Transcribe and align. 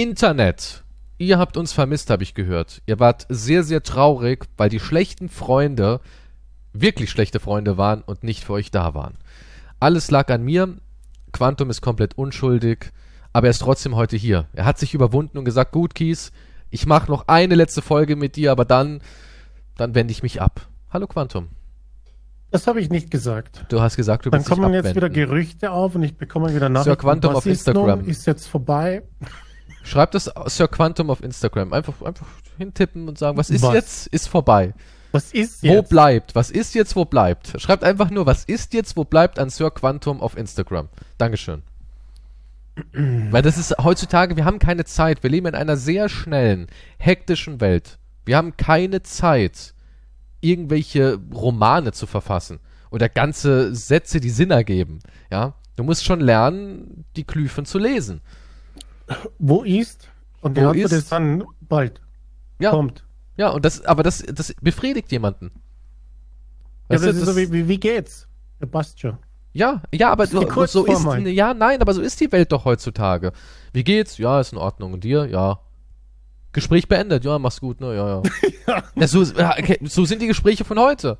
Internet. 0.00 0.84
Ihr 1.18 1.40
habt 1.40 1.56
uns 1.56 1.72
vermisst, 1.72 2.08
habe 2.10 2.22
ich 2.22 2.34
gehört. 2.34 2.82
Ihr 2.86 3.00
wart 3.00 3.26
sehr, 3.28 3.64
sehr 3.64 3.82
traurig, 3.82 4.46
weil 4.56 4.68
die 4.68 4.78
schlechten 4.78 5.28
Freunde 5.28 6.00
wirklich 6.72 7.10
schlechte 7.10 7.40
Freunde 7.40 7.76
waren 7.78 8.02
und 8.02 8.22
nicht 8.22 8.44
für 8.44 8.52
euch 8.52 8.70
da 8.70 8.94
waren. 8.94 9.18
Alles 9.80 10.12
lag 10.12 10.30
an 10.30 10.44
mir. 10.44 10.76
Quantum 11.32 11.68
ist 11.68 11.80
komplett 11.80 12.16
unschuldig, 12.16 12.92
aber 13.32 13.48
er 13.48 13.50
ist 13.50 13.58
trotzdem 13.58 13.96
heute 13.96 14.16
hier. 14.16 14.46
Er 14.52 14.66
hat 14.66 14.78
sich 14.78 14.94
überwunden 14.94 15.36
und 15.36 15.44
gesagt, 15.44 15.72
gut, 15.72 15.96
Kies, 15.96 16.30
ich 16.70 16.86
mache 16.86 17.10
noch 17.10 17.26
eine 17.26 17.56
letzte 17.56 17.82
Folge 17.82 18.14
mit 18.14 18.36
dir, 18.36 18.52
aber 18.52 18.64
dann, 18.64 19.00
dann 19.76 19.96
wende 19.96 20.12
ich 20.12 20.22
mich 20.22 20.40
ab. 20.40 20.68
Hallo 20.90 21.08
Quantum. 21.08 21.48
Das 22.52 22.68
habe 22.68 22.80
ich 22.80 22.88
nicht 22.88 23.10
gesagt. 23.10 23.64
Du 23.68 23.80
hast 23.80 23.96
gesagt, 23.96 24.26
du 24.26 24.30
Dann 24.30 24.38
willst 24.38 24.50
dich 24.50 24.56
kommen 24.56 24.72
jetzt 24.72 24.94
wieder 24.94 25.10
Gerüchte 25.10 25.72
auf 25.72 25.96
und 25.96 26.04
ich 26.04 26.16
bekomme 26.16 26.54
wieder 26.54 26.68
Nachrichten. 26.68 26.92
Sir 26.92 26.96
Quantum 26.96 27.34
auf 27.34 27.46
Instagram. 27.46 28.06
Ist 28.06 28.28
jetzt 28.28 28.46
vorbei. 28.46 29.02
Schreibt 29.88 30.14
das 30.14 30.30
Sir 30.46 30.68
Quantum 30.68 31.10
auf 31.10 31.22
Instagram. 31.22 31.72
Einfach, 31.72 32.02
einfach 32.02 32.26
hintippen 32.58 33.08
und 33.08 33.18
sagen, 33.18 33.38
was 33.38 33.48
ist 33.48 33.62
Was? 33.62 33.74
jetzt, 33.74 34.06
ist 34.08 34.28
vorbei. 34.28 34.74
Was 35.12 35.32
ist 35.32 35.62
Wo 35.62 35.76
jetzt? 35.76 35.88
bleibt? 35.88 36.34
Was 36.34 36.50
ist 36.50 36.74
jetzt, 36.74 36.94
wo 36.94 37.06
bleibt? 37.06 37.58
Schreibt 37.60 37.82
einfach 37.82 38.10
nur, 38.10 38.26
was 38.26 38.44
ist 38.44 38.74
jetzt, 38.74 38.96
wo 38.96 39.04
bleibt 39.04 39.38
an 39.38 39.48
Sir 39.48 39.70
Quantum 39.70 40.20
auf 40.20 40.36
Instagram. 40.36 40.88
Dankeschön. 41.16 41.62
Weil 42.92 43.42
das 43.42 43.56
ist 43.56 43.74
heutzutage, 43.82 44.36
wir 44.36 44.44
haben 44.44 44.58
keine 44.58 44.84
Zeit. 44.84 45.22
Wir 45.22 45.30
leben 45.30 45.46
in 45.46 45.54
einer 45.54 45.78
sehr 45.78 46.10
schnellen, 46.10 46.66
hektischen 46.98 47.60
Welt. 47.62 47.98
Wir 48.26 48.36
haben 48.36 48.58
keine 48.58 49.02
Zeit, 49.02 49.72
irgendwelche 50.42 51.18
Romane 51.32 51.92
zu 51.92 52.06
verfassen 52.06 52.60
oder 52.90 53.08
ganze 53.08 53.74
Sätze, 53.74 54.20
die 54.20 54.30
Sinn 54.30 54.50
ergeben. 54.50 54.98
Ja, 55.30 55.54
du 55.76 55.82
musst 55.82 56.04
schon 56.04 56.20
lernen, 56.20 57.06
die 57.16 57.26
Glyphen 57.26 57.64
zu 57.64 57.78
lesen. 57.78 58.20
Wo 59.38 59.62
ist? 59.62 60.08
Und 60.40 60.56
die 60.56 60.62
Wo 60.62 60.68
Antwort 60.68 60.92
ist? 60.92 60.92
ist 60.92 61.12
dann 61.12 61.44
bald. 61.60 62.00
Ja, 62.60 62.70
Kommt. 62.70 63.04
ja, 63.36 63.48
und 63.50 63.64
das, 63.64 63.84
aber 63.84 64.02
das, 64.02 64.18
das 64.32 64.54
befriedigt 64.60 65.10
jemanden. 65.12 65.50
Ja, 66.90 66.96
Weißt 66.96 67.04
das 67.04 67.14
du, 67.16 67.20
ist 67.20 67.20
so 67.20 67.26
das- 67.26 67.36
wie, 67.36 67.52
wie, 67.52 67.68
wie 67.68 67.78
geht's? 67.80 68.26
Ja, 68.60 68.66
passt 68.66 69.00
schon. 69.00 69.18
Ja, 69.52 69.82
ja, 69.92 70.10
aber 70.12 70.26
so, 70.26 70.40
so 70.66 70.84
ist 70.86 71.04
halt. 71.06 71.26
ja, 71.28 71.54
nein, 71.54 71.80
aber 71.80 71.94
so 71.94 72.00
ist 72.02 72.20
die 72.20 72.30
Welt 72.30 72.52
doch 72.52 72.64
heutzutage. 72.64 73.32
Wie 73.72 73.82
geht's? 73.82 74.18
Ja, 74.18 74.40
ist 74.40 74.52
in 74.52 74.58
Ordnung. 74.58 74.92
Und 74.92 75.04
dir? 75.04 75.24
Ja. 75.26 75.60
Gespräch 76.52 76.86
beendet. 76.88 77.24
Ja, 77.24 77.38
mach's 77.38 77.60
gut, 77.60 77.80
ne? 77.80 77.94
Ja, 77.94 78.22
ja. 78.66 78.82
ja. 78.94 79.08
so, 79.08 79.22
ja, 79.22 79.52
okay, 79.58 79.78
so 79.84 80.04
sind 80.04 80.22
die 80.22 80.26
Gespräche 80.26 80.64
von 80.64 80.78
heute. 80.78 81.18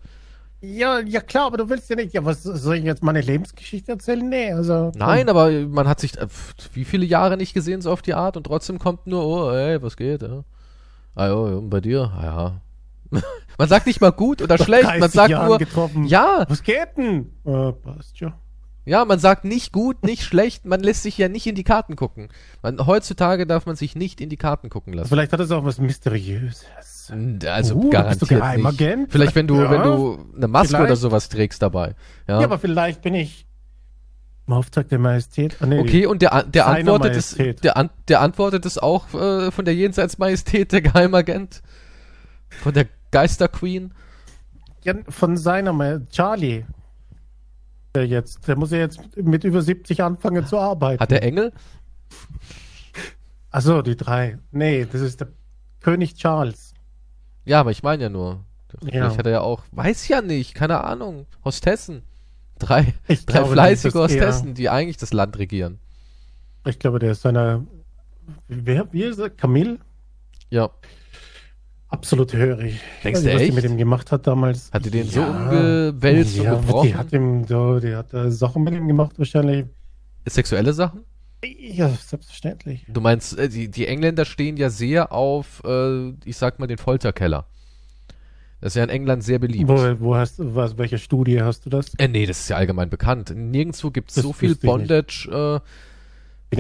Ja, 0.60 0.98
ja 0.98 1.20
klar, 1.20 1.46
aber 1.46 1.56
du 1.56 1.68
willst 1.68 1.88
ja 1.88 1.96
nicht. 1.96 2.12
Ja, 2.14 2.24
was 2.24 2.42
soll 2.42 2.76
ich 2.76 2.84
jetzt 2.84 3.02
meine 3.02 3.20
Lebensgeschichte 3.20 3.92
erzählen? 3.92 4.28
Nee, 4.28 4.52
also. 4.52 4.90
Nein, 4.96 5.28
aber 5.28 5.50
man 5.50 5.86
hat 5.86 6.00
sich 6.00 6.18
äh, 6.18 6.26
pf, 6.26 6.54
wie 6.72 6.84
viele 6.84 7.06
Jahre 7.06 7.36
nicht 7.36 7.54
gesehen 7.54 7.80
so 7.80 7.92
auf 7.92 8.02
die 8.02 8.14
Art 8.14 8.36
und 8.36 8.44
trotzdem 8.44 8.78
kommt 8.78 9.06
nur, 9.06 9.24
oh, 9.24 9.50
ey, 9.52 9.80
was 9.82 9.96
geht? 9.96 10.22
Ja. 10.22 10.44
Ah, 11.14 11.26
ja, 11.28 11.60
bei 11.62 11.80
dir? 11.80 12.12
Ah, 12.16 12.24
ja. 12.24 13.20
man 13.58 13.68
sagt 13.68 13.86
nicht 13.86 14.00
mal 14.00 14.10
gut 14.12 14.42
oder 14.42 14.58
schlecht, 14.58 14.84
man 14.84 15.00
30 15.00 15.14
sagt 15.14 15.30
Jahren 15.30 15.46
nur, 15.46 15.58
getroffen. 15.58 16.04
ja, 16.04 16.44
Was 16.48 16.62
geht 16.62 16.96
denn? 16.96 17.32
Äh, 17.44 17.72
passt 17.72 18.18
schon. 18.18 18.32
Ja, 18.84 19.04
man 19.04 19.18
sagt 19.18 19.44
nicht 19.44 19.72
gut, 19.72 20.02
nicht 20.02 20.22
schlecht, 20.24 20.64
man 20.64 20.80
lässt 20.80 21.02
sich 21.02 21.18
ja 21.18 21.28
nicht 21.28 21.46
in 21.46 21.54
die 21.54 21.64
Karten 21.64 21.94
gucken. 21.94 22.28
Man, 22.62 22.86
heutzutage 22.86 23.46
darf 23.46 23.66
man 23.66 23.76
sich 23.76 23.94
nicht 23.94 24.20
in 24.20 24.30
die 24.30 24.36
Karten 24.38 24.70
gucken 24.70 24.92
lassen. 24.94 25.08
Vielleicht 25.08 25.32
hat 25.32 25.40
es 25.40 25.50
auch 25.50 25.64
was 25.64 25.78
Mysteriöses. 25.78 26.64
Also 27.10 27.74
Uh, 27.74 27.80
bist 27.80 27.84
du 27.84 27.90
garantiert 27.90 28.20
nicht. 28.22 28.28
Geheimagent? 28.40 29.12
Vielleicht 29.12 29.34
wenn 29.34 29.46
du, 29.46 29.56
Ja, 29.56 29.70
wenn 29.70 29.82
du 29.82 30.26
eine 30.36 30.48
Maske 30.48 30.68
vielleicht. 30.68 30.84
oder 30.84 30.96
sowas 30.96 31.28
trägst 31.28 31.62
dabei. 31.62 31.94
Ja. 32.26 32.38
Ja, 32.40 32.44
aber 32.46 32.58
vielleicht 32.58 33.02
bin 33.02 33.14
ich 33.14 33.46
im 34.46 34.54
Auftrag 34.54 34.88
der 34.88 34.98
Majestät. 34.98 35.56
Ah, 35.60 35.66
nee, 35.66 35.78
okay, 35.78 36.06
und 36.06 36.22
der, 36.22 36.42
der 36.44 36.66
antwortet 36.66 37.16
es, 37.16 37.36
Majestät. 37.36 37.64
der, 37.64 37.76
an, 37.76 37.90
der 38.08 38.20
antwortet 38.22 38.64
es 38.66 38.78
auch 38.78 39.12
äh, 39.14 39.50
von 39.50 39.64
der 39.64 39.74
Jenseitsmajestät, 39.74 40.72
der 40.72 40.80
Geheimagent. 40.80 41.62
Von 42.48 42.72
der 42.72 42.86
Geisterqueen. 43.10 43.92
Ja, 44.84 44.94
von 45.08 45.36
seiner 45.36 45.72
Majestät. 45.72 46.10
Charlie. 46.12 46.64
Der 47.94 48.06
jetzt, 48.06 48.46
der 48.48 48.56
muss 48.56 48.70
ja 48.70 48.78
jetzt 48.78 49.00
mit 49.16 49.44
über 49.44 49.60
70 49.62 50.02
anfangen 50.02 50.46
zu 50.46 50.58
arbeiten. 50.58 51.00
Hat 51.00 51.10
der 51.10 51.22
Engel? 51.22 51.52
Achso, 53.50 53.82
die 53.82 53.96
drei. 53.96 54.38
Nee, 54.50 54.86
das 54.90 55.00
ist 55.00 55.20
der 55.20 55.28
König 55.80 56.14
Charles. 56.14 56.67
Ja, 57.48 57.60
aber 57.60 57.70
ich 57.70 57.82
meine 57.82 58.04
ja 58.04 58.08
nur. 58.10 58.40
Ja. 58.82 58.90
Vielleicht 58.90 59.18
hat 59.18 59.26
er 59.26 59.32
ja 59.32 59.40
auch, 59.40 59.62
weiß 59.72 60.06
ja 60.08 60.20
nicht, 60.20 60.54
keine 60.54 60.84
Ahnung. 60.84 61.26
Hostessen. 61.44 62.02
Drei, 62.58 62.92
Ich 63.08 63.24
drei 63.24 63.38
glaube, 63.40 63.52
fleißige 63.54 63.86
ist 63.86 63.94
eher- 63.94 64.02
Hostessen, 64.02 64.54
die 64.54 64.68
eigentlich 64.68 64.98
das 64.98 65.12
Land 65.12 65.38
regieren. 65.38 65.78
Ich 66.66 66.78
glaube, 66.78 66.98
der 66.98 67.12
ist 67.12 67.22
seiner. 67.22 67.64
Wer, 68.48 68.92
wie 68.92 69.04
ist 69.04 69.18
er? 69.18 69.30
Camille? 69.30 69.78
Ja. 70.50 70.68
Absolut 71.88 72.34
hörig. 72.34 72.78
Denkst 73.02 73.20
Ich 73.20 73.26
du 73.26 73.32
was 73.32 73.38
die 73.40 73.46
echt? 73.46 73.54
mit 73.54 73.64
ihm 73.64 73.78
gemacht 73.78 74.12
hat 74.12 74.26
damals. 74.26 74.70
Hat 74.72 74.84
die 74.84 74.90
den 74.90 75.08
so 75.08 75.20
Ja. 75.20 75.28
umgewälzt 75.30 76.36
ja, 76.36 76.52
und 76.52 76.66
gebrochen? 76.66 76.88
Die 76.88 76.94
hat 76.94 77.12
ihm 77.14 77.46
so, 77.46 77.80
die 77.80 77.94
hat 77.96 78.12
äh, 78.12 78.30
Sachen 78.30 78.64
mit 78.64 78.74
ihm 78.74 78.86
gemacht 78.86 79.12
wahrscheinlich. 79.18 79.64
Sexuelle 80.28 80.74
Sachen? 80.74 81.04
Ja, 81.44 81.88
selbstverständlich. 81.88 82.84
Du 82.88 83.00
meinst, 83.00 83.38
äh, 83.38 83.48
die, 83.48 83.70
die 83.70 83.86
Engländer 83.86 84.24
stehen 84.24 84.56
ja 84.56 84.70
sehr 84.70 85.12
auf, 85.12 85.62
äh, 85.64 86.10
ich 86.24 86.36
sag 86.36 86.58
mal, 86.58 86.66
den 86.66 86.78
Folterkeller. 86.78 87.46
Das 88.60 88.72
ist 88.72 88.76
ja 88.76 88.84
in 88.84 88.90
England 88.90 89.22
sehr 89.22 89.38
beliebt. 89.38 89.68
Wo, 89.68 90.00
wo 90.00 90.16
hast 90.16 90.40
du, 90.40 90.54
was, 90.56 90.76
welche 90.78 90.98
Studie 90.98 91.40
hast 91.40 91.64
du 91.64 91.70
das? 91.70 91.94
Äh, 91.94 92.08
nee, 92.08 92.26
das 92.26 92.40
ist 92.40 92.48
ja 92.48 92.56
allgemein 92.56 92.90
bekannt. 92.90 93.32
Nirgendwo 93.34 93.90
gibt 93.90 94.10
es 94.10 94.16
so 94.16 94.32
viel 94.32 94.50
wüsste 94.50 94.66
ich 94.66 94.72
nicht. 94.72 94.88
Bondage 94.88 95.62
äh, 96.50 96.56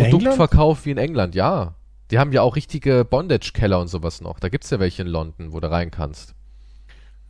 wie 0.84 0.90
in 0.90 0.98
England, 0.98 1.34
ja. 1.34 1.74
Die 2.10 2.18
haben 2.18 2.32
ja 2.32 2.42
auch 2.42 2.56
richtige 2.56 3.04
Bondage-Keller 3.04 3.80
und 3.80 3.88
sowas 3.88 4.20
noch. 4.20 4.38
Da 4.38 4.48
gibt's 4.48 4.70
ja 4.70 4.78
welche 4.78 5.02
in 5.02 5.08
London, 5.08 5.52
wo 5.52 5.60
du 5.60 5.70
rein 5.70 5.90
kannst. 5.90 6.34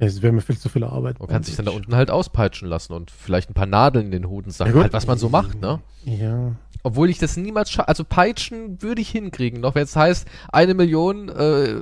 Es 0.01 0.23
wäre 0.23 0.33
mir 0.33 0.41
viel 0.41 0.57
zu 0.57 0.69
viel 0.69 0.85
Arbeit. 0.85 1.17
Du 1.21 1.27
kannst 1.27 1.49
dich 1.49 1.57
dann 1.57 1.67
da 1.67 1.73
unten 1.73 1.95
halt 1.97 2.11
auspeitschen 2.11 2.69
lassen 2.69 2.93
und 2.93 3.11
vielleicht 3.11 3.51
ein 3.51 3.55
paar 3.55 3.67
Nadeln 3.67 4.07
in 4.07 4.13
den 4.13 4.29
Hoden 4.29 4.51
sagen. 4.51 4.75
Ja, 4.77 4.83
halt, 4.83 4.93
was 4.93 5.07
man 5.09 5.19
so 5.19 5.29
macht, 5.29 5.61
ne? 5.61 5.81
Ja. 6.05 6.53
Obwohl 6.85 7.11
ich 7.11 7.19
das 7.19 7.37
niemals 7.37 7.71
scha 7.73 7.83
Also 7.83 8.05
peitschen 8.05 8.81
würde 8.81 9.01
ich 9.01 9.09
hinkriegen. 9.11 9.61
Noch 9.61 9.75
wenn 9.75 9.83
es 9.83 9.97
heißt, 9.97 10.29
eine 10.53 10.75
Million 10.75 11.29
äh, 11.29 11.75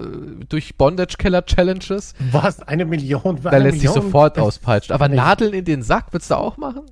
durch 0.49 0.77
Bondage-Keller-Challenges, 0.77 2.15
Was? 2.33 2.63
Eine 2.63 2.87
Million? 2.87 3.39
da 3.43 3.57
lässt 3.59 3.81
sich 3.81 3.91
sofort 3.91 4.39
aus. 4.39 4.47
auspeitschen. 4.57 4.95
Aber 4.95 5.07
Echt? 5.07 5.15
Nadeln 5.17 5.53
in 5.53 5.65
den 5.67 5.83
Sack 5.83 6.13
würdest 6.13 6.31
du 6.31 6.37
auch 6.37 6.57
machen? 6.57 6.83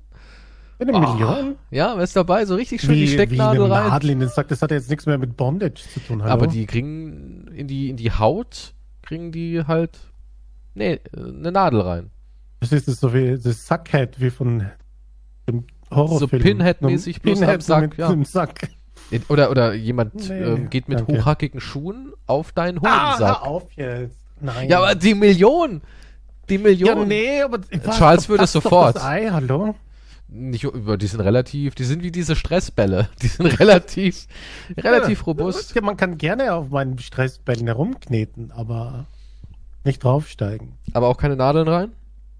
Eine 0.77 0.93
Ah, 0.93 0.99
Million? 1.13 1.55
Ja, 1.71 1.97
wärst 1.97 2.15
dabei, 2.15 2.45
so 2.45 2.53
richtig 2.55 2.81
schön 2.81 2.95
die 2.95 3.01
Wie, 3.01 3.07
wie 3.07 3.13
Stecknadel 3.13 3.63
eine 3.63 3.73
rein. 3.73 3.87
Nadel 3.89 4.09
in 4.11 4.19
den 4.19 4.29
Sack, 4.29 4.49
das 4.49 4.61
hat 4.61 4.71
ja 4.71 4.77
jetzt 4.77 4.89
nichts 4.89 5.05
mehr 5.05 5.17
mit 5.17 5.35
Bondage 5.37 5.81
zu 5.93 5.99
tun. 6.01 6.21
Hallo? 6.21 6.31
Aber 6.33 6.47
die 6.47 6.65
kriegen 6.67 7.47
in 7.55 7.67
die, 7.67 7.89
in 7.89 7.97
die 7.97 8.11
Haut, 8.11 8.73
kriegen 9.01 9.31
die 9.31 9.63
halt, 9.65 9.97
nee, 10.75 10.99
eine 11.15 11.51
Nadel 11.51 11.81
rein. 11.81 12.11
Das 12.59 12.71
ist 12.71 12.99
so 12.99 13.13
wie 13.13 13.37
das 13.37 13.65
Sackhead 13.67 14.19
wie 14.19 14.29
von 14.29 14.65
dem 15.47 15.65
Horrorfilm. 15.91 16.19
So 16.19 16.27
Pinhead-mäßig, 16.49 17.21
bloß 17.21 17.39
am 17.41 17.45
Pinhead 17.47 17.63
Sack, 17.63 17.81
mit 17.81 17.97
ja. 17.97 18.15
Sack. 18.25 18.69
Oder, 19.29 19.51
oder 19.51 19.73
jemand 19.73 20.15
Nee, 20.15 20.33
ähm, 20.39 20.69
geht 20.69 20.87
mit 20.89 20.99
danke. 20.99 21.19
hochhackigen 21.21 21.59
Schuhen 21.61 22.11
auf 22.25 22.51
deinen 22.53 22.79
Ah, 22.83 23.13
Hodensack. 23.13 23.27
hör 23.41 23.43
auf 23.47 23.71
jetzt. 23.73 24.17
Nein. 24.41 24.69
ja, 24.69 24.79
aber 24.79 24.95
die 24.95 25.13
Million! 25.13 25.81
Die 26.49 26.57
Million! 26.57 26.99
Ja, 26.99 27.05
nee, 27.05 27.41
aber 27.41 27.59
Charles 27.95 28.27
würde 28.29 28.45
es 28.45 28.51
sofort. 28.51 28.95
Das 28.95 29.03
Ei, 29.03 29.29
hallo? 29.31 29.75
Nicht, 30.27 30.63
über- 30.63 30.97
die 30.97 31.05
sind 31.07 31.21
relativ, 31.21 31.75
die 31.75 31.83
sind 31.83 32.01
wie 32.01 32.11
diese 32.11 32.35
Stressbälle. 32.35 33.09
Die 33.21 33.27
sind 33.27 33.59
relativ, 33.59 34.25
relativ 34.77 35.19
Ja, 35.19 35.25
robust. 35.25 35.75
Ja, 35.75 35.81
man 35.81 35.97
kann 35.97 36.17
gerne 36.17 36.53
auf 36.55 36.69
meinen 36.69 36.97
Stressbällen 36.97 37.67
herumkneten, 37.67 38.51
aber 38.51 39.05
nicht 39.85 40.03
draufsteigen. 40.03 40.73
Aber 40.93 41.07
auch 41.07 41.17
keine 41.17 41.35
Nadeln 41.35 41.67
rein? 41.67 41.91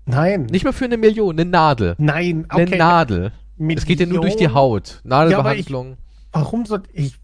Nein. 0.05 0.45
Nicht 0.45 0.65
mal 0.65 0.73
für 0.73 0.85
eine 0.85 0.97
Million, 0.97 1.39
eine 1.39 1.49
Nadel. 1.49 1.95
Nein, 1.97 2.45
Eine 2.49 2.63
okay. 2.63 2.77
Nadel. 2.77 3.31
Es 3.69 3.85
geht 3.85 3.99
ja 3.99 4.05
nur 4.05 4.21
durch 4.21 4.35
die 4.35 4.43
Million? 4.43 4.55
Haut. 4.55 5.01
Nadelbehandlung. 5.03 5.97
Warum 6.31 6.65
soll 6.65 6.83
ich. 6.93 7.15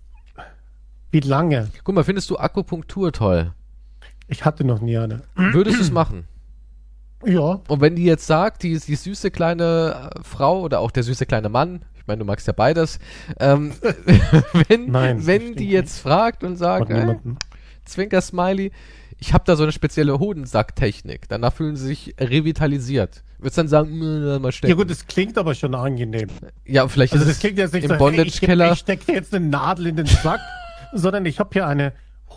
Wie 1.11 1.19
lange? 1.19 1.69
Guck 1.83 1.93
mal, 1.93 2.03
findest 2.03 2.29
du 2.29 2.37
Akupunktur 2.37 3.11
toll? 3.11 3.53
Ich 4.27 4.45
hatte 4.45 4.63
noch 4.63 4.79
nie 4.79 4.97
eine. 4.97 5.23
Würdest 5.35 5.77
du 5.77 5.81
es 5.81 5.91
machen? 5.91 6.25
Ja. 7.25 7.61
Und 7.67 7.81
wenn 7.81 7.95
die 7.95 8.05
jetzt 8.05 8.25
sagt, 8.25 8.63
die, 8.63 8.79
die 8.79 8.95
süße 8.95 9.29
kleine 9.29 10.11
äh, 10.15 10.23
Frau 10.23 10.61
oder 10.61 10.79
auch 10.79 10.91
der 10.91 11.03
süße 11.03 11.25
kleine 11.25 11.49
Mann, 11.49 11.83
ich 11.97 12.07
meine, 12.07 12.19
du 12.19 12.25
magst 12.25 12.47
ja 12.47 12.53
beides, 12.53 12.99
ähm, 13.39 13.73
wenn, 14.67 14.89
Nein, 14.89 15.25
wenn 15.27 15.55
die 15.55 15.69
jetzt 15.69 15.99
fragt 15.99 16.43
und 16.43 16.55
sagt, 16.55 16.89
äh, 16.89 16.99
niemanden. 16.99 17.37
Zwinker 17.85 18.21
Smiley, 18.21 18.71
ich 19.23 19.33
habe 19.33 19.43
da 19.45 19.55
so 19.55 19.63
eine 19.63 19.71
spezielle 19.71 20.19
Hodensacktechnik, 20.19 21.29
danach 21.29 21.53
fühlen 21.53 21.75
sie 21.77 21.85
sich 21.87 22.15
revitalisiert. 22.19 23.23
Würdest 23.37 23.57
dann 23.57 23.67
sagen, 23.67 23.97
"Mh, 23.97 24.39
mal 24.39 24.51
stecken. 24.51 24.71
Ja 24.71 24.75
gut, 24.75 24.89
das 24.89 25.05
klingt 25.07 25.37
aber 25.37 25.53
schon 25.55 25.73
angenehm. 25.75 26.27
ja, 26.65 26.87
vielleicht 26.87 27.13
Also 27.13 27.23
ist 27.23 27.29
das 27.29 27.35
es 27.37 27.41
klingt 27.41 27.57
jetzt 27.59 27.73
nicht 27.73 27.83
im 27.83 27.89
so, 27.89 27.93
hey, 27.93 27.99
Bondage-Keller. 27.99 28.65
ich, 28.67 28.73
ich 28.73 28.79
stecke 28.79 29.05
dir 29.05 29.13
jetzt 29.13 29.33
eine 29.33 29.45
Nadel 29.45 29.87
in 29.87 29.95
den 29.95 30.05
Sack, 30.07 30.39
sondern 30.93 31.25
ich 31.25 31.39
habe 31.39 31.49
hier 31.53 31.67
eine 31.67 31.93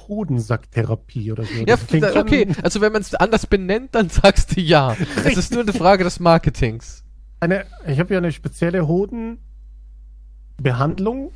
Hodensacktherapie 0.09 1.33
oder 1.33 1.45
so. 1.45 1.51
Ja, 1.67 1.77
schon- 1.79 2.05
okay, 2.19 2.47
also 2.63 2.81
wenn 2.83 2.93
man 2.93 3.01
es 3.03 3.15
anders 3.15 3.47
benennt, 3.47 3.95
dann 3.95 4.09
sagst 4.11 4.57
du 4.57 4.61
ja. 4.61 4.95
Es 5.25 5.37
ist 5.39 5.53
nur 5.53 5.63
eine 5.63 5.73
Frage 5.73 6.05
des 6.05 6.21
Marketings. 6.21 7.03
Eine, 7.41 7.65
ich 7.87 7.99
habe 7.99 8.09
hier 8.09 8.19
eine 8.19 8.33
spezielle 8.33 8.87
Hodenbehandlung 8.87 11.33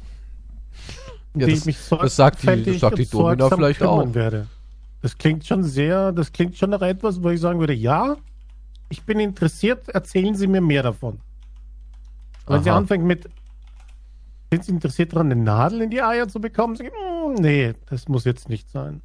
Ja, 1.34 1.46
die 1.46 1.52
das- 1.52 1.60
ich 1.60 1.64
mich 1.66 1.76
das 1.76 1.88
sagt 1.88 2.02
die- 2.02 2.06
das 2.06 2.16
sorgfältig 2.16 2.80
sagt 2.80 2.98
die 2.98 3.06
Domina 3.06 3.48
vielleicht 3.50 3.82
auch. 3.82 4.14
Werde. 4.14 4.46
Das 5.00 5.16
klingt 5.16 5.46
schon 5.46 5.62
sehr, 5.62 6.12
das 6.12 6.32
klingt 6.32 6.56
schon 6.56 6.70
nach 6.70 6.82
etwas, 6.82 7.22
wo 7.22 7.30
ich 7.30 7.40
sagen 7.40 7.60
würde, 7.60 7.74
ja, 7.74 8.16
ich 8.88 9.04
bin 9.04 9.20
interessiert, 9.20 9.88
erzählen 9.88 10.34
Sie 10.34 10.46
mir 10.46 10.60
mehr 10.60 10.82
davon. 10.82 11.20
Wenn 12.46 12.62
sie 12.62 12.70
anfängt 12.70 13.04
mit, 13.04 13.28
sind 14.50 14.64
Sie 14.64 14.72
interessiert 14.72 15.12
daran, 15.12 15.30
eine 15.30 15.42
Nadel 15.42 15.82
in 15.82 15.90
die 15.90 16.02
Eier 16.02 16.26
zu 16.28 16.40
bekommen? 16.40 16.74
Ich, 16.74 16.80
"Mm, 16.90 17.34
nee, 17.34 17.74
das 17.86 18.08
muss 18.08 18.24
jetzt 18.24 18.48
nicht 18.48 18.70
sein. 18.70 19.02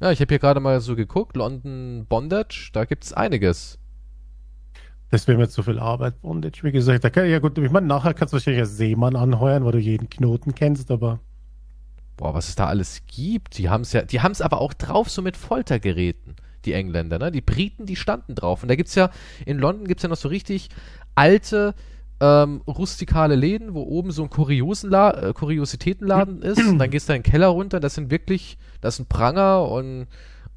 Ja, 0.00 0.10
ich 0.12 0.20
habe 0.20 0.28
hier 0.28 0.38
gerade 0.38 0.60
mal 0.60 0.80
so 0.80 0.94
geguckt, 0.96 1.36
London 1.36 2.04
Bondage, 2.08 2.70
da 2.74 2.84
gibt's 2.84 3.12
einiges. 3.14 3.78
Das 5.10 5.26
wäre 5.28 5.38
mir 5.38 5.48
zu 5.48 5.62
viel 5.62 5.78
Arbeit, 5.78 6.20
Bondage. 6.20 6.62
Wie 6.64 6.72
gesagt, 6.72 7.04
da 7.04 7.10
kann, 7.10 7.28
ja 7.30 7.38
gut, 7.38 7.56
ich 7.56 7.70
meine, 7.70 7.86
nachher 7.86 8.12
kannst 8.12 8.32
du 8.32 8.36
wahrscheinlich 8.36 8.62
als 8.62 8.76
Seemann 8.76 9.16
anheuern, 9.16 9.64
weil 9.64 9.72
du 9.72 9.78
jeden 9.78 10.10
Knoten 10.10 10.54
kennst, 10.54 10.90
aber 10.90 11.20
Boah, 12.16 12.34
was 12.34 12.48
es 12.48 12.54
da 12.54 12.66
alles 12.66 13.02
gibt. 13.06 13.58
Die 13.58 13.68
haben's 13.68 13.92
ja, 13.92 14.02
die 14.02 14.20
haben's 14.20 14.40
aber 14.40 14.60
auch 14.60 14.72
drauf 14.72 15.10
so 15.10 15.20
mit 15.22 15.36
Foltergeräten, 15.36 16.36
die 16.64 16.72
Engländer, 16.72 17.18
ne? 17.18 17.32
Die 17.32 17.40
Briten, 17.40 17.86
die 17.86 17.96
standen 17.96 18.34
drauf. 18.34 18.62
Und 18.62 18.68
da 18.68 18.76
gibt's 18.76 18.94
ja, 18.94 19.10
in 19.46 19.58
London 19.58 19.86
gibt's 19.86 20.02
ja 20.04 20.08
noch 20.08 20.16
so 20.16 20.28
richtig 20.28 20.68
alte, 21.16 21.74
ähm, 22.20 22.62
rustikale 22.66 23.34
Läden, 23.34 23.74
wo 23.74 23.82
oben 23.82 24.12
so 24.12 24.22
ein 24.22 24.30
Kuriosenla 24.30 25.30
äh, 25.30 25.32
Kuriositätenladen 25.32 26.42
ist. 26.42 26.64
Und 26.64 26.78
dann 26.78 26.90
gehst 26.90 27.08
du 27.08 27.12
in 27.14 27.22
den 27.22 27.30
Keller 27.30 27.48
runter, 27.48 27.80
das 27.80 27.94
sind 27.94 28.10
wirklich, 28.10 28.58
das 28.80 28.94
ist 28.94 29.00
ein 29.00 29.06
Pranger 29.06 29.68
und, 29.68 30.06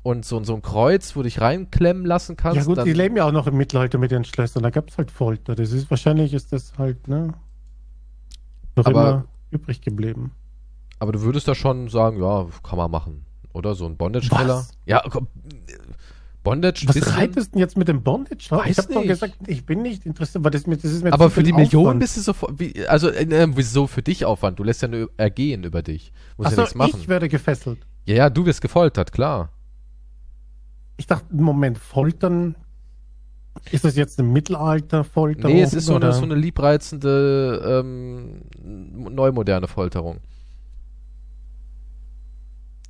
und 0.04 0.24
so, 0.26 0.42
so 0.44 0.54
ein 0.54 0.62
Kreuz, 0.62 1.16
wo 1.16 1.22
du 1.22 1.24
dich 1.24 1.42
reinklemmen 1.42 2.06
lassen 2.06 2.38
kannst. 2.38 2.58
ja 2.58 2.64
gut, 2.64 2.86
die 2.86 2.94
leben 2.94 3.18
ja 3.18 3.26
auch 3.26 3.32
noch 3.32 3.48
im 3.48 3.58
Mittelalter 3.58 3.98
mit 3.98 4.12
ihren 4.12 4.24
Schlössern, 4.24 4.62
da 4.64 4.70
gab 4.70 4.90
es 4.90 4.98
halt 4.98 5.10
Folter. 5.12 5.56
Das 5.56 5.72
ist 5.72 5.90
wahrscheinlich 5.90 6.34
ist 6.34 6.54
das 6.54 6.78
halt, 6.78 7.08
ne? 7.08 7.34
Noch 8.76 8.86
Aber- 8.86 9.10
immer 9.10 9.26
übrig 9.50 9.82
geblieben. 9.82 10.32
Aber 11.00 11.12
du 11.12 11.22
würdest 11.22 11.48
da 11.48 11.56
schon 11.56 11.90
sagen, 11.90 12.22
ja, 12.22 12.48
kann 12.64 12.78
man 12.78 12.90
machen. 12.92 13.26
Oder 13.54 13.76
so 13.76 13.86
ein 13.86 13.98
Bondage-Keller. 13.98 14.66
Ja, 14.86 15.02
komm, 15.10 15.28
Bondage, 16.44 16.84
Was 16.88 16.96
bisschen- 16.96 17.14
reitest 17.14 17.48
du 17.48 17.52
denn 17.54 17.60
jetzt 17.60 17.76
mit 17.78 17.88
dem 17.88 18.04
Bondage? 18.04 18.48
drauf? 18.48 18.62
ich 18.66 18.78
Weiß 18.78 18.86
habe 18.86 18.94
doch 18.94 19.04
gesagt, 19.04 19.34
ich 19.48 19.66
bin 19.66 19.82
nicht 19.82 20.06
interessiert, 20.06 20.44
weil 20.44 20.52
das, 20.52 20.66
mir- 20.68 20.78
das 20.78 20.92
ist 20.92 21.04
mir 21.04 21.12
Aber 21.12 21.30
für 21.30 21.44
die 21.44 21.52
Millionen 21.54 22.00
bist 22.00 22.16
du 22.18 22.22
sofort, 22.22 22.58
wie, 22.60 22.86
also 22.88 23.10
äh, 23.10 23.48
wieso 23.56 23.88
für 23.88 24.02
dich 24.02 24.24
Aufwand? 24.26 24.58
Du 24.60 24.64
lässt 24.64 24.82
ja 24.82 24.88
nur 24.88 25.10
ergehen 25.18 25.64
über 25.64 25.82
dich. 25.82 26.14
Musst 26.38 26.52
ja 26.52 26.52
Achso, 26.52 26.62
nichts 26.62 26.76
machen. 26.76 27.00
ich 27.02 27.08
werde 27.10 27.28
gefesselt. 27.28 27.80
Ja, 28.06 28.16
ja, 28.16 28.30
du 28.30 28.46
wirst 28.46 28.62
gefoltert, 28.62 29.12
klar. 29.12 29.50
Ich 30.98 31.06
dachte, 31.08 31.26
Moment, 31.36 31.78
Foltern. 31.78 32.56
Ist 33.72 33.84
das 33.84 33.96
jetzt 33.96 34.20
eine 34.20 34.28
Mittelalter-Folterung? 34.30 35.52
Nee, 35.52 35.62
es 35.64 35.74
ist 35.74 35.88
so 35.88 35.96
eine, 35.96 36.14
so 36.14 36.22
eine 36.24 36.36
liebreizende, 36.36 37.82
ähm, 37.84 38.42
neumoderne 38.64 39.68
Folterung. 39.68 40.20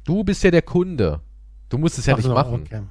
Du 0.07 0.23
bist 0.23 0.41
ja 0.41 0.51
der 0.51 0.61
Kunde. 0.61 1.19
Du 1.67 1.77
musst 1.77 1.99
es 1.99 2.05
ja 2.05 2.13
Ach 2.13 2.17
nicht 2.17 2.27
so, 2.27 2.33
machen. 2.33 2.63
Okay. 2.65 2.81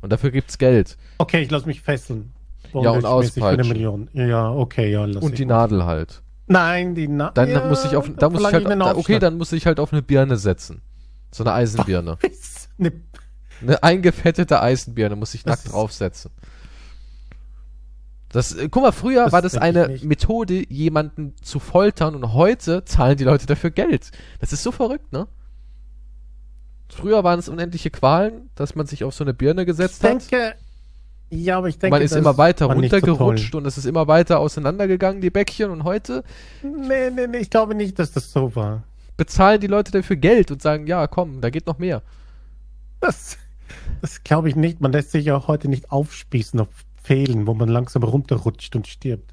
Und 0.00 0.12
dafür 0.12 0.30
gibt's 0.30 0.58
Geld. 0.58 0.96
okay, 1.18 1.42
ich 1.42 1.50
lasse 1.50 1.66
mich 1.66 1.80
fesseln. 1.80 2.32
Ja, 2.72 2.92
und 2.92 3.04
auspeitschen. 3.04 3.68
Million. 3.68 4.08
Ja, 4.12 4.50
okay, 4.52 4.90
ja, 4.90 5.04
lass 5.04 5.22
Und 5.22 5.38
die 5.38 5.44
mal. 5.44 5.54
Nadel 5.54 5.84
halt. 5.84 6.22
Nein, 6.46 6.94
die 6.94 7.08
Nadel. 7.08 7.34
Dann 7.34 7.50
ja, 7.52 7.68
muss 7.68 7.84
ich 7.84 7.96
auf, 7.96 8.08
da 8.16 8.30
muss 8.30 8.40
ich 8.40 8.52
halt, 8.52 8.64
da, 8.64 8.94
okay, 8.94 9.18
dann 9.18 9.38
muss 9.38 9.50
ich 9.50 9.66
halt 9.66 9.80
auf 9.80 9.92
eine 9.92 10.02
Birne 10.02 10.36
setzen. 10.36 10.82
So 11.32 11.42
eine 11.42 11.52
Eisenbirne. 11.52 12.16
eine, 12.78 12.92
Eine 13.60 13.82
eingefettete 13.82 14.62
Eisenbirne 14.62 15.16
muss 15.16 15.34
ich 15.34 15.44
nackt 15.44 15.72
draufsetzen. 15.72 16.30
Das, 18.28 18.54
äh, 18.54 18.68
guck 18.70 18.84
mal, 18.84 18.92
früher 18.92 19.24
Das 19.24 19.32
war 19.32 19.42
das 19.42 19.56
eine. 19.56 19.98
Methode, 20.02 20.64
jemanden 20.68 21.34
zu 21.42 21.58
foltern 21.58 22.14
und 22.14 22.32
heute 22.32 22.84
zahlen 22.84 23.16
die 23.16 23.24
Leute 23.24 23.46
dafür 23.46 23.70
Geld. 23.70 24.12
Das 24.40 24.52
ist 24.52 24.62
so 24.62 24.70
verrückt, 24.70 25.12
ne? 25.12 25.26
Früher 26.88 27.24
waren 27.24 27.38
es 27.38 27.48
unendliche 27.48 27.90
Qualen, 27.90 28.50
dass 28.54 28.74
man 28.74 28.86
sich 28.86 29.04
auf 29.04 29.14
so 29.14 29.24
eine 29.24 29.32
Birne 29.34 29.62
ich 29.62 29.66
gesetzt 29.66 30.02
hat. 30.04 30.10
denke, 30.30 30.54
ja, 31.30 31.56
aber 31.58 31.68
ich 31.68 31.78
denke, 31.78 31.94
Man 31.94 32.02
ist 32.02 32.14
immer 32.14 32.36
weiter 32.36 32.66
nicht 32.74 32.90
so 32.90 32.96
runtergerutscht 32.98 33.54
und 33.54 33.64
es 33.66 33.78
ist 33.78 33.86
immer 33.86 34.06
weiter 34.06 34.38
auseinandergegangen, 34.38 35.22
die 35.22 35.30
Bäckchen. 35.30 35.70
Und 35.70 35.84
heute. 35.84 36.24
Nee, 36.62 37.10
nee, 37.10 37.26
nee, 37.26 37.38
ich 37.38 37.48
glaube 37.48 37.74
nicht, 37.74 37.98
dass 37.98 38.12
das 38.12 38.30
so 38.32 38.54
war. 38.54 38.82
bezahlen 39.16 39.60
die 39.60 39.66
Leute 39.66 39.92
dafür 39.92 40.16
Geld 40.16 40.50
und 40.50 40.60
sagen, 40.60 40.86
ja, 40.86 41.06
komm, 41.06 41.40
da 41.40 41.48
geht 41.48 41.66
noch 41.66 41.78
mehr. 41.78 42.02
Das, 43.00 43.38
das 44.02 44.22
glaube 44.22 44.50
ich 44.50 44.56
nicht. 44.56 44.80
Man 44.82 44.92
lässt 44.92 45.12
sich 45.12 45.24
ja 45.24 45.36
auch 45.36 45.48
heute 45.48 45.68
nicht 45.68 45.90
aufspießen 45.90 46.60
auf 46.60 46.68
Pfählen, 47.02 47.46
wo 47.46 47.54
man 47.54 47.68
langsam 47.68 48.02
runterrutscht 48.02 48.76
und 48.76 48.86
stirbt. 48.86 49.31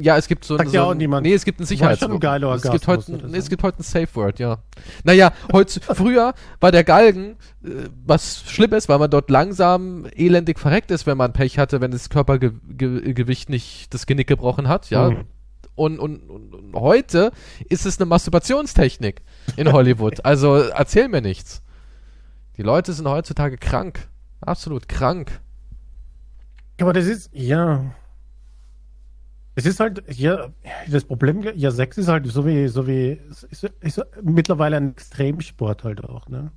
Ja, 0.00 0.16
es 0.16 0.28
gibt 0.28 0.44
so, 0.44 0.56
Sagt 0.56 0.70
so 0.70 0.74
ja 0.74 0.84
auch 0.84 0.94
niemand. 0.94 1.26
Nee, 1.26 1.34
es 1.34 1.44
gibt 1.44 1.58
ein 1.58 1.62
War 1.62 1.66
Sicherheits 1.66 2.00
schon 2.00 2.12
ein 2.12 2.20
geiler 2.20 2.54
es 2.54 2.62
gibt 2.62 2.86
heute, 2.86 3.02
so. 3.02 3.14
es 3.32 3.48
gibt 3.48 3.62
heute 3.62 3.80
ein 3.80 3.82
Safe 3.82 4.08
Word, 4.14 4.38
ja. 4.38 4.58
Naja, 5.04 5.32
heute, 5.52 5.80
früher 5.80 6.34
war 6.60 6.72
der 6.72 6.84
Galgen, 6.84 7.36
äh, 7.64 7.88
was 8.04 8.42
schlimm 8.46 8.72
ist, 8.74 8.88
weil 8.88 8.98
man 8.98 9.10
dort 9.10 9.30
langsam 9.30 10.06
elendig 10.14 10.58
verreckt 10.58 10.90
ist, 10.90 11.06
wenn 11.06 11.16
man 11.16 11.32
Pech 11.32 11.58
hatte, 11.58 11.80
wenn 11.80 11.90
das 11.90 12.10
Körpergewicht 12.10 13.48
nicht 13.48 13.92
das 13.94 14.06
Genick 14.06 14.26
gebrochen 14.26 14.68
hat, 14.68 14.90
ja. 14.90 15.10
Mhm. 15.10 15.24
Und, 15.74 15.98
und, 15.98 16.30
und, 16.30 16.54
und 16.54 16.74
heute 16.74 17.32
ist 17.68 17.84
es 17.84 17.98
eine 17.98 18.06
Masturbationstechnik 18.06 19.22
in 19.56 19.72
Hollywood. 19.72 20.24
also 20.24 20.56
erzähl 20.56 21.08
mir 21.08 21.20
nichts. 21.20 21.62
Die 22.56 22.62
Leute 22.62 22.94
sind 22.94 23.06
heutzutage 23.06 23.58
krank. 23.58 24.08
Absolut 24.40 24.88
krank. 24.88 25.40
Aber 26.80 26.92
das 26.92 27.06
ist, 27.06 27.30
ja. 27.32 27.84
Es 29.58 29.64
ist 29.64 29.80
halt, 29.80 30.04
ja, 30.14 30.48
das 30.86 31.04
Problem, 31.04 31.42
ja, 31.54 31.70
Sex 31.70 31.96
ist 31.96 32.08
halt 32.08 32.26
so 32.26 32.44
wie, 32.46 32.68
so 32.68 32.86
wie, 32.86 33.18
ist, 33.50 33.64
ist, 33.80 34.02
mittlerweile 34.22 34.76
ein 34.76 34.90
Extremsport 34.92 35.82
halt 35.82 36.04
auch, 36.04 36.28
ne? 36.28 36.52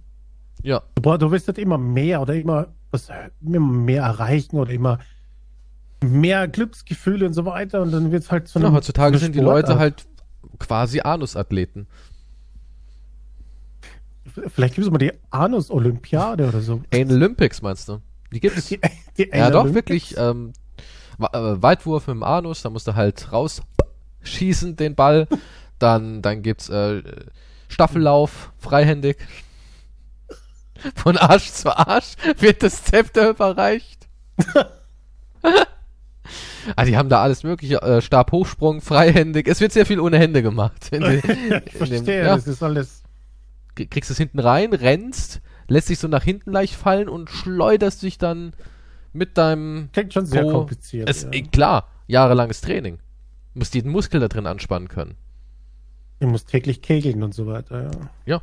Ja. 0.62 0.81
Boah, 0.96 1.18
du 1.18 1.31
wirst 1.31 1.48
halt 1.48 1.57
immer 1.57 1.78
mehr 1.78 2.22
oder 2.22 2.36
immer, 2.36 2.68
was, 2.92 3.07
immer 3.42 3.60
mehr 3.62 4.04
erreichen 4.04 4.57
oder 4.57 4.72
immer 4.72 5.00
mehr 6.04 6.50
Glücksgefühle 6.50 7.25
und 7.25 7.34
so 7.34 7.46
weiter 7.46 7.81
und 7.81 7.92
dann 7.92 8.12
wird 8.12 8.24
es 8.24 8.31
halt 8.31 8.50
so 8.50 8.60
ja 8.60 8.66
eine- 8.68 8.75
heutzutage 8.75 9.18
sind 9.18 9.34
die 9.34 9.40
Leute 9.40 9.80
halt 9.80 10.06
quasi 10.60 11.00
Anusathleten. 11.00 11.88
Vielleicht 14.48 14.75
gibt 14.75 14.86
es 14.86 14.92
mal 14.92 14.98
die 14.98 15.12
Anus-Olympiade 15.31 16.48
oder 16.48 16.62
so. 16.62 16.81
Anal 16.94 17.16
Olympics 17.16 17.62
meinst 17.62 17.90
du? 17.90 18.00
Die 18.31 18.40
gibt 18.40 18.57
es. 18.57 18.69
Ja, 19.34 19.50
doch, 19.50 19.74
wirklich. 19.74 20.16
Ähm, 20.18 20.54
äh, 21.19 21.62
Weitwurf 21.62 22.07
mit 22.07 22.16
dem 22.16 22.24
Anus, 22.24 22.62
da 22.62 22.69
musst 22.69 22.88
du 22.88 22.95
halt 22.95 23.31
rausschießen 23.31 24.75
den 24.75 24.95
Ball. 24.95 25.27
Dann, 25.80 26.21
dann 26.21 26.42
gibt's 26.42 26.69
äh, 26.69 27.01
Staffellauf, 27.68 28.51
freihändig. 28.57 29.18
Von 30.95 31.18
Arsch 31.18 31.52
zu 31.52 31.76
Arsch 31.78 32.14
wird 32.38 32.64
das 32.64 32.83
Zepter 32.83 33.30
überreicht. 33.30 34.07
ah, 36.76 36.85
die 36.85 36.97
haben 36.97 37.09
da 37.09 37.21
alles 37.21 37.44
mögliche, 37.44 37.81
äh, 37.81 38.02
Stabhochsprung, 38.02 38.81
freihändig. 38.81 39.47
Es 39.47 39.59
wird 39.61 39.71
sehr 39.71 39.85
viel 39.85 39.99
ohne 39.99 40.18
Hände 40.19 40.42
gemacht. 40.42 40.90
In 40.92 41.02
den, 41.02 41.19
ich 41.19 41.23
in 41.30 41.49
dem, 41.49 41.64
verstehe, 41.69 42.26
ja, 42.26 42.35
das 42.35 42.47
ist 42.47 42.64
alles. 42.64 43.04
krie- 43.76 43.88
kriegst 43.90 44.09
es 44.11 44.18
hinten 44.18 44.40
rein, 44.40 44.73
rennst, 44.73 45.42
lässt 45.68 45.90
dich 45.90 45.99
so 45.99 46.07
nach 46.07 46.23
hinten 46.23 46.52
leicht 46.52 46.76
fallen 46.76 47.09
und 47.09 47.30
schleuderst 47.30 48.02
dich 48.04 48.18
dann 48.18 48.54
mit 49.19 49.38
deinem 49.38 49.90
Klingt 49.94 50.14
schon 50.14 50.26
sehr 50.26 50.44
Po. 50.44 50.52
kompliziert. 50.52 51.07
Es, 51.09 51.23
ja. 51.23 51.30
eh, 51.31 51.42
Klar, 51.44 51.88
jahrelanges 52.07 52.61
Training. 52.61 52.97
Du 53.54 53.59
musst 53.59 53.76
jeden 53.76 53.92
Muskel 53.92 54.19
da 54.19 54.28
drin 54.28 54.47
anspannen 54.47 54.88
können. 54.88 55.16
Ich 56.19 56.28
muss 56.28 56.45
täglich 56.45 56.81
kegeln 56.81 57.21
und 57.21 57.33
so 57.33 57.45
weiter, 57.45 57.92
ja. 58.26 58.42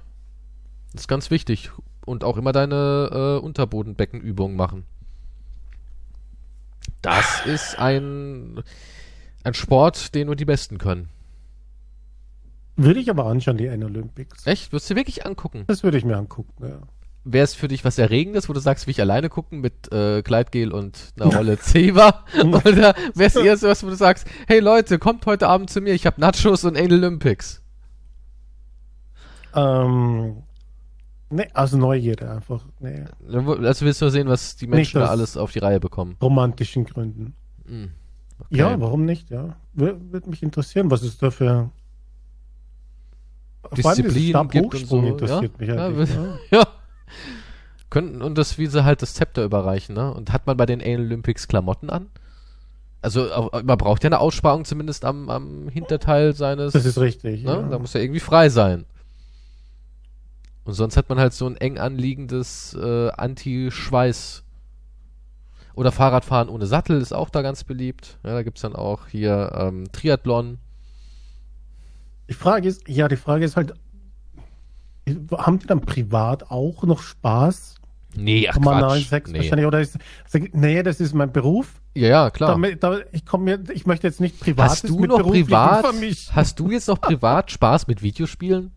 Das 0.92 1.02
ist 1.02 1.08
ganz 1.08 1.30
wichtig. 1.30 1.70
Und 2.04 2.22
auch 2.24 2.36
immer 2.36 2.52
deine 2.52 3.10
äh, 3.40 3.44
Unterbodenbeckenübungen 3.44 4.56
machen. 4.56 4.84
Das 7.02 7.44
ist 7.44 7.78
ein, 7.78 8.62
ein 9.44 9.54
Sport, 9.54 10.14
den 10.14 10.26
nur 10.26 10.36
die 10.36 10.44
Besten 10.44 10.78
können. 10.78 11.08
Würde 12.76 13.00
ich 13.00 13.10
aber 13.10 13.26
anschauen, 13.26 13.56
die 13.56 13.68
Anal 13.68 13.90
Olympics. 13.90 14.46
Echt? 14.46 14.72
Würdest 14.72 14.88
du 14.90 14.94
dir 14.94 15.00
wirklich 15.00 15.26
angucken? 15.26 15.64
Das 15.66 15.82
würde 15.82 15.98
ich 15.98 16.04
mir 16.04 16.16
angucken, 16.16 16.52
ja. 16.66 16.78
Wäre 17.28 17.42
es 17.42 17.54
für 17.54 17.66
dich 17.66 17.84
was 17.84 17.98
Erregendes, 17.98 18.48
wo 18.48 18.52
du 18.52 18.60
sagst, 18.60 18.86
will 18.86 18.92
ich 18.92 19.00
alleine 19.00 19.28
gucken 19.28 19.60
mit 19.60 19.92
äh, 19.92 20.22
Kleidgel 20.22 20.70
und 20.72 21.12
einer 21.18 21.34
Rolle 21.36 21.58
Zewa? 21.58 22.24
Oder 22.40 22.94
wäre 23.14 23.26
es 23.28 23.34
eher 23.34 23.56
so 23.56 23.66
was, 23.66 23.82
wo 23.82 23.88
du 23.88 23.96
sagst, 23.96 24.28
hey 24.46 24.60
Leute, 24.60 25.00
kommt 25.00 25.26
heute 25.26 25.48
Abend 25.48 25.68
zu 25.70 25.80
mir, 25.80 25.92
ich 25.94 26.06
habe 26.06 26.20
Nachos 26.20 26.62
und 26.64 26.76
Anal 26.76 26.92
Olympics. 26.92 27.62
Ähm, 29.54 30.42
nee, 31.30 31.48
also 31.52 31.76
Neugierde 31.78 32.30
einfach. 32.30 32.64
Nee, 32.78 33.04
Also 33.26 33.80
willst 33.84 34.02
du 34.02 34.08
sehen, 34.10 34.28
was 34.28 34.54
die 34.56 34.66
Menschen 34.68 35.00
da 35.00 35.06
alles 35.06 35.36
auf 35.36 35.50
die 35.50 35.58
Reihe 35.58 35.80
bekommen. 35.80 36.16
romantischen 36.22 36.84
Gründen. 36.84 37.34
Hm. 37.66 37.90
Ja, 38.50 38.78
warum 38.80 39.04
nicht, 39.04 39.30
ja. 39.30 39.56
Wür- 39.76 39.96
Würde 40.12 40.28
mich 40.30 40.42
interessieren, 40.42 40.90
was 40.90 41.02
ist 41.02 41.22
da 41.22 41.30
für 41.30 41.70
Disziplin 43.76 44.48
gibt 44.50 44.74
und 44.74 44.86
so. 44.86 45.00
Interessiert 45.02 45.52
ja? 45.52 45.58
mich 45.58 45.68
ja, 45.68 45.86
eigentlich. 45.86 46.14
wir- 46.14 46.38
Ja, 46.50 46.58
ja. 46.58 46.66
Könnten, 47.96 48.20
und 48.20 48.36
das, 48.36 48.58
wie 48.58 48.66
sie 48.66 48.84
halt 48.84 49.00
das 49.00 49.14
Zepter 49.14 49.42
überreichen, 49.42 49.94
ne? 49.94 50.12
Und 50.12 50.30
hat 50.30 50.46
man 50.46 50.58
bei 50.58 50.66
den 50.66 50.82
Olympics 50.82 51.48
Klamotten 51.48 51.88
an? 51.88 52.10
Also 53.00 53.48
man 53.64 53.78
braucht 53.78 54.04
ja 54.04 54.08
eine 54.08 54.20
Aussparung 54.20 54.66
zumindest 54.66 55.06
am, 55.06 55.30
am 55.30 55.70
Hinterteil 55.70 56.34
seines. 56.34 56.74
Das 56.74 56.84
ist 56.84 56.98
richtig. 56.98 57.42
ne? 57.42 57.52
ja. 57.52 57.62
Da 57.62 57.78
muss 57.78 57.94
ja 57.94 58.00
irgendwie 58.02 58.20
frei 58.20 58.50
sein. 58.50 58.84
Und 60.64 60.74
sonst 60.74 60.98
hat 60.98 61.08
man 61.08 61.18
halt 61.18 61.32
so 61.32 61.46
ein 61.46 61.56
eng 61.56 61.78
anliegendes 61.78 62.74
äh, 62.74 63.08
Anti-Schweiß. 63.12 64.44
Oder 65.74 65.90
Fahrradfahren 65.90 66.50
ohne 66.50 66.66
Sattel 66.66 67.00
ist 67.00 67.14
auch 67.14 67.30
da 67.30 67.40
ganz 67.40 67.64
beliebt. 67.64 68.18
Ja, 68.24 68.34
da 68.34 68.42
gibt's 68.42 68.60
dann 68.60 68.76
auch 68.76 69.06
hier 69.06 69.52
ähm, 69.54 69.90
Triathlon. 69.90 70.58
Die 72.28 72.34
Frage 72.34 72.68
ist, 72.68 72.86
ja, 72.90 73.08
die 73.08 73.16
Frage 73.16 73.46
ist 73.46 73.56
halt, 73.56 73.72
haben 75.32 75.60
die 75.60 75.66
dann 75.66 75.80
privat 75.80 76.50
auch 76.50 76.82
noch 76.82 77.00
Spaß? 77.00 77.76
Nee, 78.16 78.48
ach 78.48 78.60
Quatsch. 78.60 79.10
9,6 79.10 79.30
Nee. 79.30 79.38
wahrscheinlich, 79.38 79.66
oder 79.66 79.80
ist, 79.80 79.98
nee, 80.52 80.82
das 80.82 81.00
ist 81.00 81.14
mein 81.14 81.32
Beruf. 81.32 81.80
Ja, 81.94 82.08
ja, 82.08 82.30
klar. 82.30 82.50
Damit, 82.50 82.82
da, 82.82 82.98
ich 83.12 83.24
komme 83.24 83.44
mir, 83.44 83.70
ich 83.72 83.86
möchte 83.86 84.06
jetzt 84.06 84.20
nicht 84.20 84.40
privat 84.40 84.70
Hast 84.70 84.88
du 84.88 85.04
noch 85.04 85.22
privat, 85.22 85.84
hast 86.32 86.58
du 86.58 86.70
jetzt 86.70 86.88
noch 86.88 87.00
privat 87.00 87.50
Spaß 87.50 87.86
mit 87.86 88.02
Videospielen? 88.02 88.72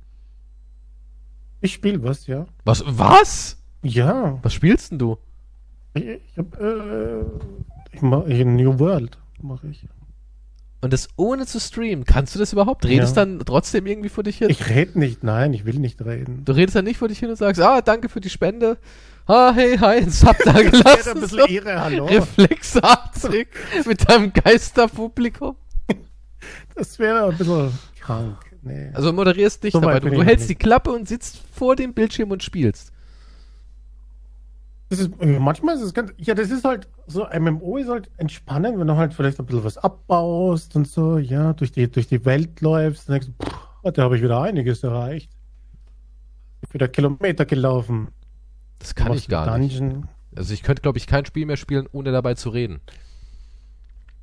Ich 1.62 1.74
spiele 1.74 2.02
was, 2.04 2.28
ja. 2.28 2.46
Was? 2.64 2.84
Was? 2.86 3.58
Ja. 3.82 4.40
Was 4.42 4.54
spielst 4.54 4.92
denn 4.92 5.00
du? 5.00 5.18
Ich, 5.94 6.06
ich 6.06 6.38
hab, 6.38 6.60
äh, 6.60 7.22
ich 7.92 8.02
mach 8.02 8.26
ich 8.28 8.46
New 8.46 8.80
World 8.80 9.18
mache 9.42 9.68
ich. 9.68 9.86
Und 10.82 10.94
das 10.94 11.10
ohne 11.18 11.46
zu 11.46 11.60
streamen. 11.60 12.06
Kannst 12.06 12.36
du 12.36 12.40
das 12.40 12.54
überhaupt? 12.54 12.86
Redest 12.86 13.18
Ja. 13.18 13.26
dann 13.26 13.40
trotzdem 13.46 13.86
irgendwie 13.86 14.08
vor 14.08 14.24
dich 14.24 14.38
hin? 14.38 14.50
Ich 14.50 14.70
rede 14.70 14.98
nicht, 14.98 15.24
nein, 15.24 15.54
ich 15.54 15.66
will 15.66 15.78
nicht 15.80 16.02
reden. 16.06 16.46
du 16.46 16.54
redest 16.54 16.76
dann 16.78 16.86
nicht 16.86 16.98
vor 16.98 17.10
dich 17.10 17.20
hin 17.20 17.30
und 17.30 17.36
sagst, 17.36 17.62
ah, 17.62 17.82
danke 17.82 18.08
für 18.08 18.22
die 18.22 18.30
Spende. 18.30 18.78
Ah, 19.30 19.54
hey, 19.54 19.78
hi, 19.78 19.98
ein 20.02 20.10
Sub 20.10 20.36
da 20.44 20.54
gelassen. 20.54 21.10
ein 21.12 21.28
so. 21.28 21.38
bisschen 21.38 21.46
Ehre, 21.46 21.80
hallo. 21.80 22.06
Reflexartig 22.06 23.50
mit 23.86 24.10
deinem 24.10 24.34
Geisterpublikum. 24.34 25.56
Das 26.74 26.98
wäre 26.98 27.26
ein 27.30 27.38
bisschen 27.38 27.72
krank. 28.00 28.38
Nee. 28.64 28.90
Also 28.92 29.14
moderierst 29.14 29.64
nicht 29.64 29.74
So 29.74 29.82
dabei. 29.82 30.00
Du, 30.00 30.10
du 30.10 30.24
hältst 30.24 30.46
noch 30.46 30.48
die 30.48 30.56
Klappe 30.56 30.92
und 30.92 31.08
sitzt 31.08 31.44
vor 31.54 31.76
dem 31.76 31.94
Bildschirm 31.94 32.32
und 32.32 32.42
spielst. 32.42 32.92
Das 34.90 34.98
ist, 34.98 35.12
manchmal 35.22 35.76
ist 35.76 35.84
es 35.84 35.94
ganz, 35.94 36.12
ja, 36.18 36.34
das 36.34 36.50
ist 36.50 36.66
halt, 36.66 36.88
so 37.06 37.28
MMO 37.32 37.78
ist 37.78 37.90
halt 37.90 38.10
entspannend, 38.18 38.80
wenn 38.80 38.88
du 38.88 38.96
halt 38.96 39.14
vielleicht 39.14 39.40
ein 39.40 39.46
bisschen 39.46 39.64
was 39.64 39.78
abbaust 39.78 40.76
und 40.76 40.88
so, 40.88 41.20
ja, 41.20 41.54
durch 41.54 41.72
die, 41.72 41.88
durch 41.88 42.08
die 42.08 42.26
Welt 42.26 42.62
läufst, 42.62 43.08
dann 43.08 43.20
denkst 43.20 43.28
du, 43.38 43.46
pff, 43.46 43.94
da 43.94 44.02
habe 44.02 44.18
ich 44.18 44.24
wieder 44.24 44.42
einiges 44.42 44.84
erreicht. 44.84 45.30
Ich 46.62 46.70
bin 46.70 46.82
wieder 46.82 46.88
Kilometer 46.88 47.46
gelaufen. 47.46 48.08
Das 48.80 48.96
kann 48.96 49.14
ich 49.14 49.28
gar 49.28 49.48
einen 49.52 49.64
nicht. 49.64 49.80
Dungeon. 49.80 50.08
Also 50.36 50.54
ich 50.54 50.64
könnte, 50.64 50.82
glaube 50.82 50.98
ich, 50.98 51.08
kein 51.08 51.26
Spiel 51.26 51.46
mehr 51.46 51.58
spielen, 51.58 51.88
ohne 51.92 52.12
dabei 52.12 52.36
zu 52.36 52.50
reden. 52.50 52.82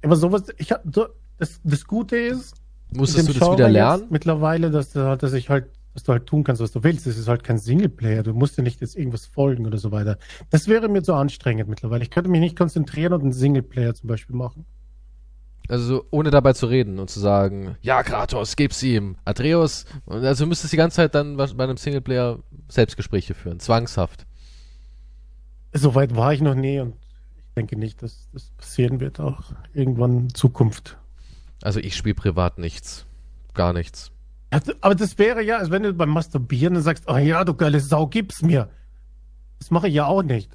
Aber 0.02 0.16
sowas, 0.16 0.44
ich 0.56 0.72
hab, 0.72 0.82
so, 0.92 1.06
das, 1.38 1.60
das 1.64 1.86
Gute 1.86 2.16
ist, 2.16 2.54
Musstest 2.92 3.28
du 3.28 3.32
das 3.32 3.42
wieder 3.42 3.56
Genre 3.56 3.70
lernen? 3.70 4.02
Jetzt 4.02 4.10
mittlerweile, 4.12 4.70
dass 4.70 4.92
du 4.92 5.04
halt, 5.04 5.22
dass 5.22 5.32
ich 5.32 5.50
halt, 5.50 5.66
dass 5.94 6.04
du 6.04 6.12
halt 6.12 6.26
tun 6.26 6.44
kannst, 6.44 6.62
was 6.62 6.72
du 6.72 6.84
willst. 6.84 7.06
Das 7.06 7.16
ist 7.16 7.28
halt 7.28 7.42
kein 7.42 7.58
Singleplayer. 7.58 8.22
Du 8.22 8.32
musst 8.32 8.56
ja 8.56 8.62
nicht 8.62 8.80
jetzt 8.80 8.96
irgendwas 8.96 9.26
folgen 9.26 9.66
oder 9.66 9.78
so 9.78 9.92
weiter. 9.92 10.18
Das 10.50 10.68
wäre 10.68 10.88
mir 10.88 11.02
zu 11.02 11.14
anstrengend 11.14 11.68
mittlerweile. 11.68 12.02
Ich 12.02 12.10
könnte 12.10 12.30
mich 12.30 12.40
nicht 12.40 12.56
konzentrieren 12.56 13.12
und 13.12 13.22
einen 13.22 13.32
Singleplayer 13.32 13.94
zum 13.94 14.08
Beispiel 14.08 14.36
machen. 14.36 14.66
Also 15.68 16.04
ohne 16.10 16.30
dabei 16.30 16.52
zu 16.52 16.66
reden 16.66 17.00
und 17.00 17.10
zu 17.10 17.18
sagen, 17.18 17.76
ja, 17.82 18.04
Kratos, 18.04 18.54
gib's 18.54 18.80
ihm. 18.84 19.16
Atreus, 19.24 19.84
also 20.06 20.44
du 20.44 20.48
müsstest 20.48 20.72
die 20.72 20.76
ganze 20.76 20.96
Zeit 20.96 21.14
dann 21.16 21.36
bei 21.36 21.64
einem 21.64 21.76
Singleplayer 21.76 22.38
Selbstgespräche 22.68 23.34
führen, 23.34 23.58
zwangshaft. 23.58 24.26
So 25.76 25.94
weit 25.94 26.16
war 26.16 26.32
ich 26.32 26.40
noch 26.40 26.54
nie 26.54 26.80
und 26.80 26.94
ich 27.36 27.44
denke 27.56 27.76
nicht, 27.76 28.02
dass 28.02 28.28
das 28.32 28.50
passieren 28.56 29.00
wird 29.00 29.20
auch 29.20 29.52
irgendwann 29.72 30.16
in 30.18 30.34
Zukunft. 30.34 30.98
Also 31.62 31.80
ich 31.80 31.96
spiele 31.96 32.14
privat 32.14 32.58
nichts. 32.58 33.06
Gar 33.54 33.72
nichts. 33.72 34.10
Ja, 34.52 34.60
Aber 34.80 34.94
das 34.94 35.18
wäre 35.18 35.42
ja, 35.42 35.58
als 35.58 35.70
wenn 35.70 35.82
du 35.82 35.92
beim 35.94 36.10
Masturbieren 36.10 36.74
dann 36.74 36.82
sagst, 36.82 37.04
oh 37.08 37.16
ja, 37.16 37.44
du 37.44 37.54
geile 37.54 37.80
Sau, 37.80 38.06
gib's 38.06 38.42
mir. 38.42 38.68
Das 39.58 39.70
mache 39.70 39.88
ich 39.88 39.94
ja 39.94 40.06
auch 40.06 40.22
nicht. 40.22 40.50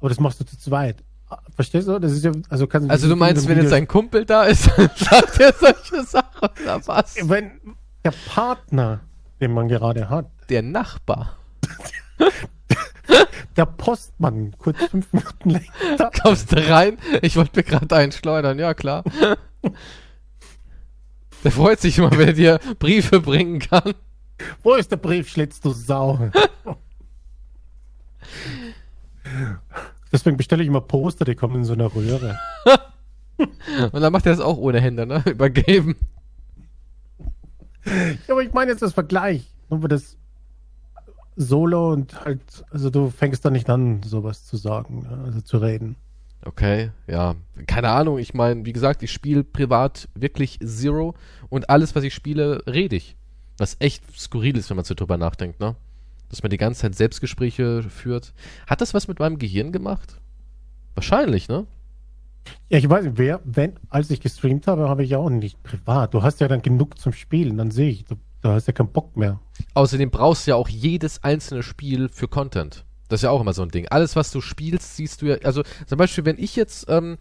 Aber 0.00 0.08
das 0.08 0.18
machst 0.20 0.40
du 0.40 0.44
zu 0.44 0.58
zweit. 0.58 1.02
Ah, 1.28 1.38
Verstehst 1.54 1.86
du? 1.86 1.98
Das 2.00 2.12
ist 2.12 2.24
ja, 2.24 2.32
also 2.48 2.66
kannst 2.66 2.90
Also 2.90 3.08
du 3.08 3.14
meinst, 3.16 3.46
wenn 3.48 3.58
jetzt 3.62 3.72
ein 3.72 3.86
Kumpel 3.86 4.24
da 4.24 4.44
ist, 4.44 4.66
dann 4.76 4.90
sagt 4.96 5.38
er 5.40 5.52
solche 5.52 6.04
Sachen 6.04 6.48
oder 6.62 6.86
was? 6.86 7.16
wenn 7.22 7.60
der 8.04 8.12
Partner, 8.28 9.00
den 9.40 9.52
man 9.52 9.68
gerade 9.68 10.08
hat, 10.10 10.26
Der 10.48 10.62
Nachbar. 10.62 11.36
der 13.56 13.66
Postmann, 13.66 14.54
kurz 14.58 14.78
fünf 14.84 15.12
Minuten 15.12 15.50
länger, 15.50 16.10
Kommst 16.22 16.52
du 16.52 16.68
rein? 16.68 16.98
Ich 17.22 17.36
wollte 17.36 17.58
mir 17.58 17.62
gerade 17.64 17.94
einen 17.96 18.12
schleudern, 18.12 18.58
ja 18.58 18.74
klar. 18.74 19.04
Der 21.44 21.52
freut 21.52 21.80
sich 21.80 21.98
immer, 21.98 22.10
wenn 22.12 22.28
er 22.28 22.32
dir 22.34 22.60
Briefe 22.78 23.20
bringen 23.20 23.58
kann. 23.60 23.94
wo 24.62 24.74
ist 24.74 24.90
der 24.90 24.96
Briefschlitz, 24.96 25.60
du 25.60 25.70
Sau? 25.70 26.30
Deswegen 30.12 30.36
bestelle 30.36 30.62
ich 30.62 30.68
immer 30.68 30.80
Poster, 30.80 31.24
die 31.24 31.34
kommen 31.34 31.56
in 31.56 31.64
so 31.64 31.72
einer 31.72 31.94
Röhre. 31.94 32.38
Und 33.92 34.00
dann 34.00 34.12
macht 34.12 34.26
er 34.26 34.32
das 34.32 34.40
auch 34.40 34.58
ohne 34.58 34.80
Hände, 34.80 35.06
ne? 35.06 35.22
Übergeben. 35.26 35.96
Ja, 37.86 38.34
aber 38.34 38.42
ich 38.42 38.52
meine 38.52 38.72
jetzt 38.72 38.82
das 38.82 38.92
Vergleich. 38.92 39.46
Nur 39.70 39.88
das 39.88 40.16
Solo 41.40 41.92
und 41.92 42.22
halt, 42.24 42.42
also 42.70 42.90
du 42.90 43.08
fängst 43.08 43.44
da 43.44 43.50
nicht 43.50 43.70
an, 43.70 44.02
sowas 44.02 44.44
zu 44.44 44.58
sagen, 44.58 45.02
ne? 45.02 45.24
also 45.24 45.40
zu 45.40 45.56
reden. 45.56 45.96
Okay, 46.44 46.90
ja. 47.06 47.34
Keine 47.66 47.88
Ahnung, 47.88 48.18
ich 48.18 48.34
meine, 48.34 48.64
wie 48.66 48.72
gesagt, 48.72 49.02
ich 49.02 49.10
spiele 49.10 49.42
privat 49.42 50.08
wirklich 50.14 50.58
Zero 50.60 51.14
und 51.48 51.70
alles, 51.70 51.94
was 51.94 52.04
ich 52.04 52.14
spiele, 52.14 52.62
rede 52.66 52.96
ich. 52.96 53.16
Was 53.58 53.76
echt 53.78 54.02
skurril 54.18 54.56
ist, 54.56 54.68
wenn 54.70 54.76
man 54.76 54.84
so 54.84 54.94
drüber 54.94 55.16
nachdenkt, 55.16 55.60
ne? 55.60 55.76
Dass 56.28 56.42
man 56.42 56.50
die 56.50 56.56
ganze 56.58 56.82
Zeit 56.82 56.94
Selbstgespräche 56.94 57.82
führt. 57.82 58.32
Hat 58.66 58.80
das 58.80 58.92
was 58.94 59.08
mit 59.08 59.18
meinem 59.18 59.38
Gehirn 59.38 59.72
gemacht? 59.72 60.20
Wahrscheinlich, 60.94 61.48
ne? 61.48 61.66
Ja, 62.68 62.78
ich 62.78 62.88
weiß 62.88 63.04
nicht, 63.04 63.18
wer, 63.18 63.40
wenn, 63.44 63.74
als 63.88 64.10
ich 64.10 64.20
gestreamt 64.20 64.66
habe, 64.66 64.88
habe 64.88 65.04
ich 65.04 65.10
ja 65.10 65.18
auch 65.18 65.30
nicht 65.30 65.62
privat. 65.62 66.14
Du 66.14 66.22
hast 66.22 66.40
ja 66.40 66.48
dann 66.48 66.62
genug 66.62 66.98
zum 66.98 67.12
Spielen, 67.12 67.56
dann 67.58 67.70
sehe 67.70 67.90
ich, 67.90 68.04
du, 68.04 68.16
du 68.42 68.48
hast 68.48 68.66
ja 68.66 68.72
keinen 68.72 68.92
Bock 68.92 69.16
mehr. 69.16 69.40
Außerdem 69.74 70.10
brauchst 70.10 70.46
du 70.46 70.52
ja 70.52 70.56
auch 70.56 70.68
jedes 70.68 71.22
einzelne 71.22 71.62
Spiel 71.62 72.08
für 72.08 72.28
Content. 72.28 72.84
Das 73.08 73.20
ist 73.20 73.24
ja 73.24 73.30
auch 73.30 73.40
immer 73.40 73.52
so 73.52 73.62
ein 73.62 73.70
Ding. 73.70 73.88
Alles, 73.88 74.14
was 74.14 74.30
du 74.30 74.40
spielst, 74.40 74.96
siehst 74.96 75.22
du 75.22 75.26
ja. 75.26 75.36
Also 75.42 75.62
zum 75.86 75.98
Beispiel, 75.98 76.24
wenn 76.24 76.38
ich 76.38 76.54
jetzt 76.54 76.86
ähm, 76.88 77.18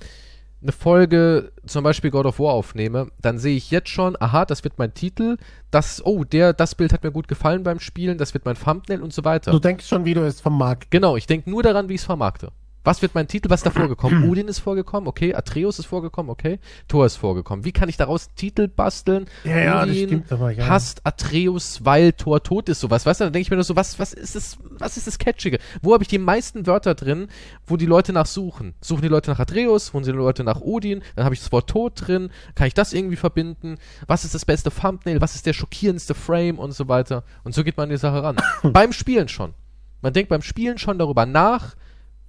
eine 0.62 0.72
Folge, 0.72 1.52
zum 1.66 1.84
Beispiel 1.84 2.12
God 2.12 2.26
of 2.26 2.40
War 2.40 2.54
aufnehme, 2.54 3.08
dann 3.22 3.40
sehe 3.40 3.56
ich 3.56 3.72
jetzt 3.72 3.90
schon, 3.90 4.16
aha, 4.20 4.46
das 4.46 4.64
wird 4.64 4.78
mein 4.78 4.94
Titel, 4.94 5.38
das, 5.72 6.06
oh, 6.06 6.24
der, 6.24 6.54
das 6.54 6.76
Bild 6.76 6.92
hat 6.94 7.04
mir 7.04 7.12
gut 7.12 7.28
gefallen 7.28 7.64
beim 7.64 7.80
Spielen, 7.80 8.18
das 8.18 8.34
wird 8.34 8.46
mein 8.46 8.56
Thumbnail 8.56 9.02
und 9.02 9.14
so 9.14 9.24
weiter. 9.24 9.52
Du 9.52 9.60
denkst 9.60 9.88
schon, 9.88 10.06
wie 10.06 10.14
du 10.14 10.22
es 10.22 10.42
vermarktest. 10.42 10.92
Genau, 10.92 11.16
ich 11.16 11.28
denke 11.28 11.50
nur 11.50 11.64
daran, 11.64 11.90
wie 11.90 11.96
ich 11.96 12.02
es 12.02 12.06
vermarkte. 12.06 12.52
Was 12.84 13.02
wird 13.02 13.14
mein 13.14 13.28
Titel? 13.28 13.50
Was 13.50 13.60
ist 13.60 13.66
da 13.66 13.72
vorgekommen? 13.72 14.24
Odin 14.30 14.48
ist 14.48 14.60
vorgekommen, 14.60 15.08
okay. 15.08 15.34
Atreus 15.36 15.80
ist 15.80 15.86
vorgekommen, 15.86 16.30
okay. 16.30 16.60
Thor 16.88 17.06
ist 17.06 17.18
vorgekommen. 17.18 17.66
Wie 17.66 17.72
kann 17.72 17.90
ich 17.90 17.98
daraus 17.98 18.34
Titel 18.36 18.68
basteln? 18.68 19.26
Ja, 19.44 19.58
ja, 19.58 19.86
das 19.86 19.90
Odin 19.90 20.08
stimmt 20.08 20.32
aber, 20.32 20.52
ja. 20.52 20.68
hasst 20.68 21.02
Atreus, 21.06 21.84
weil 21.84 22.14
Thor 22.14 22.42
tot 22.42 22.70
ist, 22.70 22.80
sowas. 22.80 23.06
Weißt 23.06 23.20
du, 23.20 23.26
dann 23.26 23.34
denke 23.34 23.44
ich 23.44 23.50
mir 23.50 23.58
nur 23.58 23.64
so, 23.64 23.76
was, 23.76 24.00
was 24.00 24.14
ist 24.14 24.36
das, 24.36 24.58
was 24.78 24.98
ist 24.98 25.08
das 25.08 25.18
Catchige? 25.18 25.60
Wo 25.82 25.94
habe 25.94 26.04
ich 26.04 26.08
die 26.08 26.18
meisten 26.18 26.68
Wörter 26.68 26.96
drin, 26.96 27.28
wo 27.68 27.78
die 27.78 27.86
Leute 27.86 28.14
nach 28.14 28.26
suchen? 28.26 28.74
Suchen 28.82 29.02
die 29.02 29.08
Leute 29.08 29.32
nach 29.32 29.40
Atreus, 29.40 29.88
suchen 29.88 30.04
die 30.04 30.12
Leute 30.12 30.44
nach 30.44 30.62
Odin, 30.62 31.02
dann 31.16 31.26
habe 31.26 31.36
ich 31.36 31.42
das 31.42 31.52
Wort 31.52 31.70
Tod 31.70 31.94
drin, 31.96 32.30
kann 32.56 32.68
ich 32.68 32.74
das 32.74 32.94
irgendwie 32.94 33.18
verbinden? 33.18 33.78
Was 34.08 34.26
ist 34.26 34.34
das 34.34 34.46
beste 34.46 34.72
Thumbnail? 34.72 35.22
Was 35.22 35.36
ist 35.36 35.46
der 35.46 35.54
schockierendste 35.54 36.16
Frame 36.16 36.58
und 36.58 36.72
so 36.72 36.88
weiter? 36.88 37.24
Und 37.44 37.54
so 37.54 37.64
geht 37.64 37.78
man 37.78 37.86
an 37.86 37.90
die 37.90 37.98
Sache 37.98 38.24
ran. 38.24 38.38
beim 38.64 38.94
Spielen 38.94 39.28
schon. 39.28 39.54
Man 40.02 40.14
denkt 40.14 40.30
beim 40.30 40.42
Spielen 40.42 40.78
schon 40.78 40.98
darüber 40.98 41.26
nach, 41.26 41.76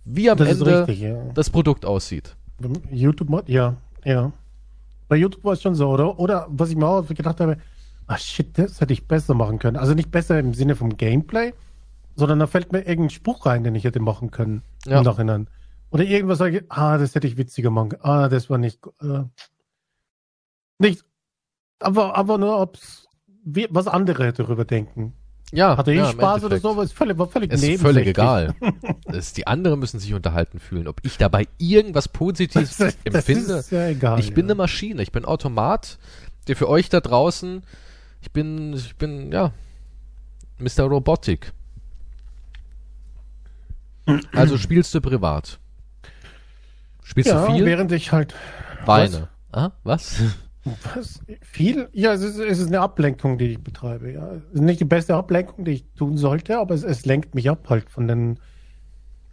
wie 0.05 0.31
am 0.31 0.39
Das 0.39 0.49
Ende 0.49 0.81
richtig, 0.89 1.01
ja. 1.01 1.23
das 1.35 1.51
Produkt 1.51 1.85
aussieht. 1.85 2.37
YouTube, 2.91 3.49
ja, 3.49 3.77
ja. 4.05 4.33
Bei 5.09 5.17
YouTube 5.17 5.45
war 5.45 5.55
es 5.55 5.63
schon 5.63 5.75
so, 5.75 5.89
oder? 5.91 6.19
Oder 6.19 6.47
was 6.51 6.71
ich 6.71 6.77
mir 6.77 6.87
auch 6.87 7.07
gedacht 7.07 7.41
habe, 7.41 7.57
ah 8.07 8.19
shit, 8.19 8.57
das 8.59 8.81
hätte 8.81 8.93
ich 8.93 9.07
besser 9.07 9.35
machen 9.35 9.59
können. 9.59 9.77
Also 9.77 9.95
nicht 9.95 10.11
besser 10.11 10.39
im 10.39 10.55
Sinne 10.55 10.77
vom 10.77 10.97
Gameplay, 10.97 11.53
sondern 12.17 12.39
da 12.39 12.47
fällt 12.47 12.73
mir 12.73 12.81
irgendein 12.81 13.11
Spruch 13.11 13.47
rein, 13.47 13.65
den 13.65 13.75
ich 13.75 13.85
hätte 13.85 14.01
machen 14.01 14.31
können 14.31 14.63
Ja. 14.87 14.99
im 14.99 15.05
Nachhinein. 15.05 15.49
Oder 15.91 16.05
irgendwas 16.05 16.39
sage 16.39 16.59
ich, 16.59 16.65
ah, 16.69 16.99
das 16.99 17.15
hätte 17.15 17.27
ich 17.27 17.37
witziger 17.37 17.71
machen 17.71 17.91
können. 17.91 18.03
Ah, 18.05 18.29
das 18.29 18.51
war 18.51 18.59
nicht, 18.59 18.81
äh, 19.01 19.25
nicht, 20.79 21.05
aber, 21.81 22.17
aber 22.17 22.39
nur, 22.39 22.61
ob's, 22.61 23.09
wie, 23.45 23.67
was 23.71 23.89
andere 23.89 24.33
darüber 24.33 24.65
denken. 24.65 25.15
Ja, 25.53 25.77
Hatte 25.77 25.91
ich 25.93 25.99
ja, 25.99 26.11
Spaß 26.11 26.45
oder 26.45 26.59
so, 26.59 26.81
es 26.81 26.93
völlig, 26.93 27.19
war 27.19 27.27
völlig 27.27 27.53
ist 27.53 27.81
völlig 27.81 28.07
egal. 28.07 28.55
es, 29.07 29.33
die 29.33 29.47
anderen 29.47 29.81
müssen 29.81 29.99
sich 29.99 30.15
unterhalten 30.15 30.61
fühlen. 30.61 30.87
Ob 30.87 31.01
ich 31.03 31.19
dabei 31.19 31.49
irgendwas 31.59 32.09
Positives 32.09 32.77
Das, 32.79 32.97
das 33.05 33.29
empfinde. 33.29 33.55
ist 33.55 33.73
ja 33.73 33.89
egal. 33.89 34.21
ich 34.21 34.33
bin 34.33 34.47
ja. 34.47 34.53
eine 34.53 34.55
Maschine, 34.55 35.03
ich 35.03 35.11
bin 35.11 35.25
Automat, 35.25 35.99
der 36.47 36.57
für 36.57 36.69
euch 36.69 36.89
da 36.89 37.01
draußen, 37.01 37.63
ich 38.23 38.31
bin, 38.31 38.75
ich 38.75 38.97
bin, 38.97 39.33
ja, 39.33 39.53
Mr. 40.59 40.85
Robotik. 40.85 41.53
Also 44.33 44.57
spielst 44.57 44.95
du 44.95 45.01
privat? 45.01 45.59
Spielst 47.03 47.31
ja, 47.31 47.47
du 47.47 47.53
viel? 47.53 47.65
während 47.65 47.93
ich 47.93 48.13
halt 48.13 48.35
Weine. 48.85 49.29
Ah, 49.53 49.71
was? 49.83 50.23
Was? 50.95 51.21
Viel? 51.41 51.89
Ja, 51.93 52.13
es 52.13 52.23
ist, 52.23 52.39
es 52.39 52.59
ist 52.59 52.67
eine 52.67 52.81
Ablenkung, 52.81 53.39
die 53.39 53.47
ich 53.47 53.61
betreibe. 53.61 54.13
Ja. 54.13 54.33
Es 54.33 54.43
ist 54.55 54.61
nicht 54.61 54.81
die 54.81 54.85
beste 54.85 55.15
Ablenkung, 55.15 55.65
die 55.65 55.73
ich 55.73 55.85
tun 55.97 56.19
sollte, 56.19 56.59
aber 56.59 56.75
es, 56.75 56.83
es 56.83 57.07
lenkt 57.07 57.35
mich 57.35 57.49
ab 57.49 57.71
halt 57.71 57.89
von 57.89 58.07
den 58.07 58.39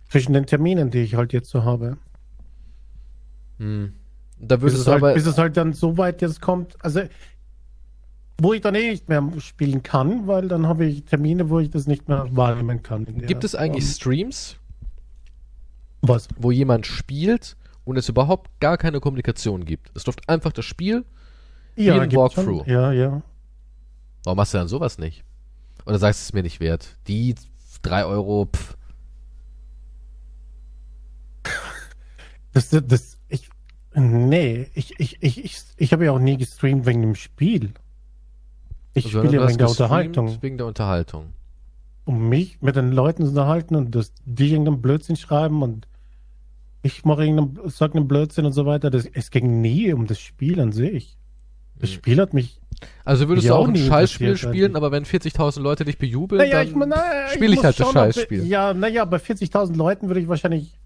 zwischen 0.09 0.33
den 0.33 0.45
Terminen, 0.45 0.89
die 0.89 0.99
ich 0.99 1.15
halt 1.15 1.33
jetzt 1.33 1.49
so 1.49 1.63
habe. 1.63 1.97
Hm. 3.57 3.93
Da 4.39 4.57
Bis 4.57 4.73
es, 4.73 4.87
halt, 4.87 4.97
aber. 4.97 5.13
bis 5.13 5.25
es 5.25 5.37
halt 5.37 5.57
dann 5.57 5.73
so 5.73 5.97
weit 5.97 6.21
jetzt 6.21 6.41
kommt, 6.41 6.75
also 6.83 7.01
wo 8.39 8.53
ich 8.53 8.61
dann 8.61 8.75
eh 8.75 8.91
nicht 8.91 9.09
mehr 9.09 9.27
spielen 9.39 9.81
kann, 9.81 10.27
weil 10.27 10.47
dann 10.47 10.67
habe 10.67 10.85
ich 10.85 11.05
Termine, 11.05 11.49
wo 11.49 11.59
ich 11.59 11.71
das 11.71 11.87
nicht 11.87 12.07
mehr 12.07 12.27
wahrnehmen 12.31 12.83
kann. 12.83 13.05
Gibt 13.05 13.43
es 13.43 13.55
eigentlich 13.55 13.83
Form. 13.83 13.95
Streams, 13.95 14.57
was? 16.01 16.27
wo 16.37 16.51
jemand 16.51 16.85
spielt 16.85 17.57
und 17.83 17.97
es 17.97 18.09
überhaupt 18.09 18.59
gar 18.59 18.77
keine 18.77 18.99
Kommunikation 18.99 19.65
gibt? 19.65 19.91
Es 19.95 20.05
läuft 20.05 20.29
einfach 20.29 20.51
das 20.51 20.65
Spiel. 20.65 21.03
Ja, 21.77 21.95
ein 21.95 22.09
gibt's 22.09 22.15
Walkthrough. 22.15 22.63
schon. 22.65 22.69
Ja, 22.73 22.91
ja. 22.91 23.21
Warum 24.23 24.37
machst 24.37 24.53
du 24.53 24.57
dann 24.57 24.67
sowas 24.67 24.97
nicht? 24.97 25.23
Oder 25.85 25.99
sagst 25.99 26.21
du 26.21 26.23
es 26.23 26.33
mir 26.33 26.43
nicht 26.43 26.59
wert? 26.59 26.97
Die 27.07 27.35
drei 27.81 28.05
Euro, 28.05 28.49
pff. 28.53 28.75
Das, 32.53 32.69
das, 32.69 32.83
das 32.87 33.17
ich, 33.29 33.49
nee, 33.93 34.67
ich, 34.73 34.99
ich, 34.99 35.17
ich, 35.21 35.43
ich, 35.45 35.61
ich 35.77 35.93
habe 35.93 36.05
ja 36.05 36.11
auch 36.11 36.19
nie 36.19 36.37
gestreamt 36.37 36.85
wegen 36.85 37.01
dem 37.01 37.15
Spiel. 37.15 37.73
Ich 38.93 39.05
Also, 39.05 39.19
spiele 39.19 39.41
ja 39.41 39.47
wegen 39.47 39.57
der 39.59 39.69
Unterhaltung. 39.69 40.41
Wegen 40.41 40.57
der 40.57 40.67
Unterhaltung. 40.67 41.33
Um 42.05 42.29
mich 42.29 42.61
mit 42.61 42.75
den 42.75 42.91
Leuten 42.91 43.23
zu 43.23 43.29
unterhalten 43.29 43.75
und 43.75 43.93
dass 43.93 44.13
die 44.25 44.49
irgendeinen 44.51 44.81
Blödsinn 44.81 45.17
schreiben 45.17 45.61
und 45.61 45.87
ich 46.81 47.05
mache 47.05 47.25
irgendeinen, 47.25 47.69
sag 47.69 47.95
einen 47.95 48.07
Blödsinn 48.07 48.45
und 48.45 48.53
so 48.53 48.65
weiter. 48.65 48.89
Das, 48.89 49.05
es 49.05 49.29
ging 49.29 49.61
nie 49.61 49.93
um 49.93 50.07
das 50.07 50.19
Spiel 50.19 50.59
an 50.59 50.71
sich. 50.71 51.17
Das. 51.79 51.91
Spiel 51.91 52.19
hat 52.19 52.33
mich. 52.33 52.59
Also 53.05 53.27
würdest 53.27 53.47
du 53.49 53.53
auch 53.55 53.59
auch 53.59 53.67
ein 53.67 53.75
Scheißspiel 53.75 54.27
interessiert 54.27 54.53
spielen, 54.53 54.75
aber 54.75 54.91
wenn 54.91 55.03
40.000 55.05 55.59
Leute 55.61 55.83
dich 55.85 55.97
bejubeln, 55.97 56.39
Naja, 56.41 56.59
dann 56.59 56.67
ich, 56.67 56.75
mein, 56.75 56.89
naja, 56.89 57.29
spiele 57.29 57.49
ich 57.51 57.55
muss 57.55 57.65
halt 57.65 57.79
das 57.79 57.87
ob- 57.87 57.93
Scheißspiel. 57.93 58.45
Ja, 58.45 58.73
naja, 58.73 59.05
bei 59.05 59.17
40.000 59.17 59.75
Leuten 59.75 60.07
würde 60.07 60.19
ich 60.19 60.27
wahrscheinlich 60.27 60.77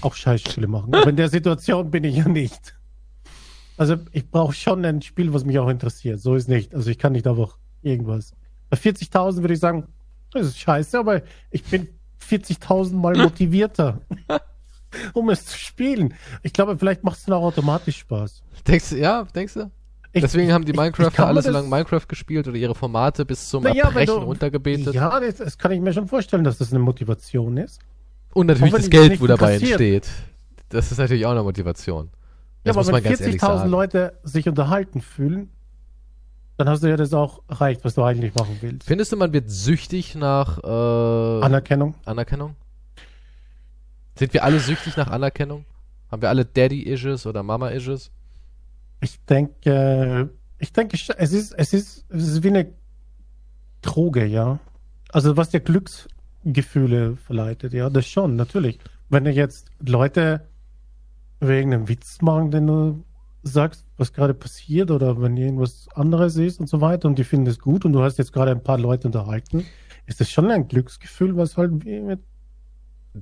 auch 0.00 0.14
Scheißspiele 0.14 0.66
machen. 0.66 0.94
Aber 0.94 1.08
in 1.10 1.16
der 1.16 1.28
Situation 1.28 1.90
bin 1.90 2.04
ich 2.04 2.16
ja 2.16 2.28
nicht. 2.28 2.74
Also 3.76 3.96
ich 4.12 4.30
brauche 4.30 4.54
schon 4.54 4.84
ein 4.84 5.02
Spiel, 5.02 5.32
was 5.34 5.44
mich 5.44 5.58
auch 5.58 5.68
interessiert. 5.68 6.20
So 6.20 6.34
ist 6.34 6.48
nicht. 6.48 6.74
Also 6.74 6.90
ich 6.90 6.98
kann 6.98 7.12
nicht 7.12 7.26
einfach 7.26 7.58
irgendwas. 7.82 8.32
Bei 8.70 8.76
40.000 8.76 9.38
würde 9.42 9.54
ich 9.54 9.60
sagen, 9.60 9.86
das 10.32 10.46
ist 10.46 10.58
scheiße, 10.58 10.98
aber 10.98 11.22
ich 11.50 11.64
bin 11.64 11.88
40.000 12.28 12.94
mal 12.94 13.16
motivierter, 13.22 14.00
um 15.12 15.30
es 15.30 15.46
zu 15.46 15.58
spielen. 15.58 16.14
Ich 16.42 16.52
glaube, 16.52 16.78
vielleicht 16.78 17.04
macht 17.04 17.18
es 17.18 17.24
dann 17.24 17.34
auch 17.34 17.42
automatisch 17.42 17.98
Spaß. 17.98 18.42
Denkst 18.66 18.90
du, 18.90 18.96
ja, 18.98 19.24
denkst 19.34 19.54
du? 19.54 19.70
Ich, 20.12 20.22
Deswegen 20.22 20.52
haben 20.52 20.64
die 20.64 20.72
Minecrafter 20.72 21.22
mir 21.22 21.28
alle 21.28 21.42
so 21.42 21.50
lange 21.50 21.68
Minecraft 21.68 22.06
gespielt 22.06 22.46
oder 22.46 22.56
ihre 22.56 22.74
Formate 22.76 23.24
bis 23.24 23.48
zum 23.48 23.64
wenn 23.64 23.74
Erbrechen 23.76 24.14
du- 24.14 24.20
runtergebetet. 24.22 24.94
Ja, 24.94 25.18
das, 25.18 25.36
das 25.36 25.58
kann 25.58 25.72
ich 25.72 25.80
mir 25.80 25.92
schon 25.92 26.06
vorstellen, 26.06 26.44
dass 26.44 26.58
das 26.58 26.70
eine 26.70 26.78
Motivation 26.78 27.56
ist. 27.56 27.80
Und 28.32 28.46
natürlich 28.46 28.72
das 28.72 28.90
Geld, 28.90 29.20
wo 29.20 29.26
dabei 29.26 29.56
entsteht. 29.56 30.08
Das 30.68 30.92
ist 30.92 30.98
natürlich 30.98 31.26
auch 31.26 31.32
eine 31.32 31.42
Motivation. 31.42 32.10
Das 32.62 32.76
ja, 32.76 32.80
aber 32.80 32.92
wenn 32.92 33.02
ganz 33.02 33.20
ehrlich 33.20 33.36
40.000 33.36 33.38
sagen. 33.40 33.70
Leute 33.70 34.18
sich 34.22 34.48
unterhalten 34.48 35.00
fühlen, 35.00 35.50
dann 36.56 36.68
hast 36.68 36.82
du 36.84 36.88
ja 36.88 36.96
das 36.96 37.12
auch 37.12 37.42
erreicht, 37.48 37.84
was 37.84 37.94
du 37.94 38.02
eigentlich 38.04 38.34
machen 38.34 38.56
willst. 38.60 38.86
Findest 38.86 39.10
du, 39.12 39.16
man 39.16 39.32
wird 39.32 39.50
süchtig 39.50 40.14
nach 40.14 40.58
äh, 40.62 41.44
Anerkennung. 41.44 41.94
Anerkennung? 42.04 42.54
Sind 44.16 44.32
wir 44.32 44.44
alle 44.44 44.60
süchtig 44.60 44.96
nach 44.96 45.08
Anerkennung? 45.08 45.64
Haben 46.10 46.22
wir 46.22 46.28
alle 46.28 46.44
Daddy-Issues 46.44 47.26
oder 47.26 47.42
Mama-Issues? 47.42 48.10
Ich 49.00 49.20
denke, 49.24 50.30
ich 50.58 50.72
denke, 50.72 50.96
es 50.96 51.32
ist, 51.32 51.52
es 51.52 51.72
ist, 51.72 52.04
es 52.08 52.28
ist 52.28 52.42
wie 52.42 52.48
eine 52.48 52.72
Droge, 53.82 54.24
ja. 54.24 54.60
Also 55.10 55.36
was 55.36 55.50
dir 55.50 55.60
Glücksgefühle 55.60 57.16
verleitet, 57.16 57.72
ja, 57.72 57.90
das 57.90 58.06
schon, 58.06 58.36
natürlich. 58.36 58.78
Wenn 59.08 59.24
du 59.24 59.30
jetzt 59.30 59.68
Leute 59.80 60.48
wegen 61.40 61.74
einem 61.74 61.88
Witz 61.88 62.22
machen, 62.22 62.50
den 62.50 62.66
du 62.66 63.04
sagst, 63.42 63.84
was 63.96 64.12
gerade 64.12 64.32
passiert 64.32 64.90
oder 64.90 65.20
wenn 65.20 65.36
irgendwas 65.36 65.88
anderes 65.94 66.36
ist 66.36 66.60
und 66.60 66.68
so 66.68 66.80
weiter 66.80 67.08
und 67.08 67.18
die 67.18 67.24
finden 67.24 67.46
es 67.46 67.58
gut 67.58 67.84
und 67.84 67.92
du 67.92 68.02
hast 68.02 68.16
jetzt 68.18 68.32
gerade 68.32 68.52
ein 68.52 68.62
paar 68.62 68.78
Leute 68.78 69.08
unterhalten, 69.08 69.66
ist 70.06 70.20
das 70.20 70.30
schon 70.30 70.50
ein 70.50 70.68
Glücksgefühl, 70.68 71.36
was 71.36 71.56
halt 71.56 71.84
wie 71.84 72.00
mit 72.00 72.20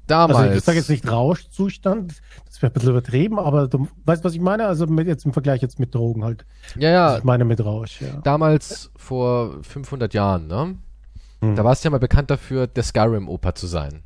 Damals. 0.06 0.38
Also 0.38 0.58
ich 0.58 0.64
sage 0.64 0.78
jetzt 0.78 0.88
nicht 0.88 1.10
Rauschzustand, 1.10 2.22
das 2.46 2.62
wäre 2.62 2.70
ein 2.70 2.74
bisschen 2.74 2.90
übertrieben, 2.90 3.38
aber 3.38 3.68
du 3.68 3.88
weißt, 4.06 4.24
was 4.24 4.32
ich 4.34 4.40
meine? 4.40 4.66
Also 4.66 4.86
mit, 4.86 5.06
jetzt 5.06 5.26
im 5.26 5.34
Vergleich 5.34 5.60
jetzt 5.60 5.78
mit 5.78 5.94
Drogen 5.94 6.24
halt. 6.24 6.46
ja, 6.76 6.90
ja, 6.90 7.18
ich 7.18 7.24
meine 7.24 7.44
mit 7.44 7.62
Rausch, 7.62 8.00
ja. 8.00 8.20
damals 8.22 8.90
vor 8.96 9.62
500 9.62 10.14
Jahren, 10.14 10.46
ne? 10.46 10.76
Hm. 11.40 11.56
Da 11.56 11.64
warst 11.64 11.84
du 11.84 11.88
ja 11.88 11.90
mal 11.90 11.98
bekannt 11.98 12.30
dafür, 12.30 12.66
der 12.66 12.82
Skyrim-Oper 12.82 13.54
zu 13.54 13.66
sein. 13.66 14.02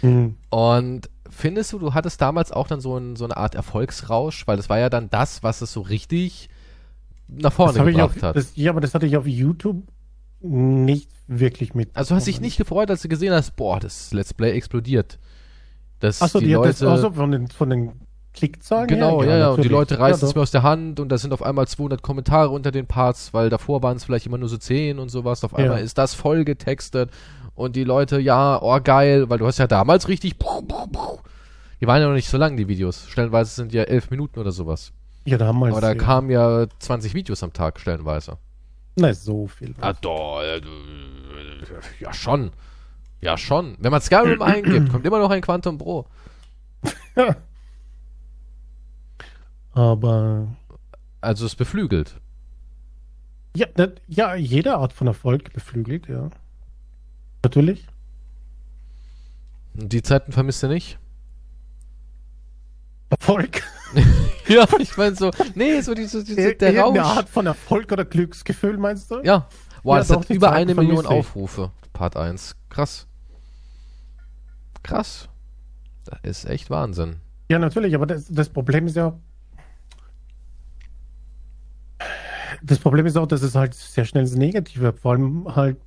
Hm. 0.00 0.36
Und 0.50 1.08
findest 1.30 1.72
du, 1.72 1.78
du 1.78 1.94
hattest 1.94 2.20
damals 2.20 2.52
auch 2.52 2.66
dann 2.66 2.80
so, 2.80 2.96
ein, 2.98 3.16
so 3.16 3.24
eine 3.24 3.36
Art 3.36 3.54
Erfolgsrausch, 3.54 4.46
weil 4.46 4.58
das 4.58 4.68
war 4.68 4.78
ja 4.78 4.90
dann 4.90 5.08
das, 5.08 5.42
was 5.42 5.62
es 5.62 5.72
so 5.72 5.80
richtig 5.80 6.50
nach 7.28 7.52
vorne 7.52 7.72
Das 7.72 7.86
gebracht 7.86 8.16
auf, 8.16 8.22
hat. 8.22 8.36
das, 8.36 8.52
ja, 8.56 8.70
aber 8.70 8.80
das 8.80 8.94
hatte 8.94 9.06
ich 9.06 9.16
auf 9.16 9.26
YouTube 9.26 9.82
nicht 10.40 11.08
wirklich 11.40 11.74
mit. 11.74 11.90
also 11.94 12.14
hast 12.14 12.26
dich 12.26 12.40
nicht 12.40 12.56
gefreut, 12.56 12.90
als 12.90 13.02
du 13.02 13.08
gesehen 13.08 13.32
hast, 13.32 13.56
boah, 13.56 13.80
das 13.80 14.12
Let's 14.12 14.34
Play 14.34 14.52
explodiert. 14.52 15.18
Dass 16.00 16.20
Achso, 16.20 16.40
die, 16.40 16.46
die, 16.46 16.52
Leute, 16.52 16.68
das, 16.68 16.82
also 16.82 17.12
von 17.12 17.30
den, 17.30 17.48
von 17.48 17.70
den 17.70 17.92
Klickzahlen 18.34 18.88
genau, 18.88 19.22
her? 19.22 19.30
ja, 19.30 19.38
ja, 19.38 19.48
und 19.50 19.56
die 19.56 19.68
natürlich. 19.68 19.72
Leute 19.72 19.98
reißen 19.98 20.22
ja, 20.22 20.28
es 20.28 20.34
mir 20.34 20.40
aus 20.40 20.50
der 20.50 20.62
Hand 20.62 20.98
und 21.00 21.10
da 21.10 21.18
sind 21.18 21.32
auf 21.32 21.42
einmal 21.42 21.68
200 21.68 22.02
Kommentare 22.02 22.48
unter 22.50 22.70
den 22.70 22.86
Parts, 22.86 23.34
weil 23.34 23.50
davor 23.50 23.82
waren 23.82 23.96
es 23.96 24.04
vielleicht 24.04 24.26
immer 24.26 24.38
nur 24.38 24.48
so 24.48 24.56
10 24.56 24.98
und 24.98 25.10
sowas. 25.10 25.44
Auf 25.44 25.54
einmal 25.54 25.78
Ja. 25.78 25.84
ist 25.84 25.98
das 25.98 26.14
voll 26.14 26.44
getextet 26.44 27.10
und 27.54 27.76
die 27.76 27.84
Leute, 27.84 28.18
ja, 28.18 28.60
oh 28.60 28.80
geil, 28.82 29.28
weil 29.28 29.38
du 29.38 29.46
hast 29.46 29.58
ja 29.58 29.66
damals 29.66 30.08
richtig, 30.08 30.36
die 30.38 31.86
waren 31.86 32.00
ja 32.00 32.08
noch 32.08 32.14
nicht 32.14 32.28
so 32.28 32.38
lang, 32.38 32.56
die 32.56 32.68
Videos. 32.68 33.06
Stellenweise 33.08 33.54
sind 33.54 33.72
ja 33.72 33.82
11 33.82 34.10
Minuten 34.10 34.38
oder 34.40 34.52
sowas. 34.52 34.92
Ja, 35.24 35.36
damals. 35.38 35.72
Aber 35.72 35.80
da 35.80 35.88
ja. 35.88 35.94
kamen 35.94 36.30
ja 36.30 36.66
20 36.78 37.14
Videos 37.14 37.42
am 37.42 37.52
Tag, 37.52 37.78
stellenweise. 37.78 38.38
Na, 38.96 39.12
so 39.14 39.46
viel. 39.46 39.74
Ah, 39.80 39.92
doch, 39.92 40.42
ja 42.00 42.12
schon. 42.12 42.50
Ja 43.20 43.36
schon. 43.38 43.76
Wenn 43.78 43.90
man 43.90 44.00
Skyrim 44.00 44.42
eingibt, 44.42 44.90
kommt 44.90 45.06
immer 45.06 45.18
noch 45.18 45.30
ein 45.30 45.40
Quantum 45.42 45.78
Pro. 45.78 46.06
Aber 49.72 50.48
Also 51.20 51.46
es 51.46 51.54
beflügelt. 51.56 52.20
ja, 53.56 53.66
das, 53.74 53.90
ja, 54.08 54.34
jede 54.34 54.76
Art 54.76 54.92
von 54.92 55.06
Erfolg 55.06 55.52
beflügelt, 55.52 56.08
ja. 56.08 56.30
Natürlich. 57.42 57.86
Die 59.74 60.02
Zeiten 60.02 60.32
vermisst 60.32 60.62
du 60.62 60.68
nicht? 60.68 60.98
Erfolg. 63.10 63.62
Ja, 64.48 64.66
ich 64.80 64.96
meine 64.96 65.14
so, 65.14 65.30
nee, 65.54 65.80
so 65.82 65.94
diese, 65.94 66.24
diese, 66.24 66.54
der 66.56 66.76
Rausch. 66.78 66.98
Art 66.98 67.28
von 67.28 67.46
Erfolg 67.46 67.92
oder 67.92 68.04
Glücksgefühl, 68.04 68.76
meinst 68.76 69.10
du? 69.10 69.20
Ja. 69.22 69.46
Boah, 69.82 69.96
Ja, 69.96 69.98
das 70.00 70.10
hat 70.10 70.30
über 70.30 70.52
eine 70.52 70.74
Million. 70.74 71.06
Aufrufe, 71.06 71.70
Part 71.92 72.16
1. 72.16 72.56
Krass. 72.68 73.06
Krass. 74.82 75.28
Das 76.04 76.18
ist 76.22 76.44
echt 76.46 76.70
Wahnsinn. 76.70 77.16
Ja, 77.48 77.58
natürlich, 77.58 77.94
aber 77.94 78.06
das, 78.06 78.26
das 78.28 78.48
Problem 78.48 78.86
ist 78.86 78.96
ja. 78.96 79.18
Das 82.62 82.78
Problem 82.78 83.06
ist 83.06 83.16
auch, 83.16 83.26
dass 83.26 83.42
es 83.42 83.54
halt 83.54 83.74
sehr 83.74 84.04
schnell 84.04 84.22
ins 84.22 84.36
Negative 84.36 84.82
wird. 84.82 84.98
Vor 85.00 85.12
allem 85.12 85.54
halt 85.54 85.78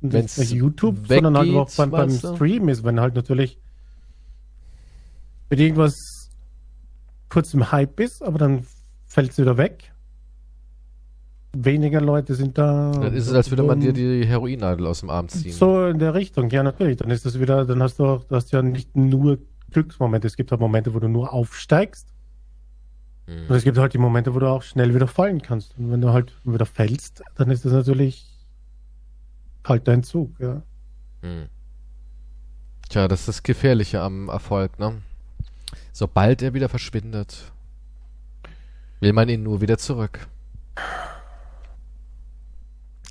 nicht 0.00 0.12
Wenn's 0.12 0.36
bei 0.36 0.42
YouTube, 0.42 1.06
sondern 1.06 1.36
halt 1.36 1.48
weggeht, 1.48 1.60
auch 1.60 1.70
beim, 1.76 1.90
beim? 1.90 2.10
Stream 2.10 2.68
ist, 2.68 2.84
wenn 2.84 3.00
halt 3.00 3.14
natürlich 3.14 3.58
wenn 5.48 5.58
irgendwas 5.58 6.30
kurz 7.28 7.54
im 7.54 7.70
Hype 7.70 8.00
ist, 8.00 8.22
aber 8.22 8.38
dann 8.38 8.66
fällt 9.06 9.30
es 9.30 9.38
wieder 9.38 9.56
weg. 9.56 9.92
Weniger 11.56 12.00
Leute 12.00 12.34
sind 12.34 12.58
da. 12.58 12.90
Dann 12.90 13.14
ist 13.14 13.28
es, 13.28 13.32
als 13.32 13.50
würde 13.50 13.62
man 13.62 13.80
dir 13.80 13.92
die 13.92 14.26
Heroinnadel 14.26 14.86
aus 14.86 15.00
dem 15.00 15.10
Arm 15.10 15.28
ziehen. 15.28 15.52
So 15.52 15.86
in 15.86 15.98
der 15.98 16.14
Richtung, 16.14 16.50
ja, 16.50 16.62
natürlich. 16.62 16.96
Dann 16.98 17.10
ist 17.10 17.24
das 17.24 17.38
wieder, 17.38 17.64
dann 17.64 17.82
hast 17.82 17.98
du 17.98 18.06
auch, 18.06 18.24
du 18.24 18.34
hast 18.36 18.52
ja 18.52 18.62
nicht 18.62 18.94
nur 18.96 19.38
Glücksmomente. 19.70 20.26
Es 20.26 20.36
gibt 20.36 20.52
auch 20.52 20.58
Momente, 20.58 20.94
wo 20.94 20.98
du 20.98 21.08
nur 21.08 21.32
aufsteigst. 21.32 22.08
Hm. 23.26 23.46
Und 23.48 23.56
es 23.56 23.64
gibt 23.64 23.78
halt 23.78 23.94
die 23.94 23.98
Momente, 23.98 24.34
wo 24.34 24.38
du 24.38 24.48
auch 24.48 24.62
schnell 24.62 24.94
wieder 24.94 25.06
fallen 25.06 25.40
kannst. 25.40 25.78
Und 25.78 25.90
wenn 25.90 26.00
du 26.00 26.12
halt 26.12 26.32
wieder 26.44 26.66
fällst, 26.66 27.22
dann 27.36 27.50
ist 27.50 27.64
das 27.64 27.72
natürlich 27.72 28.26
halt 29.66 29.88
dein 29.88 30.02
Zug, 30.02 30.30
ja. 30.38 30.62
Hm. 31.22 31.46
Tja, 32.88 33.08
das 33.08 33.20
ist 33.20 33.28
das 33.28 33.42
Gefährliche 33.42 34.00
am 34.00 34.28
Erfolg, 34.28 34.78
ne? 34.78 35.00
Sobald 35.92 36.42
er 36.42 36.54
wieder 36.54 36.68
verschwindet, 36.68 37.52
will 39.00 39.12
man 39.12 39.28
ihn 39.28 39.42
nur 39.42 39.60
wieder 39.60 39.78
zurück. 39.78 40.26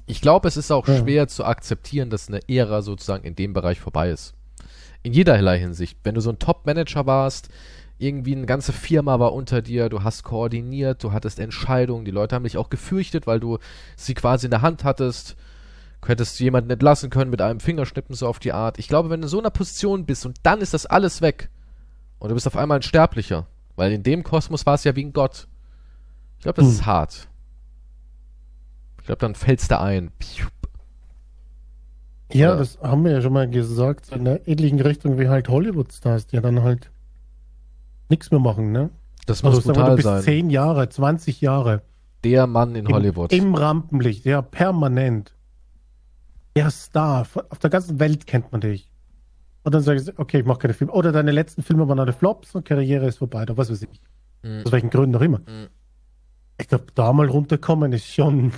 Ich 0.05 0.21
glaube, 0.21 0.47
es 0.47 0.57
ist 0.57 0.71
auch 0.71 0.87
Ja. 0.87 0.97
schwer 0.99 1.27
zu 1.27 1.45
akzeptieren, 1.45 2.09
dass 2.09 2.27
eine 2.27 2.39
Ära 2.49 2.81
sozusagen 2.81 3.23
in 3.23 3.35
dem 3.35 3.53
Bereich 3.53 3.79
vorbei 3.79 4.09
ist. 4.09 4.33
In 5.01 5.13
jederlei 5.13 5.59
Hinsicht. 5.59 5.97
Wenn 6.03 6.15
du 6.15 6.21
so 6.21 6.29
ein 6.29 6.39
Top-Manager 6.39 7.05
warst, 7.05 7.49
irgendwie 7.99 8.35
eine 8.35 8.45
ganze 8.45 8.73
Firma 8.73 9.19
war 9.19 9.33
unter 9.33 9.61
dir, 9.61 9.87
du 9.89 10.03
hast 10.03 10.23
koordiniert, 10.23 11.03
du 11.03 11.11
hattest 11.13 11.39
Entscheidungen, 11.39 12.05
die 12.05 12.11
Leute 12.11 12.35
haben 12.35 12.43
dich 12.43 12.57
auch 12.57 12.69
gefürchtet, 12.69 13.27
weil 13.27 13.39
du 13.39 13.59
sie 13.95 14.13
quasi 14.13 14.47
in 14.47 14.51
der 14.51 14.61
Hand 14.61 14.83
hattest. 14.83 15.35
Du 16.01 16.09
hättest 16.09 16.37
jemanden 16.41 16.69
entlassen 16.69 17.09
können 17.09 17.31
mit 17.31 17.41
einem 17.41 17.61
Fingerschnippen 17.61 18.13
so 18.13 18.27
auf 18.27 18.39
die 18.39 18.51
Art. 18.51 18.77
Ich 18.77 18.89
glaube, 18.89 19.09
wenn 19.09 19.21
du 19.21 19.25
in 19.25 19.29
so 19.29 19.39
einer 19.39 19.51
Position 19.51 20.05
bist 20.05 20.25
und 20.25 20.37
dann 20.43 20.59
ist 20.59 20.73
das 20.73 20.85
alles 20.85 21.21
weg 21.21 21.49
und 22.19 22.27
du 22.29 22.33
bist 22.35 22.47
auf 22.47 22.57
einmal 22.57 22.79
ein 22.79 22.81
Sterblicher, 22.83 23.47
weil 23.77 23.93
in 23.93 24.03
dem 24.03 24.23
Kosmos 24.23 24.65
war 24.65 24.73
es 24.75 24.83
ja 24.83 24.95
wie 24.97 25.05
ein 25.05 25.13
Gott. 25.13 25.47
Ich 26.39 26.43
glaube, 26.43 26.57
das 26.57 26.65
Hm. 26.65 26.73
ist 26.73 26.85
hart. 26.85 27.27
Ich 29.03 29.07
glaube, 29.07 29.19
dann 29.19 29.35
fällst 29.35 29.69
du 29.69 29.77
ein. 29.81 30.11
Ja, 32.31 32.51
Oder- 32.51 32.59
das 32.59 32.79
haben 32.81 33.03
wir 33.03 33.11
ja 33.11 33.21
schon 33.21 33.33
mal 33.33 33.49
gesagt, 33.49 34.09
in 34.13 34.21
einer 34.25 34.47
ähnlichen 34.47 34.79
Richtung 34.79 35.19
wie 35.19 35.27
halt 35.27 35.49
Hollywood-Stars, 35.49 36.27
die 36.27 36.39
dann 36.39 36.63
halt 36.63 36.89
nichts 38.07 38.31
mehr 38.31 38.39
machen, 38.39 38.71
ne? 38.71 38.91
Das 39.25 39.43
muss 39.43 39.55
Also 39.55 39.67
wir, 39.69 39.73
brutal 39.73 39.95
du 39.97 40.01
sein. 40.03 40.21
10 40.23 40.49
Jahre, 40.49 40.87
20 40.87 41.41
Jahre 41.41 41.81
Der 42.23 42.47
Mann 42.47 42.75
in 42.75 42.85
im, 42.85 42.93
Hollywood. 42.93 43.33
im 43.33 43.53
Rampenlicht, 43.55 44.23
ja, 44.23 44.41
permanent. 44.41 45.33
Der 46.55 46.71
Star, 46.71 47.27
auf 47.49 47.59
der 47.59 47.69
ganzen 47.69 47.99
Welt 47.99 48.25
kennt 48.25 48.53
man 48.53 48.61
dich. 48.61 48.89
Und 49.63 49.75
dann 49.75 49.81
sagst 49.83 50.07
du, 50.07 50.13
okay, 50.15 50.39
ich 50.39 50.45
mache 50.45 50.59
keine 50.59 50.73
Filme. 50.73 50.93
Oder 50.93 51.11
deine 51.11 51.31
letzten 51.31 51.61
Filme 51.61 51.89
waren 51.89 51.99
alle 51.99 52.13
Flops 52.13 52.55
und 52.55 52.63
Karriere 52.65 53.05
ist 53.07 53.17
vorbei, 53.17 53.41
oder 53.41 53.57
was 53.57 53.69
weiß 53.69 53.81
ich. 53.81 54.01
Mhm. 54.43 54.63
Aus 54.65 54.71
welchen 54.71 54.89
Gründen 54.89 55.15
auch 55.17 55.21
immer. 55.21 55.39
Mhm. 55.39 55.67
Ich 56.57 56.69
glaube, 56.69 56.85
da 56.95 57.11
mal 57.11 57.27
runterkommen 57.27 57.91
ist 57.93 58.05
schon, 58.07 58.53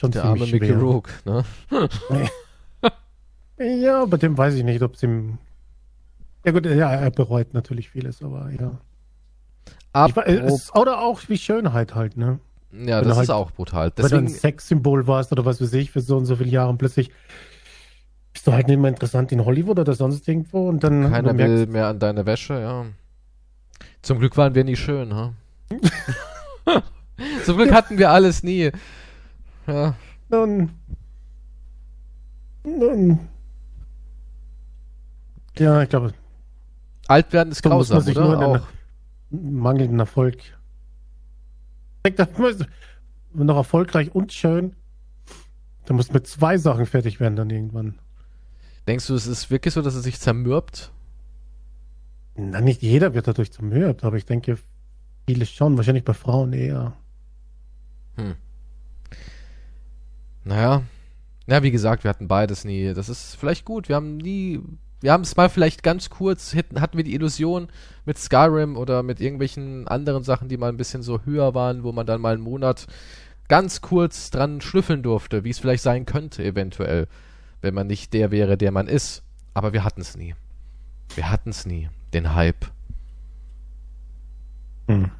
schon 0.00 0.10
Der 0.12 0.24
arme 0.24 0.36
ziemlich 0.36 0.52
Mickey 0.52 0.66
schwer. 0.66 0.78
Rourke, 0.80 1.10
ne? 1.24 1.44
Ja, 3.60 4.04
bei 4.04 4.16
dem 4.18 4.38
weiß 4.38 4.54
ich 4.54 4.62
nicht, 4.62 4.82
ob 4.82 4.94
es 4.94 5.02
ihm. 5.02 5.38
Ja 6.44 6.52
gut, 6.52 6.64
ja, 6.66 6.92
er 6.92 7.10
bereut 7.10 7.54
natürlich 7.54 7.90
vieles, 7.90 8.22
aber 8.22 8.50
ja. 8.58 8.70
Apro- 9.92 10.22
es, 10.22 10.72
oder 10.76 11.00
auch 11.00 11.20
wie 11.28 11.36
Schönheit 11.38 11.94
halt, 11.96 12.16
ne? 12.16 12.38
ja, 12.70 12.78
wenn 12.78 12.86
das 12.86 13.04
du 13.04 13.10
ist 13.10 13.16
halt- 13.16 13.30
auch 13.30 13.50
brutal. 13.50 13.90
Wenn 13.96 14.06
du 14.08 14.16
ein 14.16 14.24
Deswegen, 14.26 14.28
Sexsymbol 14.40 15.06
warst 15.08 15.32
oder 15.32 15.44
was 15.44 15.60
weiß 15.60 15.72
ich, 15.72 15.90
für 15.90 16.00
so 16.00 16.16
und 16.16 16.26
so 16.26 16.36
viele 16.36 16.50
Jahre 16.50 16.70
und 16.70 16.78
plötzlich 16.78 17.10
bist 18.32 18.46
du 18.46 18.52
halt 18.52 18.68
nicht 18.68 18.78
mehr 18.78 18.90
interessant 18.90 19.32
in 19.32 19.44
Hollywood 19.44 19.80
oder 19.80 19.94
sonst 19.94 20.28
irgendwo 20.28 20.68
und 20.68 20.84
dann 20.84 21.10
keiner 21.10 21.32
merkst, 21.32 21.56
will 21.56 21.66
mehr 21.66 21.88
an 21.88 21.98
deine 21.98 22.26
Wäsche, 22.26 22.60
ja. 22.60 22.86
Zum 24.02 24.20
Glück 24.20 24.36
waren 24.36 24.54
wir 24.54 24.62
nie 24.62 24.76
schön, 24.76 25.12
ha? 25.14 25.32
Zum 27.44 27.56
Glück 27.56 27.72
hatten 27.72 27.98
wir 27.98 28.10
alles 28.12 28.44
nie. 28.44 28.70
Ja, 29.68 29.94
dann, 30.30 30.70
dann, 32.64 33.28
ja, 35.58 35.82
ich 35.82 35.90
glaube, 35.90 36.14
alt 37.06 37.32
werden 37.34 37.52
ist 37.52 37.62
So 37.62 37.68
muss 37.68 37.90
man 37.90 37.98
grausam, 37.98 38.14
sich 38.14 38.16
oder? 38.16 38.66
mangelnden 39.30 40.00
Erfolg. 40.00 40.38
Da 42.16 42.26
noch 43.34 43.56
erfolgreich 43.56 44.14
und 44.14 44.32
schön, 44.32 44.74
dann 45.84 45.96
muss 45.96 46.12
mit 46.12 46.26
zwei 46.26 46.56
Sachen 46.56 46.86
fertig 46.86 47.20
werden 47.20 47.36
dann 47.36 47.50
irgendwann. 47.50 47.98
Denkst 48.86 49.06
du, 49.06 49.14
es 49.14 49.26
ist 49.26 49.50
wirklich 49.50 49.74
so, 49.74 49.82
dass 49.82 49.94
es 49.94 50.04
sich 50.04 50.18
zermürbt? 50.18 50.90
Na, 52.36 52.62
nicht 52.62 52.80
jeder 52.80 53.12
wird 53.12 53.28
dadurch 53.28 53.52
zermürbt, 53.52 54.02
aber 54.02 54.16
ich 54.16 54.24
denke, 54.24 54.56
viele 55.26 55.44
schon, 55.44 55.76
wahrscheinlich 55.76 56.04
bei 56.04 56.14
Frauen 56.14 56.54
eher. 56.54 56.94
Naja. 60.44 60.82
Ja, 61.46 61.62
wie 61.62 61.70
gesagt, 61.70 62.04
wir 62.04 62.10
hatten 62.10 62.28
beides 62.28 62.64
nie. 62.64 62.92
Das 62.94 63.08
ist 63.08 63.34
vielleicht 63.36 63.64
gut. 63.64 63.88
Wir 63.88 63.96
haben 63.96 64.16
nie. 64.18 64.60
Wir 65.00 65.12
haben 65.12 65.22
es 65.22 65.36
mal 65.36 65.48
vielleicht 65.48 65.82
ganz 65.84 66.10
kurz, 66.10 66.56
hatten 66.56 66.96
wir 66.96 67.04
die 67.04 67.14
Illusion 67.14 67.68
mit 68.04 68.18
Skyrim 68.18 68.76
oder 68.76 69.04
mit 69.04 69.20
irgendwelchen 69.20 69.86
anderen 69.86 70.24
Sachen, 70.24 70.48
die 70.48 70.56
mal 70.56 70.70
ein 70.70 70.76
bisschen 70.76 71.02
so 71.02 71.20
höher 71.24 71.54
waren, 71.54 71.84
wo 71.84 71.92
man 71.92 72.04
dann 72.04 72.20
mal 72.20 72.34
einen 72.34 72.42
Monat 72.42 72.88
ganz 73.46 73.80
kurz 73.80 74.30
dran 74.30 74.60
schnüffeln 74.60 75.04
durfte, 75.04 75.44
wie 75.44 75.50
es 75.50 75.60
vielleicht 75.60 75.84
sein 75.84 76.04
könnte, 76.04 76.44
eventuell, 76.44 77.06
wenn 77.62 77.74
man 77.74 77.86
nicht 77.86 78.12
der 78.12 78.32
wäre, 78.32 78.58
der 78.58 78.72
man 78.72 78.88
ist. 78.88 79.22
Aber 79.54 79.72
wir 79.72 79.84
hatten 79.84 80.00
es 80.00 80.16
nie. 80.16 80.34
Wir 81.14 81.30
hatten 81.30 81.50
es 81.50 81.64
nie. 81.64 81.88
Den 82.12 82.34
Hype. 82.34 82.66
Hm. 84.88 85.10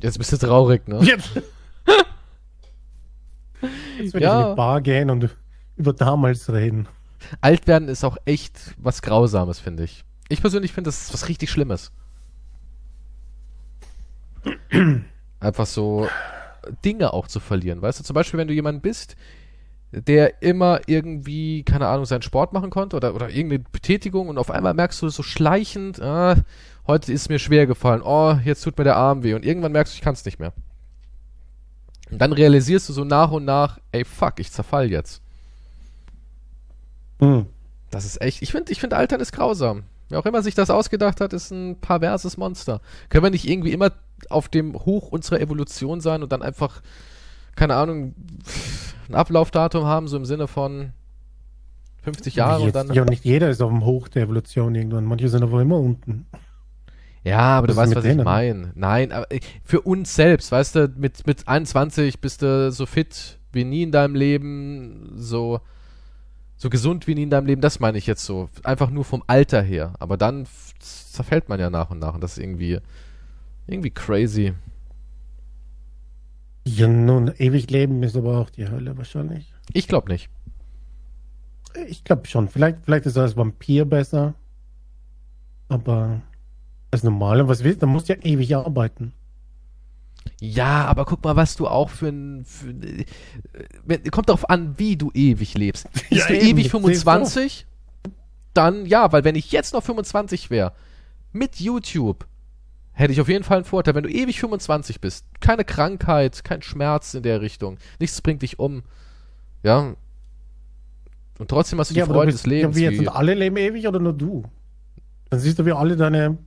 Jetzt 0.00 0.18
bist 0.18 0.32
du 0.32 0.36
traurig, 0.38 0.88
ne? 0.88 1.00
Jetzt, 1.02 1.30
Jetzt 3.98 4.14
will 4.14 4.22
Ja. 4.22 4.40
ich 4.40 4.44
in 4.46 4.50
die 4.52 4.56
Bar 4.56 4.80
gehen 4.80 5.10
und 5.10 5.36
über 5.76 5.92
damals 5.92 6.52
reden. 6.52 6.88
alt 7.40 7.66
werden 7.66 7.88
ist 7.88 8.04
auch 8.04 8.16
echt 8.24 8.74
was 8.78 9.02
Grausames, 9.02 9.58
finde 9.58 9.84
ich. 9.84 10.04
Ich 10.28 10.40
persönlich 10.40 10.72
finde, 10.72 10.88
das 10.88 11.02
ist 11.02 11.14
was 11.14 11.28
richtig 11.28 11.50
Schlimmes. 11.50 11.92
Einfach 15.40 15.66
so 15.66 16.08
Dinge 16.84 17.12
auch 17.12 17.26
zu 17.28 17.40
verlieren. 17.40 17.82
Weißt 17.82 18.00
du, 18.00 18.04
zum 18.04 18.14
Beispiel, 18.14 18.38
wenn 18.38 18.48
du 18.48 18.54
jemand 18.54 18.82
bist, 18.82 19.16
der 19.92 20.42
immer 20.42 20.80
irgendwie, 20.86 21.62
keine 21.62 21.86
Ahnung, 21.86 22.04
seinen 22.04 22.22
Sport 22.22 22.52
machen 22.52 22.70
konnte 22.70 22.96
oder, 22.96 23.14
oder 23.14 23.28
irgendeine 23.30 23.64
Betätigung 23.70 24.28
und 24.28 24.38
auf 24.38 24.50
einmal 24.50 24.74
merkst 24.74 25.00
du 25.02 25.08
so 25.08 25.22
schleichend, 25.22 26.00
ah, 26.02 26.36
heute 26.86 27.12
ist 27.12 27.28
mir 27.28 27.38
schwer 27.38 27.66
gefallen, 27.66 28.02
oh, 28.04 28.36
jetzt 28.44 28.64
tut 28.64 28.76
mir 28.76 28.84
der 28.84 28.96
Arm 28.96 29.22
weh 29.22 29.34
und 29.34 29.44
irgendwann 29.44 29.72
merkst 29.72 29.94
du, 29.94 29.96
ich 29.96 30.02
kann 30.02 30.14
es 30.14 30.24
nicht 30.24 30.40
mehr. 30.40 30.52
Und 32.14 32.20
dann 32.20 32.32
realisierst 32.32 32.88
du 32.88 32.92
so 32.92 33.02
nach 33.02 33.32
und 33.32 33.44
nach, 33.44 33.80
ey, 33.90 34.04
fuck, 34.04 34.34
ich 34.38 34.52
zerfall 34.52 34.88
jetzt. 34.88 35.20
Hm. 37.18 37.46
Das 37.90 38.04
ist 38.04 38.20
echt. 38.22 38.40
Ich 38.40 38.52
finde, 38.52 38.70
ich 38.70 38.78
finde, 38.78 38.96
Altern 38.96 39.18
ist 39.20 39.32
grausam. 39.32 39.82
Wer 40.08 40.20
auch 40.20 40.26
immer 40.26 40.40
sich 40.40 40.54
das 40.54 40.70
ausgedacht 40.70 41.20
hat, 41.20 41.32
ist 41.32 41.50
ein 41.50 41.80
perverses 41.80 42.36
Monster. 42.36 42.80
Können 43.08 43.24
wir 43.24 43.30
nicht 43.30 43.48
irgendwie 43.48 43.72
immer 43.72 43.90
auf 44.30 44.48
dem 44.48 44.74
Hoch 44.74 45.08
unserer 45.10 45.40
Evolution 45.40 46.00
sein 46.00 46.22
und 46.22 46.30
dann 46.30 46.42
einfach, 46.42 46.82
keine 47.56 47.74
Ahnung, 47.74 48.14
ein 49.08 49.16
Ablaufdatum 49.16 49.84
haben, 49.84 50.06
so 50.06 50.16
im 50.16 50.24
Sinne 50.24 50.46
von 50.46 50.92
50 52.04 52.36
Jahre 52.36 52.60
und 52.60 52.66
Jetzt, 52.66 52.74
dann. 52.76 52.92
ja, 52.92 53.04
nicht 53.04 53.24
jeder 53.24 53.50
ist 53.50 53.60
auf 53.60 53.72
dem 53.72 53.84
Hoch 53.84 54.06
der 54.06 54.22
Evolution 54.22 54.72
irgendwann. 54.76 55.04
Manche 55.04 55.28
sind 55.28 55.42
aber 55.42 55.60
immer 55.60 55.78
unten. 55.78 56.26
Ja, 57.24 57.40
aber 57.58 57.68
du 57.68 57.76
Was 57.76 57.88
ist 57.88 57.96
weißt, 57.96 57.96
was 57.96 58.04
ich 58.04 58.10
denen? 58.12 58.24
meine. 58.24 58.72
Nein, 58.74 59.10
aber 59.10 59.30
äh, 59.32 59.40
für 59.64 59.80
uns 59.80 60.14
selbst, 60.14 60.52
weißt 60.52 60.74
du, 60.76 60.92
mit, 60.96 61.26
mit 61.26 61.48
21 61.48 62.20
bist 62.20 62.42
du 62.42 62.70
so 62.70 62.84
fit 62.86 63.38
wie 63.52 63.64
nie 63.64 63.82
in 63.82 63.92
deinem 63.92 64.14
Leben, 64.14 65.12
so, 65.16 65.60
so 66.56 66.68
gesund 66.68 67.06
wie 67.06 67.14
nie 67.14 67.22
in 67.22 67.30
deinem 67.30 67.46
Leben, 67.46 67.62
das 67.62 67.80
meine 67.80 67.96
ich 67.96 68.06
jetzt 68.06 68.24
so. 68.24 68.50
Einfach 68.62 68.90
nur 68.90 69.04
vom 69.04 69.22
Alter 69.26 69.62
her. 69.62 69.94
Aber 69.98 70.18
dann 70.18 70.46
zerfällt 70.80 71.48
man 71.48 71.58
ja 71.58 71.70
nach 71.70 71.90
und 71.90 71.98
nach 71.98 72.14
und 72.14 72.20
das 72.20 72.32
ist 72.32 72.42
irgendwie, 72.42 72.78
irgendwie 73.66 73.90
crazy. 73.90 74.52
Ja, 76.66 76.88
nun, 76.88 77.32
ewig 77.38 77.70
leben 77.70 78.02
ist 78.02 78.16
aber 78.16 78.38
auch 78.38 78.50
die 78.50 78.68
Hölle 78.68 78.96
wahrscheinlich. 78.98 79.52
Ich 79.72 79.88
glaube 79.88 80.10
nicht. 80.10 80.28
Ich 81.88 82.04
glaube 82.04 82.26
schon. 82.26 82.48
Vielleicht, 82.48 82.78
vielleicht 82.84 83.06
ist 83.06 83.16
er 83.16 83.22
als 83.22 83.36
Vampir 83.36 83.84
besser. 83.84 84.34
Aber 85.68 86.20
als 86.94 87.02
Normale, 87.02 87.46
was 87.48 87.62
willst 87.64 87.82
du? 87.82 87.86
Da 87.86 87.92
musst 87.92 88.08
du 88.08 88.14
ja 88.14 88.20
ewig 88.22 88.54
arbeiten. 88.56 89.12
Ja, 90.40 90.86
aber 90.86 91.04
guck 91.04 91.22
mal, 91.22 91.36
was 91.36 91.54
du 91.56 91.66
auch 91.68 91.90
für 91.90 92.08
ein. 92.08 92.44
Für, 92.46 92.70
äh, 92.70 93.04
wenn- 93.84 94.02
kommt 94.10 94.28
darauf 94.30 94.48
an, 94.48 94.78
wie 94.78 94.96
du 94.96 95.10
ewig 95.12 95.54
lebst. 95.54 95.86
Bist 95.92 96.10
Ja, 96.10 96.26
du 96.28 96.34
eben, 96.38 96.58
ewig 96.58 96.64
das 96.70 96.82
sehe 96.82 96.92
ich 96.92 97.00
25? 97.04 97.66
Dann 98.54 98.86
ja, 98.86 99.12
weil 99.12 99.24
wenn 99.24 99.34
ich 99.34 99.52
jetzt 99.52 99.74
noch 99.74 99.82
25 99.82 100.48
wäre, 100.50 100.72
mit 101.32 101.60
YouTube, 101.60 102.26
hätte 102.92 103.12
ich 103.12 103.20
auf 103.20 103.28
jeden 103.28 103.44
Fall 103.44 103.58
einen 103.58 103.64
Vorteil. 103.66 103.94
Wenn 103.94 104.04
du 104.04 104.10
ewig 104.10 104.38
25 104.40 105.00
bist, 105.00 105.26
keine 105.40 105.64
Krankheit, 105.64 106.44
kein 106.44 106.62
Schmerz 106.62 107.12
in 107.14 107.22
der 107.22 107.40
Richtung, 107.40 107.76
nichts 107.98 108.22
bringt 108.22 108.42
dich 108.42 108.58
um. 108.58 108.82
Ja. 109.62 109.94
Und 111.38 111.48
trotzdem 111.48 111.80
hast 111.80 111.90
du 111.90 111.94
die 111.94 112.02
aber 112.02 112.12
du 112.14 112.18
Freude 112.20 112.32
bist- 112.32 112.44
des 112.44 112.50
Lebens. 112.50 112.78
Ja, 112.78 112.90
wie 112.92 112.96
jetzt 112.96 113.08
alle 113.08 113.34
leben 113.34 113.56
ewig 113.56 113.86
oder 113.88 113.98
nur 113.98 114.12
du? 114.12 114.44
Dann 115.30 115.40
siehst 115.40 115.58
du, 115.58 115.66
wie 115.66 115.72
alle 115.72 115.96
deine 115.96 116.38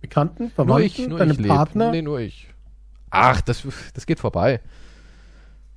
Bekannten, 0.00 0.44
nur 0.44 0.50
Verwandten, 0.52 0.86
ich, 0.86 1.08
nur 1.08 1.18
deine 1.18 1.32
ich. 1.32 1.46
Partner. 1.46 1.90
Nee, 1.90 2.02
nur 2.02 2.20
ich. 2.20 2.48
Ach, 3.10 3.40
das, 3.40 3.62
das 3.92 4.06
geht 4.06 4.18
vorbei. 4.18 4.60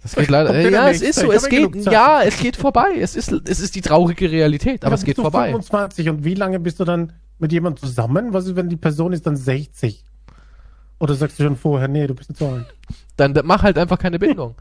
Das 0.02 0.16
geht 0.16 0.30
leider. 0.30 0.58
Ja, 0.70 0.90
es 0.90 1.02
ist 1.02 1.20
so. 1.20 1.32
Es 1.32 1.48
geht. 1.50 1.76
Ja, 1.86 2.22
es 2.24 2.38
geht 2.40 2.56
vorbei. 2.56 2.98
Es 3.00 3.16
ist, 3.16 3.32
es 3.32 3.60
ist 3.60 3.76
die 3.76 3.82
traurige 3.82 4.30
Realität, 4.30 4.84
aber 4.84 4.92
Ja, 4.92 4.96
es 4.96 5.02
geht 5.04 5.16
bist 5.16 5.20
du 5.20 5.24
vorbei. 5.24 5.48
25 5.48 6.10
und 6.10 6.24
wie 6.24 6.36
lange 6.36 6.60
bist 6.60 6.80
du 6.80 6.86
dann 6.86 7.14
mit 7.40 7.52
jemandem 7.52 7.82
zusammen? 7.88 8.34
Was 8.34 8.46
ist, 8.46 8.56
wenn 8.56 8.70
die 8.70 8.78
Person 8.78 9.14
ist 9.14 9.26
dann 9.26 9.36
60? 9.36 10.04
Oder 11.00 11.16
sagst 11.16 11.40
du 11.40 11.44
schon 11.44 11.58
vorher, 11.58 11.88
nee, 11.88 12.08
du 12.08 12.14
bist 12.16 12.36
so 12.38 12.48
alt? 12.48 12.74
Dann 13.18 13.38
mach 13.44 13.64
halt 13.64 13.78
einfach 13.78 14.00
keine 14.00 14.20
Bindung. 14.20 14.56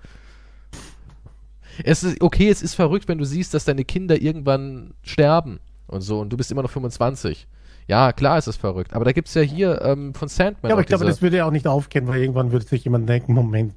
Es 1.85 2.03
ist 2.03 2.21
okay, 2.21 2.49
es 2.49 2.63
ist 2.63 2.75
verrückt, 2.75 3.09
wenn 3.09 3.19
du 3.19 3.25
siehst, 3.25 3.55
dass 3.55 3.65
deine 3.65 3.85
Kinder 3.85 4.21
irgendwann 4.21 4.95
sterben 5.03 5.61
und 5.87 6.01
so 6.01 6.21
und 6.21 6.31
du 6.31 6.37
bist 6.37 6.51
immer 6.51 6.63
noch 6.63 6.71
25. 6.71 7.47
Ja, 7.89 8.13
klar 8.13 8.39
ist 8.39 8.47
es 8.47 8.57
verrückt. 8.57 8.95
Aber 8.95 9.05
da 9.05 9.13
gibt's 9.13 9.35
ja 9.35 9.43
hier 9.43 9.83
ähm, 9.83 10.15
von 10.15 10.29
Sandman. 10.29 10.71
Ja, 10.71 10.75
aber 10.75 10.83
ich 10.83 10.87
glaube, 10.89 11.05
das 11.05 11.21
würde 11.21 11.39
ja 11.39 11.47
auch 11.47 11.51
nicht 11.51 11.67
aufgehen, 11.67 12.07
weil 12.07 12.21
irgendwann 12.21 12.53
würde 12.53 12.65
sich 12.67 12.85
jemand 12.85 13.09
denken, 13.09 13.35
Moment. 13.35 13.75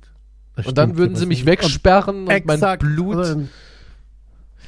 das 0.55 0.67
und 0.67 0.77
dann 0.77 0.97
würden 0.97 1.15
sie 1.15 1.25
mich 1.25 1.39
nicht. 1.39 1.45
wegsperren 1.47 2.27
und, 2.27 2.33
Und 2.33 2.45
mein 2.45 2.79
Blut. 2.79 3.17
also, 3.17 3.43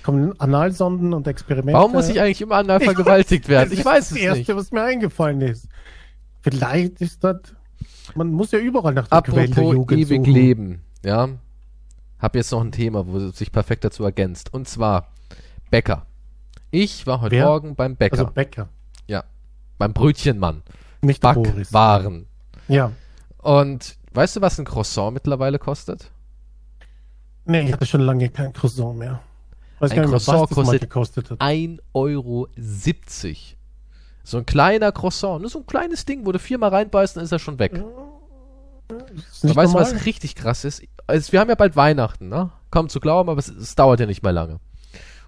kommen 0.03 0.39
Analsonden 0.39 1.13
und 1.13 1.27
Experimente. 1.27 1.73
Warum 1.77 1.91
muss 1.91 2.07
ich 2.09 2.19
eigentlich 2.21 2.41
immer 2.41 2.55
anal 2.55 2.79
vergewaltigt 2.81 3.47
werden? 3.49 3.71
Ich 3.73 3.83
weiß 3.83 4.05
es 4.05 4.09
Das 4.09 4.17
Erste, 4.17 4.39
nicht. 4.39 4.55
was 4.55 4.71
mir 4.71 4.83
eingefallen 4.83 5.41
ist. 5.41 5.67
vielleicht 6.41 7.01
ist 7.01 7.23
das. 7.23 7.37
Man 8.15 8.31
muss 8.31 8.51
ja 8.51 8.59
überall 8.59 8.93
nach 8.93 9.07
der 9.07 9.21
Quelle 9.21 9.51
Apropos 9.51 9.73
Jugend 9.73 9.99
ewig 9.99 10.19
suchen. 10.21 10.33
leben, 10.33 10.81
ja. 11.03 11.27
Hab 12.19 12.35
jetzt 12.35 12.51
noch 12.51 12.61
ein 12.61 12.71
Thema, 12.71 13.05
wo 13.05 13.17
es 13.17 13.37
sich 13.37 13.51
perfekt 13.51 13.83
dazu 13.83 14.03
ergänzt. 14.03 14.53
Und 14.53 14.67
zwar 14.67 15.09
Bäcker. 15.69 16.05
Ich 16.71 17.05
war 17.05 17.21
heute 17.21 17.35
Wer? 17.35 17.45
Morgen 17.45 17.75
beim 17.75 17.95
Bäcker. 17.95 18.17
Also 18.19 18.31
Bäcker. 18.31 18.69
Beim 19.77 19.93
Brötchenmann. 19.93 20.63
nicht. 21.01 21.21
Backwaren. 21.21 22.27
Ja. 22.67 22.91
Und 23.37 23.97
weißt 24.13 24.35
du, 24.35 24.41
was 24.41 24.59
ein 24.59 24.65
Croissant 24.65 25.13
mittlerweile 25.13 25.59
kostet? 25.59 26.11
Nee, 27.45 27.61
ich 27.61 27.73
hatte 27.73 27.85
schon 27.85 28.01
lange 28.01 28.29
kein 28.29 28.51
Croissant 28.51 28.97
mehr. 28.97 29.21
Weiß 29.79 29.91
Ein 29.91 30.01
nicht 30.01 30.09
Croissant 30.09 30.49
kostet 30.49 30.81
gekostet 30.81 31.31
hat. 31.31 31.39
1,70 31.39 31.79
Euro. 31.93 32.47
So 34.23 34.37
ein 34.37 34.45
kleiner 34.45 34.91
Croissant, 34.91 35.41
nur 35.41 35.49
so 35.49 35.59
ein 35.59 35.65
kleines 35.65 36.03
Ding, 36.05 36.25
wo 36.25 36.31
du 36.31 36.39
viermal 36.39 36.71
reinbeißt, 36.71 37.15
dann 37.15 37.23
ist 37.23 37.31
er 37.31 37.39
schon 37.39 37.59
weg. 37.59 37.81
Nicht 39.43 39.55
weißt 39.55 39.73
du, 39.73 39.77
was 39.77 40.05
richtig 40.05 40.35
krass 40.35 40.65
ist? 40.65 40.83
Also, 41.05 41.31
wir 41.31 41.39
haben 41.39 41.49
ja 41.49 41.55
bald 41.55 41.75
Weihnachten, 41.75 42.27
ne? 42.27 42.51
Kaum 42.71 42.89
zu 42.89 42.99
glauben, 42.99 43.29
aber 43.29 43.39
es, 43.39 43.47
es 43.47 43.75
dauert 43.75 43.99
ja 43.99 44.05
nicht 44.05 44.23
mehr 44.23 44.33
lange. 44.33 44.59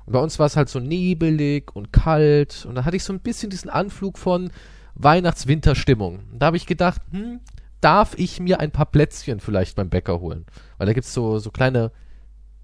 Und 0.09 0.13
bei 0.13 0.21
uns 0.21 0.39
war 0.39 0.47
es 0.47 0.55
halt 0.55 0.69
so 0.69 0.79
nebelig 0.79 1.69
und 1.75 1.93
kalt 1.93 2.65
und 2.65 2.73
da 2.73 2.83
hatte 2.83 2.97
ich 2.97 3.03
so 3.03 3.13
ein 3.13 3.19
bisschen 3.19 3.51
diesen 3.51 3.69
Anflug 3.69 4.17
von 4.17 4.49
Weihnachts-Winterstimmung. 4.95 6.21
Und 6.31 6.39
Da 6.39 6.47
habe 6.47 6.57
ich 6.57 6.65
gedacht, 6.65 6.99
hm, 7.11 7.41
darf 7.79 8.15
ich 8.17 8.39
mir 8.39 8.59
ein 8.59 8.71
paar 8.71 8.87
Plätzchen 8.87 9.39
vielleicht 9.39 9.75
beim 9.75 9.91
Bäcker 9.91 10.19
holen? 10.19 10.47
Weil 10.79 10.87
da 10.87 10.93
gibt's 10.93 11.13
so, 11.13 11.37
so 11.37 11.51
kleine 11.51 11.91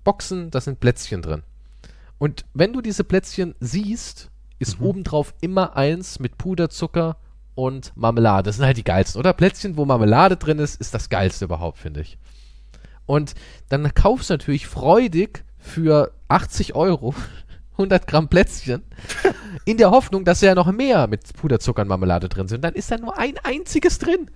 Boxen, 0.04 0.50
da 0.50 0.60
sind 0.60 0.80
Plätzchen 0.80 1.22
drin. 1.22 1.44
Und 2.18 2.46
wenn 2.56 2.74
du 2.74 2.82
diese 2.82 3.04
Plätzchen 3.04 3.54
siehst, 3.60 4.32
ist 4.58 4.82
obendrauf 4.82 5.36
immer 5.40 5.78
eins 5.78 6.18
mit 6.18 6.40
Puderzucker 6.40 7.18
und 7.54 7.96
Marmelade. 7.96 8.48
Das 8.48 8.56
sind 8.56 8.66
halt 8.66 8.78
die 8.78 8.84
geilsten, 8.84 9.20
oder? 9.20 9.34
Plätzchen, 9.34 9.78
wo 9.78 9.86
Marmelade 9.86 10.38
drin 10.38 10.58
ist, 10.58 10.82
ist 10.82 10.96
das 10.96 11.10
geilste 11.10 11.46
überhaupt, 11.46 11.78
finde 11.78 12.02
ich. 12.02 12.18
Und 13.06 13.36
dann 13.70 13.94
kaufst 13.94 14.32
du 14.32 14.34
natürlich 14.34 14.66
freudig 14.66 15.46
für 15.66 16.12
80 16.28 16.76
Euro 16.76 17.14
100 17.74 18.08
Gramm 18.08 18.30
Plätzchen 18.30 18.84
in 19.66 19.78
der 19.78 19.92
Hoffnung, 19.92 20.24
dass 20.24 20.42
ja 20.42 20.56
noch 20.56 20.72
mehr 20.72 21.08
mit 21.08 21.34
Puderzucker 21.34 21.82
und 21.82 21.90
Marmelade 21.90 22.30
drin 22.30 22.48
sind. 22.48 22.64
Dann 22.64 22.74
ist 22.74 22.92
da 22.92 22.98
nur 22.98 23.18
ein 23.18 23.36
einziges 23.44 24.00
drin. 24.00 24.32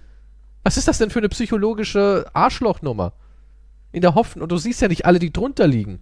Was 0.63 0.77
ist 0.77 0.87
das 0.87 0.97
denn 0.97 1.09
für 1.09 1.19
eine 1.19 1.29
psychologische 1.29 2.25
Arschlochnummer? 2.33 3.13
In 3.91 4.01
der 4.01 4.15
Hoffnung, 4.15 4.43
und 4.43 4.51
du 4.51 4.57
siehst 4.57 4.81
ja 4.81 4.87
nicht 4.87 5.05
alle, 5.05 5.19
die 5.19 5.33
drunter 5.33 5.65
liegen. 5.65 6.01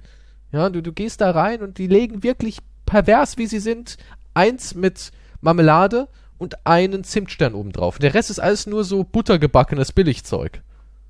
Ja, 0.52 0.70
du, 0.70 0.82
du 0.82 0.92
gehst 0.92 1.22
da 1.22 1.32
rein 1.32 1.62
und 1.62 1.78
die 1.78 1.88
legen 1.88 2.24
wirklich 2.24 2.60
pervers, 2.86 3.38
wie 3.38 3.48
sie 3.48 3.60
sind, 3.60 3.98
eins 4.34 4.76
mit 4.76 5.12
Marmelade 5.42 6.08
und 6.38 6.66
einen 6.66 7.04
Zimtstern 7.04 7.54
obendrauf. 7.54 8.00
Der 8.00 8.14
Rest 8.14 8.30
ist 8.30 8.40
alles 8.40 8.66
nur 8.68 8.84
so 8.84 9.04
buttergebackenes 9.04 9.92
Billigzeug. 9.92 10.64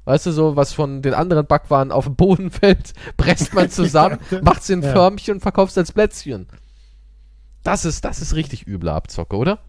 Weißt 0.07 0.25
du, 0.25 0.31
so 0.31 0.55
was 0.55 0.71
von 0.71 1.01
den 1.01 1.13
anderen 1.13 1.45
Backwaren 1.45 1.91
auf 1.91 2.05
den 2.05 2.15
Boden 2.15 2.49
fällt, 2.51 2.93
presst 3.17 3.53
man 3.53 3.69
zusammen, 3.69 4.19
macht's 4.41 4.69
in 4.69 4.81
Ja. 4.81 4.93
Förmchen 4.93 5.33
und 5.35 5.41
verkaufst 5.41 5.77
als 5.77 5.91
Plätzchen. 5.91 6.47
Das 7.63 7.83
ist, 7.83 8.05
das 8.05 8.21
ist 8.21 8.33
richtig 8.33 8.65
üble 8.67 8.87
Abzocke, 8.89 9.35
oder? 9.35 9.59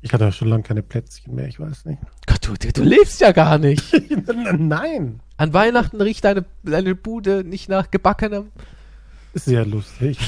Ich 0.00 0.12
hatte 0.12 0.32
schon 0.32 0.48
lange 0.48 0.64
keine 0.64 0.82
Plätzchen 0.82 1.36
mehr, 1.36 1.46
ich 1.46 1.60
weiß 1.60 1.84
nicht. 1.84 2.00
Gott, 2.26 2.40
du, 2.44 2.54
du, 2.54 2.72
du 2.72 2.82
lebst 2.82 3.20
ja 3.20 3.30
gar 3.30 3.58
nicht. 3.58 3.84
Nein. 4.58 5.20
An 5.36 5.54
Weihnachten 5.54 6.00
riecht 6.00 6.24
deine, 6.24 6.44
deine 6.64 6.96
Bude 6.96 7.44
nicht 7.44 7.68
nach 7.68 7.88
gebackenem. 7.92 8.50
Sehr 9.34 9.64
lustig. 9.64 10.18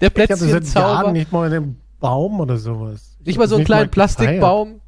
Der 0.00 0.10
Ich 0.16 0.22
hatte 0.22 0.36
seit 0.36 0.48
Jahren 0.48 0.60
Plätzchenzauber. 0.62 1.12
nicht 1.12 1.30
mal 1.30 1.52
einen 1.52 1.78
Baum 2.00 2.40
oder 2.40 2.56
sowas. 2.56 3.16
Ich 3.20 3.26
Nicht 3.26 3.38
mal 3.38 3.48
so 3.48 3.56
einen 3.56 3.66
kleinen. 3.66 3.90
Plastikbaum. 3.90 4.80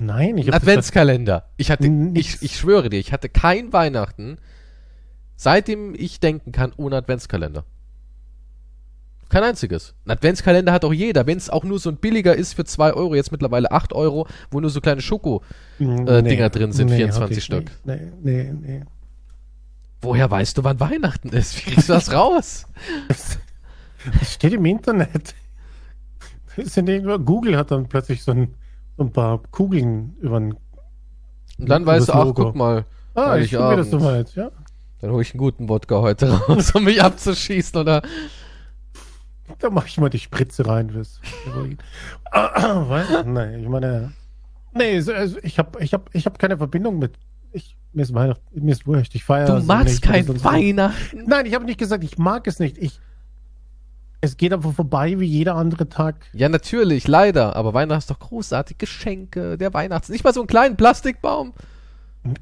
Nein, 0.00 0.38
ich 0.38 0.46
habe 0.46 0.56
Adventskalender. 0.56 1.44
Ich 1.58 1.70
hatte, 1.70 1.86
ich, 2.14 2.42
ich 2.42 2.56
schwöre 2.56 2.88
dir, 2.88 2.98
ich 2.98 3.12
hatte 3.12 3.28
kein 3.28 3.70
Weihnachten, 3.72 4.38
seitdem 5.36 5.94
ich 5.94 6.20
denken 6.20 6.52
kann, 6.52 6.72
ohne 6.76 6.96
Adventskalender. 6.96 7.64
Kein 9.28 9.42
einziges. 9.44 9.94
Ein 10.06 10.12
Adventskalender 10.12 10.72
hat 10.72 10.86
auch 10.86 10.92
jeder, 10.92 11.26
wenn 11.26 11.36
es 11.36 11.50
auch 11.50 11.64
nur 11.64 11.78
so 11.78 11.90
ein 11.90 11.96
billiger 11.96 12.34
ist 12.34 12.54
für 12.54 12.64
2 12.64 12.94
Euro, 12.94 13.14
jetzt 13.14 13.30
mittlerweile 13.30 13.70
8 13.70 13.92
Euro, 13.92 14.26
wo 14.50 14.58
nur 14.58 14.70
so 14.70 14.80
kleine 14.80 15.02
Schoko. 15.02 15.42
äh, 15.78 16.22
Dinger 16.22 16.48
drin 16.48 16.72
sind, 16.72 16.90
24 16.90 17.20
hatte 17.22 17.34
ich 17.34 17.44
Stück. 17.44 17.70
nicht. 17.84 17.84
Nee, 17.84 18.12
nee, 18.22 18.52
nee. 18.52 18.84
Woher 20.00 20.30
weißt 20.30 20.56
du, 20.56 20.64
wann 20.64 20.80
Weihnachten 20.80 21.28
ist? 21.28 21.58
Wie 21.58 21.70
kriegst 21.70 21.88
du 21.88 21.92
das 21.92 22.12
raus? 22.12 22.66
Das 24.18 24.32
steht 24.32 24.54
im 24.54 24.64
Internet. 24.64 25.34
Das 26.56 26.72
sind 26.72 26.88
irgendwo, 26.88 27.18
Google 27.18 27.54
hat 27.58 27.70
dann 27.70 27.86
plötzlich 27.86 28.22
so 28.22 28.32
ein, 28.32 28.54
ein 28.98 29.12
paar 29.12 29.40
Kugeln 29.50 30.16
über 30.20 30.38
den. 30.40 30.54
Und 31.58 31.68
dann 31.68 31.84
weißt 31.86 32.08
du, 32.08 32.12
ach, 32.12 32.32
guck 32.34 32.54
mal, 32.54 32.84
Ah, 33.14 33.36
ich 33.36 33.50
bin 33.50 33.60
das 33.60 33.90
soweit, 33.90 34.34
ja. 34.34 34.50
dann 35.00 35.10
hole 35.10 35.22
ich 35.22 35.32
einen 35.32 35.38
guten 35.40 35.68
Wodka 35.68 36.00
heute 36.00 36.30
raus, 36.32 36.74
um 36.74 36.84
mich 36.84 37.02
abzuschießen, 37.02 37.78
oder? 37.80 38.02
Da 39.58 39.68
mache 39.68 39.88
ich 39.88 39.98
mal 39.98 40.08
die 40.08 40.18
Spritze 40.20 40.64
rein 40.66 40.90
fürs? 40.90 41.20
Nein, 43.26 43.60
ich 43.60 43.68
meine. 43.68 44.12
Nee, 44.72 45.00
so- 45.00 45.12
also 45.12 45.38
ich 45.42 45.58
habe 45.58 45.82
ich 45.82 45.92
hab, 45.92 46.14
ich 46.14 46.24
hab 46.26 46.38
keine 46.38 46.56
Verbindung 46.56 46.98
mit. 46.98 47.18
Ich, 47.52 47.76
mir, 47.92 48.02
ist 48.02 48.14
Weihnachten, 48.14 48.64
mir 48.64 48.70
ist 48.72 48.86
wurscht. 48.86 49.14
Ich 49.16 49.24
feiere. 49.24 49.46
Du 49.46 49.52
also 49.54 49.66
magst 49.66 50.02
kein 50.02 50.26
Weihnachten. 50.44 51.24
Nein, 51.26 51.46
ich 51.46 51.54
habe 51.54 51.64
nicht 51.64 51.78
gesagt, 51.78 52.04
ich 52.04 52.16
mag 52.16 52.46
es 52.46 52.60
nicht. 52.60 52.78
Ich, 52.78 53.00
es 54.20 54.36
geht 54.36 54.52
einfach 54.52 54.72
vorbei 54.74 55.18
wie 55.18 55.26
jeder 55.26 55.54
andere 55.54 55.88
Tag. 55.88 56.26
Ja, 56.32 56.48
natürlich, 56.48 57.08
leider. 57.08 57.56
Aber 57.56 57.72
Weihnachten 57.72 57.98
ist 58.00 58.10
doch 58.10 58.18
großartig. 58.18 58.78
Geschenke, 58.78 59.56
der 59.56 59.72
Weihnachts... 59.72 60.08
Nicht 60.10 60.24
mal 60.24 60.34
so 60.34 60.40
einen 60.40 60.46
kleinen 60.46 60.76
Plastikbaum. 60.76 61.54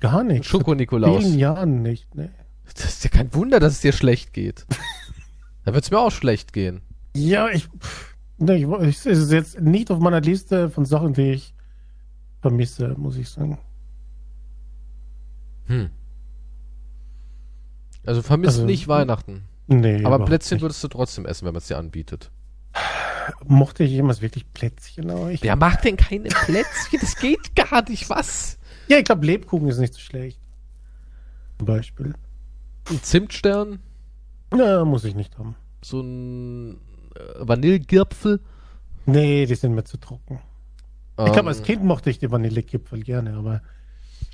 Gar 0.00 0.24
nicht. 0.24 0.44
Schoko-Nikolaus. 0.44 1.22
vielen 1.22 1.38
Jahren 1.38 1.82
nicht. 1.82 2.12
Nee. 2.14 2.30
Das 2.74 2.84
ist 2.84 3.04
ja 3.04 3.10
kein 3.10 3.32
Wunder, 3.32 3.60
dass 3.60 3.74
es 3.74 3.80
dir 3.80 3.92
schlecht 3.92 4.32
geht. 4.32 4.66
da 5.64 5.72
wird 5.72 5.84
es 5.84 5.90
mir 5.90 6.00
auch 6.00 6.10
schlecht 6.10 6.52
gehen. 6.52 6.82
Ja, 7.14 7.48
ich. 7.48 7.68
Nee, 8.38 8.64
ich, 8.64 8.68
ich, 8.82 8.96
es 8.96 9.06
ist 9.06 9.32
jetzt 9.32 9.60
nicht 9.60 9.90
auf 9.90 10.00
meiner 10.00 10.20
Liste 10.20 10.70
von 10.70 10.84
Sachen, 10.84 11.12
die 11.12 11.32
ich 11.32 11.54
vermisse, 12.40 12.94
muss 12.96 13.16
ich 13.16 13.28
sagen. 13.28 13.58
Hm. 15.66 15.90
Also 18.04 18.22
vermisst 18.22 18.56
Also- 18.56 18.66
nicht 18.66 18.88
Weihnachten. 18.88 19.44
Nee. 19.68 20.04
Aber 20.04 20.24
Plätzchen 20.24 20.56
nicht. 20.56 20.62
würdest 20.62 20.82
du 20.82 20.88
trotzdem 20.88 21.26
essen, 21.26 21.46
wenn 21.46 21.52
man 21.52 21.58
es 21.60 21.68
dir 21.68 21.78
anbietet. 21.78 22.30
Mochte 23.46 23.84
ich 23.84 23.90
jemals 23.90 24.22
wirklich 24.22 24.50
Plätzchen? 24.52 25.10
Aber 25.10 25.30
ich, 25.30 25.42
Wer 25.42 25.56
macht 25.56 25.84
denn 25.84 25.96
keine 25.96 26.28
Plätzchen? 26.30 26.98
Das 27.00 27.16
geht 27.16 27.54
gar 27.70 27.88
nicht. 27.88 28.08
Was? 28.10 28.58
ja, 28.88 28.98
ich 28.98 29.04
glaube, 29.04 29.26
Lebkuchen 29.26 29.68
ist 29.68 29.78
nicht 29.78 29.92
so 29.94 30.00
schlecht. 30.00 30.40
Zum 31.58 31.66
Beispiel. 31.66 32.14
Ein 32.90 33.02
Zimtstern? 33.02 33.80
Ja, 34.56 34.84
muss 34.84 35.04
ich 35.04 35.14
nicht 35.14 35.36
haben. 35.38 35.54
So 35.84 36.00
ein 36.00 36.74
äh, 37.14 37.20
Vanillegipfel? 37.40 38.40
Nee, 39.04 39.44
die 39.46 39.54
sind 39.54 39.74
mir 39.74 39.84
zu 39.84 39.98
trocken. 39.98 40.40
Ich 41.18 41.32
glaube, 41.32 41.48
als 41.48 41.58
Ähm, 41.58 41.64
Kind 41.64 41.84
mochte 41.84 42.10
ich 42.10 42.18
die 42.18 42.30
Vanillegipfel 42.30 43.02
gerne, 43.02 43.34
aber. 43.34 43.60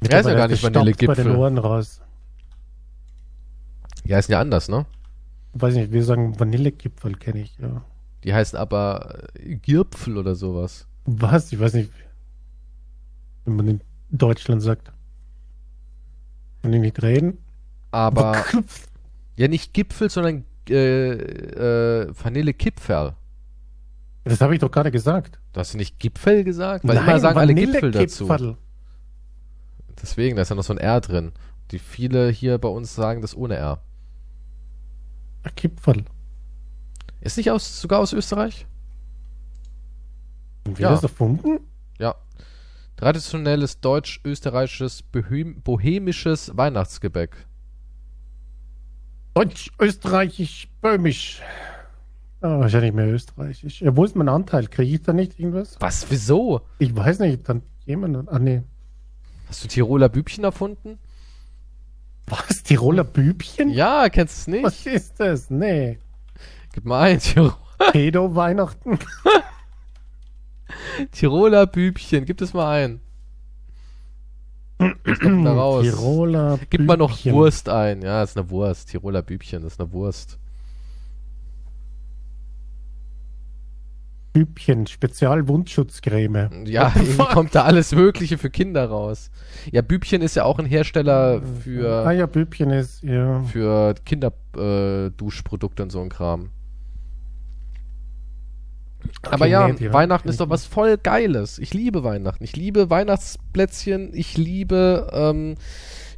Der 0.03 0.21
ist 0.21 0.27
ja 0.27 0.35
gar 0.35 0.49
nicht 0.49 0.59
staubt 0.59 0.75
bei 0.75 0.81
den 0.81 0.95
Vanillegipfel. 0.97 1.37
Ohren 1.37 1.59
raus. 1.59 2.01
Die 4.05 4.15
heißen 4.15 4.31
ja 4.31 4.41
anders, 4.41 4.69
ne? 4.69 4.85
Weiß 5.55 5.75
nicht, 5.75 5.93
wir 5.93 6.05
sagen 6.05 6.39
Vanillegipfel, 6.39 7.15
kenne 7.17 7.41
ich, 7.41 7.57
ja. 7.59 7.85
Die 8.25 8.35
heißen 8.35 8.59
aber 8.59 9.29
äh, 9.35 9.57
Gipfel 9.57 10.17
oder 10.17 10.35
sowas. 10.35 10.87
Was? 11.05 11.53
Ich 11.53 11.61
weiß 11.61 11.75
nicht, 11.75 11.91
wenn 13.45 13.57
man 13.57 13.69
in 13.69 13.81
Deutschland 14.11 14.63
sagt. 14.63 14.93
Kann 16.63 16.73
ich 16.73 16.81
nicht 16.81 17.03
reden? 17.03 17.39
Aber 17.91 18.43
ja 19.37 19.49
nicht 19.49 19.75
Gipfel, 19.75 20.11
sondern 20.11 20.45
äh, 20.69 21.11
äh, 21.11 22.09
Vanillekipferl. 22.11 23.15
Das 24.25 24.41
habe 24.41 24.55
ich 24.55 24.61
doch 24.61 24.71
gerade 24.71 24.91
gesagt. 24.91 25.39
Du 25.53 25.61
hast 25.61 25.75
nicht 25.75 25.99
Gipfel 25.99 26.43
gesagt? 26.43 26.89
Weil 26.89 26.97
immer 26.97 27.21
sagen 27.21 27.39
alle 27.39 27.55
Gipfel 27.55 27.91
dazu. 27.91 28.57
Deswegen, 30.01 30.37
da 30.37 30.43
ist 30.43 30.49
ja 30.49 30.57
noch 30.57 30.65
so 30.65 30.73
ein 30.73 30.79
R 30.79 31.01
drin. 31.01 31.33
Die 31.71 31.79
viele 31.79 32.31
hier 32.31 32.59
bei 32.59 32.69
uns 32.69 32.95
sagen 32.95 33.21
das 33.21 33.37
ohne 33.37 33.57
R. 33.57 33.81
Kipferl. 35.51 36.05
Ist 37.21 37.37
nicht 37.37 37.51
aus, 37.51 37.81
sogar 37.81 38.01
aus 38.01 38.13
Österreich? 38.13 38.67
Wer 40.65 40.75
Ja. 40.79 40.91
das 40.91 41.03
erfunden? 41.03 41.61
Ja. 41.99 42.15
Traditionelles 42.97 43.81
deutsch-österreichisches 43.81 45.03
bohem 45.03 45.61
bohemisches 45.63 46.57
Weihnachtsgebäck. 46.57 47.47
Deutsch, 49.35 49.71
Österreichisch, 49.81 50.69
Böhmisch. 50.81 51.43
Ah, 52.41 52.61
wahrscheinlich 52.61 52.93
mehr 52.93 53.09
Österreichisch. 53.13 53.81
Ja, 53.83 53.97
wo 53.97 54.05
ist 54.05 54.15
mein 54.15 54.29
Anteil? 54.29 54.69
Kriege 54.69 54.95
ich 54.95 55.03
da 55.03 55.13
nicht 55.13 55.39
irgendwas? 55.41 55.77
Was, 55.81 56.07
wieso? 56.11 56.61
Ich 56.79 56.95
weiß 56.95 57.19
nicht, 57.21 57.49
dann 57.49 57.63
jemand. 57.85 58.29
Ah, 58.29 58.39
nee. 58.39 58.63
Hast 59.49 59.65
du 59.65 59.69
Tiroler 59.69 60.09
Bübchen 60.09 60.45
erfunden? 60.45 60.99
Was? 62.27 62.63
Tiroler 62.63 63.05
Bübchen? 63.05 63.71
Ja, 63.71 64.09
kennst 64.09 64.37
du 64.37 64.41
es 64.41 64.47
nicht? 64.57 64.65
Was 64.65 64.87
ist 64.87 65.21
das? 65.21 65.51
Nee. 65.51 65.99
Gib 66.73 66.85
mal 66.85 67.03
ein, 67.03 67.19
Tirol. 67.19 67.55
Pedo-Weihnachten? 67.93 68.99
Tiroler 71.13 71.67
Bübchen, 71.67 72.25
gib 72.25 72.41
es 72.41 72.55
mal 72.55 72.85
ein. 72.85 73.01
Was 74.79 75.21
kommt 75.21 75.47
da 75.47 75.53
raus? 75.55 75.85
Tiroler 75.85 76.59
Gib 76.71 76.81
mal 76.83 76.97
noch 76.97 77.11
Bübchen. 77.11 77.35
Wurst 77.35 77.69
ein. 77.69 78.03
Ja, 78.03 78.23
ist 78.23 78.37
eine 78.37 78.49
Wurst. 78.51 78.91
Tiroler 78.91 79.23
Bübchen, 79.23 79.63
das 79.63 79.75
ist 79.75 79.81
eine 79.81 79.93
Wurst. 79.93 80.39
Bübchen, 84.35 84.87
Spezialwundschutzcreme. 84.89 86.67
Ja, 86.67 86.93
irgendwie 86.95 87.25
kommt 87.33 87.55
da 87.55 87.63
alles 87.63 87.95
Mögliche 87.95 88.37
für 88.37 88.51
Kinder 88.51 88.87
raus. 88.87 89.31
Ja, 89.71 89.81
Bübchen 89.81 90.23
ist 90.23 90.35
ja 90.35 90.45
auch 90.45 90.59
ein 90.59 90.67
Hersteller 90.67 91.41
Ah 91.41 91.61
für, 91.63 92.13
ja, 92.13 92.27
Bübchen 92.27 92.71
ist, 92.71 93.03
ja. 93.05 93.43
für 93.45 93.95
Kinderduschprodukte 94.05 95.83
äh, 95.83 95.85
und 95.85 95.91
so 95.91 96.01
ein 96.01 96.09
Kram. 96.09 96.51
Aber 99.23 99.45
Okay, 99.45 99.51
ja, 99.53 99.69
nee, 99.69 99.93
Weihnachten 99.93 100.29
ist 100.29 100.41
doch 100.41 100.51
was 100.51 100.67
voll 100.67 100.99
Geiles. 100.99 101.61
Ich 101.61 101.73
liebe 101.73 102.03
Weihnachten. 102.03 102.43
Ich 102.43 102.57
liebe 102.57 102.91
Weihnachtsplätzchen. 102.91 104.11
Ich 104.15 104.37
liebe 104.37 105.11
ähm, 105.13 105.55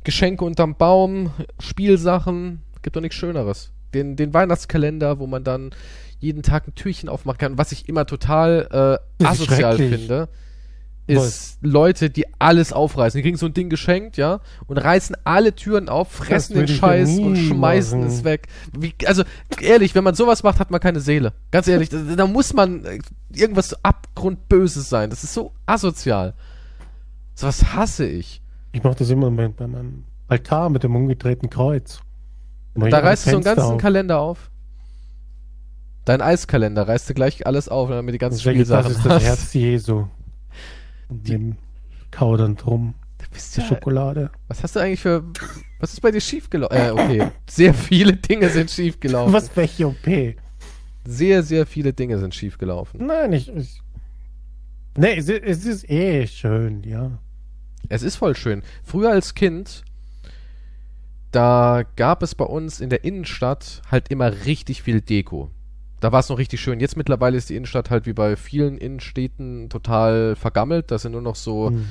Geschenke 0.05 0.43
unterm 0.45 0.77
Baum, 0.77 1.33
Spielsachen. 1.59 2.63
Gibt 2.81 2.97
doch 2.97 3.03
nichts 3.03 3.17
Schöneres. 3.17 3.73
Den, 3.93 4.17
den 4.17 4.33
Weihnachtskalender, 4.33 5.19
wo 5.19 5.27
man 5.27 5.45
dann 5.45 5.71
jeden 6.19 6.43
Tag 6.43 6.67
ein 6.67 6.75
Türchen 6.75 7.09
aufmachen 7.09 7.39
kann. 7.39 7.59
Was 7.59 7.73
ich 7.73 7.89
immer 7.89 8.07
total 8.07 9.01
äh, 9.21 9.25
asozial 9.25 9.77
finde, 9.77 10.29
ist 11.07 11.59
Leute, 11.63 12.11
die 12.11 12.25
alles 12.41 12.73
aufreißen. 12.73 13.19
Die 13.19 13.23
kriegen 13.23 13.37
so 13.37 13.47
ein 13.47 13.55
Ding 13.55 13.69
geschenkt, 13.69 14.17
ja, 14.17 14.41
und 14.67 14.79
reißen 14.79 15.17
alle 15.25 15.55
Türen 15.55 15.89
auf, 15.89 16.11
fressen 16.11 16.57
den 16.57 16.69
Scheiß 16.69 17.19
und 17.19 17.37
schmeißen 17.37 18.01
machen. 18.01 18.11
es 18.11 18.25
weg. 18.25 18.49
Wie, 18.77 18.93
also, 19.07 19.23
ehrlich, 19.61 19.95
wenn 19.95 20.05
man 20.05 20.15
sowas 20.15 20.43
macht, 20.43 20.59
hat 20.59 20.71
man 20.71 20.81
keine 20.81 21.01
Seele. 21.01 21.33
Ganz 21.51 21.69
ehrlich, 21.69 21.91
da, 21.91 21.99
da 21.99 22.27
muss 22.27 22.55
man 22.55 22.85
äh, 22.85 22.99
irgendwas 23.33 23.69
so 23.69 23.77
abgrundböses 23.83 24.89
sein. 24.89 25.11
Das 25.11 25.23
ist 25.23 25.35
so 25.35 25.53
asozial. 25.67 26.35
Sowas 27.35 27.75
hasse 27.75 28.07
ich. 28.07 28.43
Ich 28.73 28.83
mache 28.83 28.97
das 28.97 29.11
immer 29.11 29.31
bei, 29.31 29.49
bei 29.49 29.67
meinem 29.67 30.05
Altar 30.29 30.71
mit 30.71 30.83
dem 30.83 30.97
umgedrehten 30.97 31.51
Kreuz. 31.51 32.01
Da 32.75 32.99
reißt 32.99 33.27
du 33.27 33.31
so 33.31 33.37
einen 33.37 33.45
ganzen 33.45 33.63
auf. 33.63 33.79
Kalender 33.79 34.19
auf. 34.19 34.51
Dein 36.07 36.23
Eiskalender 36.23 36.87
reißt 36.89 37.11
du 37.11 37.15
gleich 37.15 37.47
alles 37.47 37.69
auf, 37.69 37.91
damit 37.91 38.15
die 38.15 38.19
ganzen 38.19 38.37
ist, 38.39 38.47
das 38.47 38.53
Spielsachen 38.55 38.93
ist 38.93 39.05
das. 39.05 39.23
Herz 39.25 39.53
Jesu. 39.53 40.07
Und 41.09 41.29
dem 41.29 41.57
kaudern 42.11 42.57
drum. 42.57 42.95
Du 43.19 43.25
bist 43.33 43.57
ja, 43.57 43.65
Schokolade. 43.65 44.31
was 44.49 44.63
hast 44.63 44.77
du 44.77 44.81
eigentlich 44.81 45.01
für. 45.01 45.25
Was 45.81 45.93
ist 45.93 46.01
bei 46.01 46.11
dir 46.11 46.21
schiefgelaufen? 46.21 46.77
Äh, 46.77 46.91
okay. 46.93 47.29
Sehr 47.51 47.75
viele 47.75 48.15
Dinge 48.17 48.49
sind 48.49 48.71
schiefgelaufen. 48.71 49.33
Was 49.33 49.55
welche 49.57 49.89
OP? 49.89 50.37
Sehr, 51.05 51.43
sehr 51.43 51.67
viele 51.67 51.93
Dinge 51.93 52.19
sind 52.19 52.35
schiefgelaufen. 52.35 53.05
Nein, 53.07 53.33
ich. 53.33 53.55
ich 53.55 53.81
nee, 54.97 55.17
es, 55.19 55.29
ist- 55.29 55.43
es 55.45 55.65
ist 55.67 55.91
eh 55.91 56.27
schön, 56.27 56.83
ja. 56.85 57.19
Es 57.89 58.03
ist 58.03 58.17
voll 58.17 58.35
schön. 58.37 58.63
Früher 58.83 59.11
als 59.11 59.35
Kind, 59.35 59.85
da 61.33 61.83
gab 61.97 62.23
es 62.23 62.35
bei 62.35 62.45
uns 62.45 62.81
in 62.81 62.91
der 62.91 63.05
Innenstadt 63.05 63.83
halt 63.91 64.09
immer 64.11 64.33
richtig 64.47 64.83
viel 64.83 65.01
Deko. 65.01 65.51
Da 66.01 66.13
war 66.13 66.21
es 66.21 66.29
noch 66.29 66.39
richtig 66.39 66.61
schön. 66.61 66.79
Jetzt 66.81 66.97
mittlerweile 66.97 67.37
ist 67.37 67.49
die 67.51 67.57
Innenstadt 67.57 67.91
halt 67.91 68.07
wie 68.07 68.13
bei 68.13 68.37
vielen 68.37 68.77
Innenstädten 68.79 69.69
total 69.71 70.37
vergammelt. 70.37 70.91
Das 70.91 71.03
sind 71.03 71.13
nur 71.13 71.23
noch 71.23 71.37
so, 71.37 71.69
Hm. 71.71 71.87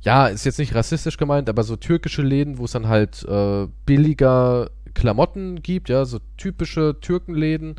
ja, 0.00 0.26
ist 0.28 0.44
jetzt 0.46 0.58
nicht 0.58 0.74
rassistisch 0.74 1.16
gemeint, 1.18 1.48
aber 1.48 1.62
so 1.62 1.76
türkische 1.76 2.22
Läden, 2.22 2.58
wo 2.58 2.64
es 2.64 2.72
dann 2.72 2.88
halt 2.88 3.22
äh, 3.28 3.66
billiger 3.86 4.70
Klamotten 4.94 5.62
gibt, 5.62 5.88
ja, 5.88 6.04
so 6.04 6.18
typische 6.36 6.96
Türkenläden, 7.00 7.76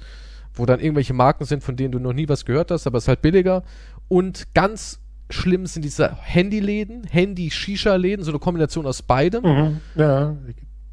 wo 0.53 0.65
dann 0.65 0.79
irgendwelche 0.79 1.13
Marken 1.13 1.45
sind, 1.45 1.63
von 1.63 1.75
denen 1.75 1.91
du 1.93 1.99
noch 1.99 2.13
nie 2.13 2.29
was 2.29 2.45
gehört 2.45 2.71
hast, 2.71 2.85
aber 2.87 2.97
es 2.97 3.05
ist 3.05 3.07
halt 3.07 3.21
billiger. 3.21 3.63
Und 4.07 4.53
ganz 4.53 4.99
schlimm 5.31 5.65
sind 5.65 5.83
diese 5.83 6.15
Handyläden, 6.21 7.05
Handy-Shisha-Läden, 7.05 8.23
so 8.23 8.31
eine 8.31 8.39
Kombination 8.39 8.85
aus 8.85 9.01
beidem. 9.01 9.43
Mhm. 9.43 9.81
Ja. 9.95 10.35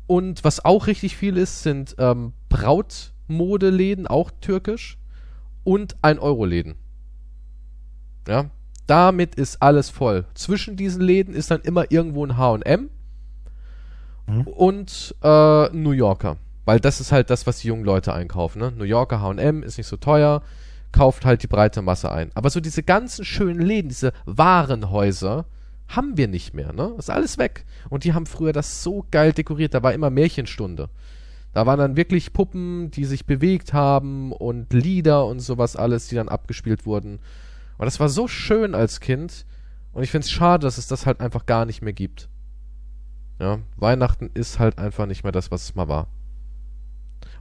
Und 0.06 0.44
was 0.44 0.64
auch 0.64 0.86
richtig 0.86 1.16
viel 1.16 1.36
ist, 1.36 1.62
sind 1.62 1.94
ähm, 1.98 2.32
Brautmodeläden, 3.28 4.06
auch 4.06 4.30
türkisch, 4.40 4.98
und 5.64 5.96
1-Euro-Läden. 6.02 6.74
Ja, 8.26 8.50
damit 8.86 9.34
ist 9.36 9.62
alles 9.62 9.90
voll. 9.90 10.24
Zwischen 10.34 10.76
diesen 10.76 11.02
Läden 11.02 11.34
ist 11.34 11.50
dann 11.50 11.60
immer 11.62 11.90
irgendwo 11.90 12.24
ein 12.26 12.36
H&M 12.36 12.90
Mhm. 14.28 14.42
und 14.42 15.16
äh, 15.22 15.66
ein 15.66 15.82
New 15.82 15.90
Yorker. 15.90 16.36
Weil 16.64 16.78
das 16.78 17.00
ist 17.00 17.10
halt 17.10 17.28
das, 17.28 17.44
was 17.48 17.58
die 17.58 17.66
jungen 17.68 17.84
Leute 17.84 18.12
einkaufen. 18.14 18.60
Ne? 18.60 18.72
New 18.76 18.84
Yorker 18.84 19.20
H&M 19.20 19.64
ist 19.64 19.78
nicht 19.78 19.88
so 19.88 19.96
teuer, 19.96 20.42
kauft 20.92 21.24
halt 21.24 21.42
die 21.42 21.48
breite 21.48 21.82
Masse 21.82 22.12
ein. 22.12 22.30
Aber 22.34 22.48
so 22.48 22.60
diese 22.60 22.84
ganzen 22.84 23.24
schönen 23.24 23.60
Läden, 23.60 23.88
diese 23.88 24.12
Warenhäuser, 24.24 25.46
haben 25.88 26.16
wir 26.16 26.28
nicht 26.28 26.54
mehr, 26.54 26.72
ne? 26.72 26.94
Ist 26.98 27.10
alles 27.10 27.36
weg. 27.36 27.64
Und 27.90 28.04
die 28.04 28.14
haben 28.14 28.26
früher 28.26 28.52
das 28.52 28.84
so 28.84 29.04
geil 29.10 29.32
dekoriert. 29.32 29.74
Da 29.74 29.82
war 29.82 29.92
immer 29.92 30.08
Märchenstunde. 30.10 30.88
Da 31.52 31.66
waren 31.66 31.78
dann 31.78 31.96
wirklich 31.96 32.32
Puppen, 32.32 32.90
die 32.90 33.04
sich 33.04 33.26
bewegt 33.26 33.72
haben 33.72 34.32
und 34.32 34.72
Lieder 34.72 35.26
und 35.26 35.40
sowas 35.40 35.76
alles, 35.76 36.08
die 36.08 36.14
dann 36.14 36.28
abgespielt 36.28 36.86
wurden. 36.86 37.20
Und 37.78 37.84
das 37.84 38.00
war 38.00 38.08
so 38.08 38.26
schön 38.28 38.74
als 38.74 39.00
Kind. 39.00 39.44
Und 39.92 40.02
ich 40.02 40.10
finde 40.10 40.24
es 40.24 40.30
schade, 40.30 40.64
dass 40.64 40.78
es 40.78 40.86
das 40.86 41.04
halt 41.04 41.20
einfach 41.20 41.44
gar 41.44 41.66
nicht 41.66 41.82
mehr 41.82 41.92
gibt. 41.92 42.28
Ja, 43.38 43.58
Weihnachten 43.76 44.30
ist 44.32 44.58
halt 44.58 44.78
einfach 44.78 45.06
nicht 45.06 45.24
mehr 45.24 45.32
das, 45.32 45.50
was 45.50 45.64
es 45.64 45.74
mal 45.74 45.88
war. 45.88 46.08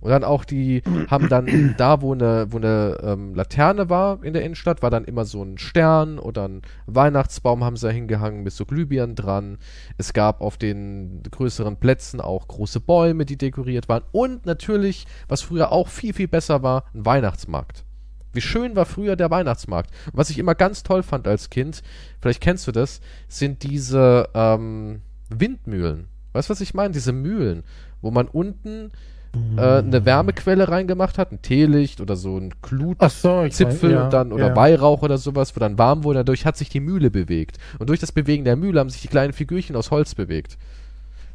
Und 0.01 0.09
dann 0.09 0.23
auch 0.23 0.43
die 0.43 0.81
haben 1.09 1.29
dann 1.29 1.75
da, 1.77 2.01
wo 2.01 2.13
eine, 2.13 2.47
wo 2.49 2.57
eine 2.57 2.97
ähm, 3.01 3.33
Laterne 3.33 3.89
war 3.89 4.23
in 4.23 4.33
der 4.33 4.43
Innenstadt, 4.43 4.81
war 4.81 4.89
dann 4.89 5.05
immer 5.05 5.25
so 5.25 5.43
ein 5.43 5.57
Stern 5.57 6.19
oder 6.19 6.47
ein 6.47 6.63
Weihnachtsbaum 6.87 7.63
haben 7.63 7.77
sie 7.77 7.87
da 7.87 7.93
hingehangen 7.93 8.43
mit 8.43 8.53
so 8.53 8.65
Glühbirnen 8.65 9.15
dran. 9.15 9.57
Es 9.97 10.13
gab 10.13 10.41
auf 10.41 10.57
den 10.57 11.23
größeren 11.29 11.77
Plätzen 11.77 12.19
auch 12.19 12.47
große 12.47 12.81
Bäume, 12.81 13.25
die 13.25 13.37
dekoriert 13.37 13.87
waren. 13.87 14.03
Und 14.11 14.45
natürlich, 14.45 15.05
was 15.27 15.41
früher 15.41 15.71
auch 15.71 15.87
viel, 15.87 16.13
viel 16.13 16.27
besser 16.27 16.63
war, 16.63 16.85
ein 16.93 17.05
Weihnachtsmarkt. 17.05 17.85
Wie 18.33 18.41
schön 18.41 18.75
war 18.75 18.85
früher 18.85 19.15
der 19.15 19.29
Weihnachtsmarkt. 19.29 19.91
Und 20.07 20.17
was 20.17 20.29
ich 20.29 20.39
immer 20.39 20.55
ganz 20.55 20.83
toll 20.83 21.03
fand 21.03 21.27
als 21.27 21.49
Kind, 21.49 21.83
vielleicht 22.19 22.41
kennst 22.41 22.65
du 22.65 22.71
das, 22.71 23.01
sind 23.27 23.63
diese 23.63 24.29
ähm, 24.33 25.01
Windmühlen. 25.29 26.07
Weißt 26.33 26.49
du, 26.49 26.51
was 26.51 26.61
ich 26.61 26.73
meine? 26.73 26.93
Diese 26.93 27.11
Mühlen, 27.11 27.63
wo 28.01 28.09
man 28.09 28.27
unten 28.27 28.91
äh, 29.33 29.61
eine 29.61 30.05
Wärmequelle 30.05 30.67
reingemacht 30.67 31.17
hat, 31.17 31.31
ein 31.31 31.41
Teelicht 31.41 32.01
oder 32.01 32.15
so 32.15 32.37
ein 32.37 32.53
Glut. 32.61 32.97
Ach 32.99 33.09
so, 33.09 33.43
ja, 33.43 34.09
dann 34.09 34.33
oder 34.33 34.49
ja. 34.49 34.55
Weihrauch 34.55 35.03
oder 35.03 35.17
sowas, 35.17 35.55
wo 35.55 35.59
dann 35.59 35.77
warm 35.77 36.03
wurde, 36.03 36.19
dadurch 36.19 36.45
hat 36.45 36.57
sich 36.57 36.69
die 36.69 36.81
Mühle 36.81 37.09
bewegt. 37.09 37.57
Und 37.79 37.89
durch 37.89 37.99
das 37.99 38.11
Bewegen 38.11 38.43
der 38.43 38.57
Mühle 38.57 38.79
haben 38.79 38.89
sich 38.89 39.01
die 39.01 39.07
kleinen 39.07 39.31
Figürchen 39.33 39.75
aus 39.75 39.91
Holz 39.91 40.15
bewegt. 40.15 40.57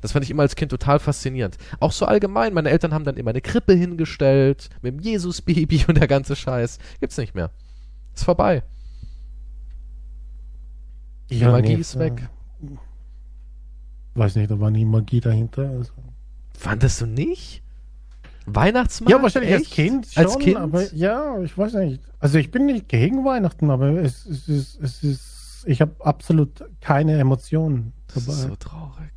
Das 0.03 0.13
fand 0.13 0.25
ich 0.25 0.31
immer 0.31 0.43
als 0.43 0.57
Kind 0.57 0.71
total 0.71 0.99
faszinierend. 0.99 1.57
Auch 1.81 1.93
so 1.93 2.05
allgemein, 2.05 2.53
meine 2.53 2.69
Eltern 2.69 2.93
haben 2.93 3.05
dann 3.05 3.17
immer 3.17 3.31
eine 3.31 3.41
Krippe 3.41 3.73
hingestellt, 3.73 4.69
mit 4.83 4.95
dem 4.95 5.01
Jesus-Baby 5.01 5.85
und 5.89 5.97
der 5.97 6.07
ganze 6.07 6.37
Scheiß. 6.37 6.79
Gibt's 7.01 7.17
nicht 7.17 7.35
mehr. 7.35 7.51
Ist 8.15 8.25
vorbei. 8.25 8.63
Die 11.31 11.39
Ja, 11.39 11.51
Magie 11.51 11.75
nee, 11.75 11.81
ist 11.81 11.97
äh, 11.97 12.01
weg. 12.01 12.29
Weiß 14.15 14.37
nicht, 14.37 14.51
da 14.51 14.61
war 14.61 14.71
nie 14.71 14.85
Magie 14.85 15.21
dahinter. 15.21 15.71
Also. 15.71 15.93
Fandest 16.57 17.01
du 17.01 17.07
nicht? 17.07 17.63
Weihnachtsmarkt? 18.47 19.11
Ja, 19.11 19.23
wahrscheinlich 19.23 19.53
als 19.53 19.63
Echt? 19.63 19.73
Kind 19.73 20.07
schon, 20.07 20.25
Als 20.25 20.39
Kind? 20.39 20.57
aber 20.57 20.95
ja, 20.95 21.41
ich 21.41 21.57
weiß 21.57 21.75
nicht. 21.75 22.01
Also 22.21 22.39
ich 22.39 22.51
bin 22.51 22.67
nicht 22.67 22.89
gegen 22.89 23.25
Weihnachten, 23.25 23.71
aber 23.71 23.89
es, 23.89 24.25
es 24.27 24.49
ist, 24.49 24.81
es 24.81 25.03
ist, 25.03 25.65
ich 25.67 25.81
habe 25.81 25.95
absolut 26.01 26.65
keine 26.81 27.19
Emotionen 27.19 27.93
das 28.15 28.25
dabei. 28.25 28.39
ist 28.39 28.43
so 28.49 28.57
traurig. 28.57 29.11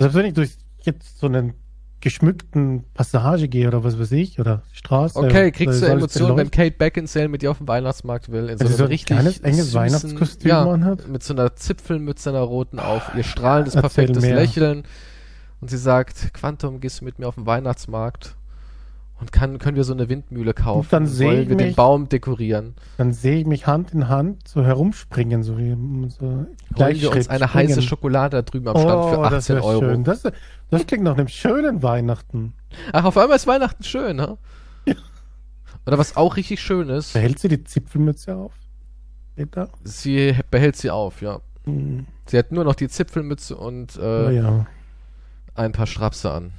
Selbst 0.00 0.14
wenn 0.14 0.26
ich 0.26 0.34
durch 0.34 0.56
jetzt 0.82 1.18
so 1.18 1.26
einen 1.26 1.54
geschmückten 2.00 2.84
Passage 2.94 3.48
gehe 3.48 3.66
oder 3.66 3.82
was 3.82 3.98
weiß 3.98 4.12
ich, 4.12 4.38
oder 4.38 4.62
Straße. 4.72 5.18
Okay, 5.18 5.46
da 5.46 5.50
kriegst 5.50 5.82
du 5.82 5.86
Emotionen, 5.86 6.36
wenn. 6.36 6.50
Kate 6.50 6.76
Beckinsale 6.76 7.28
mit 7.28 7.42
dir 7.42 7.50
auf 7.50 7.58
den 7.58 7.66
Weihnachtsmarkt 7.66 8.30
will, 8.30 8.48
in 8.48 8.58
so 8.58 8.66
einem 8.66 8.74
so 8.74 8.84
ein 8.84 8.88
richtig 8.88 9.06
kleines, 9.06 9.40
enges 9.40 9.74
Weihnachtskostüm 9.74 10.48
ja, 10.48 10.64
anhat? 10.64 11.08
mit 11.08 11.24
so 11.24 11.34
einer 11.34 11.56
Zipfelmütze 11.56 12.30
einer 12.30 12.40
roten 12.40 12.78
auf, 12.78 13.10
ihr 13.16 13.24
strahlendes, 13.24 13.74
Erzähl 13.74 14.04
perfektes 14.06 14.22
mehr. 14.22 14.36
Lächeln 14.36 14.84
und 15.60 15.68
sie 15.70 15.78
sagt, 15.78 16.32
Quantum, 16.34 16.80
gehst 16.80 17.00
du 17.00 17.04
mit 17.04 17.18
mir 17.18 17.26
auf 17.28 17.34
den 17.36 17.46
Weihnachtsmarkt 17.46 18.36
und 19.20 19.32
kann, 19.32 19.58
können 19.58 19.76
wir 19.76 19.82
so 19.84 19.92
eine 19.92 20.08
Windmühle 20.08 20.54
kaufen 20.54 20.86
dann 20.90 21.02
und 21.04 21.08
seh 21.08 21.26
wollen 21.26 21.42
ich 21.42 21.48
wir 21.48 21.56
den 21.56 21.66
mich- 21.68 21.76
Baum 21.76 22.08
dekorieren. 22.08 22.74
Dann 22.98 23.12
sehe 23.12 23.40
ich 23.40 23.46
mich 23.46 23.66
Hand 23.66 23.92
in 23.92 24.08
Hand 24.08 24.46
so 24.46 24.64
herumspringen, 24.64 25.42
so 25.42 25.58
wie 25.58 25.70
so 26.10 26.26
Holen 26.26 27.00
wir 27.00 27.10
uns 27.12 27.28
eine 27.28 27.48
springen. 27.48 27.68
heiße 27.68 27.82
Schokolade 27.82 28.36
da 28.36 28.42
drüben 28.42 28.68
am 28.68 28.76
Stand 28.78 29.04
für 29.10 29.18
oh, 29.18 29.22
das 29.24 29.34
18 29.50 29.56
wär 29.56 29.64
Euro. 29.64 29.80
Schön. 29.80 30.04
Das, 30.04 30.22
das 30.70 30.86
klingt 30.86 31.02
nach 31.02 31.16
einem 31.18 31.26
schönen 31.28 31.82
Weihnachten. 31.82 32.52
Ach, 32.92 33.04
auf 33.04 33.18
einmal 33.18 33.36
ist 33.36 33.46
Weihnachten 33.48 33.82
schön, 33.82 34.16
ne? 34.16 34.38
Oder 35.86 35.96
was 35.98 36.16
auch 36.16 36.36
richtig 36.36 36.60
schön 36.60 36.88
ist, 36.90 37.14
Behält 37.14 37.38
sie 37.38 37.48
die 37.48 37.64
Zipfelmütze 37.64 38.36
auf? 38.36 38.52
Sie 39.84 40.34
behält 40.50 40.76
sie 40.76 40.90
auf, 40.90 41.22
ja. 41.22 41.40
Hm, 41.64 42.06
Sie 42.26 42.36
hat 42.36 42.52
nur 42.52 42.64
noch 42.64 42.74
die 42.74 42.88
Zipfelmütze 42.88 43.56
und 43.56 43.96
äh, 43.96 44.32
ja. 44.32 44.66
Ein 45.58 45.72
paar 45.72 45.86
Strapse 45.86 46.30
an. 46.30 46.52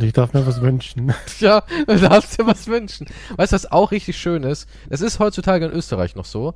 Ich 0.00 0.12
darf 0.12 0.34
mir 0.34 0.46
was 0.46 0.60
wünschen. 0.60 1.14
Ja, 1.40 1.62
du 1.86 1.98
darfst 1.98 2.38
dir 2.38 2.46
was 2.46 2.66
wünschen. 2.66 3.06
Weißt 3.36 3.52
du, 3.52 3.54
was 3.54 3.70
auch 3.72 3.92
richtig 3.92 4.16
schön 4.18 4.42
ist? 4.42 4.68
Es 4.90 5.00
ist 5.00 5.18
heutzutage 5.18 5.66
in 5.66 5.72
Österreich 5.72 6.16
noch 6.16 6.26
so. 6.26 6.54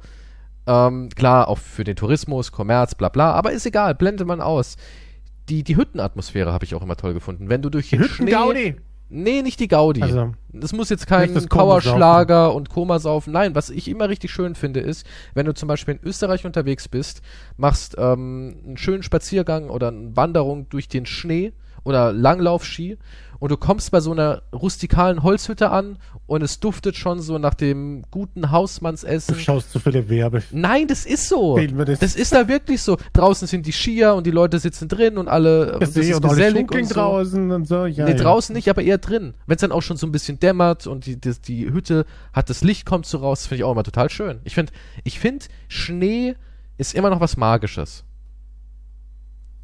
Ähm, 0.66 1.08
klar, 1.14 1.48
auch 1.48 1.58
für 1.58 1.84
den 1.84 1.96
Tourismus, 1.96 2.52
Kommerz, 2.52 2.94
bla 2.94 3.08
bla, 3.08 3.32
aber 3.32 3.52
ist 3.52 3.64
egal, 3.64 3.94
blendet 3.94 4.26
man 4.26 4.40
aus. 4.40 4.76
Die, 5.48 5.64
die 5.64 5.76
Hüttenatmosphäre 5.76 6.52
habe 6.52 6.64
ich 6.64 6.74
auch 6.74 6.82
immer 6.82 6.96
toll 6.96 7.14
gefunden. 7.14 7.48
Wenn 7.48 7.62
du 7.62 7.70
durch 7.70 7.90
den 7.90 8.04
Schnee. 8.04 8.26
Hütten-Gaudi. 8.26 8.76
Nee, 9.12 9.42
nicht 9.42 9.58
die 9.58 9.66
Gaudi. 9.66 10.02
Also, 10.02 10.34
Das 10.52 10.72
muss 10.72 10.88
jetzt 10.88 11.08
kein. 11.08 11.34
Powerschlager 11.48 12.54
und 12.54 12.68
Komasaufen. 12.68 13.32
Nein, 13.32 13.56
was 13.56 13.68
ich 13.68 13.88
immer 13.88 14.08
richtig 14.08 14.30
schön 14.30 14.54
finde, 14.54 14.78
ist, 14.78 15.04
wenn 15.34 15.46
du 15.46 15.52
zum 15.52 15.66
Beispiel 15.66 15.94
in 15.94 16.08
Österreich 16.08 16.46
unterwegs 16.46 16.86
bist, 16.86 17.20
machst 17.56 17.96
ähm, 17.98 18.60
einen 18.64 18.76
schönen 18.76 19.02
Spaziergang 19.02 19.68
oder 19.68 19.88
eine 19.88 20.14
Wanderung 20.14 20.68
durch 20.68 20.86
den 20.86 21.06
Schnee 21.06 21.52
oder 21.84 22.12
Langlaufski 22.12 22.98
und 23.38 23.50
du 23.50 23.56
kommst 23.56 23.90
bei 23.90 24.00
so 24.00 24.12
einer 24.12 24.42
rustikalen 24.52 25.22
Holzhütte 25.22 25.70
an 25.70 25.96
und 26.26 26.42
es 26.42 26.60
duftet 26.60 26.94
schon 26.96 27.20
so 27.20 27.38
nach 27.38 27.54
dem 27.54 28.02
guten 28.10 28.42
du 28.42 28.50
Hausmannsessen. 28.50 29.34
schaust 29.40 29.72
zu 29.72 29.80
viele 29.80 30.08
Werbe. 30.10 30.42
Nein, 30.52 30.86
das 30.88 31.06
ist 31.06 31.26
so. 31.28 31.56
Das- 31.58 31.98
Das 31.98 32.16
ist 32.16 32.32
da 32.34 32.48
wirklich 32.48 32.82
so. 32.82 32.98
Draußen 33.14 33.48
sind 33.48 33.64
die 33.66 33.72
Skier 33.72 34.14
und 34.14 34.26
die 34.26 34.30
Leute 34.30 34.58
sitzen 34.58 34.88
drin 34.88 35.16
und 35.16 35.28
alle 35.28 35.78
Das 35.80 35.96
und 35.96 36.24
alle 36.26 36.34
gesellig 36.34 36.58
Schunkeln 36.58 36.84
so. 36.84 36.94
draußen 36.94 37.50
und 37.50 37.66
so. 37.66 37.86
Ja, 37.86 38.04
nee, 38.04 38.10
ja. 38.10 38.16
draußen 38.16 38.54
nicht, 38.54 38.68
aber 38.68 38.82
eher 38.82 38.98
drin. 38.98 39.32
Wenn 39.46 39.54
es 39.56 39.60
dann 39.62 39.72
auch 39.72 39.80
schon 39.82 39.96
so 39.96 40.06
ein 40.06 40.12
bisschen 40.12 40.38
dämmert 40.38 40.86
und 40.86 41.06
die, 41.06 41.18
die, 41.18 41.32
die 41.40 41.72
Hütte 41.72 42.04
hat, 42.34 42.50
das 42.50 42.62
Licht 42.62 42.84
kommt 42.84 43.06
so 43.06 43.18
raus, 43.18 43.40
das 43.40 43.46
finde 43.46 43.60
ich 43.60 43.64
auch 43.64 43.72
immer 43.72 43.84
total 43.84 44.10
schön. 44.10 44.40
Ich 44.44 44.54
finde, 44.54 44.72
ich 45.04 45.18
finde, 45.18 45.46
Schnee 45.68 46.34
ist 46.76 46.94
immer 46.94 47.08
noch 47.10 47.20
was 47.20 47.38
Magisches. 47.38 48.04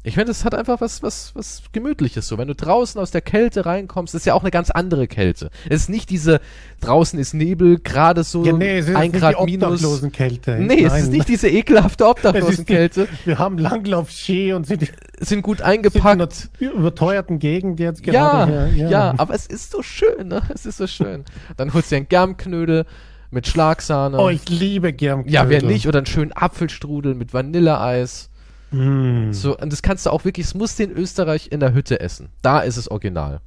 Ich 0.07 0.15
finde, 0.15 0.31
es 0.31 0.45
hat 0.45 0.55
einfach 0.55 0.79
was, 0.79 1.03
was, 1.03 1.31
was 1.35 1.63
Gemütliches 1.73 2.27
so. 2.27 2.37
Wenn 2.37 2.47
du 2.47 2.55
draußen 2.55 2.99
aus 3.01 3.11
der 3.11 3.21
Kälte 3.21 3.65
reinkommst, 3.65 4.15
ist 4.15 4.25
ja 4.25 4.33
auch 4.33 4.41
eine 4.41 4.51
ganz 4.51 4.69
andere 4.69 5.07
Kälte. 5.07 5.49
Es 5.69 5.81
ist 5.83 5.89
nicht 5.89 6.09
diese, 6.09 6.39
draußen 6.79 7.19
ist 7.19 7.33
Nebel, 7.33 7.79
gerade 7.79 8.23
so 8.23 8.45
Ja, 8.45 8.53
nee, 8.53 8.77
es 8.79 8.87
ist 8.87 8.95
ein 8.95 9.11
nicht 9.11 9.19
Grad 9.19 9.35
die 9.41 9.51
minus. 9.57 9.69
Obdachlosenkälte. 9.83 10.59
Nee, 10.59 10.83
es 10.85 10.93
ist 10.93 11.01
Nein. 11.03 11.11
nicht 11.11 11.27
diese 11.27 11.49
ekelhafte 11.49 12.05
Obdachlosenkälte. 12.07 13.07
Wir 13.25 13.37
haben 13.37 13.57
Langlauf-Ski 13.57 14.53
und 14.53 14.65
sind, 14.65 14.79
sind 14.81 14.93
Sind 15.27 15.41
gut 15.41 15.59
in 15.59 15.65
eingepackt. 15.65 16.05
einer 16.05 16.29
überteuerten 16.59 17.39
Gegend 17.39 17.79
jetzt 17.81 18.05
Ja, 18.05 18.45
gerade 18.45 18.67
hier. 18.67 18.89
ja, 18.89 19.13
aber 19.17 19.33
es 19.33 19.45
ist 19.45 19.71
so 19.71 19.81
schön, 19.83 20.29
ne? 20.29 20.41
Es 20.53 20.65
ist 20.65 20.77
so 20.77 20.87
schön. 20.87 21.25
Dann 21.57 21.73
holst 21.73 21.91
du 21.91 21.95
dir 21.95 21.97
einen 21.97 22.07
Germknödel 22.09 22.85
mit 23.29 23.45
Schlagsahne. 23.45 24.17
Oh, 24.19 24.29
ich 24.29 24.47
liebe 24.47 24.93
Germknödel. 24.93 25.33
ja, 25.33 25.49
wer 25.49 25.61
nicht? 25.63 25.85
Oder 25.85 25.97
einen 25.99 26.05
schönen 26.05 26.31
Apfelstrudel 26.31 27.13
mit 27.13 27.33
Vanilleeis. 27.33 28.29
Mm. 28.71 29.31
So, 29.31 29.57
und 29.57 29.71
das 29.71 29.81
kannst 29.81 30.05
du 30.05 30.09
auch 30.09 30.25
wirklich, 30.25 30.47
es 30.47 30.53
musst 30.53 30.79
du 30.79 30.83
in 30.83 30.91
Österreich 30.91 31.51
in 31.51 31.59
der 31.59 31.73
Hütte 31.73 31.99
essen. 31.99 32.29
Da 32.41 32.59
ist 32.59 32.77
es 32.77 32.89
original. 32.89 33.41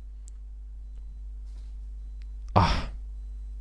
Ach, 2.55 2.89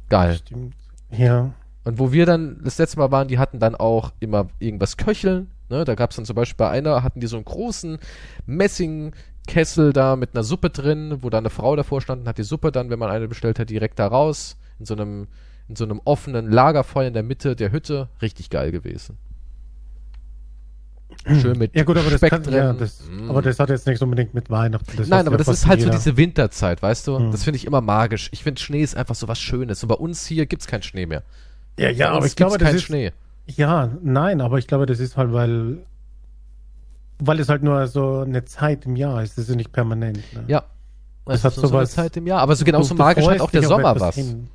geil. 0.10 0.36
Stimmt. 0.36 0.76
Ja. 1.12 1.52
Und 1.84 2.00
wo 2.00 2.12
wir 2.12 2.26
dann 2.26 2.62
das 2.64 2.78
letzte 2.78 3.00
Mal 3.00 3.12
waren, 3.12 3.28
die 3.28 3.40
hatten 3.40 3.60
dann 3.60 3.76
auch 3.76 4.12
immer 4.20 4.48
irgendwas 4.60 4.98
köcheln. 4.98 5.50
Ne? 5.70 5.86
Da 5.86 5.96
gab 5.96 6.12
es 6.12 6.16
dann 6.16 6.26
zum 6.26 6.36
Beispiel 6.36 6.58
bei 6.58 6.70
einer, 6.70 7.04
hatten 7.04 7.20
die 7.20 7.28
so 7.28 7.38
einen 7.38 7.46
großen 7.46 8.00
Messingkessel 8.46 9.94
da 9.94 10.16
mit 10.16 10.36
einer 10.36 10.44
Suppe 10.44 10.70
drin, 10.70 11.20
wo 11.22 11.30
da 11.30 11.38
eine 11.38 11.50
Frau 11.50 11.76
davor 11.76 12.02
stand 12.02 12.22
und 12.22 12.28
hat 12.28 12.38
die 12.38 12.44
Suppe 12.44 12.72
dann, 12.72 12.90
wenn 12.90 13.00
man 13.00 13.10
eine 13.10 13.28
bestellt 13.28 13.60
hat, 13.60 13.70
direkt 13.70 14.00
da 14.00 14.08
raus. 14.08 14.58
In 14.80 14.86
so 14.86 14.96
einem, 14.96 15.28
in 15.68 15.76
so 15.76 15.84
einem 15.84 16.02
offenen 16.06 16.52
Lagerfeuer 16.52 17.08
in 17.08 17.14
der 17.14 17.24
Mitte 17.24 17.56
der 17.56 17.72
Hütte. 17.72 18.10
Richtig 18.22 18.50
geil 18.50 18.72
gewesen. 18.72 19.18
Schön 21.42 21.58
mit 21.58 21.76
Ja 21.76 21.84
gut, 21.84 21.98
aber 21.98 22.10
das, 22.10 22.22
kann, 22.22 22.44
ja, 22.52 22.74
das, 22.74 23.02
Mm. 23.10 23.30
aber 23.30 23.42
das 23.42 23.60
hat 23.60 23.70
jetzt 23.70 23.86
nichts 23.86 24.02
unbedingt 24.02 24.34
mit 24.34 24.50
Weihnachten. 24.50 24.92
Das 24.96 25.08
Nein, 25.10 25.28
aber 25.28 25.38
das 25.38 25.48
ist 25.48 25.68
halt 25.68 25.82
so 25.82 25.90
diese 25.90 26.16
Winterzeit, 26.18 26.82
weißt 26.82 27.08
du? 27.08 27.18
Hm. 27.20 27.32
Das 27.32 27.44
finde 27.44 27.58
ich 27.58 27.66
immer 27.68 27.82
magisch. 27.82 28.30
Ich 28.32 28.44
finde, 28.44 28.62
Schnee 28.62 28.82
ist 28.82 28.96
einfach 28.96 29.16
so 29.16 29.28
was 29.28 29.40
Schönes. 29.40 29.84
Und 29.84 29.90
bei 29.90 29.96
uns 29.96 30.26
hier 30.26 30.46
gibt's 30.46 30.66
keinen 30.66 30.82
Schnee 30.82 31.06
mehr. 31.06 31.24
Ja, 31.78 31.90
ja, 31.90 32.12
bei 32.12 32.18
aber 32.18 32.26
ich 32.26 32.36
glaube, 32.36 32.58
das 32.58 32.74
ist 32.74 32.84
Schnee. 32.84 33.12
Ja, 33.48 33.90
nein, 34.02 34.42
aber 34.42 34.58
ich 34.60 34.68
glaube, 34.68 34.86
das 34.86 35.00
ist 35.00 35.18
halt, 35.18 35.34
weil 35.34 35.80
weil 37.20 37.40
es 37.40 37.50
halt 37.50 37.64
nur 37.64 37.86
so 37.88 38.20
eine 38.20 38.46
Zeit 38.46 38.86
im 38.86 38.96
Jahr 38.96 39.22
ist. 39.22 39.38
Das 39.38 39.50
ist 39.50 39.56
nicht 39.56 39.74
permanent. 39.74 40.18
Ne? 40.34 40.44
Ja. 40.48 40.64
Das 41.26 41.40
Es 41.40 41.44
hat 41.44 41.52
ist 41.54 41.62
nur 41.62 41.70
so 41.70 41.78
eine 41.78 41.88
Zeit 41.88 42.16
im 42.18 42.28
Jahr. 42.28 42.40
Aber 42.40 42.56
so 42.56 42.64
genauso 42.64 42.96
magisch 42.96 43.28
hat 43.28 43.42
auch 43.42 43.52
der 43.52 43.64
Sommer 43.64 44.00
was. 44.00 44.16
hin. 44.16 44.48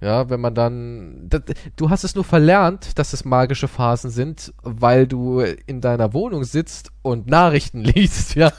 Ja, 0.00 0.30
wenn 0.30 0.40
man 0.40 0.54
dann. 0.54 1.26
Das, 1.28 1.42
du 1.76 1.90
hast 1.90 2.04
es 2.04 2.14
nur 2.14 2.24
verlernt, 2.24 2.98
dass 2.98 3.12
es 3.12 3.24
magische 3.24 3.68
Phasen 3.68 4.10
sind, 4.10 4.52
weil 4.62 5.06
du 5.06 5.40
in 5.40 5.80
deiner 5.80 6.14
Wohnung 6.14 6.44
sitzt 6.44 6.90
und 7.02 7.26
Nachrichten 7.26 7.80
liest, 7.84 8.34
ja. 8.34 8.52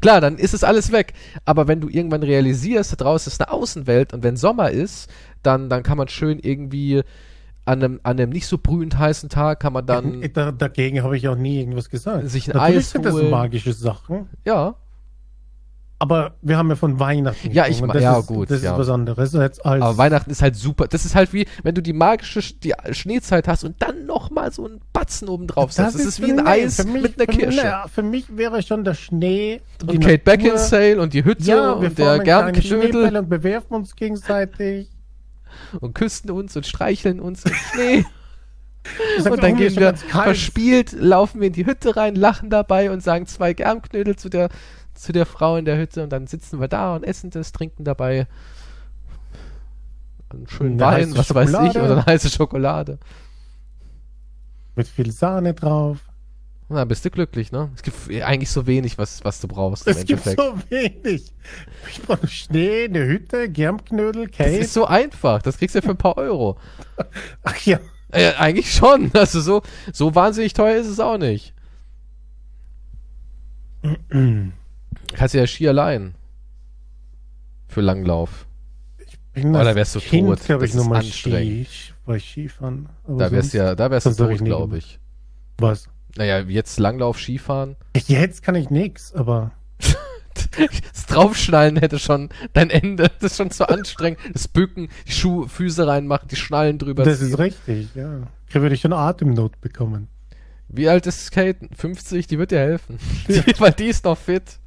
Klar, 0.00 0.20
dann 0.20 0.38
ist 0.38 0.54
es 0.54 0.64
alles 0.64 0.92
weg. 0.92 1.12
Aber 1.44 1.68
wenn 1.68 1.80
du 1.80 1.88
irgendwann 1.88 2.22
realisierst, 2.22 2.92
da 2.92 2.96
draußen 2.96 3.30
ist 3.32 3.40
eine 3.40 3.52
Außenwelt 3.52 4.14
und 4.14 4.22
wenn 4.22 4.36
Sommer 4.36 4.70
ist, 4.70 5.10
dann, 5.42 5.68
dann 5.68 5.82
kann 5.82 5.98
man 5.98 6.08
schön 6.08 6.38
irgendwie 6.38 7.02
an 7.66 7.82
einem, 7.82 8.00
an 8.04 8.18
einem 8.18 8.30
nicht 8.30 8.46
so 8.46 8.58
brühend 8.58 8.96
heißen 8.96 9.28
Tag 9.28 9.58
kann 9.60 9.72
man 9.72 9.84
dann. 9.86 10.22
Da, 10.32 10.52
dagegen 10.52 11.02
habe 11.02 11.16
ich 11.16 11.26
auch 11.28 11.34
nie 11.36 11.58
irgendwas 11.58 11.90
gesagt. 11.90 12.30
Sich 12.30 12.48
ein 12.48 12.56
Natürlich 12.56 12.76
Eis 12.78 12.90
sind 12.92 13.04
das 13.04 13.14
holen. 13.14 13.28
magische 13.28 13.72
Sachen, 13.72 14.28
Ja, 14.44 14.76
aber 15.98 16.34
wir 16.42 16.58
haben 16.58 16.68
ja 16.68 16.76
von 16.76 17.00
Weihnachten 17.00 17.50
Ja, 17.52 17.66
ich 17.66 17.80
das 17.80 18.02
ja, 18.02 18.18
ist, 18.18 18.26
gut, 18.26 18.50
Das 18.50 18.62
ja. 18.62 18.72
ist 18.72 18.78
was 18.78 18.88
anderes 18.90 19.34
als, 19.34 19.60
aber 19.60 19.96
Weihnachten 19.96 20.30
ist 20.30 20.42
halt 20.42 20.54
super. 20.56 20.88
Das 20.88 21.04
ist 21.06 21.14
halt 21.14 21.32
wie, 21.32 21.46
wenn 21.62 21.74
du 21.74 21.82
die 21.82 21.94
magische 21.94 22.40
Sch- 22.40 22.54
die 22.62 22.74
Schneezeit 22.94 23.48
hast 23.48 23.64
und 23.64 23.80
dann 23.80 24.04
nochmal 24.04 24.52
so 24.52 24.66
einen 24.66 24.80
Batzen 24.92 25.28
oben 25.28 25.46
drauf 25.46 25.72
setzt. 25.72 25.94
Das, 25.94 26.04
ist 26.04 26.20
wie 26.20 26.30
ein 26.32 26.46
Eis 26.46 26.84
mich- 26.84 27.02
mit 27.02 27.18
einer 27.20 27.26
Kirsche. 27.26 27.56
naja, 27.58 27.86
für 27.92 28.02
mich 28.02 28.36
wäre 28.36 28.62
schon 28.62 28.84
der 28.84 28.94
Schnee 28.94 29.62
die 29.80 29.96
Und 29.96 30.00
Kate 30.00 30.12
Natur. 30.12 30.24
Beckinsale 30.24 31.00
und 31.00 31.14
die 31.14 31.24
Hütte 31.24 31.44
Ja, 31.44 31.80
wir 31.80 31.88
und 31.88 31.98
der 31.98 32.62
Schneebälle 32.62 33.18
und 33.20 33.28
bewerfen 33.30 33.74
uns 33.74 33.96
gegenseitig. 33.96 34.90
und 35.80 35.94
küssen 35.94 36.30
uns 36.30 36.54
und 36.56 36.66
streicheln 36.66 37.20
uns 37.20 37.44
im 37.44 37.54
Schnee. 37.54 38.04
Und 39.28 39.42
dann 39.42 39.56
gehen 39.56 39.74
wir 39.74 39.94
verspielt, 39.96 40.92
laufen 40.92 41.40
wir 41.40 41.48
in 41.48 41.52
die 41.52 41.66
Hütte 41.66 41.96
rein, 41.96 42.14
lachen 42.14 42.50
dabei 42.50 42.92
und 42.92 43.02
sagen 43.02 43.26
zwei 43.26 43.52
Germknödel 43.52 44.14
zu 44.14 44.28
der, 44.28 44.48
zu 44.96 45.12
der 45.12 45.26
Frau 45.26 45.56
in 45.56 45.64
der 45.64 45.78
Hütte 45.78 46.02
und 46.02 46.10
dann 46.10 46.26
sitzen 46.26 46.60
wir 46.60 46.68
da 46.68 46.94
und 46.94 47.04
essen 47.04 47.30
das, 47.30 47.52
trinken 47.52 47.84
dabei 47.84 48.26
einen 50.30 50.48
schönen 50.48 50.80
Wein, 50.80 51.16
was 51.16 51.34
weiß 51.34 51.50
ich, 51.50 51.54
Schokolade. 51.54 51.82
oder 51.82 51.92
eine 51.92 52.06
heiße 52.06 52.30
Schokolade. 52.30 52.98
Mit 54.74 54.88
viel 54.88 55.10
Sahne 55.10 55.54
drauf. 55.54 55.98
Na, 56.68 56.84
bist 56.84 57.04
du 57.04 57.10
glücklich, 57.10 57.52
ne? 57.52 57.70
Es 57.76 57.82
gibt 57.82 57.96
eigentlich 58.24 58.50
so 58.50 58.66
wenig, 58.66 58.98
was, 58.98 59.24
was 59.24 59.40
du 59.40 59.46
brauchst 59.46 59.86
im 59.86 59.92
Es 59.92 60.04
gibt 60.04 60.24
so 60.24 60.58
wenig. 60.68 61.32
Ich 61.88 62.02
brauche 62.02 62.26
Schnee, 62.26 62.86
eine 62.86 63.06
Hütte, 63.06 63.48
Germknödel, 63.48 64.26
das 64.26 64.36
Cake. 64.36 64.58
ist 64.58 64.72
so 64.72 64.84
einfach, 64.84 65.40
das 65.42 65.58
kriegst 65.58 65.76
du 65.76 65.78
ja 65.78 65.84
für 65.84 65.92
ein 65.92 65.96
paar 65.96 66.16
Euro. 66.16 66.58
Ach 67.44 67.56
ja. 67.64 67.78
Äh, 68.10 68.32
eigentlich 68.34 68.72
schon. 68.72 69.12
Also 69.14 69.40
so, 69.40 69.62
so 69.92 70.14
wahnsinnig 70.14 70.54
teuer 70.54 70.80
ist 70.80 70.88
es 70.88 70.98
auch 70.98 71.18
nicht. 71.18 71.54
Kannst 75.14 75.34
du 75.34 75.38
ja 75.38 75.46
Ski 75.46 75.68
allein. 75.68 76.14
Für 77.68 77.80
Langlauf. 77.80 78.46
bin 79.32 79.50
Oh, 79.50 79.52
da 79.54 79.60
als 79.60 79.74
wärst 79.76 79.94
du 79.96 80.00
kind, 80.00 80.28
tot. 80.28 80.40
glaub 80.44 80.62
ich, 80.62 80.70
Das 80.70 80.70
ist 80.70 80.76
nur 80.76 80.88
mal 80.88 80.98
anstrengend. 81.00 81.68
Ski, 81.68 81.92
bei 82.06 82.18
Skifahren. 82.18 82.88
Aber 83.04 83.18
Da 83.18 83.30
wärst 83.30 83.50
sonst- 83.50 83.54
du 83.54 83.58
ja, 83.58 83.74
da 83.74 83.90
wärst 83.90 84.06
du 84.06 84.10
ich 84.10 84.16
tot, 84.16 84.44
glaube 84.44 84.78
ich. 84.78 84.98
Was? 85.58 85.88
Naja, 86.16 86.40
jetzt 86.40 86.78
Langlauf, 86.78 87.18
Skifahren. 87.18 87.76
Jetzt 88.06 88.42
kann 88.42 88.54
ich 88.54 88.70
nix, 88.70 89.12
aber 89.14 89.52
Das 90.92 91.06
Draufschnallen 91.06 91.76
hätte 91.76 91.98
schon 91.98 92.28
dein 92.52 92.70
Ende. 92.70 93.10
Das 93.20 93.32
ist 93.32 93.36
schon 93.38 93.50
zu 93.50 93.68
anstrengend. 93.68 94.20
Das 94.32 94.48
Bücken, 94.48 94.88
die 95.06 95.12
Schuhe, 95.12 95.48
Füße 95.48 95.86
reinmachen, 95.86 96.28
die 96.28 96.36
Schnallen 96.36 96.78
drüber 96.78 97.04
das 97.04 97.18
ziehen. 97.18 97.28
ist 97.28 97.38
richtig, 97.38 97.88
ja. 97.94 98.20
Da 98.52 98.60
würde 98.62 98.74
ich 98.74 98.80
schon 98.80 98.92
Atemnot 98.92 99.60
bekommen. 99.60 100.08
Wie 100.68 100.88
alt 100.88 101.06
ist 101.06 101.30
Kate? 101.32 101.68
50? 101.74 102.26
Die 102.26 102.38
wird 102.38 102.50
dir 102.50 102.58
helfen. 102.58 102.98
Die, 103.28 103.42
weil 103.60 103.72
die 103.72 103.86
ist 103.86 104.04
noch 104.04 104.16
fit. 104.18 104.58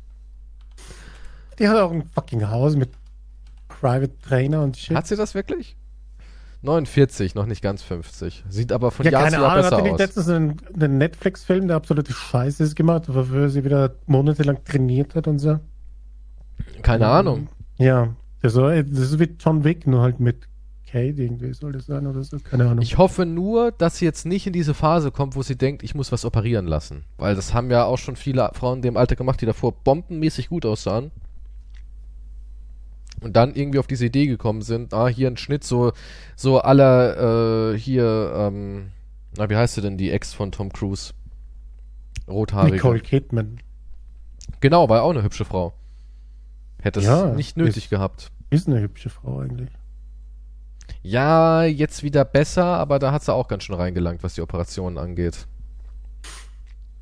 Die 1.59 1.67
hat 1.67 1.77
auch 1.77 1.91
ein 1.91 2.03
fucking 2.03 2.49
Haus 2.49 2.75
mit 2.75 2.89
Private 3.67 4.17
Trainer 4.19 4.63
und 4.63 4.77
shit. 4.77 4.95
Hat 4.95 5.07
sie 5.07 5.15
das 5.15 5.35
wirklich? 5.35 5.75
49, 6.61 7.35
noch 7.35 7.45
nicht 7.45 7.61
ganz 7.61 7.83
50. 7.83 8.43
Sieht 8.49 8.71
aber 8.71 8.91
von 8.91 9.05
ja, 9.05 9.11
Jahr 9.13 9.23
keine 9.23 9.35
zu 9.37 9.41
Jahr 9.41 9.51
Ahnung, 9.51 9.63
besser 9.63 9.77
hat 9.77 9.85
die 9.85 9.89
nicht 9.89 9.99
letztens 9.99 10.29
einen, 10.29 10.57
einen 10.73 10.97
Netflix-Film, 10.97 11.67
der 11.67 11.77
absolute 11.77 12.11
Scheiße 12.11 12.63
ist 12.63 12.75
gemacht, 12.75 13.03
wofür 13.07 13.49
sie 13.49 13.63
wieder 13.63 13.95
monatelang 14.07 14.63
trainiert 14.65 15.15
hat 15.15 15.27
und 15.27 15.39
so? 15.39 15.59
Keine 16.81 17.07
Ahnung. 17.07 17.47
Ja, 17.77 18.13
das 18.41 18.55
ist 18.55 19.19
wie 19.19 19.35
John 19.39 19.63
Wick, 19.63 19.87
nur 19.87 20.01
halt 20.01 20.19
mit 20.19 20.47
Kate 20.91 21.21
irgendwie 21.21 21.53
soll 21.53 21.71
das 21.71 21.85
sein 21.85 22.07
oder 22.07 22.23
so, 22.23 22.39
keine 22.39 22.65
Ahnung. 22.65 22.81
Ich 22.81 22.97
hoffe 22.97 23.25
nur, 23.25 23.71
dass 23.71 23.97
sie 23.97 24.05
jetzt 24.05 24.25
nicht 24.25 24.47
in 24.47 24.53
diese 24.53 24.73
Phase 24.73 25.11
kommt, 25.11 25.35
wo 25.35 25.43
sie 25.43 25.55
denkt, 25.55 25.83
ich 25.83 25.93
muss 25.95 26.11
was 26.11 26.25
operieren 26.25 26.65
lassen. 26.65 27.05
Weil 27.17 27.35
das 27.35 27.53
haben 27.53 27.69
ja 27.69 27.85
auch 27.85 27.97
schon 27.97 28.15
viele 28.15 28.49
Frauen 28.53 28.79
in 28.79 28.81
dem 28.81 28.97
Alter 28.97 29.15
gemacht, 29.15 29.39
die 29.39 29.45
davor 29.45 29.71
bombenmäßig 29.71 30.49
gut 30.49 30.65
aussahen. 30.65 31.11
Und 33.21 33.35
dann 33.35 33.53
irgendwie 33.55 33.79
auf 33.79 33.87
diese 33.87 34.05
Idee 34.05 34.27
gekommen 34.27 34.61
sind, 34.61 34.93
ah, 34.93 35.07
hier 35.07 35.27
ein 35.27 35.37
Schnitt, 35.37 35.63
so, 35.63 35.91
so 36.35 36.59
aller, 36.61 37.73
äh, 37.73 37.77
hier, 37.77 38.31
ähm, 38.35 38.91
na, 39.37 39.49
wie 39.49 39.55
heißt 39.57 39.75
sie 39.75 39.81
denn, 39.81 39.97
die 39.97 40.11
Ex 40.11 40.33
von 40.33 40.51
Tom 40.51 40.71
Cruise? 40.71 41.13
Rothaarige. 42.27 42.75
Nicole 42.75 42.99
Kidman 42.99 43.59
Genau, 44.61 44.87
war 44.89 45.03
auch 45.03 45.11
eine 45.11 45.23
hübsche 45.23 45.45
Frau. 45.45 45.73
Hätte 46.81 46.99
es 46.99 47.05
Ja, 47.05 47.25
nicht 47.33 47.57
nötig 47.57 47.77
ist- 47.85 47.89
gehabt. 47.89 48.31
ist 48.49 48.67
eine 48.67 48.79
hübsche 48.81 49.09
Frau 49.09 49.39
eigentlich. 49.39 49.69
Ja, 51.03 51.63
jetzt 51.63 52.03
wieder 52.03 52.25
besser, 52.25 52.65
aber 52.65 52.99
da 52.99 53.11
hat 53.11 53.23
sie 53.23 53.33
auch 53.33 53.47
ganz 53.47 53.63
schön 53.63 53.75
reingelangt, 53.75 54.23
was 54.23 54.33
die 54.35 54.41
Operationen 54.41 54.97
angeht. 54.97 55.47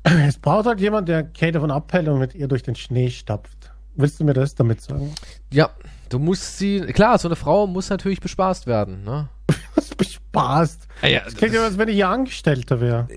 Es 0.04 0.38
braucht 0.38 0.66
halt 0.66 0.80
jemand, 0.80 1.08
der 1.08 1.22
Kate 1.24 1.52
davon 1.52 1.70
abhält 1.70 2.08
und 2.08 2.18
mit 2.18 2.34
ihr 2.34 2.48
durch 2.48 2.62
den 2.62 2.74
Schnee 2.74 3.10
stapft. 3.10 3.72
Willst 3.94 4.20
du 4.20 4.24
mir 4.24 4.32
das 4.34 4.54
damit 4.54 4.80
sagen? 4.80 5.12
Ja, 5.52 5.70
du 6.08 6.18
musst 6.18 6.58
sie. 6.58 6.80
Klar, 6.80 7.18
so 7.18 7.28
eine 7.28 7.36
Frau 7.36 7.66
muss 7.66 7.90
natürlich 7.90 8.20
bespaßt 8.20 8.66
werden, 8.66 9.04
ne? 9.04 9.28
Was 9.74 9.94
bespaßt? 9.94 10.86
Ja, 11.02 11.20
Das 11.24 11.34
klingt 11.34 11.54
ja, 11.54 11.64
als 11.64 11.78
wenn 11.78 11.88
ich 11.88 11.96
ihr 11.96 12.08
Angestellter 12.08 12.80
wäre. 12.80 13.08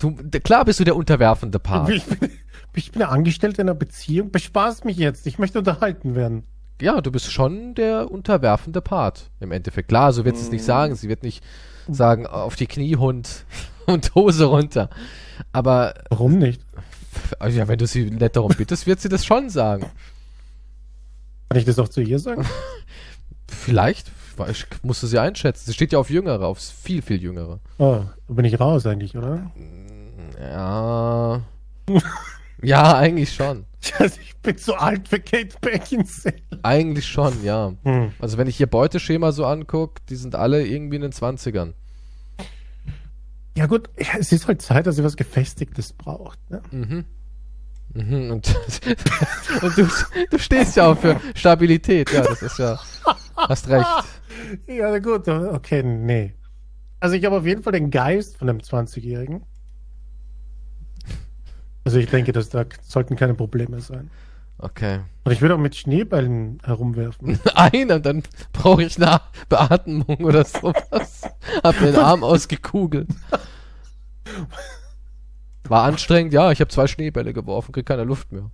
du, 0.00 0.14
klar 0.40 0.64
bist 0.64 0.80
du 0.80 0.84
der 0.84 0.96
unterwerfende 0.96 1.58
Part. 1.58 1.88
Ich 1.90 2.04
bin, 2.04 2.30
ich 2.74 2.92
bin 2.92 3.00
ja 3.00 3.08
Angestellter 3.08 3.62
in 3.62 3.68
einer 3.68 3.78
Beziehung. 3.78 4.30
Bespaßt 4.30 4.84
mich 4.84 4.96
jetzt. 4.96 5.26
Ich 5.26 5.38
möchte 5.38 5.58
unterhalten 5.58 6.14
werden. 6.14 6.44
Ja, 6.80 7.00
du 7.00 7.10
bist 7.12 7.30
schon 7.30 7.74
der 7.74 8.10
unterwerfende 8.10 8.80
Part 8.80 9.30
im 9.40 9.52
Endeffekt. 9.52 9.88
Klar, 9.88 10.12
so 10.12 10.24
wird 10.24 10.36
sie 10.36 10.42
es 10.44 10.50
nicht 10.50 10.64
sagen. 10.64 10.94
Sie 10.96 11.08
wird 11.08 11.22
nicht 11.22 11.44
sagen, 11.88 12.26
auf 12.26 12.56
die 12.56 12.66
Knie, 12.66 12.96
Hund 12.96 13.44
und 13.86 14.14
Hose 14.14 14.46
runter. 14.46 14.90
Aber 15.52 15.94
Warum 16.10 16.38
nicht? 16.38 16.60
ja, 17.48 17.68
wenn 17.68 17.78
du 17.78 17.86
sie 17.86 18.10
nett 18.10 18.36
darum 18.36 18.52
bittest, 18.56 18.86
wird 18.86 19.00
sie 19.00 19.08
das 19.08 19.24
schon 19.24 19.50
sagen. 19.50 19.86
Kann 21.48 21.58
ich 21.58 21.64
das 21.64 21.78
auch 21.78 21.88
zu 21.88 22.00
ihr 22.00 22.18
sagen? 22.18 22.44
Vielleicht. 23.48 24.10
Ich 24.50 24.66
musste 24.82 25.06
sie 25.06 25.20
einschätzen. 25.20 25.66
Sie 25.66 25.74
steht 25.74 25.92
ja 25.92 25.98
auf 25.98 26.10
Jüngere, 26.10 26.46
auf 26.46 26.58
viel, 26.58 27.02
viel 27.02 27.22
Jüngere. 27.22 27.60
Oh, 27.78 28.02
da 28.26 28.34
bin 28.34 28.44
ich 28.44 28.58
raus 28.58 28.84
eigentlich, 28.84 29.16
oder? 29.16 29.50
Ja. 30.40 31.42
ja, 32.62 32.96
eigentlich 32.96 33.32
schon. 33.32 33.66
Ich 33.80 34.36
bin 34.42 34.58
zu 34.58 34.74
alt 34.74 35.08
für 35.08 35.20
Kate 35.20 35.56
Beckinsale. 35.60 36.36
Eigentlich 36.62 37.06
schon, 37.06 37.44
ja. 37.44 37.74
Hm. 37.84 38.12
Also 38.18 38.38
wenn 38.38 38.46
ich 38.46 38.58
ihr 38.60 38.66
Beuteschema 38.66 39.32
so 39.32 39.44
angucke, 39.46 40.02
die 40.08 40.16
sind 40.16 40.34
alle 40.34 40.66
irgendwie 40.66 40.96
in 40.96 41.02
den 41.02 41.12
20ern. 41.12 41.74
Ja 43.56 43.66
gut, 43.66 43.88
es 43.94 44.32
ist 44.32 44.48
halt 44.48 44.62
Zeit, 44.62 44.86
dass 44.86 44.96
sie 44.96 45.04
was 45.04 45.16
Gefestigtes 45.16 45.92
braucht. 45.92 46.38
Ne? 46.50 46.62
Mhm. 46.70 47.04
Mhm. 47.94 48.30
Und, 48.32 48.54
und 49.62 49.78
du, 49.78 49.88
du 50.30 50.38
stehst 50.38 50.76
ja 50.76 50.90
auch 50.90 50.98
für 50.98 51.20
Stabilität, 51.34 52.10
ja, 52.12 52.22
das 52.22 52.42
ist 52.42 52.58
ja. 52.58 52.78
Hast 53.36 53.68
recht. 53.68 53.86
Ja, 54.66 54.90
na 54.90 54.98
gut, 54.98 55.28
okay, 55.28 55.82
nee. 55.82 56.34
Also 57.00 57.16
ich 57.16 57.24
habe 57.24 57.36
auf 57.36 57.46
jeden 57.46 57.62
Fall 57.62 57.72
den 57.72 57.90
Geist 57.90 58.36
von 58.38 58.48
einem 58.48 58.58
20-Jährigen. 58.58 59.44
Also 61.84 61.98
ich 61.98 62.08
denke, 62.08 62.32
dass 62.32 62.48
da 62.48 62.64
sollten 62.82 63.14
keine 63.16 63.34
Probleme 63.34 63.80
sein. 63.80 64.10
Okay. 64.58 65.00
Und 65.24 65.32
ich 65.32 65.42
würde 65.42 65.54
auch 65.54 65.58
mit 65.58 65.76
Schneeballen 65.76 66.60
herumwerfen. 66.64 67.38
Einer, 67.54 68.00
dann 68.00 68.22
brauche 68.52 68.82
ich 68.82 68.96
eine 68.96 69.20
Beatmung 69.48 70.24
oder 70.24 70.44
sowas. 70.44 71.22
Hab 71.62 71.80
mir 71.80 71.92
den 71.92 72.00
Arm 72.00 72.24
ausgekugelt. 72.24 73.08
War 75.68 75.84
anstrengend, 75.84 76.32
ja, 76.34 76.50
ich 76.52 76.60
habe 76.60 76.68
zwei 76.70 76.86
Schneebälle 76.86 77.32
geworfen, 77.32 77.72
krieg 77.72 77.86
keine 77.86 78.04
Luft 78.04 78.32
mehr. 78.32 78.50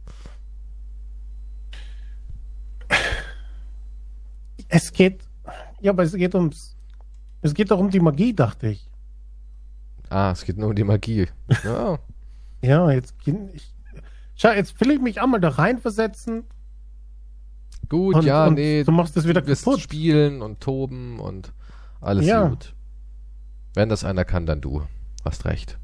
Es 4.68 4.92
geht, 4.92 5.22
ja, 5.80 5.90
aber 5.92 6.04
es 6.04 6.12
geht 6.14 6.34
ums, 6.34 6.76
es 7.42 7.54
geht 7.54 7.70
doch 7.70 7.78
um 7.78 7.90
die 7.90 8.00
Magie, 8.00 8.32
dachte 8.34 8.68
ich. 8.68 8.88
Ah, 10.08 10.30
es 10.32 10.44
geht 10.44 10.58
nur 10.58 10.68
um 10.68 10.74
die 10.74 10.84
Magie. 10.84 11.26
Ja. 11.64 11.98
Ja, 12.62 12.90
jetzt, 12.90 13.14
ich, 13.24 13.72
schau, 14.36 14.50
jetzt 14.50 14.78
will 14.80 14.90
ich 14.90 15.00
mich 15.00 15.20
einmal 15.22 15.40
da 15.40 15.48
reinversetzen. 15.48 16.44
Gut, 17.88 18.14
Und- 18.16 18.24
ja, 18.24 18.46
und 18.46 18.54
nee. 18.54 18.84
du 18.84 18.92
machst 18.92 19.16
das 19.16 19.26
wieder 19.26 19.40
kaputt. 19.42 19.80
spielen 19.80 20.42
und 20.42 20.60
toben 20.60 21.18
und 21.18 21.52
alles 22.02 22.26
Ja. 22.26 22.48
gut. 22.48 22.74
Wenn 23.74 23.88
das 23.88 24.04
einer 24.04 24.24
kann, 24.26 24.44
dann 24.46 24.60
du. 24.60 24.82
Hast 25.24 25.44
recht. 25.46 25.78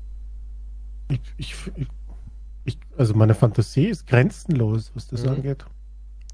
Ich, 1.09 1.21
ich, 1.37 1.55
ich, 2.65 2.79
also 2.97 3.15
meine 3.15 3.35
Fantasie 3.35 3.87
ist 3.87 4.07
grenzenlos, 4.07 4.91
was 4.95 5.07
das 5.09 5.23
Mhm. 5.23 5.29
angeht. 5.31 5.65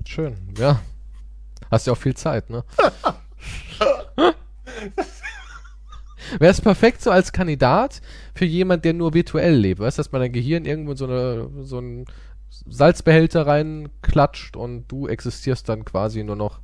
Schön, 0.07 0.35
ja. 0.59 0.81
Hast 1.71 1.87
ja 1.87 1.93
auch 1.93 1.99
viel 1.99 2.15
Zeit, 2.15 2.51
ne? 2.51 2.65
Wäre 6.39 6.53
es 6.53 6.61
perfekt 6.61 7.03
so 7.03 7.11
als 7.11 7.33
Kandidat 7.33 8.01
für 8.35 8.45
jemand, 8.45 8.85
der 8.85 8.95
nur 8.95 9.13
virtuell 9.13 9.55
lebt, 9.55 9.81
weißt 9.81 9.99
du, 9.99 10.01
dass 10.01 10.13
man 10.13 10.21
dein 10.23 10.33
Gehirn 10.33 10.65
irgendwo 10.65 10.93
in 10.93 10.97
so, 10.97 11.05
eine, 11.07 11.49
so 11.63 11.79
einen 11.79 12.05
Salzbehälter 12.69 13.47
reinklatscht 13.47 14.57
und 14.57 14.87
du 14.89 15.09
existierst 15.09 15.69
dann 15.69 15.85
quasi 15.85 16.23
nur 16.23 16.37
noch 16.37 16.61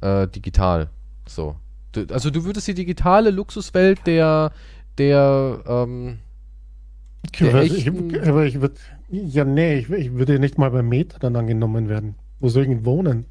äh, 0.00 0.26
digital. 0.28 0.88
So. 1.28 1.56
Du, 1.92 2.06
also 2.12 2.30
du 2.30 2.44
würdest 2.44 2.66
die 2.68 2.74
digitale 2.74 3.30
Luxuswelt 3.30 4.06
der, 4.06 4.52
der, 4.98 5.62
ähm, 5.66 6.18
ich, 7.62 7.88
aber 8.28 8.44
ich 8.44 8.60
würde, 8.60 8.74
ja, 9.10 9.44
nee, 9.44 9.78
ich, 9.78 9.90
ich 9.90 10.12
würde 10.12 10.38
nicht 10.38 10.58
mal 10.58 10.70
beim 10.70 10.88
Meta 10.88 11.18
dann 11.18 11.36
angenommen 11.36 11.88
werden. 11.88 12.14
Wo 12.40 12.48
soll 12.48 12.62
ich 12.62 12.68
denn 12.68 12.84
wohnen? 12.84 13.26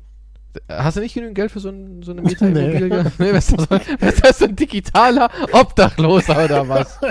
Hast 0.69 0.97
du 0.97 1.01
nicht 1.01 1.13
genügend 1.13 1.35
Geld 1.35 1.51
für 1.51 1.59
so, 1.59 1.69
ein, 1.69 2.01
so 2.01 2.11
eine 2.11 2.21
Mieterimmobilie? 2.21 3.11
nee, 3.19 3.33
was 3.33 3.49
ist 3.49 3.57
das, 3.69 3.81
was 3.99 4.29
ist 4.29 4.39
so 4.39 4.45
ein 4.45 4.55
digitaler 4.55 5.29
Obdachloser 5.51 6.45
oder 6.45 6.67
was? 6.67 6.99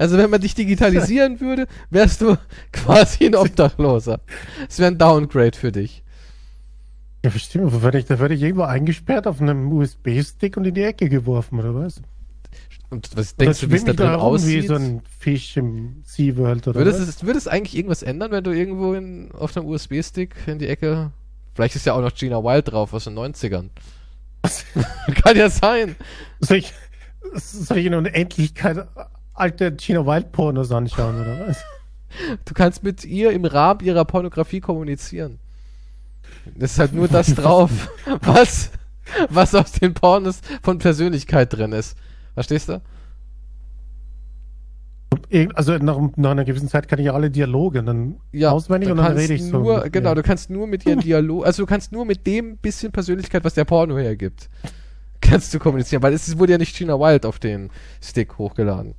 Also 0.00 0.18
wenn 0.18 0.30
man 0.30 0.40
dich 0.40 0.56
digitalisieren 0.56 1.38
würde, 1.40 1.68
wärst 1.90 2.22
du 2.22 2.36
quasi 2.72 3.26
ein 3.26 3.36
Obdachloser. 3.36 4.18
Das 4.66 4.80
wäre 4.80 4.90
ein 4.90 4.98
Downgrade 4.98 5.56
für 5.56 5.70
dich. 5.70 6.02
Ja, 7.24 7.30
verstehe, 7.30 7.62
aber 7.62 7.82
werde 7.82 7.98
ich, 7.98 8.06
da 8.06 8.18
werde 8.18 8.34
ich 8.34 8.42
irgendwo 8.42 8.64
eingesperrt 8.64 9.26
auf 9.26 9.40
einem 9.40 9.70
USB-Stick 9.72 10.56
und 10.56 10.64
in 10.64 10.74
die 10.74 10.82
Ecke 10.82 11.08
geworfen, 11.08 11.60
oder 11.60 11.74
was? 11.74 12.02
Und 12.90 13.08
was 13.16 13.36
denkst 13.36 13.60
du, 13.60 13.70
wie 13.70 13.76
es 13.76 13.84
da 13.84 13.92
drin 13.92 14.08
herum 14.08 14.34
aussieht? 14.34 14.64
Wie 14.64 14.66
so 14.66 14.74
ein 14.74 15.02
Fisch 15.18 15.56
im 15.56 16.02
SeaWorld 16.04 16.66
oder 16.68 16.78
Würde 16.78 16.90
es, 16.90 17.24
würde 17.24 17.38
es 17.38 17.46
eigentlich 17.46 17.76
irgendwas 17.76 18.02
ändern, 18.02 18.32
wenn 18.32 18.42
du 18.42 18.50
irgendwo 18.50 18.94
in, 18.94 19.30
auf 19.32 19.52
deinem 19.52 19.66
USB-Stick 19.66 20.34
in 20.46 20.58
die 20.58 20.66
Ecke... 20.66 21.12
Vielleicht 21.54 21.76
ist 21.76 21.86
ja 21.86 21.94
auch 21.94 22.00
noch 22.00 22.14
Gina 22.14 22.42
Wild 22.42 22.70
drauf 22.70 22.92
aus 22.92 23.04
den 23.04 23.18
90ern. 23.18 23.70
Kann 25.22 25.36
ja 25.36 25.50
sein. 25.50 25.96
Soll 26.40 26.58
ich, 26.58 26.72
soll 27.34 27.78
ich 27.78 27.86
in 27.86 27.94
Unendlichkeit 27.94 28.86
alte 29.34 29.72
Gina 29.72 30.04
Wild 30.04 30.32
Pornos 30.32 30.70
anschauen, 30.72 31.20
oder 31.20 31.48
was? 31.48 31.62
Du 32.44 32.54
kannst 32.54 32.82
mit 32.82 33.04
ihr 33.04 33.30
im 33.30 33.44
Rahmen 33.44 33.80
ihrer 33.80 34.04
Pornografie 34.04 34.60
kommunizieren. 34.60 35.38
Es 36.58 36.72
ist 36.72 36.78
halt 36.78 36.92
nur 36.92 37.08
das 37.08 37.34
drauf, 37.34 37.70
was, 38.22 38.70
was 39.28 39.54
aus 39.54 39.72
den 39.72 39.94
Pornos 39.94 40.40
von 40.62 40.78
Persönlichkeit 40.78 41.52
drin 41.52 41.72
ist. 41.72 41.96
Verstehst 42.34 42.68
du? 42.68 42.80
Also 45.54 45.76
nach, 45.78 45.98
nach 46.16 46.30
einer 46.30 46.44
gewissen 46.44 46.68
Zeit 46.68 46.88
kann 46.88 46.98
ich 46.98 47.06
ja 47.06 47.14
alle 47.14 47.30
Dialoge 47.30 47.82
dann 47.82 48.16
auswendig 48.44 48.88
du 48.88 48.92
und 48.92 48.98
dann 48.98 49.16
rede 49.16 49.34
ich 49.34 49.44
so. 49.44 49.58
Nur, 49.58 49.88
genau, 49.90 50.14
du 50.14 50.22
kannst 50.22 50.50
nur 50.50 50.66
mit 50.66 50.86
ihren 50.86 51.00
Dialog, 51.00 51.46
also 51.46 51.62
du 51.62 51.66
kannst 51.66 51.92
nur 51.92 52.04
mit 52.04 52.26
dem 52.26 52.56
bisschen 52.56 52.92
Persönlichkeit, 52.92 53.44
was 53.44 53.54
der 53.54 53.64
Porno 53.64 53.96
hergibt, 53.96 54.48
kannst 55.20 55.52
du 55.54 55.58
kommunizieren, 55.58 56.02
weil 56.02 56.12
es 56.14 56.38
wurde 56.38 56.52
ja 56.52 56.58
nicht 56.58 56.76
Gina 56.76 56.98
Wild 56.98 57.26
auf 57.26 57.38
den 57.38 57.70
Stick 58.00 58.38
hochgeladen. 58.38 58.94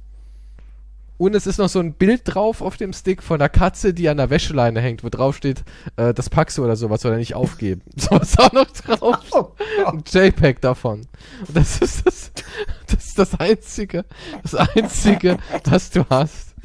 Und 1.21 1.36
es 1.36 1.45
ist 1.45 1.59
noch 1.59 1.69
so 1.69 1.79
ein 1.79 1.93
Bild 1.93 2.21
drauf 2.25 2.61
auf 2.63 2.77
dem 2.77 2.93
Stick 2.93 3.21
von 3.21 3.39
einer 3.39 3.47
Katze, 3.47 3.93
die 3.93 4.09
an 4.09 4.17
der 4.17 4.32
Wäscheleine 4.32 4.82
hängt, 4.82 5.03
wo 5.03 5.09
drauf 5.09 5.38
steht, 5.38 5.63
äh, 5.95 6.15
das 6.15 6.32
packst 6.32 6.57
du 6.57 6.63
oder 6.63 6.75
sowas, 6.75 7.01
soll 7.01 7.11
er 7.11 7.19
nicht 7.19 7.36
aufgeben. 7.36 7.84
So 7.95 8.17
ist 8.17 8.39
auch 8.39 8.51
noch 8.51 8.65
drauf. 8.71 9.19
Oh, 9.29 9.51
Ein 9.86 10.03
JPEG 10.03 10.61
davon. 10.61 11.01
Und 11.47 11.55
das 11.55 11.77
ist 11.79 12.07
das, 12.07 12.32
das 13.22 13.39
einzige, 13.39 14.05
das 14.43 14.55
einzige, 14.55 15.38
was 15.65 15.89
du 15.91 16.03
hast. 16.09 16.55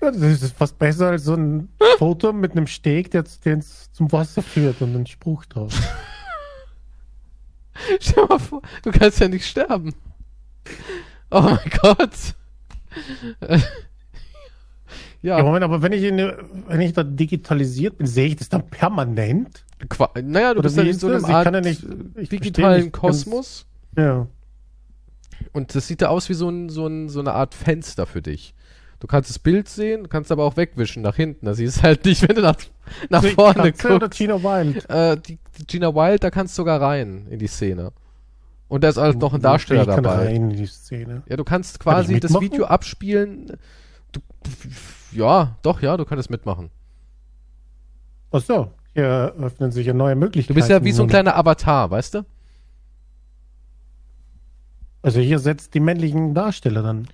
Ja, 0.00 0.10
das 0.10 0.42
ist 0.42 0.56
fast 0.56 0.78
besser 0.78 1.08
als 1.10 1.24
so 1.24 1.34
ein 1.34 1.68
Foto 1.98 2.32
mit 2.32 2.52
einem 2.52 2.66
Steg, 2.66 3.10
der 3.10 3.24
zum 3.24 4.12
Wasser 4.12 4.42
führt 4.42 4.82
und 4.82 4.94
ein 4.94 5.06
Spruch 5.06 5.44
drauf. 5.46 5.72
Stell 8.00 8.24
dir 8.24 8.28
mal 8.28 8.38
vor, 8.38 8.62
du 8.82 8.90
kannst 8.92 9.20
ja 9.20 9.28
nicht 9.28 9.46
sterben. 9.46 9.94
Oh 11.30 11.40
mein 11.40 11.58
Gott. 11.82 12.10
Ja, 15.22 15.38
ja, 15.38 15.42
Moment, 15.42 15.64
aber 15.64 15.80
wenn 15.82 15.92
ich, 15.92 16.02
in, 16.04 16.18
wenn 16.68 16.80
ich 16.82 16.92
da 16.92 17.02
digitalisiert 17.02 17.96
bin, 17.98 18.06
sehe 18.06 18.26
ich 18.28 18.36
das 18.36 18.50
dann 18.50 18.68
permanent? 18.68 19.64
qua- 19.88 20.10
naja, 20.22 20.52
du 20.52 20.58
Oder 20.60 20.68
bist 20.68 20.78
in 20.78 20.86
ist 20.88 21.00
so 21.00 21.08
einem 21.08 21.24
Art 21.24 21.46
ja 21.52 21.60
nicht- 21.62 21.84
ich 22.16 22.28
digitalen 22.28 22.82
nicht 22.84 22.92
Kosmos. 22.92 23.66
Ja. 23.96 24.26
Und 25.52 25.74
das 25.74 25.86
sieht 25.86 26.02
da 26.02 26.08
aus 26.08 26.28
wie 26.28 26.34
so, 26.34 26.48
ein, 26.48 26.68
so, 26.68 26.86
ein, 26.86 27.08
so 27.08 27.20
eine 27.20 27.32
Art 27.32 27.54
Fenster 27.54 28.06
für 28.06 28.22
dich. 28.22 28.54
Du 29.00 29.06
kannst 29.06 29.28
das 29.28 29.38
Bild 29.38 29.68
sehen, 29.68 30.08
kannst 30.08 30.32
aber 30.32 30.44
auch 30.44 30.56
wegwischen 30.56 31.02
nach 31.02 31.16
hinten. 31.16 31.46
Da 31.46 31.54
siehst 31.54 31.78
du 31.78 31.82
halt 31.82 32.04
nicht, 32.04 32.26
wenn 32.26 32.36
du 32.36 32.42
nach, 32.42 32.56
nach 33.10 33.22
ich 33.22 33.34
vorne 33.34 33.72
Katze 33.72 33.88
oder 33.88 34.06
guckst. 34.06 34.18
Gina 34.18 34.42
Wild? 34.42 34.88
Äh, 34.88 35.16
die, 35.18 35.38
die 35.58 35.66
Gina 35.66 35.94
Wild, 35.94 36.22
da 36.22 36.30
kannst 36.30 36.56
du 36.56 36.62
sogar 36.62 36.80
rein 36.80 37.26
in 37.28 37.38
die 37.38 37.46
Szene. 37.46 37.92
Und 38.68 38.82
da 38.82 38.88
ist 38.88 38.96
halt 38.96 39.18
noch 39.18 39.34
ein 39.34 39.42
Darsteller 39.42 39.82
ich 39.82 39.88
kann 39.88 40.02
dabei. 40.02 40.26
rein 40.26 40.50
in 40.50 40.50
die 40.50 40.66
Szene. 40.66 41.22
Ja, 41.28 41.36
du 41.36 41.44
kannst 41.44 41.80
Kann 41.80 41.94
quasi 41.94 42.14
ich 42.14 42.20
das? 42.20 42.40
Video 42.40 42.64
abspielen. 42.64 43.58
Du, 44.10 44.20
ja, 45.12 45.56
doch, 45.62 45.82
ja, 45.82 45.96
du 45.96 46.04
könntest 46.04 46.30
mitmachen. 46.30 46.70
Ach 48.32 48.40
so. 48.40 48.72
hier 48.94 49.34
öffnen 49.38 49.70
sich 49.70 49.86
ja 49.86 49.92
neue 49.92 50.16
Möglichkeiten. 50.16 50.54
Du 50.54 50.58
bist 50.58 50.70
ja 50.70 50.82
wie 50.82 50.92
so 50.92 51.02
ein 51.02 51.08
kleiner 51.08 51.36
Avatar, 51.36 51.90
weißt 51.90 52.14
du? 52.14 52.24
Also 55.04 55.20
hier 55.20 55.38
setzt 55.38 55.74
die 55.74 55.80
männlichen 55.80 56.32
Darsteller 56.32 56.82
dann. 56.82 57.06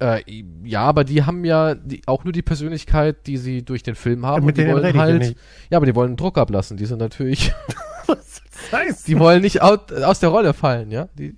Äh, 0.00 0.22
ja, 0.64 0.82
aber 0.82 1.04
die 1.04 1.22
haben 1.22 1.44
ja 1.44 1.76
die, 1.76 2.02
auch 2.06 2.24
nur 2.24 2.32
die 2.32 2.42
Persönlichkeit, 2.42 3.28
die 3.28 3.36
sie 3.36 3.64
durch 3.64 3.84
den 3.84 3.94
Film 3.94 4.26
haben. 4.26 4.42
Ja, 4.42 4.46
mit 4.46 4.58
und 4.58 4.64
die 4.64 4.72
wollen 4.72 4.98
halt. 4.98 5.18
nicht. 5.20 5.38
Ja, 5.70 5.78
aber 5.78 5.86
die 5.86 5.94
wollen 5.94 6.16
Druck 6.16 6.36
ablassen. 6.36 6.76
Die 6.76 6.84
sind 6.84 6.98
natürlich. 6.98 7.52
Was 8.06 8.42
heißt 8.72 9.06
die 9.06 9.20
wollen 9.20 9.42
nicht 9.42 9.62
out, 9.62 9.92
aus 9.92 10.18
der 10.18 10.30
Rolle 10.30 10.52
fallen, 10.52 10.90
ja? 10.90 11.08
Die, 11.16 11.36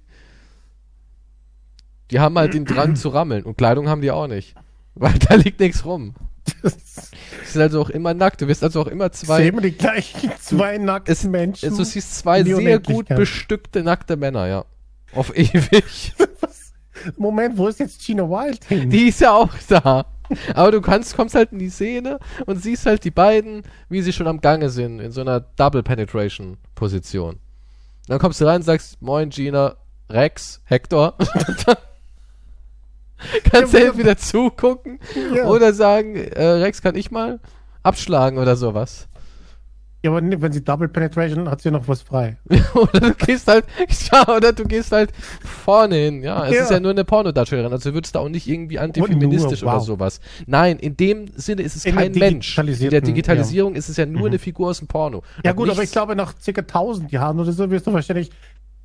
die 2.10 2.18
haben 2.18 2.38
halt 2.38 2.54
den 2.54 2.64
Drang 2.64 2.96
zu 2.96 3.10
rammeln. 3.10 3.44
Und 3.44 3.58
Kleidung 3.58 3.88
haben 3.88 4.00
die 4.00 4.10
auch 4.10 4.26
nicht. 4.26 4.54
Weil 4.94 5.18
da 5.18 5.34
liegt 5.34 5.60
nichts 5.60 5.84
rum. 5.84 6.14
das? 6.62 7.10
Sind 7.44 7.60
also 7.60 7.82
auch 7.82 7.90
immer 7.90 8.14
nackt. 8.14 8.40
Du 8.40 8.48
wirst 8.48 8.64
also 8.64 8.80
auch 8.80 8.86
immer 8.86 9.12
zwei. 9.12 9.44
Wir 9.44 9.60
die 9.60 9.72
gleichen 9.72 10.32
zwei 10.40 10.78
nackten 10.78 11.30
Menschen. 11.30 11.68
es, 11.68 11.76
du 11.76 11.84
siehst 11.84 12.16
zwei 12.18 12.42
sehr 12.42 12.80
gut 12.80 13.08
bestückte 13.08 13.82
nackte 13.82 14.16
Männer, 14.16 14.46
ja. 14.46 14.64
Auf 15.14 15.30
ewig. 15.36 16.14
Moment, 17.16 17.56
wo 17.56 17.68
ist 17.68 17.80
jetzt 17.80 18.04
Gina 18.04 18.24
Wild 18.28 18.64
hin? 18.64 18.90
Die 18.90 19.08
ist 19.08 19.20
ja 19.20 19.32
auch 19.32 19.48
da. 19.68 20.04
Aber 20.54 20.70
du 20.70 20.80
kannst, 20.80 21.16
kommst 21.16 21.34
halt 21.34 21.50
in 21.52 21.58
die 21.58 21.70
Szene 21.70 22.18
und 22.46 22.62
siehst 22.62 22.86
halt 22.86 23.02
die 23.04 23.10
beiden, 23.10 23.62
wie 23.88 24.00
sie 24.02 24.12
schon 24.12 24.28
am 24.28 24.40
Gange 24.40 24.70
sind, 24.70 25.00
in 25.00 25.10
so 25.10 25.20
einer 25.22 25.40
Double 25.40 25.82
Penetration 25.82 26.56
Position. 26.74 27.40
Dann 28.06 28.18
kommst 28.20 28.40
du 28.40 28.44
rein 28.44 28.56
und 28.56 28.62
sagst, 28.62 29.00
moin 29.02 29.30
Gina, 29.30 29.76
Rex, 30.08 30.60
Hector. 30.64 31.16
kannst 33.50 33.74
du 33.74 33.78
Ja, 33.78 33.88
entweder 33.88 34.16
zugucken 34.16 34.98
Ja. 35.34 35.46
oder 35.46 35.72
sagen, 35.72 36.14
äh, 36.16 36.44
Rex, 36.44 36.80
kann 36.82 36.94
ich 36.94 37.10
mal 37.10 37.40
abschlagen 37.82 38.38
oder 38.38 38.56
sowas. 38.56 39.08
Ja, 40.02 40.10
aber 40.10 40.22
nee, 40.22 40.36
wenn 40.40 40.50
sie 40.50 40.64
Double 40.64 40.88
Penetration 40.88 41.50
hat 41.50 41.60
sie 41.60 41.70
noch 41.70 41.86
was 41.86 42.00
frei. 42.00 42.38
oder 42.74 43.00
du 43.00 43.14
gehst 43.14 43.46
halt, 43.48 43.66
ja, 44.12 44.26
oder 44.34 44.52
du 44.54 44.64
gehst 44.64 44.92
halt 44.92 45.12
vorne 45.44 45.96
hin, 45.96 46.22
ja. 46.22 46.46
Es 46.46 46.54
Ja. 46.54 46.62
ist 46.62 46.70
ja 46.70 46.80
nur 46.80 46.92
eine 46.92 47.04
Pornodarstellerin, 47.04 47.70
also 47.70 47.92
würdest 47.92 48.14
du 48.14 48.20
auch 48.20 48.28
nicht 48.30 48.48
irgendwie 48.48 48.78
antifeministisch 48.78 49.60
nur, 49.60 49.70
oder 49.70 49.80
wow. 49.80 49.86
sowas. 49.86 50.20
Nein, 50.46 50.78
in 50.78 50.96
dem 50.96 51.26
Sinne 51.36 51.62
ist 51.62 51.76
es 51.76 51.84
In 51.84 51.96
kein 51.96 52.12
Mensch. 52.12 52.56
In 52.56 52.90
der 52.90 53.02
Digitalisierung 53.02 53.74
ist 53.74 53.90
es 53.90 53.98
ja 53.98 54.06
nur 54.06 54.28
eine 54.28 54.38
Figur 54.38 54.70
aus 54.70 54.78
dem 54.78 54.88
Porno. 54.88 55.22
Ja 55.44 55.52
gut, 55.52 55.66
aber 55.68 55.74
ich 55.74 55.80
nichts- 55.80 55.92
glaube, 55.92 56.16
nach 56.16 56.34
circa 56.40 56.62
1000 56.62 57.12
Jahren 57.12 57.38
oder 57.38 57.52
so 57.52 57.70
wirst 57.70 57.86
du 57.86 57.92
wahrscheinlich 57.92 58.30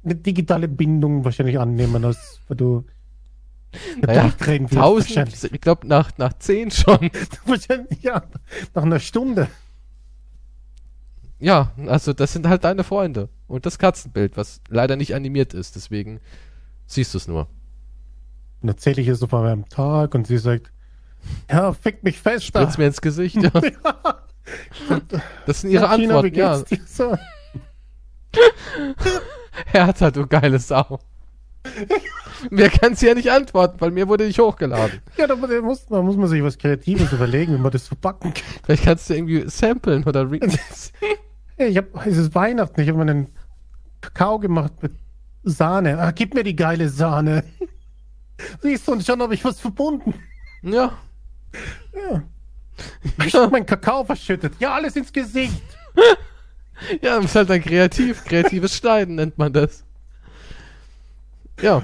eine 0.04 0.16
digitale 0.16 0.68
Bindung 0.68 1.24
wahrscheinlich 1.24 1.58
annehmen, 1.58 2.04
als 2.04 2.42
du 2.50 2.84
naja, 4.06 4.24
durchdrehen 4.24 4.64
wirst. 4.66 4.74
1000, 4.78 5.16
Wahrscheinlich. 5.18 5.54
ich 5.54 5.62
glaube 5.62 5.88
nach, 5.88 6.12
nach 6.18 6.34
10 6.38 6.72
schon. 6.72 7.10
wahrscheinlich, 7.46 8.04
ja, 8.04 8.24
nach 8.74 8.84
einer 8.84 9.00
Stunde. 9.00 9.48
Ja, 11.40 11.72
also 11.88 12.14
das 12.14 12.34
sind 12.34 12.48
halt 12.48 12.64
deine 12.64 12.84
Freunde. 12.84 13.30
Und 13.48 13.66
das 13.66 13.78
Katzenbild, 13.78 14.38
was 14.38 14.62
leider 14.70 14.96
nicht 14.96 15.14
animiert 15.14 15.54
ist, 15.54 15.76
deswegen 15.76 16.20
siehst 16.86 17.14
du 17.14 17.18
es 17.18 17.28
nur. 17.28 17.48
Und 18.62 18.70
erzähle 18.70 19.02
ich 19.02 19.08
ihr 19.08 19.16
so 19.16 19.28
von 19.28 19.44
meinem 19.44 19.68
Tag 19.70 20.16
und 20.16 20.28
sie 20.28 20.38
sagt, 20.38 20.72
ja, 21.50 21.74
fick 21.74 22.04
mich 22.04 22.20
fest. 22.20 22.46
Spritz 22.46 22.78
mir 22.78 22.88
ins 22.88 23.02
Gesicht, 23.02 23.38
ja. 23.42 23.52
Das 25.48 25.62
sind 25.62 25.72
ihre 25.72 25.90
Antworten, 25.90 26.36
ja. 26.36 26.64
so? 26.86 27.18
Hertha, 29.66 30.12
du 30.12 30.28
geile 30.28 30.60
Sau. 30.60 31.00
Mir 32.50 32.70
kannst 32.70 33.02
du 33.02 33.08
ja 33.08 33.14
nicht 33.14 33.32
antworten, 33.32 33.80
weil 33.80 33.92
mir 33.92 34.08
wurde 34.08 34.26
nicht 34.26 34.40
hochgeladen. 34.40 35.02
Ja, 35.18 35.28
da 35.28 35.36
muss, 35.36 35.86
da 35.88 36.02
muss 36.02 36.16
man 36.16 36.28
sich 36.28 36.44
was 36.44 36.58
Kreatives 36.58 37.12
überlegen, 37.12 37.54
wie 37.56 37.62
man 37.62 37.72
das 37.72 37.88
verpacken 37.88 38.34
kann. 38.34 38.44
Vielleicht 38.64 38.84
kannst 38.84 39.10
du 39.10 39.16
irgendwie 39.16 39.50
samplen 39.50 40.04
oder 40.04 40.30
re 40.30 40.40
Hey, 41.58 41.70
ich 41.70 41.78
hab, 41.78 42.06
es 42.06 42.18
ist 42.18 42.36
Weihnachten, 42.36 42.82
ich 42.82 42.90
habe 42.90 42.98
mir 42.98 43.10
einen 43.10 43.28
Kakao 44.02 44.40
gemacht 44.40 44.74
mit 44.82 44.92
Sahne. 45.44 46.00
Ah, 46.00 46.12
gib 46.12 46.34
mir 46.34 46.44
die 46.44 46.56
geile 46.56 46.90
Sahne. 46.90 47.44
Siehst 48.62 48.88
du, 48.88 48.92
und 48.92 49.06
schon 49.06 49.22
habe 49.22 49.34
ich 49.34 49.46
was 49.46 49.60
verbunden. 49.60 50.14
Ja. 50.62 50.98
Ja. 51.94 52.24
Ich 53.26 53.34
habe 53.34 53.50
meinen 53.50 53.66
Kakao 53.66 54.04
verschüttet. 54.04 54.54
Ja, 54.60 54.74
alles 54.74 54.96
ins 54.96 55.12
Gesicht. 55.14 55.62
Ja, 57.02 57.20
ist 57.20 57.34
halt 57.34 57.50
dann 57.50 57.62
kreativ. 57.62 58.26
Kreatives 58.26 58.76
Schneiden 58.76 59.16
nennt 59.16 59.38
man 59.38 59.54
das. 59.54 59.85
Ja. 61.62 61.84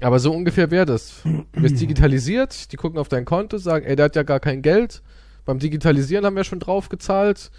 Aber 0.00 0.18
so 0.18 0.32
ungefähr 0.32 0.70
wäre 0.70 0.86
das. 0.86 1.20
Du 1.24 1.44
wirst 1.62 1.80
digitalisiert, 1.80 2.72
die 2.72 2.76
gucken 2.76 2.98
auf 2.98 3.08
dein 3.08 3.24
Konto, 3.24 3.58
sagen, 3.58 3.86
ey, 3.86 3.94
der 3.96 4.06
hat 4.06 4.16
ja 4.16 4.22
gar 4.24 4.40
kein 4.40 4.62
Geld. 4.62 5.02
Beim 5.44 5.58
Digitalisieren 5.60 6.24
haben 6.26 6.34
wir 6.36 6.42
schon 6.44 6.58
drauf 6.58 6.88
gezahlt. 6.88 7.50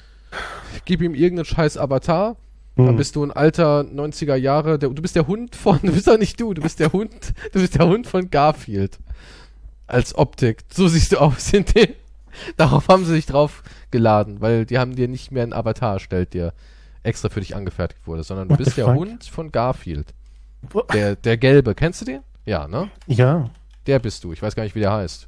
Gib 0.85 1.01
ihm 1.01 1.15
irgendeinen 1.15 1.45
scheiß 1.45 1.77
Avatar. 1.77 2.35
Dann 2.75 2.89
Hm. 2.89 2.97
bist 2.97 3.15
du 3.15 3.23
ein 3.23 3.31
alter 3.31 3.81
90er 3.81 4.35
Jahre, 4.35 4.77
der, 4.77 4.89
du 4.89 5.01
bist 5.01 5.15
der 5.15 5.25
Hund 5.25 5.55
von, 5.55 5.79
du 5.83 5.91
bist 5.93 6.07
doch 6.07 6.17
nicht 6.17 6.39
du, 6.39 6.53
du 6.53 6.61
bist 6.61 6.79
der 6.79 6.91
Hund, 6.93 7.33
du 7.53 7.59
bist 7.61 7.75
der 7.75 7.87
Hund 7.87 8.05
von 8.07 8.29
Garfield. 8.29 8.99
Als 9.87 10.13
Optik. 10.15 10.63
So 10.71 10.87
siehst 10.89 11.13
du 11.13 11.17
aus 11.17 11.53
in 11.53 11.63
dem. 11.65 11.93
Darauf 12.57 12.87
haben 12.89 13.05
sie 13.05 13.13
sich 13.13 13.25
drauf 13.25 13.63
geladen, 13.89 14.41
weil 14.41 14.65
die 14.65 14.77
haben 14.77 14.95
dir 14.95 15.07
nicht 15.07 15.31
mehr 15.31 15.43
einen 15.43 15.53
Avatar 15.53 15.93
erstellt, 15.93 16.33
der 16.33 16.53
extra 17.03 17.29
für 17.29 17.39
dich 17.39 17.55
angefertigt 17.55 18.05
wurde, 18.05 18.23
sondern 18.23 18.49
du 18.49 18.53
What 18.53 18.59
the 18.59 18.63
bist 18.65 18.77
der 18.77 18.85
fuck? 18.85 18.95
Hund 18.95 19.23
von 19.23 19.51
Garfield. 19.51 20.13
Der, 20.93 21.15
der 21.15 21.37
gelbe, 21.37 21.75
kennst 21.75 22.01
du 22.01 22.05
den? 22.05 22.21
Ja, 22.45 22.67
ne? 22.67 22.89
Ja, 23.07 23.49
Der 23.85 23.99
bist 23.99 24.23
du. 24.23 24.33
Ich 24.33 24.41
weiß 24.41 24.55
gar 24.55 24.63
nicht, 24.63 24.75
wie 24.75 24.79
der 24.79 24.91
heißt. 24.93 25.27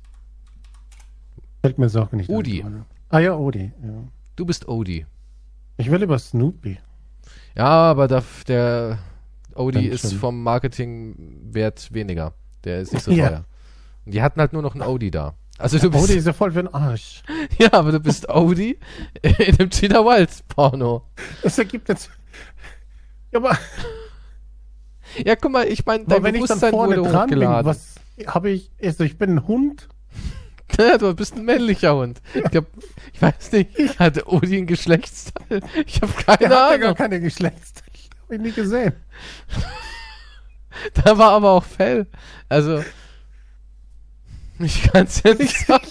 fällt 1.62 1.78
mir 1.78 1.90
Sache 1.90 2.16
nicht 2.16 2.30
Udi. 2.30 2.64
ein. 2.64 2.86
Ah 3.10 3.20
ja, 3.20 3.36
Udi. 3.36 3.72
Ja. 3.84 3.90
Du 4.36 4.46
bist 4.46 4.68
Odie. 4.68 5.06
Ich 5.78 5.90
will 5.92 6.02
über 6.04 6.18
Snoopy. 6.20 6.78
Ja, 7.56 7.66
aber 7.66 8.08
der, 8.08 8.24
der 8.48 9.00
Odie 9.56 9.88
ist 9.88 10.14
vom 10.14 10.44
Marketingwert 10.44 11.94
weniger. 11.94 12.34
Der 12.64 12.80
ist 12.82 12.94
nicht 12.94 13.04
so 13.04 13.12
Ja. 13.14 13.28
teuer. 13.30 13.46
Und 14.06 14.14
die 14.14 14.22
hatten 14.22 14.40
halt 14.40 14.54
nur 14.54 14.62
noch 14.62 14.76
einen 14.76 14.84
Odie 14.88 15.12
da. 15.12 15.34
Also 15.58 15.78
du 15.78 15.90
bist, 15.92 16.04
Udi 16.06 16.14
ist 16.14 16.26
ja 16.28 16.32
voll 16.34 16.52
für 16.54 16.64
den 16.64 16.74
Arsch. 16.74 17.22
ja, 17.58 17.74
aber 17.74 17.92
du 17.92 18.00
bist 18.00 18.30
Odie 18.30 18.78
in 19.22 19.58
dem 19.58 19.70
Gina 19.70 20.00
Wild 20.06 20.30
Porno. 20.48 21.04
Das 21.44 21.58
ergibt 21.58 21.90
jetzt. 21.90 22.10
Ja, 23.32 23.40
aber, 23.40 23.58
Ja, 25.26 25.36
guck 25.36 25.52
mal, 25.52 25.68
ich 25.68 25.86
meine, 25.86 26.06
dein 26.06 26.24
wenn 26.24 26.36
ich 26.36 26.42
dann 26.42 26.48
Bewusstsein 26.60 26.72
vorne 26.72 26.98
wurde 26.98 27.10
dran 27.10 27.30
bin, 27.30 27.40
hochgeladen. 27.40 27.66
was 27.66 27.96
habe 28.28 28.50
ich? 28.52 28.72
Also 28.84 29.04
ich 29.04 29.18
bin 29.18 29.36
ein 29.36 29.48
Hund. 29.48 29.88
Du 31.00 31.14
bist 31.16 31.36
ein 31.36 31.44
männlicher 31.46 31.96
Hund. 31.96 32.22
Ich 32.34 32.44
glaub, 32.44 32.66
ich 33.12 33.22
weiß 33.22 33.52
nicht, 33.54 34.00
hatte 34.00 34.28
Odie 34.28 34.58
ein 34.60 34.68
Geschlechtsteil? 34.68 35.62
Ich 35.86 36.02
habe 36.02 36.14
keine 36.14 36.38
Der 36.38 36.50
hat 36.50 36.52
ja 36.72 36.78
gar 36.78 36.84
Ahnung. 36.84 36.96
keine 36.96 37.20
Geschlechtsteile. 37.20 37.90
Habe 38.24 38.36
ich 38.36 38.42
nie 38.42 38.52
gesehen. 38.52 38.94
Da 40.94 41.18
war 41.18 41.32
aber 41.32 41.52
auch 41.52 41.64
Fell. 41.64 42.08
Also, 42.48 42.84
ich 44.60 44.84
kann 44.84 45.08
es 45.08 45.22
ja 45.24 45.34
nicht 45.34 45.66
sagen. 45.66 45.88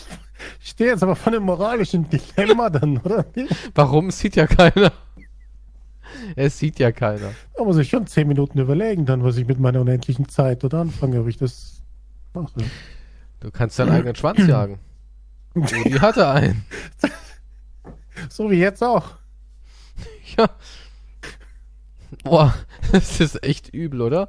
Ich 0.62 0.71
stehe 0.71 0.91
jetzt 0.91 1.03
aber 1.03 1.16
von 1.16 1.35
einem 1.35 1.45
moralischen 1.45 2.09
Dilemma 2.09 2.71
dann, 2.71 2.99
oder? 2.99 3.27
Warum? 3.75 4.11
Sieht 4.11 4.37
ja 4.37 4.47
keiner. 4.47 4.93
Es 6.37 6.59
sieht 6.59 6.79
ja 6.79 6.93
keiner. 6.93 7.33
Da 7.57 7.65
muss 7.65 7.77
ich 7.79 7.89
schon 7.89 8.07
zehn 8.07 8.29
Minuten 8.29 8.59
überlegen, 8.59 9.07
dann, 9.07 9.23
was 9.25 9.37
ich 9.37 9.47
mit 9.47 9.59
meiner 9.61 9.81
unendlichen 9.81 10.29
Zeit 10.29 10.65
oder 10.65 10.81
anfange, 10.81 11.21
ob 11.21 11.29
ich 11.29 11.37
das 11.37 11.83
mache. 12.35 12.53
Du 13.41 13.51
kannst 13.51 13.79
deinen 13.79 13.91
eigenen 13.91 14.15
Schwanz 14.15 14.47
jagen. 14.47 14.79
Odie 15.55 15.99
hatte 16.01 16.29
einen. 16.29 16.65
So 18.29 18.51
wie 18.51 18.59
jetzt 18.59 18.83
auch. 18.83 19.13
Ja. 20.37 20.49
Boah, 22.23 22.55
das 22.93 23.19
ist 23.21 23.43
echt 23.43 23.71
übel, 23.75 24.03
oder? 24.03 24.29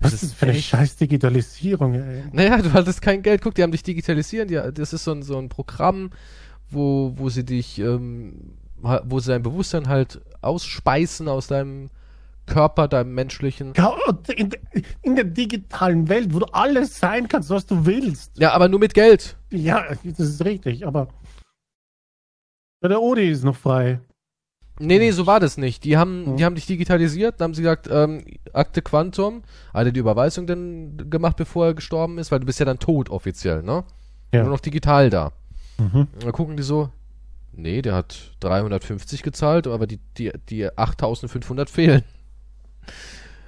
Was 0.00 0.12
ist 0.14 0.22
das 0.24 0.32
für 0.34 0.46
eine 0.46 0.54
echt- 0.58 0.68
scheiß 0.68 0.96
Digitalisierung, 0.96 1.94
ey? 1.94 2.24
Naja, 2.32 2.58
du 2.60 2.72
hattest 2.72 3.02
kein 3.02 3.22
Geld. 3.22 3.40
Guck, 3.42 3.54
die 3.54 3.62
haben 3.62 3.72
dich 3.72 3.82
digitalisieren. 3.82 4.48
Die, 4.48 4.60
das 4.74 4.92
ist 4.92 5.04
so 5.04 5.12
ein, 5.12 5.22
so 5.22 5.38
ein 5.38 5.48
Programm, 5.48 6.10
wo, 6.70 7.12
wo 7.16 7.28
sie 7.28 7.44
dich, 7.44 7.78
ähm, 7.78 8.52
wo 8.82 9.20
sie 9.20 9.30
dein 9.30 9.42
Bewusstsein 9.42 9.88
halt 9.88 10.20
ausspeisen 10.40 11.28
aus 11.28 11.46
deinem 11.46 11.88
Körper, 12.46 12.88
deinem 12.88 13.14
menschlichen. 13.14 13.72
Ja, 13.76 13.94
In, 14.34 14.50
der- 14.50 14.60
in 15.02 15.14
der 15.16 15.24
digitalen 15.24 16.08
Welt, 16.08 16.34
wo 16.34 16.40
du 16.40 16.46
alles 16.46 16.98
sein 16.98 17.28
kannst, 17.28 17.50
was 17.50 17.64
du 17.66 17.86
willst. 17.86 18.36
Ja, 18.38 18.52
aber 18.52 18.68
nur 18.68 18.80
mit 18.80 18.94
Geld. 18.94 19.36
Ja, 19.50 19.84
das 20.04 20.18
ist 20.18 20.44
richtig, 20.44 20.86
aber 20.86 21.08
der 22.82 23.00
Odi 23.00 23.30
ist 23.30 23.44
noch 23.44 23.56
frei. 23.56 24.00
Nee, 24.80 24.98
nee, 24.98 25.10
so 25.12 25.26
war 25.26 25.38
das 25.38 25.58
nicht. 25.58 25.84
Die 25.84 25.96
haben, 25.96 26.32
Mhm. 26.32 26.36
die 26.36 26.44
haben 26.44 26.54
dich 26.56 26.66
digitalisiert, 26.66 27.40
dann 27.40 27.46
haben 27.48 27.54
sie 27.54 27.62
gesagt, 27.62 27.88
ähm, 27.92 28.24
Akte 28.52 28.82
Quantum, 28.82 29.42
hat 29.72 29.86
er 29.86 29.92
die 29.92 30.00
Überweisung 30.00 30.46
denn 30.46 31.08
gemacht, 31.10 31.36
bevor 31.36 31.66
er 31.66 31.74
gestorben 31.74 32.18
ist, 32.18 32.32
weil 32.32 32.40
du 32.40 32.46
bist 32.46 32.58
ja 32.58 32.64
dann 32.66 32.78
tot 32.78 33.08
offiziell, 33.10 33.62
ne? 33.62 33.84
Ja. 34.32 34.42
Nur 34.42 34.52
noch 34.52 34.60
digital 34.60 35.10
da. 35.10 35.30
Mhm. 35.78 36.08
Und 36.12 36.24
dann 36.24 36.32
gucken 36.32 36.56
die 36.56 36.62
so, 36.62 36.90
nee, 37.52 37.82
der 37.82 37.94
hat 37.94 38.32
350 38.40 39.22
gezahlt, 39.22 39.66
aber 39.66 39.86
die, 39.86 40.00
die, 40.18 40.32
die 40.48 40.76
8500 40.76 41.70
fehlen. 41.70 42.02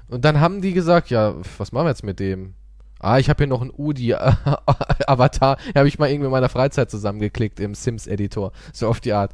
Und 0.09 0.25
dann 0.25 0.41
haben 0.41 0.61
die 0.61 0.73
gesagt, 0.73 1.11
ja, 1.11 1.35
was 1.59 1.73
machen 1.73 1.87
wir 1.87 1.91
jetzt 1.91 2.05
mit 2.05 2.21
dem? 2.21 2.55
Ah, 3.01 3.19
ich 3.19 3.29
habe 3.29 3.39
hier 3.39 3.47
noch 3.49 3.61
einen 3.61 3.73
Udi-Avatar. 3.77 5.59
habe 5.75 5.89
ich 5.89 5.99
mal 5.99 6.09
irgendwie 6.09 6.27
in 6.27 6.33
meiner 6.33 6.49
Freizeit 6.49 6.91
zusammengeklickt 6.91 7.61
im 7.61 7.75
Sims-Editor. 7.75 8.53
So 8.73 8.89
auf 8.89 9.01
die 9.01 9.13
Art. 9.13 9.33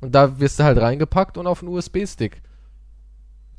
Und 0.00 0.14
da 0.14 0.40
wirst 0.40 0.58
du 0.58 0.64
halt 0.64 0.78
reingepackt 0.78 1.38
und 1.38 1.46
auf 1.46 1.62
einen 1.62 1.72
USB-Stick. 1.72 2.42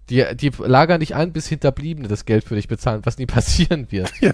Die, 0.09 0.25
die 0.35 0.51
lagern 0.57 0.99
dich 0.99 1.15
ein, 1.15 1.31
bis 1.31 1.47
Hinterbliebene 1.47 2.09
das 2.09 2.25
Geld 2.25 2.43
für 2.43 2.55
dich 2.55 2.67
bezahlen, 2.67 3.01
was 3.05 3.17
nie 3.17 3.25
passieren 3.27 3.91
wird. 3.91 4.11
Ja. 4.19 4.33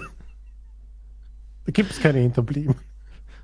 Da 1.65 1.71
gibt 1.71 1.91
es 1.91 1.99
keine 1.99 2.19
Hinterbliebenen. 2.19 2.88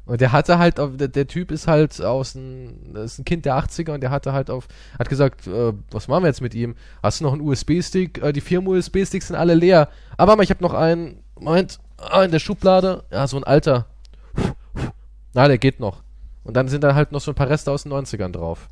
Und 0.06 0.22
der 0.22 0.32
hatte 0.32 0.60
halt, 0.60 0.78
der, 0.78 1.08
der 1.08 1.28
Typ 1.28 1.52
ist 1.52 1.68
halt 1.68 2.00
aus 2.02 2.36
ein, 2.36 2.96
ist 2.96 3.18
ein 3.18 3.26
Kind 3.26 3.46
der 3.46 3.58
80er 3.58 3.94
und 3.94 4.02
der 4.02 4.12
hatte 4.12 4.34
halt 4.34 4.52
auf, 4.52 4.68
hat 5.00 5.10
gesagt, 5.10 5.48
äh, 5.48 5.74
was 5.90 6.08
machen 6.08 6.24
wir 6.24 6.28
jetzt 6.28 6.42
mit 6.42 6.54
ihm? 6.54 6.76
Hast 7.02 7.20
du 7.20 7.24
noch 7.24 7.34
einen 7.34 7.42
USB-Stick? 7.42 8.22
Äh, 8.22 8.32
die 8.32 8.42
Firmen 8.42 8.68
USB-Sticks 8.68 9.28
sind 9.28 9.36
alle 9.36 9.56
leer. 9.56 9.90
Aber 10.18 10.42
ich 10.44 10.52
habe 10.52 10.64
noch 10.64 10.74
einen, 10.74 11.24
Moment, 11.40 11.80
ah, 11.98 12.24
in 12.24 12.32
der 12.32 12.40
Schublade, 12.40 13.04
ja, 13.12 13.28
so 13.28 13.38
ein 13.38 13.44
alter. 13.44 13.88
Na, 15.34 15.48
der 15.48 15.58
geht 15.58 15.80
noch. 15.80 16.04
Und 16.44 16.56
dann 16.56 16.68
sind 16.68 16.84
da 16.84 16.94
halt 16.94 17.12
noch 17.12 17.22
so 17.22 17.32
ein 17.32 17.36
paar 17.36 17.50
Reste 17.50 17.72
aus 17.72 17.84
den 17.84 17.92
90ern 17.92 18.32
drauf. 18.32 18.70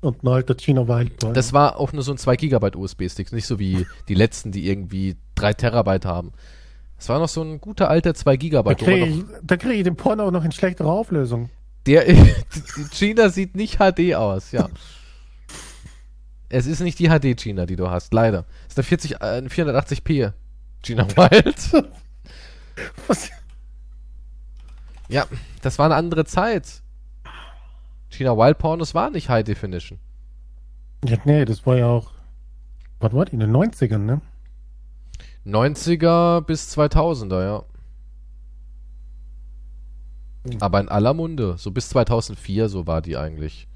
Und 0.00 0.22
ein 0.22 0.28
alter 0.28 0.56
China 0.56 0.86
Wildboy. 0.86 1.32
Das 1.32 1.52
war 1.52 1.78
auch 1.78 1.92
nur 1.92 2.02
so 2.02 2.12
ein 2.12 2.18
2 2.18 2.36
Gigabyte 2.36 2.76
USB-Stick, 2.76 3.32
nicht 3.32 3.46
so 3.46 3.58
wie 3.58 3.86
die 4.08 4.14
letzten, 4.14 4.52
die 4.52 4.68
irgendwie 4.68 5.16
3 5.36 5.54
Terabyte 5.54 6.04
haben. 6.04 6.32
Das 6.96 7.08
war 7.08 7.18
noch 7.18 7.28
so 7.28 7.42
ein 7.42 7.60
guter 7.60 7.90
alter 7.90 8.14
2 8.14 8.36
Gigabyte. 8.36 8.80
Da 8.80 8.84
kriege 8.84 9.06
ich, 9.06 9.58
krieg 9.58 9.76
ich 9.78 9.84
den 9.84 9.96
Porno 9.96 10.26
auch 10.26 10.30
noch 10.30 10.44
in 10.44 10.52
schlechterer 10.52 10.90
Auflösung. 10.90 11.50
Der 11.86 12.04
China 12.92 13.28
sieht 13.28 13.54
nicht 13.54 13.78
HD 13.78 14.14
aus, 14.14 14.52
ja. 14.52 14.68
es 16.48 16.66
ist 16.66 16.80
nicht 16.80 16.98
die 16.98 17.08
HD 17.08 17.38
China, 17.38 17.66
die 17.66 17.76
du 17.76 17.90
hast, 17.90 18.12
leider. 18.12 18.44
Es 18.66 18.72
ist 18.72 18.78
eine 18.78 18.84
40, 18.84 19.12
äh, 19.12 19.16
480p 19.46 20.32
China 20.82 21.06
Wild. 21.16 21.86
Was? 23.06 23.30
Ja, 25.08 25.26
das 25.62 25.78
war 25.78 25.86
eine 25.86 25.94
andere 25.94 26.24
Zeit. 26.24 26.82
China 28.10 28.36
Wild 28.36 28.58
Pornos 28.58 28.94
war 28.94 29.10
nicht 29.10 29.28
High 29.28 29.44
Definition. 29.44 29.98
Ja, 31.04 31.18
nee, 31.24 31.44
das 31.44 31.66
war 31.66 31.76
ja 31.76 31.86
auch. 31.86 32.12
Was 32.98 33.12
war 33.12 33.26
die? 33.26 33.34
In 33.34 33.40
den 33.40 33.54
90ern, 33.54 33.98
ne? 33.98 34.20
90er 35.46 36.40
bis 36.40 36.76
2000er, 36.76 37.42
ja. 37.42 37.64
Hm. 40.44 40.58
Aber 40.60 40.80
in 40.80 40.88
aller 40.88 41.14
Munde. 41.14 41.56
So 41.58 41.70
bis 41.70 41.88
2004, 41.90 42.68
so 42.68 42.86
war 42.86 43.00
die 43.00 43.16
eigentlich. 43.16 43.68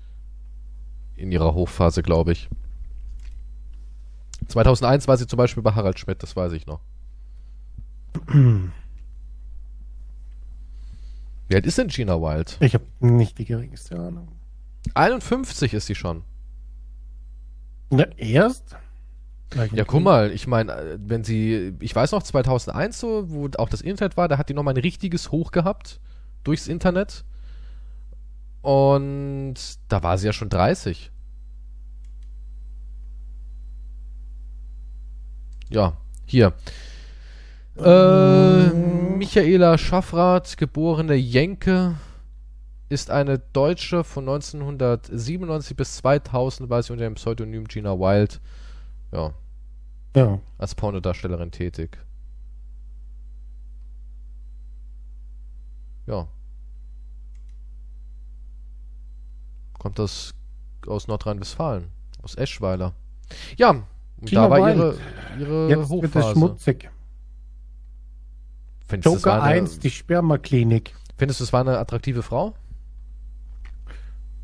In 1.17 1.33
ihrer 1.33 1.55
Hochphase, 1.55 2.03
glaube 2.03 2.33
ich. 2.33 2.49
2001 4.49 5.07
war 5.07 5.17
sie 5.17 5.27
zum 5.27 5.37
Beispiel 5.37 5.63
bei 5.63 5.75
Harald 5.75 5.99
Schmidt, 5.99 6.23
das 6.23 6.35
weiß 6.35 6.53
ich 6.53 6.67
noch. 6.67 6.81
Wie 11.49 11.55
alt 11.55 11.67
ist 11.67 11.79
denn 11.79 11.89
Gina 11.89 12.21
Wild? 12.21 12.57
Ich 12.61 12.75
habe 12.75 12.85
nicht 13.01 13.39
die 13.39 13.45
geringste 13.45 13.99
Ahnung. 13.99 14.29
51 14.95 15.75
ist 15.75 15.87
sie 15.87 15.95
schon. 15.95 16.23
Na, 17.91 18.05
erst? 18.17 18.77
Ja, 19.73 19.85
guck 19.85 20.03
mal, 20.03 20.31
ich 20.31 20.47
meine, 20.47 20.99
wenn 21.05 21.25
sie, 21.25 21.75
ich 21.81 21.95
weiß 21.95 22.13
noch 22.13 22.23
2001 22.23 23.01
so, 23.01 23.31
wo 23.31 23.49
auch 23.59 23.69
das 23.69 23.81
Internet 23.81 24.17
war, 24.17 24.29
da 24.29 24.39
hat 24.39 24.49
die 24.49 24.55
nochmal 24.55 24.75
ein 24.75 24.81
richtiges 24.81 25.33
Hoch 25.33 25.51
gehabt 25.51 26.01
durchs 26.45 26.69
Internet. 26.69 27.25
Und 28.63 29.55
da 29.89 30.03
war 30.03 30.19
sie 30.19 30.27
ja 30.27 30.33
schon 30.33 30.51
30. 30.51 31.11
Ja, 35.71 35.97
hier. 36.27 36.53
Äh, 37.77 38.69
Michaela 38.69 39.79
Schaffrath, 39.79 40.57
geborene 40.59 41.15
Jenke, 41.15 41.97
ist 42.89 43.11
eine 43.11 43.39
Deutsche 43.39 44.05
von 44.05 44.29
1997 44.29 45.77
bis 45.77 45.97
2000, 45.99 46.69
war 46.69 46.83
sie 46.83 46.93
unter 46.93 47.05
dem 47.05 47.15
Pseudonym 47.15 47.67
Gina 47.67 47.99
Wild. 47.99 48.41
Ja. 49.13 49.33
Ja. 50.15 50.41
Als 50.59 50.75
Pornodarstellerin 50.75 51.51
tätig. 51.51 51.99
Ja. 56.07 56.27
Kommt 59.79 59.99
das 59.99 60.35
aus 60.87 61.07
Nordrhein-Westfalen, 61.07 61.89
aus 62.23 62.35
Eschweiler. 62.35 62.95
Ja, 63.57 63.85
Gina 64.23 64.49
da 64.49 64.51
war 64.51 64.75
ihre, 64.75 64.99
ihre 65.39 65.69
Jetzt 65.69 65.89
Hochphase. 65.89 66.15
Wird 66.15 66.25
es 66.25 66.33
schmutzig. 66.33 66.91
Findest 68.87 69.15
Joker 69.15 69.43
1, 69.43 69.79
die 69.79 69.91
Spermaklinik. 69.91 70.95
Findest 71.17 71.41
du, 71.41 71.45
es 71.45 71.53
war 71.53 71.61
eine 71.61 71.79
attraktive 71.79 72.23
Frau? 72.23 72.55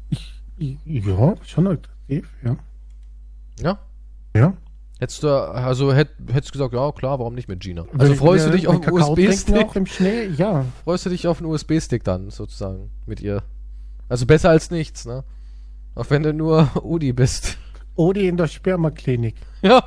Ich, 0.09 0.43
ja, 0.85 1.35
schon 1.45 1.67
attraktiv, 1.67 2.31
ja. 2.45 2.57
Ja? 3.59 3.79
Ja. 4.35 4.57
Hättest 4.99 5.23
du, 5.23 5.29
also 5.29 5.93
hätt, 5.93 6.09
hättest 6.33 6.53
gesagt, 6.53 6.73
ja 6.73 6.91
klar, 6.93 7.19
warum 7.19 7.35
nicht 7.35 7.49
mit 7.49 7.61
Gina? 7.61 7.85
Also 7.99 8.15
freust 8.15 8.47
du 8.47 8.51
dich 8.51 8.67
auf 8.67 8.81
einen 8.81 8.93
USB-Stick? 8.93 9.77
im 9.77 9.85
Schnee, 9.85 10.27
ja. 10.29 10.65
Freust 10.85 11.05
du 11.05 11.11
dich 11.11 11.29
auf 11.29 11.39
einen 11.39 11.51
USB-Stick 11.51 12.03
dann 12.03 12.31
sozusagen 12.31 12.91
mit 13.05 13.21
ihr? 13.21 13.43
Also 14.09 14.25
besser 14.25 14.49
als 14.49 14.71
nichts, 14.71 15.05
ne? 15.05 15.25
Auch 15.95 16.09
wenn 16.09 16.23
du 16.23 16.33
nur 16.33 16.71
Udi 16.83 17.13
bist. 17.13 17.59
Udi 17.97 18.27
in 18.27 18.39
der 18.39 18.47
Spermaklinik. 18.47 19.35
Ja. 19.61 19.83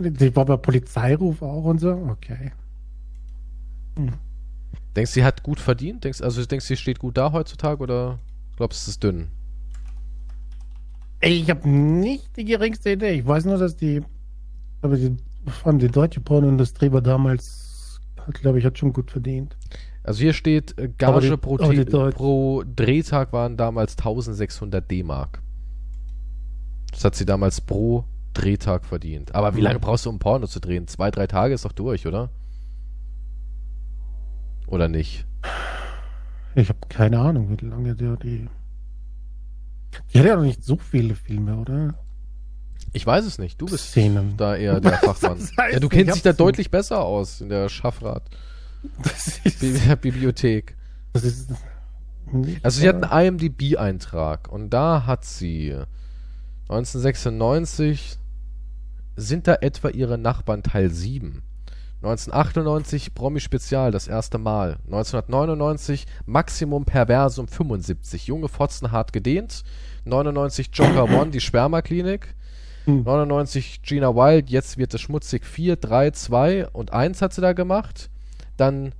Die 0.00 0.34
war 0.34 0.46
bei 0.46 0.56
Polizeiruf 0.56 1.42
auch 1.42 1.64
und 1.64 1.78
so? 1.78 1.92
Okay. 1.92 2.52
Hm. 3.96 4.14
Denkst 4.96 5.12
du, 5.12 5.14
sie 5.20 5.24
hat 5.24 5.42
gut 5.44 5.60
verdient? 5.60 6.02
Denkst, 6.02 6.20
also 6.20 6.44
denkst 6.44 6.66
du, 6.66 6.68
sie 6.74 6.80
steht 6.80 6.98
gut 6.98 7.16
da 7.16 7.30
heutzutage 7.30 7.80
oder 7.80 8.18
glaubst 8.56 8.80
du, 8.80 8.82
es 8.84 8.88
ist 8.88 9.04
dünn? 9.04 9.28
Ich 11.20 11.50
habe 11.50 11.68
nicht 11.68 12.36
die 12.36 12.44
geringste 12.44 12.92
Idee. 12.92 13.10
Ich 13.10 13.26
weiß 13.26 13.44
nur, 13.44 13.58
dass 13.58 13.76
die, 13.76 14.00
aber 14.80 14.96
die, 14.96 15.16
vor 15.46 15.68
allem 15.68 15.78
die 15.78 15.88
deutsche 15.88 16.20
Pornoindustrie 16.20 16.90
war 16.92 17.02
damals, 17.02 18.00
glaube 18.32 18.58
ich, 18.58 18.64
hat 18.64 18.78
schon 18.78 18.92
gut 18.92 19.10
verdient. 19.10 19.56
Also 20.02 20.22
hier 20.22 20.32
steht, 20.32 20.78
äh, 20.78 20.88
Gage 20.96 21.30
die, 21.30 21.36
pro, 21.36 21.56
pro, 21.56 22.64
Drehtag 22.64 23.32
waren 23.32 23.56
damals 23.56 23.98
1600 23.98 24.90
D-Mark. 24.90 25.42
Das 26.90 27.04
hat 27.04 27.14
sie 27.14 27.26
damals 27.26 27.60
pro 27.60 28.04
Drehtag 28.32 28.84
verdient. 28.86 29.34
Aber 29.34 29.54
wie 29.56 29.60
lange 29.60 29.78
brauchst 29.78 30.06
du, 30.06 30.10
um 30.10 30.18
Porno 30.18 30.46
zu 30.46 30.60
drehen? 30.60 30.88
Zwei, 30.88 31.10
drei 31.10 31.26
Tage 31.26 31.52
ist 31.52 31.64
doch 31.64 31.72
durch, 31.72 32.06
oder? 32.06 32.30
Oder 34.66 34.88
nicht? 34.88 35.26
Ich 36.54 36.68
habe 36.68 36.78
keine 36.88 37.18
Ahnung, 37.18 37.56
wie 37.60 37.66
lange 37.66 37.94
der 37.94 38.16
die. 38.16 38.48
Die 40.12 40.18
hat 40.18 40.26
ja 40.26 40.36
noch 40.36 40.42
nicht 40.42 40.64
so 40.64 40.76
viele 40.76 41.14
Filme, 41.14 41.56
oder? 41.56 41.94
Ich 42.92 43.06
weiß 43.06 43.24
es 43.24 43.38
nicht. 43.38 43.60
Du 43.60 43.66
bist 43.66 43.90
Szenen. 43.90 44.36
da 44.36 44.56
eher 44.56 44.80
der 44.80 44.92
Fachmann. 44.98 45.38
Das 45.38 45.56
heißt, 45.56 45.74
ja, 45.74 45.80
du 45.80 45.88
kennst 45.88 46.16
dich 46.16 46.22
da 46.22 46.32
deutlich 46.32 46.70
besser 46.70 47.04
aus 47.04 47.40
in 47.40 47.48
der 47.48 47.68
Schaffrat. 47.68 48.22
der 49.60 49.96
Bibliothek. 49.96 50.76
Das 51.12 51.24
ist 51.24 51.50
also 52.62 52.80
sie 52.80 52.88
hat 52.88 53.02
einen 53.02 53.38
IMDb-Eintrag 53.38 54.50
und 54.50 54.70
da 54.70 55.06
hat 55.06 55.24
sie 55.24 55.76
1996 56.68 58.18
sind 59.16 59.48
da 59.48 59.56
etwa 59.56 59.88
ihre 59.88 60.16
Nachbarn 60.16 60.62
Teil 60.62 60.90
7. 60.90 61.42
1998 62.02 63.14
Promi 63.14 63.40
Spezial, 63.40 63.90
das 63.90 64.08
erste 64.08 64.38
Mal. 64.38 64.78
1999 64.86 66.06
Maximum 66.24 66.86
Perversum 66.86 67.46
75, 67.46 68.26
junge 68.26 68.48
Fotzen 68.48 68.90
hart 68.90 69.12
gedehnt. 69.12 69.64
99 70.06 70.70
Joker 70.72 71.04
One, 71.20 71.30
die 71.30 71.40
Spermaklinik. 71.40 72.34
99 72.86 73.74
hm. 73.74 73.82
Gina 73.82 74.14
Wild, 74.14 74.48
jetzt 74.48 74.78
wird 74.78 74.94
es 74.94 75.02
schmutzig 75.02 75.44
4, 75.44 75.76
3, 75.76 76.12
2 76.12 76.68
und 76.68 76.92
1 76.92 77.20
hat 77.20 77.34
sie 77.34 77.42
da 77.42 77.52
gemacht. 77.52 78.08
Dann 78.56 78.94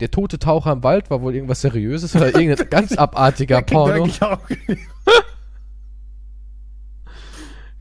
der 0.00 0.10
tote 0.10 0.38
Taucher 0.38 0.72
im 0.72 0.82
Wald 0.82 1.10
war 1.10 1.20
wohl 1.20 1.34
irgendwas 1.34 1.60
Seriöses 1.60 2.16
oder 2.16 2.26
irgendein 2.28 2.70
ganz 2.70 2.92
abartiger 2.96 3.60
Porno. 3.60 4.08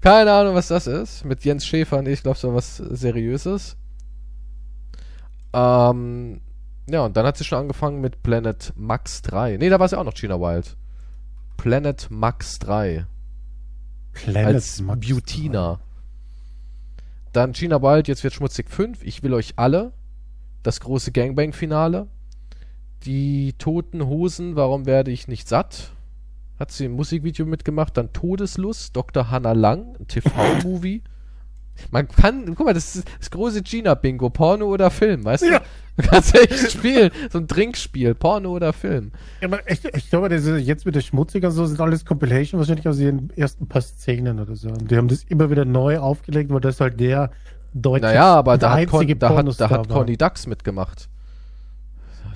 Keine 0.01 0.31
Ahnung, 0.31 0.55
was 0.55 0.67
das 0.67 0.87
ist. 0.87 1.23
Mit 1.25 1.45
Jens 1.45 1.65
Schäfer, 1.65 2.01
nee, 2.01 2.13
ich 2.13 2.23
glaube, 2.23 2.37
so 2.37 2.53
was 2.53 2.77
Seriöses. 2.77 3.77
Ähm, 5.53 6.41
ja, 6.89 7.05
und 7.05 7.17
dann 7.17 7.25
hat 7.25 7.37
sie 7.37 7.43
schon 7.43 7.59
angefangen 7.59 8.01
mit 8.01 8.23
Planet 8.23 8.73
Max 8.75 9.21
3. 9.23 9.57
Nee, 9.57 9.69
da 9.69 9.79
war 9.79 9.87
sie 9.87 9.97
auch 9.97 10.03
noch 10.03 10.13
Gina 10.13 10.39
Wild. 10.39 10.77
Planet 11.57 12.07
Max 12.09 12.59
3. 12.59 13.05
Planet 14.13 14.45
als 14.45 14.81
Max 14.81 15.07
Butina. 15.07 15.75
3. 15.75 15.79
Dann 17.33 17.53
Gina 17.53 17.81
Wild, 17.81 18.07
jetzt 18.07 18.23
wird 18.23 18.33
schmutzig 18.33 18.69
5. 18.69 19.03
Ich 19.03 19.21
will 19.21 19.33
euch 19.33 19.53
alle. 19.57 19.93
Das 20.63 20.79
große 20.79 21.11
Gangbang-Finale. 21.11 22.07
Die 23.03 23.53
toten 23.53 24.05
Hosen, 24.05 24.55
warum 24.55 24.85
werde 24.85 25.11
ich 25.11 25.27
nicht 25.27 25.47
satt? 25.47 25.91
Hat 26.59 26.71
sie 26.71 26.85
ein 26.85 26.93
Musikvideo 26.93 27.45
mitgemacht. 27.45 27.97
Dann 27.97 28.13
Todeslust, 28.13 28.95
Dr. 28.95 29.29
Hannah 29.29 29.51
Lang, 29.51 29.95
ein 29.99 30.07
TV-Movie. 30.07 31.03
Man 31.91 32.07
kann, 32.07 32.53
guck 32.55 32.65
mal, 32.65 32.73
das 32.73 32.95
ist 32.95 33.07
das 33.19 33.31
große 33.31 33.61
Gina-Bingo, 33.61 34.29
Porno 34.29 34.65
oder 34.65 34.89
Film, 34.89 35.23
weißt 35.25 35.43
Ja. 35.45 35.59
du? 35.59 35.65
Du 35.97 36.07
kannst 36.07 36.35
echt 36.35 36.71
spielen, 36.71 37.09
so 37.31 37.39
ein 37.39 37.47
Trinkspiel, 37.47 38.13
Porno 38.13 38.51
oder 38.51 38.71
Film. 38.71 39.11
Ja, 39.41 39.47
aber 39.47 39.67
ich, 39.69 39.83
ich 39.83 40.09
glaube, 40.11 40.29
das 40.29 40.45
ist 40.45 40.67
jetzt 40.67 40.85
mit 40.85 40.93
der 40.93 41.01
Schmutziger 41.01 41.49
so 41.49 41.65
sind 41.65 41.81
alles 41.81 42.05
Compilation 42.05 42.59
wahrscheinlich 42.59 42.87
aus 42.87 42.99
ihren 42.99 43.31
ersten 43.35 43.67
paar 43.67 43.81
Szenen 43.81 44.39
oder 44.39 44.55
so. 44.55 44.69
Und 44.69 44.91
die 44.91 44.95
haben 44.95 45.07
das 45.07 45.23
immer 45.23 45.49
wieder 45.49 45.65
neu 45.65 45.97
aufgelegt, 45.97 46.51
weil 46.51 46.59
das 46.59 46.79
halt 46.79 46.99
der 46.99 47.31
deutsche 47.73 48.05
Naja, 48.05 48.35
aber 48.35 48.59
da 48.59 48.73
hat, 48.77 48.87
Con, 48.87 49.07
da 49.17 49.35
hat, 49.35 49.59
da 49.59 49.69
hat. 49.71 49.89
Conny 49.89 50.17
Dax 50.17 50.45
mitgemacht. 50.45 51.09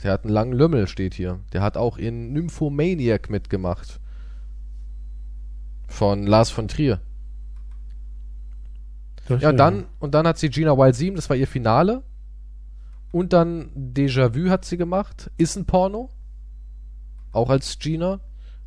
Der 0.03 0.13
hat 0.13 0.23
einen 0.23 0.33
langen 0.33 0.53
Lümmel, 0.53 0.87
steht 0.87 1.13
hier. 1.13 1.39
Der 1.53 1.61
hat 1.61 1.77
auch 1.77 1.99
in 1.99 2.33
Nymphomaniac 2.33 3.29
mitgemacht. 3.29 3.99
Von 5.87 6.25
Lars 6.25 6.49
von 6.49 6.67
Trier. 6.67 6.99
Das 9.31 9.41
Ja, 9.41 9.49
stimmt. 9.49 9.59
dann, 9.59 9.85
und 9.99 10.13
dann 10.13 10.27
hat 10.27 10.37
sie 10.37 10.49
Gina 10.49 10.77
Wild 10.77 10.95
7, 10.95 11.15
das 11.15 11.29
war 11.29 11.35
ihr 11.35 11.47
Finale. 11.47 12.03
Und 13.11 13.33
dann 13.33 13.71
Déjà-vu 13.75 14.49
hat 14.49 14.63
sie 14.65 14.77
gemacht. 14.77 15.29
Ist 15.37 15.55
ein 15.57 15.65
Porno. 15.65 16.09
Auch 17.33 17.49
als 17.49 17.77
Gina 17.79 18.19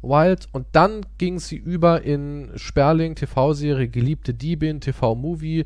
Wild. 0.03 0.49
Und 0.53 0.67
dann 0.73 1.01
ging 1.19 1.39
sie 1.39 1.57
über 1.57 2.03
in 2.03 2.51
Sperling, 2.57 3.15
TV-Serie 3.15 3.89
Geliebte 3.89 4.35
Diebin, 4.35 4.81
TV-Movie, 4.81 5.65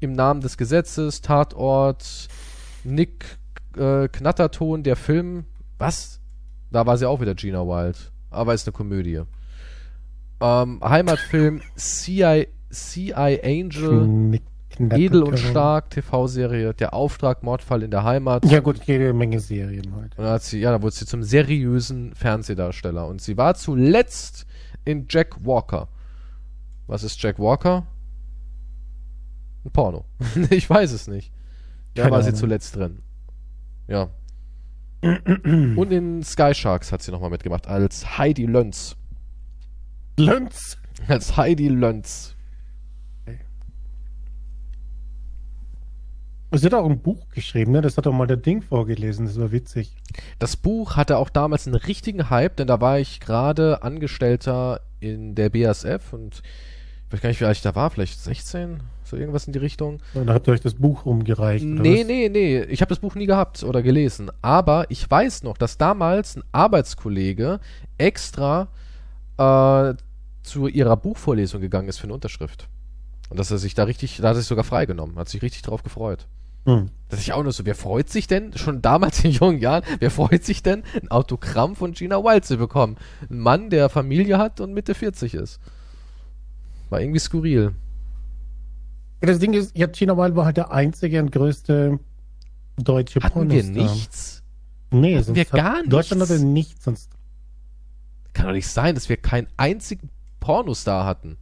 Im 0.00 0.12
Namen 0.12 0.40
des 0.40 0.56
Gesetzes, 0.56 1.22
Tatort, 1.22 2.28
Nick 2.84 3.38
äh, 3.76 4.06
Knatterton, 4.08 4.84
der 4.84 4.94
Film. 4.96 5.44
Was? 5.78 6.20
Da 6.70 6.86
war 6.86 6.96
sie 6.98 7.08
auch 7.08 7.20
wieder 7.20 7.34
Gina 7.34 7.66
Wild. 7.66 8.12
Aber 8.30 8.54
ist 8.54 8.66
eine 8.68 8.72
Komödie. 8.72 9.22
Ähm, 10.40 10.80
Heimatfilm 10.84 11.62
CI, 11.76 12.46
CI 12.70 13.12
Angel. 13.42 14.04
Knick, 14.06 14.42
knack, 14.70 14.98
Edel 14.98 15.22
und 15.22 15.38
stark, 15.38 15.90
TV-Serie, 15.90 16.74
der 16.74 16.94
Auftrag, 16.94 17.42
Mordfall 17.42 17.82
in 17.82 17.90
der 17.90 18.04
Heimat. 18.04 18.44
Ja 18.44 18.60
gut, 18.60 18.84
jede 18.84 19.12
Menge 19.12 19.40
Serien 19.40 19.94
halt. 19.94 20.18
Und 20.18 20.24
hat 20.24 20.42
sie, 20.42 20.60
ja, 20.60 20.70
da 20.70 20.82
wurde 20.82 20.94
sie 20.94 21.06
zum 21.06 21.22
seriösen 21.22 22.14
Fernsehdarsteller. 22.14 23.06
Und 23.06 23.20
sie 23.20 23.36
war 23.36 23.54
zuletzt 23.54 24.46
in 24.84 25.06
Jack 25.08 25.44
Walker. 25.44 25.88
Was 26.86 27.02
ist 27.02 27.22
Jack 27.22 27.38
Walker? 27.38 27.86
Ein 29.64 29.70
Porno. 29.70 30.04
ich 30.50 30.68
weiß 30.68 30.92
es 30.92 31.08
nicht. 31.08 31.32
Da 31.94 32.02
Keine 32.04 32.14
war 32.14 32.22
sie 32.22 32.28
Ahnung. 32.28 32.40
zuletzt 32.40 32.76
drin. 32.76 33.02
Ja. 33.88 34.10
Und 35.02 35.92
in 35.92 36.22
Sky 36.22 36.54
Sharks 36.54 36.92
hat 36.92 37.02
sie 37.02 37.12
nochmal 37.12 37.30
mitgemacht, 37.30 37.66
als 37.66 38.18
Heidi 38.18 38.46
Lönz. 38.46 38.96
Lönz! 40.18 40.76
Als 41.06 41.36
Heidi 41.36 41.68
Lönz. 41.68 42.34
Sie 46.52 46.64
hat 46.64 46.74
auch 46.74 46.88
ein 46.88 47.00
Buch 47.00 47.28
geschrieben, 47.34 47.72
ne? 47.72 47.82
Das 47.82 47.96
hat 47.98 48.06
auch 48.06 48.12
mal 48.12 48.26
der 48.26 48.38
Ding 48.38 48.62
vorgelesen, 48.62 49.26
das 49.26 49.38
war 49.38 49.52
witzig. 49.52 49.94
Das 50.38 50.56
Buch 50.56 50.96
hatte 50.96 51.18
auch 51.18 51.28
damals 51.28 51.66
einen 51.66 51.76
richtigen 51.76 52.30
Hype, 52.30 52.56
denn 52.56 52.66
da 52.66 52.80
war 52.80 52.98
ich 52.98 53.20
gerade 53.20 53.82
Angestellter 53.82 54.80
in 55.00 55.34
der 55.34 55.50
BASF 55.50 56.12
und 56.12 56.42
ich 57.06 57.12
weiß 57.12 57.20
gar 57.20 57.28
nicht, 57.28 57.40
wie 57.40 57.44
alt 57.44 57.56
ich 57.56 57.62
da 57.62 57.74
war, 57.74 57.90
vielleicht 57.90 58.18
16, 58.20 58.80
so 59.04 59.16
irgendwas 59.16 59.46
in 59.46 59.52
die 59.52 59.58
Richtung. 59.58 59.94
Und 60.14 60.26
dann 60.26 60.34
habt 60.34 60.46
ihr 60.48 60.52
euch 60.52 60.60
das 60.60 60.74
Buch 60.74 61.04
rumgereicht. 61.06 61.64
oder 61.64 61.82
Nee, 61.82 62.00
was? 62.00 62.06
nee, 62.06 62.28
nee, 62.30 62.60
ich 62.62 62.80
habe 62.80 62.90
das 62.90 62.98
Buch 62.98 63.14
nie 63.14 63.26
gehabt 63.26 63.62
oder 63.62 63.82
gelesen, 63.82 64.30
aber 64.42 64.86
ich 64.90 65.10
weiß 65.10 65.42
noch, 65.42 65.56
dass 65.58 65.76
damals 65.78 66.36
ein 66.36 66.44
Arbeitskollege 66.52 67.60
extra 67.98 68.68
äh, 69.36 69.94
zu 70.42 70.66
ihrer 70.66 70.96
Buchvorlesung 70.96 71.60
gegangen 71.60 71.88
ist 71.88 71.98
für 71.98 72.04
eine 72.04 72.14
Unterschrift. 72.14 72.68
Und 73.30 73.38
dass 73.38 73.50
er 73.50 73.58
sich 73.58 73.74
da 73.74 73.84
richtig, 73.84 74.16
da 74.18 74.28
hat 74.28 74.36
er 74.36 74.40
sich 74.40 74.46
sogar 74.48 74.64
freigenommen, 74.64 75.16
hat 75.18 75.28
sich 75.28 75.42
richtig 75.42 75.60
drauf 75.62 75.82
gefreut. 75.82 76.26
Hm. 76.66 76.90
Dass 77.08 77.20
ich 77.20 77.32
auch 77.32 77.42
nur 77.42 77.52
so, 77.52 77.64
wer 77.64 77.74
freut 77.74 78.10
sich 78.10 78.26
denn, 78.26 78.52
schon 78.56 78.82
damals 78.82 79.24
in 79.24 79.30
jungen 79.30 79.58
Jahren, 79.60 79.82
wer 79.98 80.10
freut 80.10 80.44
sich 80.44 80.62
denn, 80.62 80.82
ein 81.00 81.10
Autogramm 81.10 81.74
von 81.76 81.92
Gina 81.92 82.16
Wild 82.22 82.44
zu 82.44 82.58
bekommen? 82.58 82.96
Ein 83.30 83.38
Mann, 83.38 83.70
der 83.70 83.88
Familie 83.88 84.36
hat 84.38 84.60
und 84.60 84.74
Mitte 84.74 84.94
40 84.94 85.34
ist. 85.34 85.60
War 86.90 87.00
irgendwie 87.00 87.18
skurril. 87.20 87.74
Ja, 89.22 89.28
Das 89.28 89.38
Ding 89.38 89.54
ist, 89.54 89.76
ja, 89.76 89.86
Gina 89.86 90.16
Wild 90.16 90.36
war 90.36 90.44
halt 90.44 90.58
der 90.58 90.70
einzige 90.70 91.20
und 91.22 91.32
größte 91.32 91.98
deutsche 92.76 93.20
Hatten 93.20 93.50
wir 93.50 93.62
Pornostar. 93.62 93.82
nichts? 93.94 94.42
Nee, 94.90 95.14
Hatten 95.16 95.24
sonst 95.24 95.36
wir 95.36 95.44
hat 95.44 95.50
gar 95.52 95.82
Deutschland 95.84 96.20
nichts? 96.20 96.34
hatte 96.34 96.44
nichts 96.44 96.84
sonst. 96.84 97.10
Kann 98.34 98.46
doch 98.46 98.52
nicht 98.52 98.68
sein, 98.68 98.94
dass 98.94 99.08
wir 99.08 99.16
keinen 99.16 99.48
einzigen 99.56 100.10
Pornostar 100.40 101.04
hatten. 101.06 101.36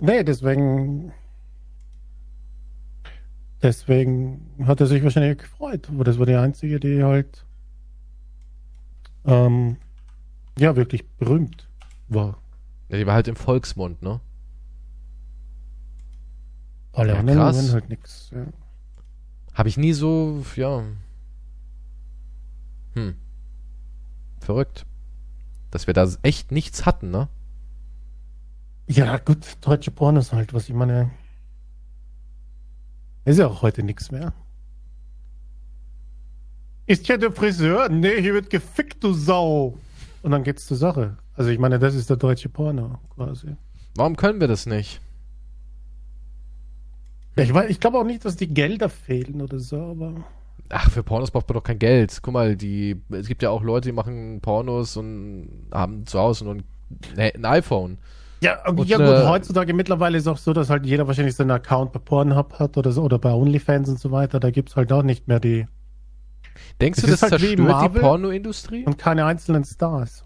Nee, 0.00 0.22
deswegen. 0.24 1.12
Deswegen 3.62 4.46
hat 4.64 4.80
er 4.80 4.86
sich 4.86 5.02
wahrscheinlich 5.02 5.38
gefreut, 5.38 5.88
weil 5.92 6.04
das 6.04 6.18
war 6.18 6.26
die 6.26 6.36
einzige, 6.36 6.78
die 6.78 7.02
halt. 7.02 7.44
Ähm, 9.24 9.76
ja, 10.58 10.76
wirklich 10.76 11.08
berühmt 11.16 11.68
war. 12.08 12.38
Ja, 12.88 12.98
die 12.98 13.06
war 13.06 13.14
halt 13.14 13.28
im 13.28 13.36
Volksmund, 13.36 14.02
ne? 14.02 14.20
Alle 16.92 17.12
Ja, 17.12 17.18
anderen 17.18 17.38
waren 17.38 17.72
halt 17.72 17.88
nix. 17.88 18.30
Ja. 18.30 18.46
Habe 19.54 19.68
ich 19.68 19.76
nie 19.76 19.92
so, 19.92 20.44
ja. 20.56 20.82
Hm. 22.94 23.16
Verrückt. 24.40 24.86
Dass 25.70 25.86
wir 25.86 25.94
da 25.94 26.08
echt 26.22 26.52
nichts 26.52 26.86
hatten, 26.86 27.10
ne? 27.10 27.28
ja, 28.88 29.18
gut, 29.18 29.58
deutsche 29.60 29.90
Pornos 29.90 30.32
halt, 30.32 30.54
was 30.54 30.68
ich 30.68 30.74
meine. 30.74 31.10
Ist 33.28 33.38
ja 33.38 33.46
auch 33.46 33.60
heute 33.60 33.82
nichts 33.82 34.10
mehr. 34.10 34.32
Ist 36.86 37.06
ja 37.08 37.18
der 37.18 37.30
Friseur? 37.30 37.90
Nee, 37.90 38.22
hier 38.22 38.32
wird 38.32 38.48
gefickt, 38.48 39.04
du 39.04 39.12
Sau. 39.12 39.76
Und 40.22 40.30
dann 40.30 40.44
geht's 40.44 40.66
zur 40.66 40.78
Sache. 40.78 41.18
Also 41.34 41.50
ich 41.50 41.58
meine, 41.58 41.78
das 41.78 41.94
ist 41.94 42.08
der 42.08 42.16
deutsche 42.16 42.48
Porno 42.48 42.98
quasi. 43.14 43.48
Warum 43.96 44.16
können 44.16 44.40
wir 44.40 44.48
das 44.48 44.64
nicht? 44.64 45.02
Ja, 47.36 47.44
ich 47.44 47.52
weiß, 47.52 47.68
ich 47.68 47.80
glaube 47.80 47.98
auch 47.98 48.04
nicht, 48.04 48.24
dass 48.24 48.36
die 48.36 48.48
Gelder 48.48 48.88
fehlen 48.88 49.42
oder 49.42 49.58
so, 49.58 49.76
aber. 49.76 50.24
Ach, 50.70 50.90
für 50.90 51.02
Pornos 51.02 51.30
braucht 51.30 51.50
man 51.50 51.54
doch 51.54 51.64
kein 51.64 51.78
Geld. 51.78 52.18
Guck 52.22 52.32
mal, 52.32 52.56
die, 52.56 52.96
es 53.10 53.28
gibt 53.28 53.42
ja 53.42 53.50
auch 53.50 53.62
Leute, 53.62 53.90
die 53.90 53.94
machen 53.94 54.40
Pornos 54.40 54.96
und 54.96 55.66
haben 55.70 56.06
zu 56.06 56.18
Hause 56.18 56.44
nur 56.44 56.54
ein, 56.54 56.62
ne, 57.14 57.34
ein 57.34 57.44
iPhone. 57.44 57.98
Ja, 58.40 58.64
Und 58.68 58.84
ja 58.88 58.98
eine- 58.98 59.06
gut, 59.20 59.26
heutzutage 59.28 59.74
mittlerweile 59.74 60.16
ist 60.18 60.28
auch 60.28 60.38
so, 60.38 60.52
dass 60.52 60.70
halt 60.70 60.86
jeder 60.86 61.06
wahrscheinlich 61.08 61.34
seinen 61.34 61.50
Account 61.50 61.92
bei 61.92 61.98
Pornhub 61.98 62.58
hat 62.58 62.76
oder 62.76 62.92
so, 62.92 63.02
oder 63.02 63.18
bei 63.18 63.32
OnlyFans 63.32 63.88
und 63.88 63.98
so 63.98 64.10
weiter. 64.12 64.38
Da 64.38 64.50
gibt's 64.50 64.76
halt 64.76 64.92
auch 64.92 65.02
nicht 65.02 65.26
mehr 65.28 65.40
die 65.40 65.66
Denkst 66.80 66.98
Es 66.98 67.04
du, 67.04 67.10
das 67.10 67.22
halt 67.22 67.40
zerstört 67.40 67.94
die. 67.94 67.98
Pornoindustrie? 68.00 68.84
und 68.84 68.98
keine 68.98 69.24
einzelnen 69.24 69.64
Stars. 69.64 70.24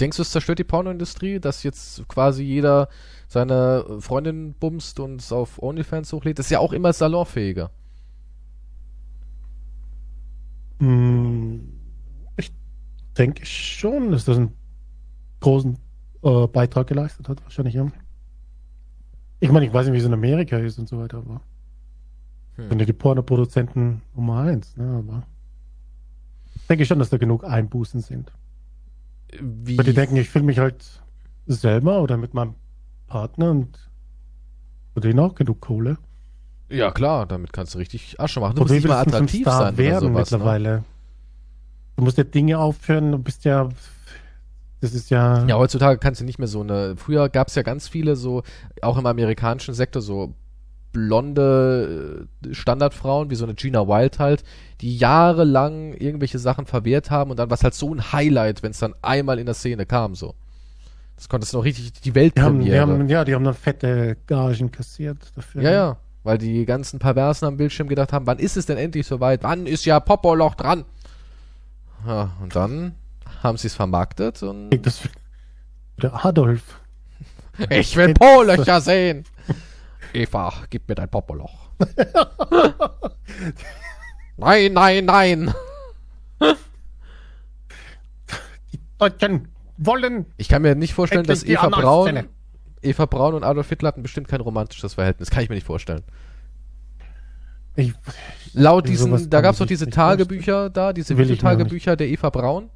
Denkst 0.00 0.16
du, 0.16 0.22
es 0.22 0.30
zerstört 0.32 0.58
die 0.58 0.64
Pornoindustrie, 0.64 1.38
dass 1.38 1.62
jetzt 1.62 2.06
quasi 2.08 2.42
jeder 2.42 2.88
seine 3.28 3.84
Freundin 4.00 4.54
bumst 4.54 4.98
und 4.98 5.20
es 5.20 5.30
auf 5.30 5.62
OnlyFans 5.62 6.12
hochlädt? 6.12 6.38
Das 6.38 6.46
ist 6.46 6.50
ja 6.50 6.58
auch 6.58 6.72
immer 6.72 6.92
salonfähiger. 6.92 7.70
Hm, 10.80 11.72
Ich 12.36 12.52
denke 13.16 13.46
schon, 13.46 14.10
dass 14.10 14.24
das 14.24 14.36
einen 14.38 14.52
großen 15.40 15.78
äh, 16.24 16.46
Beitrag 16.48 16.86
geleistet 16.86 17.28
hat, 17.28 17.42
wahrscheinlich, 17.42 17.74
ja. 17.74 17.86
Ich 19.40 19.50
meine, 19.52 19.66
ich 19.66 19.72
weiß 19.72 19.86
nicht, 19.86 19.94
wie 19.94 19.98
es 19.98 20.04
in 20.04 20.12
Amerika 20.14 20.56
ist 20.58 20.78
und 20.78 20.88
so 20.88 20.98
weiter, 20.98 21.18
aber 21.18 21.40
Hm. 22.56 22.68
sind 22.68 22.78
ja 22.78 22.86
die 22.86 22.92
Pornoproduzenten 22.92 24.00
Nummer 24.14 24.38
eins, 24.42 24.76
ne, 24.76 25.02
aber 25.04 25.24
ich 26.54 26.66
denke 26.68 26.86
schon, 26.86 27.00
dass 27.00 27.10
da 27.10 27.16
genug 27.16 27.42
Einbußen 27.44 28.00
sind. 28.00 28.32
Wie, 29.40 29.76
Weil 29.76 29.84
die 29.84 29.92
denken, 29.94 30.16
ich 30.16 30.28
filme 30.30 30.46
mich 30.46 30.58
halt 30.60 31.02
selber 31.46 32.00
oder 32.00 32.16
mit 32.16 32.32
meinem 32.32 32.54
Partner 33.08 33.50
und 33.50 33.90
verdiene 34.92 35.20
auch 35.22 35.34
genug 35.34 35.60
Kohle. 35.60 35.98
ja 36.70 36.92
klar, 36.92 37.26
damit 37.26 37.52
kannst 37.52 37.74
du 37.74 37.78
richtig 37.78 38.20
Asche 38.20 38.38
machen. 38.38 38.54
Du 38.54 38.62
musst 38.62 38.72
nicht 38.74 38.86
mal 38.86 39.00
attraktiv 39.00 39.44
sein 39.44 39.74
oder 39.74 39.76
werden 39.76 40.08
sowas. 40.12 40.30
Ne? 40.30 40.36
mittlerweile. 40.38 40.84
Du 41.96 42.04
musst 42.04 42.16
ja 42.18 42.24
Dinge 42.24 42.58
aufführen, 42.60 43.10
du 43.12 43.18
bist 43.18 43.44
ja. 43.44 43.68
Das 44.84 44.92
ist 44.92 45.08
ja. 45.08 45.46
Ja, 45.46 45.56
heutzutage 45.56 45.98
kannst 45.98 46.20
du 46.20 46.26
nicht 46.26 46.38
mehr 46.38 46.46
so 46.46 46.60
eine. 46.60 46.94
Früher 46.96 47.30
gab 47.30 47.48
es 47.48 47.54
ja 47.54 47.62
ganz 47.62 47.88
viele 47.88 48.16
so, 48.16 48.42
auch 48.82 48.98
im 48.98 49.06
amerikanischen 49.06 49.72
Sektor, 49.72 50.02
so 50.02 50.34
blonde 50.92 52.26
äh, 52.44 52.54
Standardfrauen, 52.54 53.30
wie 53.30 53.34
so 53.34 53.44
eine 53.44 53.54
Gina 53.54 53.88
Wild 53.88 54.18
halt, 54.18 54.44
die 54.82 54.94
jahrelang 54.94 55.94
irgendwelche 55.94 56.38
Sachen 56.38 56.66
verwehrt 56.66 57.10
haben 57.10 57.30
und 57.30 57.38
dann 57.38 57.48
war 57.48 57.54
es 57.54 57.64
halt 57.64 57.72
so 57.72 57.94
ein 57.94 58.12
Highlight, 58.12 58.62
wenn 58.62 58.72
es 58.72 58.78
dann 58.78 58.94
einmal 59.00 59.38
in 59.38 59.46
der 59.46 59.54
Szene 59.54 59.86
kam, 59.86 60.14
so. 60.14 60.34
Das 61.16 61.30
konntest 61.30 61.54
du 61.54 61.58
noch 61.58 61.64
richtig 61.64 61.92
die 61.92 62.12
die 62.12 62.78
haben, 62.78 63.08
ja, 63.08 63.24
die 63.24 63.34
haben 63.34 63.44
dann 63.44 63.54
fette 63.54 64.18
Gagen 64.26 64.70
kassiert 64.70 65.32
dafür. 65.34 65.62
ja, 65.62 65.70
ja. 65.70 65.96
Weil 66.24 66.36
die 66.38 66.64
ganzen 66.66 66.98
Perversen 66.98 67.48
am 67.48 67.56
Bildschirm 67.56 67.88
gedacht 67.88 68.12
haben, 68.12 68.26
wann 68.26 68.38
ist 68.38 68.56
es 68.58 68.66
denn 68.66 68.76
endlich 68.76 69.06
soweit? 69.06 69.42
Wann 69.42 69.66
ist 69.66 69.84
ja 69.86 69.98
Popoloch 70.00 70.54
dran? 70.54 70.84
Ja, 72.06 72.32
und 72.42 72.54
dann 72.54 72.94
haben 73.44 73.58
sie 73.58 73.68
es 73.68 73.74
vermarktet 73.74 74.42
und 74.42 74.70
Das, 74.70 75.00
der 76.02 76.24
Adolf. 76.24 76.80
Ich 77.70 77.96
will 77.96 78.14
Po-Löcher 78.14 78.80
sehen. 78.80 79.24
Eva, 80.12 80.52
gib 80.70 80.88
mir 80.88 80.94
dein 80.94 81.08
Popoloch. 81.08 81.70
nein, 84.36 84.72
nein, 84.72 85.04
nein. 85.04 85.54
Die 88.72 88.80
Deutschen 88.98 89.48
wollen. 89.76 90.26
Ich 90.36 90.48
kann 90.48 90.62
mir 90.62 90.74
nicht 90.74 90.94
vorstellen, 90.94 91.24
dass 91.24 91.44
Eva 91.44 91.68
Braun. 91.68 92.28
Eva 92.82 93.06
Braun 93.06 93.34
und 93.34 93.44
Adolf 93.44 93.68
Hitler 93.68 93.88
hatten 93.88 94.02
bestimmt 94.02 94.28
kein 94.28 94.40
romantisches 94.40 94.94
Verhältnis. 94.94 95.30
Kann 95.30 95.42
ich 95.42 95.48
mir 95.48 95.54
nicht 95.54 95.66
vorstellen. 95.66 96.02
Ich, 97.76 97.92
Laut 98.52 98.86
diesen, 98.88 99.30
da 99.30 99.40
gab 99.40 99.54
es 99.54 99.58
doch 99.58 99.66
diese 99.66 99.90
Tagebücher 99.90 100.70
da, 100.70 100.92
diese 100.92 101.18
Videotagebücher 101.18 101.96
der 101.96 102.08
Eva 102.08 102.30
Braun. 102.30 102.70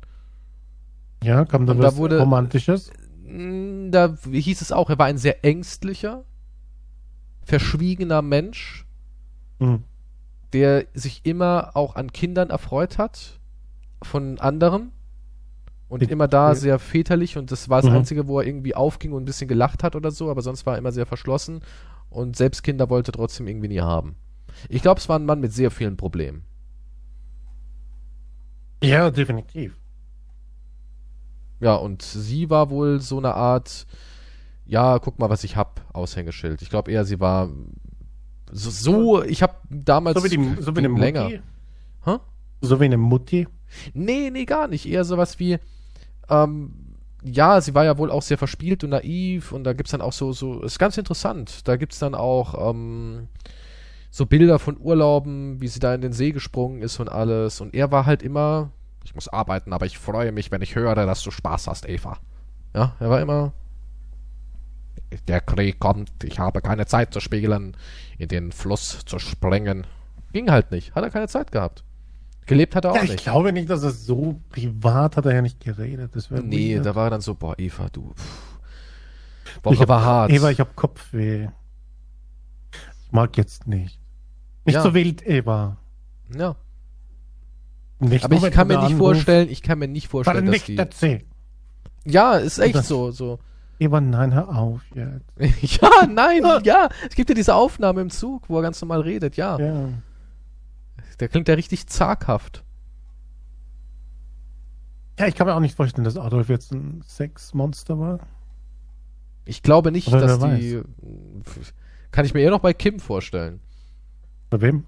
Ja, 1.23 1.45
kam 1.45 1.67
da 1.67 1.75
da 1.75 1.83
was 1.83 1.97
wurde- 1.97 2.19
Romantisches? 2.21 2.91
Mm, 3.27 3.91
Da 3.91 4.17
hieß 4.31 4.61
es 4.63 4.73
auch, 4.73 4.91
er 4.91 4.99
war 4.99 5.07
ein 5.07 5.19
sehr 5.19 5.45
ängstlicher, 5.45 6.25
verschwiegener 7.45 8.23
Mensch, 8.23 8.87
Hm. 9.61 9.83
der 10.53 10.87
sich 10.95 11.23
immer 11.25 11.71
auch 11.75 11.97
an 11.97 12.13
Kindern 12.13 12.51
erfreut 12.51 12.99
hat 12.99 13.39
von 14.03 14.39
anderen 14.39 14.93
und 15.89 16.03
Ich- 16.03 16.11
immer 16.11 16.29
da 16.29 16.49
ja. 16.49 16.55
sehr 16.55 16.79
väterlich 16.79 17.37
und 17.39 17.51
das 17.51 17.69
war 17.69 17.81
das 17.83 17.91
Mhm. 17.91 17.97
Einzige, 17.97 18.29
wo 18.29 18.39
er 18.41 18.47
irgendwie 18.47 18.75
aufging 18.75 19.13
und 19.13 19.23
ein 19.23 19.27
bisschen 19.27 19.49
gelacht 19.49 19.83
hat 19.83 19.97
oder 19.97 20.11
so, 20.11 20.31
aber 20.31 20.43
sonst 20.43 20.67
war 20.67 20.75
er 20.75 20.79
immer 20.79 20.93
sehr 20.93 21.07
verschlossen 21.07 21.61
und 22.11 22.37
selbst 22.37 22.63
Kinder 22.63 22.89
wollte 22.91 23.13
trotzdem 23.13 23.47
irgendwie 23.49 23.69
nie 23.69 23.81
haben. 23.81 24.17
Ich 24.69 24.83
glaube, 24.83 25.01
es 25.01 25.09
war 25.09 25.19
ein 25.19 25.27
Mann 25.27 25.41
mit 25.41 25.53
sehr 25.53 25.71
vielen 25.71 25.97
Problemen. 25.97 26.45
Ja, 28.83 29.11
definitiv. 29.11 29.77
Ja, 31.61 31.75
und 31.75 32.03
sie 32.03 32.51
war 32.51 32.71
wohl 32.71 33.01
so 33.01 33.19
eine 33.19 33.35
Art, 33.35 33.87
ja, 34.67 34.99
guck 34.99 35.19
mal, 35.19 35.31
was 35.31 35.45
ich 35.45 35.57
hab, 35.57 35.81
Aushängeschild. 35.93 36.63
Ich 36.63 36.71
glaube 36.71 36.91
eher, 36.93 37.05
sie 37.05 37.21
war 37.21 37.49
so, 38.51 38.71
so 38.71 39.23
ich 39.23 39.43
habe 39.43 39.55
damals 39.69 40.19
So 40.19 40.25
wie, 40.25 40.37
die, 40.37 40.63
so 40.63 40.75
wie 40.75 40.79
eine 40.79 40.89
ging 40.89 40.97
länger. 40.97 41.25
Mutti. 41.25 41.41
Hä? 42.05 42.17
So 42.61 42.81
wie 42.81 42.85
eine 42.85 42.97
Mutti. 42.97 43.47
Nee, 43.93 44.31
nee, 44.31 44.45
gar 44.45 44.69
nicht. 44.69 44.87
Eher 44.87 45.05
sowas 45.05 45.39
wie, 45.39 45.59
ähm, 46.29 46.73
ja, 47.23 47.61
sie 47.61 47.75
war 47.75 47.85
ja 47.85 47.99
wohl 47.99 48.11
auch 48.11 48.23
sehr 48.23 48.39
verspielt 48.39 48.85
und 48.85 48.91
naiv 48.91 49.53
und 49.53 49.65
da 49.65 49.73
gibt's 49.73 49.91
dann 49.91 50.01
auch 50.01 50.13
so, 50.13 50.33
so, 50.33 50.63
ist 50.63 50.79
ganz 50.79 50.97
interessant. 50.97 51.67
Da 51.69 51.77
gibt's 51.77 51.99
dann 51.99 52.15
auch, 52.15 52.71
ähm, 52.71 53.29
so 54.11 54.27
Bilder 54.27 54.59
von 54.59 54.79
Urlauben, 54.79 55.61
wie 55.61 55.69
sie 55.69 55.81
da 55.81 55.95
in 55.95 56.01
den 56.01 56.13
See 56.13 56.33
gesprungen 56.33 56.81
ist 56.81 56.99
und 57.01 57.09
alles. 57.09 57.61
Und 57.61 57.75
er 57.75 57.91
war 57.93 58.07
halt 58.07 58.23
immer, 58.23 58.71
ich 59.09 59.15
muss 59.15 59.29
arbeiten, 59.29 59.73
aber 59.73 59.87
ich 59.87 59.99
freue 59.99 60.33
mich, 60.33 60.51
wenn 60.51 60.61
ich 60.61 60.75
höre, 60.75 60.95
dass 60.95 61.23
du 61.23 61.31
Spaß 61.31 61.67
hast, 61.67 61.89
Eva. 61.89 62.19
Ja, 62.75 62.95
er 63.01 63.09
war 63.09 63.21
immer, 63.23 63.53
der 65.27 65.41
Krieg 65.41 65.79
kommt, 65.81 66.13
ich 66.25 66.39
habe 66.39 66.61
keine 66.61 66.85
Zeit 66.85 67.15
zu 67.15 67.21
spielen, 67.21 67.75
in 68.19 68.29
den 68.29 68.53
Fluss 68.53 69.05
zu 69.07 69.19
springen. 69.19 69.87
Ging 70.33 70.51
halt 70.51 70.71
nicht, 70.73 70.95
hat 70.95 71.05
er 71.05 71.11
keine 71.11 71.29
Zeit 71.29 71.53
gehabt. 71.53 71.85
Gelebt 72.45 72.75
hat 72.77 72.85
er 72.85 72.93
auch 72.93 72.97
Ja, 72.97 73.03
ich 73.05 73.11
nicht. 73.13 73.23
glaube 73.23 73.53
nicht, 73.55 73.71
dass 73.71 73.83
er 73.83 73.91
so 73.91 74.41
privat 74.51 75.17
hat 75.17 75.25
er 75.25 75.35
ja 75.35 75.43
nicht 75.43 75.61
geredet. 75.61 76.15
Das 76.15 76.31
Nee, 76.31 76.75
weird. 76.77 76.85
da 76.87 76.95
war 76.95 77.05
er 77.07 77.11
dann 77.11 77.21
so, 77.23 77.35
boah, 77.35 77.59
Eva, 77.59 77.89
du. 77.91 78.13
pff. 78.15 78.59
Ich 79.57 79.65
Woche 79.65 79.79
hab- 79.81 79.89
war 79.89 80.05
hart. 80.05 80.31
Eva, 80.33 80.51
ich 80.51 80.61
habe 80.61 80.71
Kopfweh. 80.75 81.49
Ich 83.07 83.13
mag 83.13 83.37
jetzt 83.39 83.67
nicht. 83.67 83.99
Nicht 84.67 84.75
Ja. 84.75 84.83
so 84.83 84.93
wild, 84.93 85.27
Eva. 85.27 85.79
ja. 86.37 86.55
Nicht 88.01 88.25
Aber 88.25 88.35
ich 88.37 88.51
kann 88.53 88.69
mir 88.69 88.81
nicht 88.85 88.97
vorstellen, 88.97 89.49
ich 89.51 89.63
kann 89.63 89.79
mir 89.79 89.89
nicht 89.89 90.09
vorstellen, 90.09 90.47
dass 90.47 90.65
die. 90.65 90.77
Vernichtet 90.77 90.95
sie. 90.95 91.27
Ja, 92.05 92.37
ist 92.37 92.59
echt 92.59 92.77
Das- 92.77 92.89
so, 92.89 93.11
so. 93.11 93.39
Eva, 93.81 94.01
nein, 94.01 94.35
hör 94.35 94.49
auf 94.57 94.81
jetzt. 94.95 95.25
ja, 95.83 95.89
nein, 96.09 96.43
ja. 96.65 96.89
Es 97.09 97.15
gibt 97.15 97.29
ja 97.29 97.35
diese 97.35 97.55
Aufnahme 97.55 98.01
im 98.01 98.11
Zug, 98.11 98.49
wo 98.49 98.57
er 98.57 98.63
ganz 98.63 98.81
normal 98.81 99.03
redet, 99.03 99.37
ja. 99.37 99.59
Ja. 99.59 99.89
Der 101.21 101.29
klingt 101.29 101.49
ja 101.49 101.55
richtig 101.55 101.87
zaghaft. 101.87 102.65
ja, 105.19 105.27
ich 105.27 105.35
kann 105.35 105.47
mir 105.47 105.55
auch 105.55 105.61
nicht 105.61 105.77
vorstellen, 105.77 106.05
dass 106.05 106.17
Adolf 106.17 106.49
jetzt 106.49 106.73
ein 106.73 107.03
Sexmonster 107.07 107.99
war. 107.99 108.21
Ich 109.45 109.63
glaube 109.63 109.91
nicht, 109.93 110.13
dass 110.13 110.39
die. 110.39 110.83
Kann 112.11 112.25
ich 112.25 112.35
mir 112.35 112.41
eher 112.41 112.51
noch 112.51 112.61
bei 112.61 112.73
Kim 112.73 113.01
vorstellen. 113.01 113.61
Bei 114.51 114.61
wem? 114.61 114.85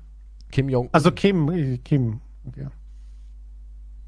Kim 0.50 0.68
Jong, 0.68 0.88
Also 0.92 1.12
Kim, 1.12 1.48
äh, 1.50 1.78
Kim. 1.78 2.20
Okay. 2.46 2.66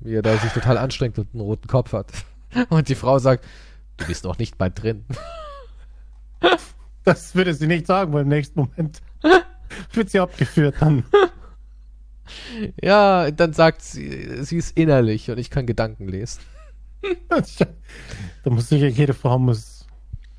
Wie 0.04 0.14
er 0.14 0.22
da 0.22 0.36
sich 0.36 0.52
total 0.52 0.78
anstrengt 0.78 1.18
und 1.18 1.28
einen 1.32 1.42
roten 1.42 1.68
Kopf 1.68 1.92
hat. 1.92 2.12
Und 2.68 2.88
die 2.88 2.94
Frau 2.94 3.18
sagt, 3.18 3.46
du 3.96 4.06
bist 4.06 4.24
noch 4.24 4.38
nicht 4.38 4.58
mal 4.58 4.70
drin. 4.70 5.04
Das 7.04 7.34
würde 7.34 7.52
sie 7.52 7.66
nicht 7.66 7.88
sagen, 7.88 8.12
weil 8.12 8.22
im 8.22 8.28
nächsten 8.28 8.60
Moment 8.60 9.02
wird 9.92 10.10
sie 10.10 10.20
abgeführt 10.20 10.76
dann. 10.78 11.02
Ja, 12.80 13.28
dann 13.32 13.52
sagt 13.52 13.82
sie, 13.82 14.44
sie 14.44 14.56
ist 14.56 14.76
innerlich 14.76 15.28
und 15.28 15.38
ich 15.38 15.50
kann 15.50 15.66
Gedanken 15.66 16.06
lesen. 16.06 16.42
da 18.44 18.50
muss 18.50 18.68
sicher, 18.68 18.86
jede 18.86 19.14
Frau 19.14 19.36
muss, 19.38 19.84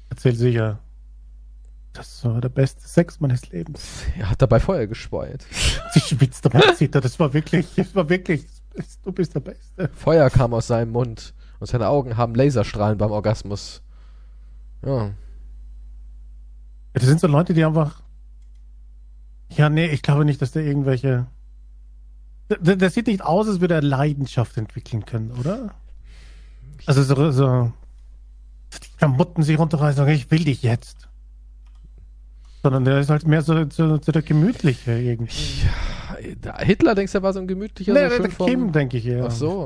erzählt 0.10 0.38
sicher, 0.38 0.80
das 1.94 2.26
war 2.26 2.42
der 2.42 2.50
beste 2.50 2.88
Sex 2.88 3.20
meines 3.20 3.50
Lebens. 3.52 4.04
Er 4.18 4.30
hat 4.30 4.42
dabei 4.42 4.60
Feuer 4.60 4.88
gespeut. 4.88 5.46
Sie 5.94 6.00
schwitzt 6.00 6.44
dabei, 6.44 6.74
sieht 6.74 6.96
er, 6.96 7.02
das 7.02 7.20
war 7.20 7.34
wirklich, 7.34 7.68
das 7.76 7.94
war 7.94 8.10
wirklich, 8.10 8.46
du 9.04 9.12
bist 9.12 9.36
der 9.36 9.40
Beste. 9.40 9.90
Feuer 9.94 10.30
kam 10.30 10.54
aus 10.54 10.68
seinem 10.68 10.92
Mund 10.92 11.34
und 11.60 11.68
seine 11.68 11.88
Augen 11.88 12.18
haben 12.18 12.36
Laserstrahlen 12.36 12.98
beim 12.98 13.12
Orgasmus. 13.12 13.82
Ja. 14.86 15.12
Das 16.94 17.04
sind 17.04 17.20
so 17.20 17.28
Leute, 17.28 17.54
die 17.54 17.66
einfach, 17.66 18.02
ja, 19.50 19.70
nee, 19.70 19.88
ich 19.88 20.02
glaube 20.02 20.26
nicht, 20.26 20.42
dass 20.42 20.52
der 20.52 20.64
irgendwelche, 20.64 21.28
das, 22.48 22.78
das 22.78 22.94
sieht 22.94 23.08
nicht 23.08 23.24
aus, 23.24 23.48
als 23.48 23.62
würde 23.62 23.76
er 23.76 23.82
Leidenschaft 23.82 24.58
entwickeln 24.58 25.06
können, 25.06 25.32
oder? 25.32 25.74
Also 26.86 27.02
so, 27.04 27.32
so 27.32 27.72
die 28.74 28.98
Klamotten 28.98 29.44
sich 29.44 29.58
runterreißen 29.58 30.02
und 30.02 30.08
sagen, 30.08 30.18
ich 30.18 30.32
will 30.32 30.44
dich 30.44 30.64
jetzt. 30.64 31.08
Sondern 32.62 32.86
der 32.86 33.00
ist 33.00 33.10
halt 33.10 33.28
mehr 33.28 33.42
so, 33.42 33.70
so, 33.70 34.00
so 34.02 34.12
der 34.12 34.22
Gemütliche 34.22 34.98
irgendwie. 34.98 35.64
Ja, 35.64 35.93
Hitler, 36.60 36.96
denkst 36.96 37.12
du, 37.12 37.18
der 37.20 37.24
war 37.24 37.34
so 37.34 37.40
ein 37.40 37.48
gemütlicher, 37.48 37.94
Nee, 37.94 38.00
so 38.00 38.08
der, 38.10 38.16
schön 38.16 38.24
der 38.24 38.32
vom- 38.32 38.48
Kim, 38.48 38.72
denke 38.72 38.98
ich 38.98 39.06
eher. 39.06 39.26
Ach 39.26 39.32
so. 39.32 39.64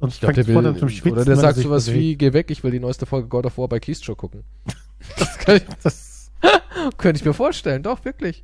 Und 0.00 0.12
Ich 0.12 0.20
glaube, 0.20 0.34
der 0.34 0.46
will, 0.46 0.62
dann 0.62 0.76
zum 0.76 0.88
Schwitzen, 0.88 1.12
oder 1.12 1.24
der 1.24 1.34
er 1.34 1.40
sagt 1.40 1.58
sowas 1.58 1.86
bewegt. 1.86 2.00
wie, 2.02 2.16
geh 2.16 2.32
weg, 2.32 2.50
ich 2.50 2.62
will 2.62 2.70
die 2.70 2.78
neueste 2.80 3.04
Folge 3.06 3.28
God 3.28 3.46
of 3.46 3.58
War 3.58 3.68
bei 3.68 3.80
Keystro 3.80 4.14
gucken. 4.14 4.44
Das 5.18 5.38
kann 5.38 5.56
ich, 5.56 5.62
Das, 5.82 6.30
könnte 6.98 7.20
ich 7.20 7.24
mir 7.24 7.32
vorstellen, 7.34 7.82
doch, 7.82 8.04
wirklich. 8.04 8.42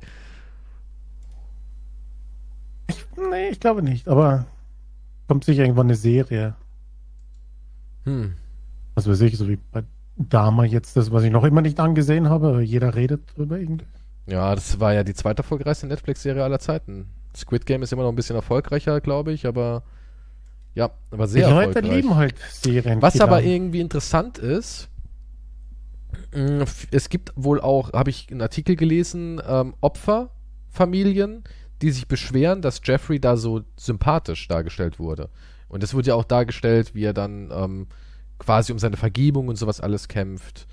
ich, 2.87 3.05
nee, 3.29 3.49
ich 3.49 3.59
glaube 3.59 3.81
nicht, 3.81 4.07
aber 4.07 4.45
kommt 5.27 5.43
sicher 5.43 5.63
irgendwann 5.63 5.87
eine 5.87 5.95
Serie. 5.95 6.55
Hm. 8.05 8.33
Was 8.93 9.07
weiß 9.09 9.21
ich, 9.21 9.37
so 9.37 9.47
wie 9.49 9.57
bei 9.71 9.83
Dama 10.17 10.63
jetzt, 10.65 10.95
das, 10.95 11.11
was 11.11 11.23
ich 11.23 11.31
noch 11.31 11.43
immer 11.43 11.61
nicht 11.61 11.79
angesehen 11.79 12.29
habe, 12.29 12.47
aber 12.49 12.61
jeder 12.61 12.95
redet 12.95 13.35
drüber 13.35 13.57
irgendwie. 13.59 13.85
Ja, 14.27 14.55
das 14.55 14.79
war 14.79 14.93
ja 14.93 15.03
die 15.03 15.13
zweite 15.13 15.39
erfolgreichste 15.39 15.87
Netflix-Serie 15.87 16.43
aller 16.43 16.59
Zeiten. 16.59 17.07
Squid 17.35 17.65
Game 17.65 17.83
ist 17.83 17.91
immer 17.93 18.03
noch 18.03 18.09
ein 18.09 18.15
bisschen 18.15 18.35
erfolgreicher, 18.35 19.01
glaube 19.01 19.33
ich, 19.33 19.45
aber 19.45 19.83
ja, 20.73 20.91
aber 21.11 21.27
sehr 21.27 21.47
Die 21.47 21.53
Leute 21.53 21.67
erfolgreich. 21.79 21.95
lieben 21.95 22.15
halt 22.15 22.35
Serien. 22.51 23.01
Was 23.01 23.19
aber 23.21 23.41
irgendwie 23.43 23.79
interessant 23.79 24.37
ist, 24.37 24.89
f- 26.33 26.87
es 26.91 27.09
gibt 27.09 27.31
wohl 27.35 27.61
auch, 27.61 27.93
habe 27.93 28.09
ich 28.09 28.27
einen 28.31 28.41
Artikel 28.41 28.75
gelesen, 28.75 29.41
ähm, 29.47 29.73
Opferfamilien, 29.81 31.43
die 31.81 31.91
sich 31.91 32.07
beschweren, 32.07 32.61
dass 32.61 32.81
Jeffrey 32.83 33.19
da 33.19 33.37
so 33.37 33.61
sympathisch 33.77 34.47
dargestellt 34.47 34.99
wurde. 34.99 35.29
Und 35.67 35.83
es 35.83 35.93
wurde 35.93 36.09
ja 36.09 36.15
auch 36.15 36.23
dargestellt, 36.23 36.93
wie 36.95 37.03
er 37.03 37.13
dann 37.13 37.51
ähm, 37.51 37.87
quasi 38.39 38.71
um 38.71 38.79
seine 38.79 38.97
Vergebung 38.97 39.47
und 39.47 39.55
sowas 39.57 39.81
alles 39.81 40.07
kämpft. 40.07 40.67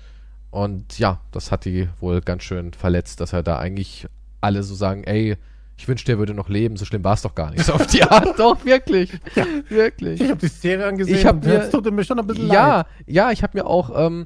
Und 0.51 0.99
ja, 0.99 1.19
das 1.31 1.51
hat 1.51 1.65
die 1.65 1.89
wohl 1.99 2.21
ganz 2.21 2.43
schön 2.43 2.73
verletzt, 2.73 3.19
dass 3.19 3.33
er 3.33 3.41
da 3.43 3.57
eigentlich 3.57 4.07
alle 4.39 4.63
so 4.63 4.75
sagen, 4.75 5.03
ey, 5.03 5.37
ich 5.83 5.87
wünschte, 5.89 6.13
er 6.13 6.17
würde 6.17 6.33
noch 6.33 6.47
leben, 6.49 6.77
so 6.77 6.85
schlimm 6.85 7.03
war 7.03 7.13
es 7.13 7.21
doch 7.21 7.35
gar 7.35 7.51
nicht. 7.51 7.65
So 7.65 7.73
auf 7.73 7.87
die 7.87 8.03
Art, 8.03 8.39
doch, 8.39 8.63
wirklich. 8.65 9.11
Wirklich. 9.69 10.21
Ich 10.21 10.29
habe 10.29 10.39
die 10.39 10.47
Serie 10.47 10.85
angesehen 10.87 11.17
Ich 11.17 11.25
hab 11.25 11.43
mir- 11.43 11.53
jetzt 11.53 11.71
tut 11.71 11.91
mir 11.91 12.03
schon 12.05 12.19
ein 12.19 12.25
bisschen 12.27 12.47
Ja, 12.47 12.77
leid. 12.77 12.85
ja, 13.05 13.31
ich 13.31 13.43
habe 13.43 13.57
mir 13.57 13.65
auch, 13.65 13.91
ähm, 13.93 14.25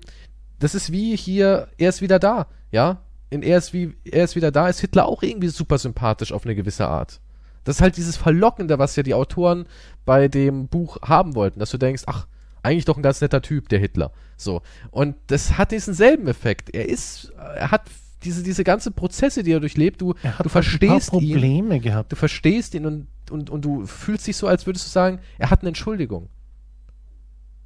das 0.60 0.76
ist 0.76 0.92
wie 0.92 1.16
hier, 1.18 1.68
er 1.78 1.90
ist 1.90 2.02
wieder 2.02 2.20
da, 2.20 2.48
ja. 2.72 3.02
In 3.32 3.42
er 3.42 3.58
ist 3.58 3.74
wie, 3.74 3.96
er 4.06 4.24
ist 4.24 4.36
wieder 4.36 4.52
da, 4.52 4.70
ist 4.70 4.80
Hitler 4.80 5.06
auch 5.08 5.24
irgendwie 5.24 5.48
super 5.50 5.78
sympathisch 5.80 6.32
auf 6.32 6.46
eine 6.46 6.56
gewisse 6.56 6.88
Art. 6.88 7.20
Das 7.64 7.78
ist 7.78 7.82
halt 7.82 7.98
dieses 7.98 8.16
Verlockende, 8.16 8.78
was 8.80 8.96
ja 8.96 9.04
die 9.04 9.14
Autoren 9.16 9.66
bei 10.06 10.28
dem 10.30 10.68
Buch 10.68 10.98
haben 11.02 11.34
wollten, 11.36 11.60
dass 11.60 11.72
du 11.72 11.78
denkst, 11.80 12.04
ach, 12.06 12.28
eigentlich 12.64 12.86
doch 12.86 12.96
ein 12.98 13.04
ganz 13.04 13.20
netter 13.20 13.42
Typ, 13.42 13.68
der 13.70 13.80
Hitler. 13.80 14.12
So. 14.38 14.62
Und 14.92 15.16
das 15.28 15.58
hat 15.58 15.72
diesen 15.72 15.94
selben 15.94 16.28
Effekt. 16.28 16.70
Er 16.74 16.88
ist, 16.88 17.32
er 17.56 17.72
hat 17.72 17.82
diese, 18.24 18.44
diese 18.44 18.64
ganzen 18.64 18.94
Prozesse, 18.94 19.44
die 19.44 19.52
er 19.52 19.60
durchlebt, 19.60 20.02
du, 20.02 20.14
Er 20.24 20.40
hat 20.40 20.46
du 20.46 20.50
verstehst 20.50 21.10
ein 21.10 21.12
paar 21.12 21.22
ihn, 21.22 21.32
Probleme 21.34 21.80
gehabt. 21.80 22.12
du 22.12 22.16
verstehst 22.16 22.74
ihn 22.74 22.86
und, 22.86 23.08
und, 23.30 23.50
und 23.50 23.64
du 23.64 23.86
fühlst 23.86 24.28
dich 24.28 24.38
so, 24.38 24.48
als 24.48 24.66
würdest 24.66 24.86
du 24.86 24.90
sagen, 24.90 25.20
er 25.38 25.50
hat 25.50 25.62
eine 25.62 25.70
Entschuldigung. 25.70 26.30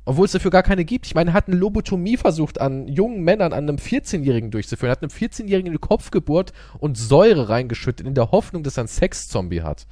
Obwohl 0.04 0.26
es 0.26 0.32
dafür 0.32 0.50
gar 0.52 0.64
keine 0.64 0.84
gibt. 0.84 1.06
Ich 1.06 1.14
meine, 1.14 1.30
er 1.30 1.34
hat 1.34 1.48
eine 1.48 1.56
Lobotomie 1.58 2.18
versucht 2.18 2.60
an 2.60 2.88
jungen 2.88 3.22
Männern, 3.22 3.54
an 3.54 3.70
einem 3.70 3.76
14-Jährigen 3.78 4.50
durchzuführen. 4.50 4.90
Er 4.90 4.94
hat 4.94 5.04
einem 5.04 5.12
14-Jährigen 5.12 5.68
in 5.68 5.74
den 5.74 5.82
Kopf 5.82 6.10
gebohrt 6.10 6.54
und 6.80 6.98
Säure 6.98 7.50
reingeschüttet, 7.50 8.08
in 8.08 8.16
der 8.16 8.32
Hoffnung, 8.32 8.64
dass 8.64 8.78
er 8.78 8.82
einen 8.82 8.88
Sex-Zombie 8.88 9.62
hat. 9.62 9.86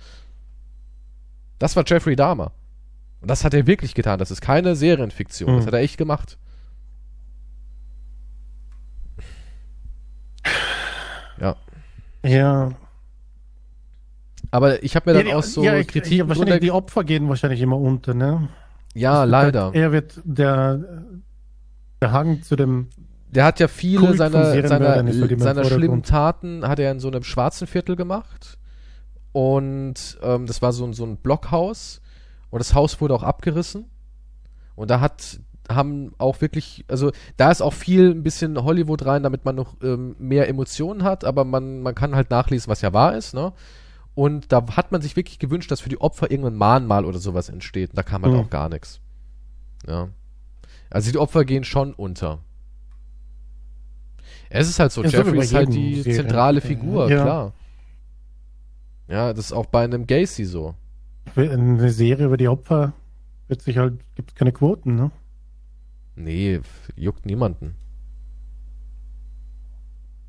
Das 1.60 1.76
war 1.76 1.84
Jeffrey 1.86 2.16
Dahmer. 2.16 2.54
Und 3.22 3.30
das 3.30 3.44
hat 3.44 3.54
er 3.54 3.68
wirklich 3.68 3.94
getan. 3.94 4.18
Das 4.18 4.32
ist 4.32 4.42
keine 4.42 4.76
Serienfiktion. 4.76 5.52
Mhm. 5.54 5.58
Das 5.58 5.68
hat 5.68 5.74
er 5.74 5.80
echt 5.82 5.98
gemacht. 5.98 6.38
Ja. 11.42 11.56
Ja. 12.24 12.72
Aber 14.52 14.84
ich 14.84 14.96
habe 14.96 15.12
mir 15.12 15.18
dann 15.18 15.28
ja, 15.28 15.36
auch 15.36 15.44
so 15.44 15.64
ja, 15.64 15.76
ich, 15.78 15.88
Kritiken 15.88 16.18
ja, 16.18 16.28
wahrscheinlich 16.28 16.60
die 16.62 16.72
Opfer 16.72 17.04
gehen 17.04 17.30
wahrscheinlich 17.30 17.62
immer 17.62 17.78
unter, 17.78 18.14
ne? 18.14 18.50
Ja, 18.96 19.24
leider. 19.24 19.72
Er 19.74 19.92
wird 19.92 20.20
der, 20.24 20.80
der 22.02 22.12
Hang 22.12 22.42
zu 22.42 22.56
dem. 22.56 22.88
Der 23.30 23.46
hat 23.46 23.60
ja 23.60 23.68
viele 23.68 24.08
Kult 24.08 24.18
seiner, 24.18 24.46
seiner, 24.68 24.98
im 24.98 25.40
seiner 25.40 25.64
schlimmen 25.66 26.02
Taten 26.02 26.68
hat 26.68 26.80
er 26.80 26.92
in 26.92 27.00
so 27.00 27.10
einem 27.10 27.22
schwarzen 27.24 27.68
Viertel 27.68 27.96
gemacht. 27.96 28.58
Und 29.32 30.18
ähm, 30.24 30.48
das 30.48 30.64
war 30.64 30.74
so, 30.74 30.84
ein- 30.86 30.94
so 30.94 31.06
ein 31.06 31.18
Blockhaus. 31.18 32.02
Und 32.50 32.58
das 32.60 32.74
Haus 32.74 33.00
wurde 33.00 33.14
auch 33.14 33.22
abgerissen. 33.22 33.86
Und 34.76 34.90
da 34.90 35.00
hat, 35.00 35.40
haben 35.70 36.14
auch 36.18 36.42
wirklich, 36.42 36.84
also 36.88 37.12
da 37.38 37.52
ist 37.52 37.62
auch 37.62 37.74
viel 37.74 38.12
ein 38.12 38.24
bisschen 38.24 38.62
Hollywood 38.64 39.06
rein, 39.06 39.24
damit 39.24 39.46
man 39.46 39.56
noch 39.56 39.76
ähm, 39.84 40.16
mehr 40.20 40.48
Emotionen 40.50 41.04
hat, 41.04 41.24
aber 41.24 41.46
man, 41.46 41.82
man 41.82 41.96
kann 41.96 42.16
halt 42.16 42.30
nachlesen, 42.32 42.70
was 42.70 42.82
ja 42.82 42.92
wahr 42.94 43.16
ist, 43.16 43.34
ne? 43.34 43.54
Und 44.16 44.52
da 44.52 44.66
hat 44.76 44.92
man 44.92 45.02
sich 45.02 45.16
wirklich 45.16 45.40
gewünscht, 45.40 45.72
dass 45.72 45.80
für 45.80 45.90
die 45.90 46.02
Opfer 46.02 46.30
irgendein 46.30 46.56
Mahnmal 46.56 47.06
oder 47.06 47.20
sowas 47.20 47.48
entsteht. 47.48 47.92
Und 47.92 47.98
da 47.98 48.04
kam 48.04 48.24
halt 48.24 48.34
Mhm. 48.34 48.40
auch 48.42 48.50
gar 48.50 48.68
nichts. 48.68 49.00
Ja. 49.88 50.10
Also 50.90 51.12
die 51.12 51.18
Opfer 51.18 51.46
gehen 51.46 51.64
schon 51.64 51.94
unter. 51.94 52.40
Es 54.50 54.68
ist 54.68 54.80
halt 54.80 54.92
so, 54.92 55.04
Ja, 55.04 55.10
Jeffrey 55.10 55.40
ist 55.40 55.54
halt 55.54 55.74
die 55.74 56.02
Serien- 56.02 56.16
zentrale 56.16 56.60
Figur, 56.62 57.10
Ja. 57.10 57.22
klar. 57.24 57.54
Ja, 59.08 59.34
das 59.34 59.46
ist 59.46 59.54
auch 59.54 59.68
bei 59.68 59.84
einem 59.84 60.06
Gacy 60.08 60.46
so. 60.46 60.76
Eine 61.36 61.90
Serie 61.92 62.26
über 62.26 62.38
die 62.38 62.48
Opfer 62.48 62.94
wird 63.48 63.62
sich 63.62 63.78
halt, 63.78 64.00
gibt 64.16 64.32
es 64.32 64.36
keine 64.36 64.52
Quoten, 64.52 64.96
ne? 64.96 65.12
Nee, 66.20 66.60
juckt 66.98 67.26
niemanden. 67.26 67.76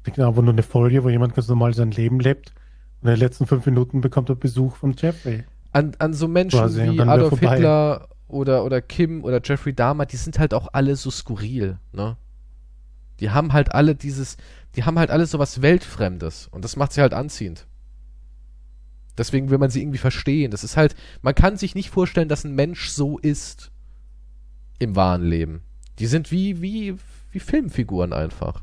Genau, 0.04 0.36
wo 0.36 0.40
nur 0.40 0.52
eine 0.52 0.62
Folge, 0.62 1.02
wo 1.02 1.08
jemand 1.08 1.34
ganz 1.34 1.48
normal 1.48 1.74
sein 1.74 1.90
Leben 1.90 2.20
lebt 2.20 2.54
und 3.00 3.08
in 3.08 3.14
den 3.14 3.20
letzten 3.20 3.46
fünf 3.46 3.66
Minuten 3.66 4.00
bekommt 4.00 4.28
er 4.28 4.36
Besuch 4.36 4.76
von 4.76 4.94
Jeffrey. 4.96 5.44
An, 5.72 5.92
an 5.98 6.14
so 6.14 6.28
Menschen 6.28 6.60
Quasi, 6.60 6.92
wie 6.92 7.00
Adolf. 7.00 7.40
Hitler 7.40 8.08
oder, 8.28 8.64
oder 8.64 8.80
Kim 8.80 9.24
oder 9.24 9.40
Jeffrey 9.42 9.74
Dahmer, 9.74 10.06
die 10.06 10.16
sind 10.16 10.38
halt 10.38 10.54
auch 10.54 10.68
alle 10.72 10.94
so 10.94 11.10
skurril, 11.10 11.78
ne? 11.92 12.16
Die 13.18 13.30
haben 13.30 13.52
halt 13.52 13.74
alle 13.74 13.94
dieses, 13.94 14.36
die 14.76 14.84
haben 14.84 14.98
halt 14.98 15.10
alle 15.10 15.26
so 15.26 15.38
was 15.38 15.60
Weltfremdes 15.60 16.48
und 16.52 16.64
das 16.64 16.76
macht 16.76 16.92
sie 16.92 17.02
halt 17.02 17.14
anziehend. 17.14 17.66
Deswegen 19.18 19.50
will 19.50 19.58
man 19.58 19.70
sie 19.70 19.82
irgendwie 19.82 19.98
verstehen. 19.98 20.52
Das 20.52 20.64
ist 20.64 20.76
halt, 20.76 20.94
man 21.20 21.34
kann 21.34 21.58
sich 21.58 21.74
nicht 21.74 21.90
vorstellen, 21.90 22.28
dass 22.28 22.44
ein 22.44 22.54
Mensch 22.54 22.88
so 22.88 23.18
ist 23.18 23.70
im 24.78 24.96
wahren 24.96 25.24
Leben. 25.24 25.62
Die 26.00 26.06
sind 26.06 26.30
wie, 26.32 26.60
wie, 26.62 26.96
wie 27.30 27.40
Filmfiguren 27.40 28.12
einfach. 28.12 28.62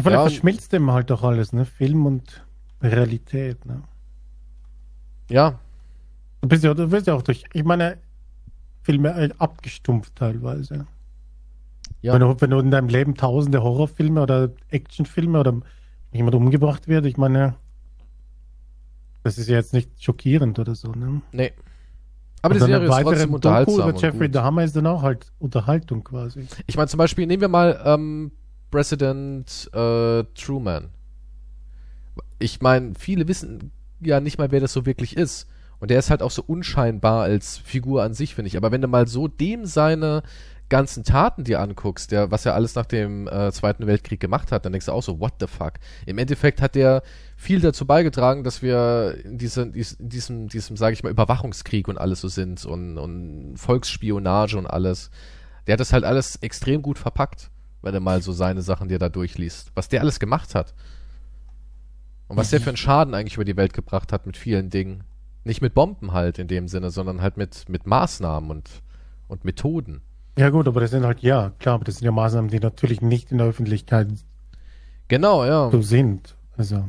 Von 0.00 0.12
Ja, 0.12 0.22
verschmilzt 0.22 0.72
dem 0.72 0.90
halt 0.90 1.10
doch 1.10 1.22
alles, 1.22 1.52
ne? 1.52 1.64
Film 1.64 2.06
und 2.06 2.46
Realität, 2.82 3.66
ne? 3.66 3.82
Ja, 5.28 5.58
Du 6.40 6.48
bist 6.48 6.64
ja, 6.64 6.72
du 6.74 6.88
bist 6.88 7.06
ja 7.06 7.14
auch 7.14 7.22
durch, 7.22 7.44
ich 7.52 7.64
meine, 7.64 7.98
Filme 8.82 9.14
halt 9.14 9.38
abgestumpft 9.40 10.16
teilweise. 10.16 10.86
ja. 12.00 12.14
Wenn, 12.14 12.20
du, 12.20 12.40
wenn 12.40 12.50
du 12.50 12.58
in 12.60 12.70
deinem 12.70 12.88
Leben 12.88 13.14
tausende 13.14 13.62
Horrorfilme 13.62 14.22
oder 14.22 14.50
Actionfilme 14.68 15.38
oder 15.38 15.60
jemand 16.12 16.34
umgebracht 16.34 16.88
wird, 16.88 17.04
ich 17.06 17.18
meine, 17.18 17.56
das 19.22 19.36
ist 19.38 19.48
ja 19.48 19.56
jetzt 19.56 19.74
nicht 19.74 20.02
schockierend 20.02 20.58
oder 20.58 20.74
so, 20.74 20.92
ne? 20.92 21.20
nee. 21.32 21.52
Aber 22.42 22.54
die 22.54 22.60
Und 22.60 22.70
dann 22.70 22.80
Serie 22.82 22.98
ist 22.98 23.02
trotzdem 23.02 23.34
unterhaltsam. 23.34 23.76
Doku 23.76 23.88
über 23.90 23.98
Jeffrey. 23.98 24.30
Dahmer 24.30 24.64
ist 24.64 24.74
dann 24.76 24.86
auch 24.86 25.02
halt 25.02 25.26
Unterhaltung 25.38 26.04
quasi. 26.04 26.46
Ich 26.66 26.76
meine 26.76 26.88
zum 26.88 26.98
Beispiel, 26.98 27.26
nehmen 27.26 27.40
wir 27.40 27.48
mal 27.48 27.80
ähm, 27.84 28.32
President 28.70 29.70
äh, 29.74 30.24
Truman. 30.34 30.88
Ich 32.38 32.60
meine, 32.60 32.92
viele 32.98 33.28
wissen 33.28 33.70
ja 34.00 34.20
nicht 34.20 34.38
mal, 34.38 34.50
wer 34.50 34.60
das 34.60 34.72
so 34.72 34.86
wirklich 34.86 35.16
ist. 35.16 35.46
Und 35.80 35.90
der 35.90 35.98
ist 35.98 36.10
halt 36.10 36.22
auch 36.22 36.30
so 36.30 36.42
unscheinbar 36.46 37.22
als 37.22 37.56
Figur 37.58 38.02
an 38.02 38.12
sich, 38.12 38.34
finde 38.34 38.48
ich. 38.48 38.56
Aber 38.56 38.70
wenn 38.70 38.82
du 38.82 38.88
mal 38.88 39.06
so 39.06 39.28
dem 39.28 39.64
seine 39.64 40.22
ganzen 40.70 41.04
Taten 41.04 41.44
dir 41.44 41.60
anguckst, 41.60 42.12
der, 42.12 42.30
was 42.30 42.46
er 42.46 42.54
alles 42.54 42.74
nach 42.74 42.86
dem 42.86 43.28
äh, 43.28 43.52
Zweiten 43.52 43.86
Weltkrieg 43.86 44.20
gemacht 44.20 44.52
hat, 44.52 44.64
dann 44.64 44.72
denkst 44.72 44.86
du 44.86 44.92
auch 44.92 45.02
so, 45.02 45.20
what 45.20 45.34
the 45.40 45.46
fuck? 45.46 45.74
Im 46.06 46.16
Endeffekt 46.16 46.62
hat 46.62 46.74
der 46.74 47.02
viel 47.36 47.60
dazu 47.60 47.84
beigetragen, 47.86 48.44
dass 48.44 48.62
wir 48.62 49.18
in, 49.24 49.36
diese, 49.36 49.62
in 49.62 50.08
diesem, 50.08 50.48
diesem, 50.48 50.76
sage 50.76 50.94
ich 50.94 51.02
mal, 51.02 51.10
Überwachungskrieg 51.10 51.88
und 51.88 51.98
alles 51.98 52.20
so 52.20 52.28
sind 52.28 52.64
und, 52.64 52.96
und 52.96 53.56
Volksspionage 53.56 54.56
und 54.56 54.66
alles. 54.66 55.10
Der 55.66 55.74
hat 55.74 55.80
das 55.80 55.92
halt 55.92 56.04
alles 56.04 56.36
extrem 56.36 56.80
gut 56.80 56.98
verpackt, 56.98 57.50
wenn 57.82 57.92
du 57.92 58.00
mal 58.00 58.22
so 58.22 58.32
seine 58.32 58.62
Sachen 58.62 58.88
dir 58.88 58.98
da 58.98 59.08
durchliest. 59.08 59.72
Was 59.74 59.88
der 59.88 60.00
alles 60.00 60.20
gemacht 60.20 60.54
hat. 60.54 60.74
Und 62.28 62.36
was 62.36 62.50
der 62.50 62.60
für 62.60 62.70
einen 62.70 62.76
Schaden 62.76 63.14
eigentlich 63.14 63.34
über 63.34 63.44
die 63.44 63.56
Welt 63.56 63.72
gebracht 63.72 64.12
hat 64.12 64.24
mit 64.24 64.36
vielen 64.36 64.70
Dingen. 64.70 65.02
Nicht 65.42 65.62
mit 65.62 65.74
Bomben 65.74 66.12
halt 66.12 66.38
in 66.38 66.46
dem 66.46 66.68
Sinne, 66.68 66.90
sondern 66.90 67.20
halt 67.20 67.36
mit, 67.36 67.68
mit 67.68 67.86
Maßnahmen 67.86 68.50
und, 68.50 68.70
und 69.26 69.44
Methoden. 69.44 70.02
Ja 70.38 70.50
gut, 70.50 70.66
aber 70.68 70.80
das 70.80 70.90
sind 70.90 71.04
halt, 71.04 71.20
ja, 71.20 71.50
klar, 71.58 71.74
aber 71.76 71.84
das 71.84 71.96
sind 71.96 72.04
ja 72.06 72.12
Maßnahmen, 72.12 72.50
die 72.50 72.60
natürlich 72.60 73.00
nicht 73.02 73.30
in 73.32 73.38
der 73.38 73.46
Öffentlichkeit 73.48 74.08
Genau, 75.08 75.44
ja. 75.44 75.70
so 75.70 75.82
sind. 75.82 76.36
Also. 76.56 76.88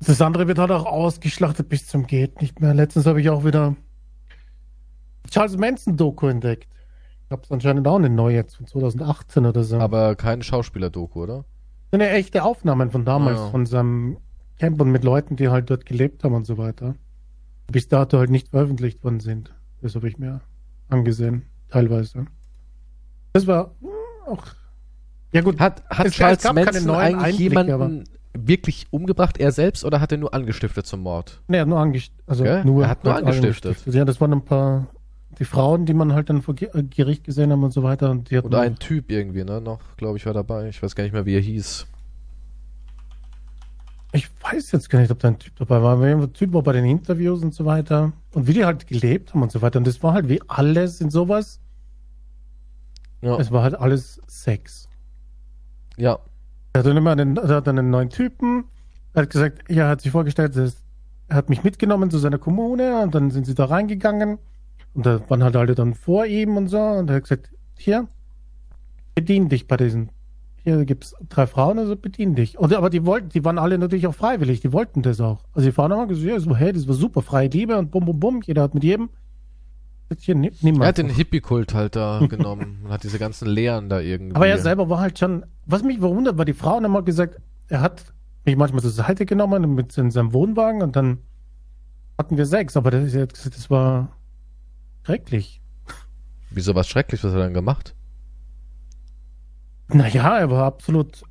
Das 0.00 0.20
andere 0.22 0.46
wird 0.48 0.58
halt 0.58 0.70
auch 0.70 0.86
ausgeschlachtet 0.86 1.68
bis 1.68 1.86
zum 1.86 2.06
geht 2.06 2.40
nicht 2.40 2.60
mehr. 2.60 2.72
Letztens 2.74 3.06
habe 3.06 3.20
ich 3.20 3.28
auch 3.28 3.44
wieder 3.44 3.76
Charles 5.30 5.56
Manson 5.58 5.96
Doku 5.96 6.26
entdeckt. 6.28 6.68
Ich 7.26 7.30
habe 7.32 7.42
es 7.42 7.50
anscheinend 7.50 7.86
auch 7.86 7.96
eine 7.96 8.08
neue 8.08 8.36
jetzt 8.36 8.56
von 8.56 8.66
2018 8.66 9.46
oder 9.46 9.62
so. 9.62 9.78
Aber 9.78 10.16
keine 10.16 10.42
Schauspieler-Doku, 10.42 11.22
oder? 11.22 11.44
eine 11.92 12.08
echte 12.10 12.44
Aufnahmen 12.44 12.90
von 12.92 13.04
damals, 13.04 13.38
Ah, 13.40 13.44
ja. 13.46 13.50
von 13.50 13.66
seinem 13.66 14.16
Camp 14.58 14.80
und 14.80 14.92
mit 14.92 15.02
Leuten, 15.02 15.34
die 15.36 15.48
halt 15.48 15.70
dort 15.70 15.86
gelebt 15.86 16.22
haben 16.22 16.34
und 16.34 16.44
so 16.46 16.56
weiter. 16.56 16.94
Bis 17.66 17.88
dato 17.88 18.18
halt 18.18 18.30
nicht 18.30 18.48
veröffentlicht 18.48 19.02
worden 19.02 19.18
sind. 19.20 19.52
Das 19.82 19.96
habe 19.96 20.08
ich 20.08 20.16
mir 20.16 20.40
angesehen, 20.90 21.42
teilweise. 21.68 22.26
Das 23.32 23.46
war 23.46 23.74
auch. 24.26 24.44
Ja 25.32 25.42
gut, 25.42 25.60
Hat, 25.60 25.84
hat 25.88 26.06
Es- 26.06 26.12
es 26.12 26.18
Charles 26.18 26.42
keine 26.42 26.64
Manson 26.64 26.90
eigentlich 26.96 27.22
Einblicke, 27.22 27.42
jemanden 27.42 28.04
wirklich 28.32 28.86
umgebracht, 28.90 29.38
er 29.38 29.52
selbst, 29.52 29.84
oder 29.84 30.00
hat 30.00 30.12
er 30.12 30.18
nur 30.18 30.34
angestiftet 30.34 30.86
zum 30.86 31.00
Mord? 31.00 31.40
Ne, 31.48 31.58
er 31.58 31.60
hat 31.62 31.68
nur 31.68 31.78
angestiftet. 31.78 32.24
Also 32.28 32.44
Okay, 32.44 32.62
nur, 32.64 32.82
er 32.84 32.88
hat 32.90 33.04
nur 33.04 33.14
halt 33.14 33.24
angestiftet. 33.26 33.76
Ja, 33.86 34.04
das 34.04 34.20
waren 34.20 34.32
ein 34.32 34.44
paar, 34.44 34.88
die 35.38 35.44
Frauen, 35.44 35.86
die 35.86 35.94
man 35.94 36.12
halt 36.12 36.30
dann 36.30 36.42
vor 36.42 36.54
äh, 36.60 36.82
Gericht 36.82 37.24
gesehen 37.24 37.52
haben 37.52 37.62
und 37.62 37.72
so 37.72 37.82
weiter. 37.82 38.10
Und 38.10 38.30
die 38.30 38.38
Oder 38.38 38.60
ein 38.60 38.76
Typ 38.76 39.10
irgendwie, 39.10 39.44
ne? 39.44 39.60
Noch, 39.60 39.80
glaube 39.96 40.16
ich, 40.18 40.26
war 40.26 40.32
dabei. 40.34 40.68
Ich 40.68 40.82
weiß 40.82 40.94
gar 40.96 41.04
nicht 41.04 41.12
mehr, 41.12 41.26
wie 41.26 41.34
er 41.34 41.40
hieß. 41.40 41.86
Ich 44.12 44.28
weiß 44.42 44.72
jetzt 44.72 44.90
gar 44.90 45.00
nicht, 45.00 45.10
ob 45.10 45.18
da 45.20 45.28
ein 45.28 45.38
Typ 45.38 45.54
dabei 45.56 45.82
war, 45.82 45.98
der 45.98 46.32
Typ 46.32 46.52
war 46.52 46.62
bei 46.62 46.72
den 46.72 46.84
Interviews 46.84 47.42
und 47.42 47.54
so 47.54 47.64
weiter. 47.64 48.12
Und 48.32 48.46
wie 48.46 48.54
die 48.54 48.64
halt 48.64 48.86
gelebt 48.86 49.32
haben 49.32 49.42
und 49.42 49.52
so 49.52 49.62
weiter. 49.62 49.78
Und 49.78 49.86
das 49.86 50.02
war 50.02 50.14
halt 50.14 50.28
wie 50.28 50.40
alles 50.48 51.00
in 51.00 51.10
sowas. 51.10 51.60
Ja. 53.22 53.38
Es 53.38 53.50
war 53.50 53.62
halt 53.62 53.74
alles 53.74 54.20
Sex. 54.26 54.88
ja. 55.96 56.18
Er 56.72 56.80
hat 56.80 56.86
dann 56.86 56.96
immer 56.96 57.10
einen, 57.10 57.36
er 57.36 57.48
hat 57.48 57.66
dann 57.66 57.80
einen 57.80 57.90
neuen 57.90 58.10
Typen. 58.10 58.64
Er 59.12 59.22
hat 59.22 59.30
gesagt, 59.30 59.68
ja, 59.68 59.84
er 59.84 59.90
hat 59.90 60.02
sich 60.02 60.12
vorgestellt, 60.12 60.56
er 60.56 60.70
er 61.30 61.36
hat 61.36 61.48
mich 61.48 61.62
mitgenommen 61.62 62.10
zu 62.10 62.18
seiner 62.18 62.38
Kommune 62.38 63.00
und 63.02 63.14
dann 63.14 63.30
sind 63.30 63.46
sie 63.46 63.54
da 63.54 63.66
reingegangen 63.66 64.38
und 64.94 65.06
da 65.06 65.20
waren 65.30 65.44
halt 65.44 65.54
alle 65.56 65.76
dann 65.76 65.94
vor 65.94 66.26
ihm 66.26 66.56
und 66.56 66.66
so 66.66 66.80
und 66.80 67.08
er 67.08 67.16
hat 67.16 67.22
gesagt, 67.22 67.50
hier, 67.78 68.08
bedien 69.14 69.48
dich 69.48 69.68
bei 69.68 69.76
diesen, 69.76 70.10
hier 70.62 70.84
gibt's 70.84 71.14
drei 71.28 71.46
Frauen, 71.46 71.78
also 71.78 71.96
bedien 71.96 72.34
dich. 72.34 72.58
Und, 72.58 72.74
aber 72.74 72.90
die 72.90 73.06
wollten, 73.06 73.30
die 73.30 73.44
waren 73.44 73.58
alle 73.58 73.78
natürlich 73.78 74.06
auch 74.06 74.14
freiwillig, 74.14 74.60
die 74.60 74.72
wollten 74.72 75.02
das 75.02 75.20
auch. 75.20 75.44
Also 75.54 75.68
die 75.68 75.72
Frauen 75.72 75.92
haben 75.92 76.08
gesagt, 76.08 76.26
ja, 76.26 76.38
so, 76.38 76.54
hey, 76.54 76.72
das 76.72 76.86
war 76.86 76.94
super, 76.94 77.22
freie 77.22 77.48
Liebe 77.48 77.78
und 77.78 77.90
bum, 77.90 78.04
bum, 78.04 78.20
bum, 78.20 78.42
jeder 78.44 78.62
hat 78.62 78.74
mit 78.74 78.84
jedem. 78.84 79.08
Hier, 80.18 80.34
Er 80.36 80.86
hat 80.86 80.98
den 80.98 81.08
Hippie-Kult 81.08 81.72
halt 81.72 81.94
da 81.94 82.18
genommen 82.28 82.80
und 82.84 82.90
hat 82.90 83.04
diese 83.04 83.18
ganzen 83.18 83.48
Lehren 83.48 83.88
da 83.88 84.00
irgendwie. 84.00 84.34
Aber 84.34 84.48
er 84.48 84.58
selber 84.58 84.88
war 84.88 84.98
halt 84.98 85.18
schon, 85.18 85.46
was 85.66 85.84
mich 85.84 86.00
verwundert, 86.00 86.36
war 86.36 86.44
die 86.44 86.52
Frauen 86.52 86.84
haben 86.84 86.92
mal 86.92 87.04
gesagt, 87.04 87.40
er 87.68 87.80
hat 87.80 88.12
mich 88.44 88.56
manchmal 88.56 88.82
zur 88.82 88.90
Seite 88.90 89.24
genommen 89.24 89.74
mit 89.74 89.96
in 89.96 90.10
seinem 90.10 90.32
Wohnwagen 90.32 90.82
und 90.82 90.96
dann 90.96 91.18
hatten 92.18 92.36
wir 92.36 92.44
Sex, 92.44 92.76
aber 92.76 92.90
das, 92.90 93.12
das 93.12 93.70
war 93.70 94.16
schrecklich. 95.04 95.62
Wieso 96.50 96.74
was 96.74 96.88
schrecklich, 96.88 97.22
was 97.22 97.30
hat 97.30 97.38
er 97.38 97.44
dann 97.44 97.54
gemacht? 97.54 97.94
Naja, 99.92 100.38
er 100.38 100.50
war 100.50 100.64
absolut 100.64 101.22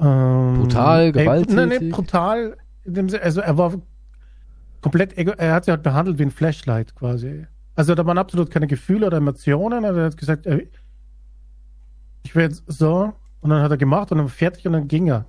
ähm, 0.00 0.54
Brutal, 0.54 1.12
gewalttätig? 1.12 1.54
Nein, 1.54 1.68
nein, 1.68 1.90
brutal. 1.90 2.56
Also 3.22 3.40
er 3.40 3.58
war 3.58 3.74
komplett 4.80 5.16
ego, 5.18 5.32
er 5.32 5.54
hat 5.54 5.64
sie 5.64 5.70
halt 5.70 5.82
behandelt 5.82 6.18
wie 6.18 6.24
ein 6.24 6.30
Flashlight 6.30 6.94
quasi. 6.94 7.46
Also 7.74 7.94
da 7.94 8.06
waren 8.06 8.18
absolut 8.18 8.50
keine 8.50 8.66
Gefühle 8.66 9.06
oder 9.06 9.18
Emotionen. 9.18 9.84
Also 9.84 10.00
er 10.00 10.06
hat 10.06 10.16
gesagt, 10.16 10.46
ich 10.46 12.34
jetzt 12.34 12.64
so 12.66 13.12
und 13.40 13.50
dann 13.50 13.62
hat 13.62 13.70
er 13.70 13.76
gemacht 13.76 14.12
und 14.12 14.18
dann 14.18 14.28
fertig 14.28 14.66
und 14.66 14.72
dann 14.72 14.88
ging 14.88 15.08
er 15.08 15.26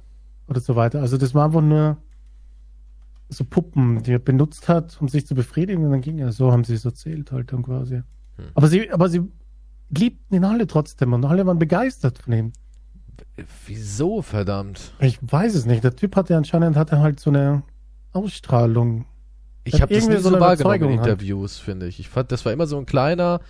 oder 0.48 0.60
so 0.60 0.76
weiter. 0.76 1.02
Also 1.02 1.18
das 1.18 1.34
war 1.35 1.45
einfach 1.45 1.61
nur 1.61 1.98
so 3.30 3.44
Puppen, 3.44 4.03
die 4.03 4.14
er 4.14 4.19
benutzt 4.19 4.69
hat, 4.69 4.98
um 5.02 5.10
sich 5.10 5.27
zu 5.27 5.35
befriedigen 5.35 5.84
und 5.85 5.91
dann 5.91 6.02
ging 6.02 6.19
er. 6.19 6.31
So 6.31 6.52
haben 6.52 6.64
sie 6.64 6.76
es 6.76 6.85
erzählt 6.85 7.31
halt 7.31 7.52
dann 7.52 7.64
quasi. 7.64 7.95
Hm. 8.38 8.45
Aber 8.53 8.68
sie, 8.68 8.89
aber 8.91 9.10
sie 9.10 9.22
liebten 9.89 10.35
ihn 10.35 10.45
alle 10.45 10.68
trotzdem 10.68 11.14
und 11.14 11.26
alle 11.26 11.45
waren 11.45 11.59
begeistert 11.59 12.19
von 12.19 12.34
ihm. 12.34 12.53
Wieso, 13.65 14.22
verdammt? 14.22 14.93
Ich 14.99 15.19
weiß 15.22 15.55
es 15.55 15.65
nicht. 15.65 15.84
Der 15.84 15.95
Typ 15.95 16.15
hatte 16.15 16.35
anscheinend 16.35 16.76
hatte 16.76 16.99
halt 16.99 17.19
so 17.19 17.30
eine 17.30 17.64
Ausstrahlung. 18.14 19.05
Ich 19.64 19.81
habe 19.81 19.93
das 19.93 20.07
nie 20.07 20.18
so, 20.18 20.30
so 20.31 20.39
wahrgenommen 20.39 20.93
in 20.93 20.99
Interviews, 20.99 21.57
finde 21.57 21.88
ich. 21.88 21.99
Ich 21.99 22.09
fand, 22.09 22.31
das 22.31 22.45
war 22.45 22.53
immer 22.53 22.68
so 22.68 22.77
ein 22.77 22.85
kleiner 22.85 23.41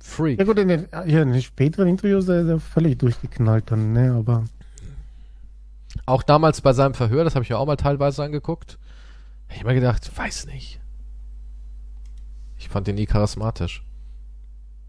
Freak. 0.00 0.38
Ja 0.38 0.44
gut, 0.44 0.58
in 0.58 0.68
den, 0.68 0.88
ja, 0.92 1.02
in 1.02 1.32
den 1.32 1.42
späteren 1.42 1.88
Interviews 1.88 2.24
ist 2.24 2.48
er 2.48 2.60
völlig 2.60 2.98
durchgeknallt 2.98 3.70
dann, 3.70 3.92
ne, 3.92 4.12
aber... 4.12 4.44
Auch 6.06 6.22
damals 6.22 6.60
bei 6.60 6.72
seinem 6.72 6.94
Verhör, 6.94 7.24
das 7.24 7.34
habe 7.34 7.42
ich 7.42 7.48
ja 7.48 7.56
auch 7.56 7.66
mal 7.66 7.76
teilweise 7.76 8.22
angeguckt, 8.22 8.78
habe 9.46 9.54
ich 9.56 9.60
immer 9.62 9.74
gedacht, 9.74 10.10
weiß 10.16 10.46
nicht. 10.46 10.80
Ich 12.58 12.68
fand 12.68 12.86
ihn 12.88 12.94
nie 12.94 13.06
charismatisch. 13.06 13.82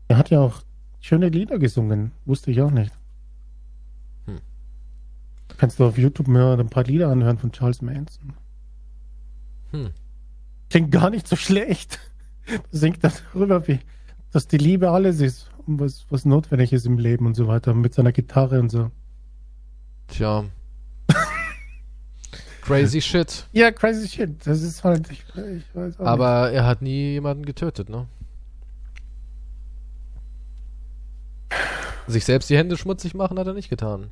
Er 0.09 0.17
hat 0.17 0.31
ja 0.31 0.39
auch 0.39 0.63
schöne 0.99 1.29
Lieder 1.29 1.59
gesungen, 1.59 2.11
wusste 2.25 2.49
ich 2.51 2.61
auch 2.61 2.71
nicht. 2.71 2.91
Hm. 4.25 4.39
Kannst 5.57 5.79
du 5.79 5.85
auf 5.85 5.97
YouTube 5.97 6.27
mir 6.27 6.57
ein 6.57 6.69
paar 6.69 6.83
Lieder 6.83 7.09
anhören 7.09 7.37
von 7.37 7.51
Charles 7.51 7.81
Manson. 7.81 8.33
Hm. 9.71 9.91
Klingt 10.69 10.91
gar 10.91 11.11
nicht 11.11 11.27
so 11.27 11.35
schlecht. 11.35 11.99
Singt 12.71 13.03
darüber, 13.03 13.67
wie, 13.67 13.79
dass 14.31 14.47
die 14.47 14.57
Liebe 14.57 14.89
alles 14.89 15.21
ist 15.21 15.51
und 15.67 15.79
was, 15.79 16.07
was 16.09 16.25
notwendig 16.25 16.73
ist 16.73 16.87
im 16.87 16.97
Leben 16.97 17.27
und 17.27 17.35
so 17.35 17.47
weiter, 17.47 17.75
mit 17.75 17.93
seiner 17.93 18.11
Gitarre 18.11 18.59
und 18.59 18.69
so. 18.69 18.89
Tja. 20.07 20.45
crazy 22.61 22.99
shit. 23.01 23.45
Ja, 23.51 23.71
crazy 23.71 24.07
shit. 24.07 24.47
Das 24.47 24.63
ist 24.63 24.83
halt, 24.83 25.11
ich, 25.11 25.23
ich 25.35 25.75
weiß 25.75 25.99
auch 25.99 26.05
Aber 26.05 26.47
nicht. 26.47 26.55
er 26.57 26.65
hat 26.65 26.81
nie 26.81 27.11
jemanden 27.11 27.45
getötet, 27.45 27.89
ne? 27.89 28.07
Sich 32.09 32.25
selbst 32.25 32.49
die 32.49 32.57
Hände 32.57 32.75
schmutzig 32.75 33.13
machen 33.13 33.37
hat 33.37 33.45
er 33.45 33.53
nicht 33.53 33.69
getan. 33.69 34.09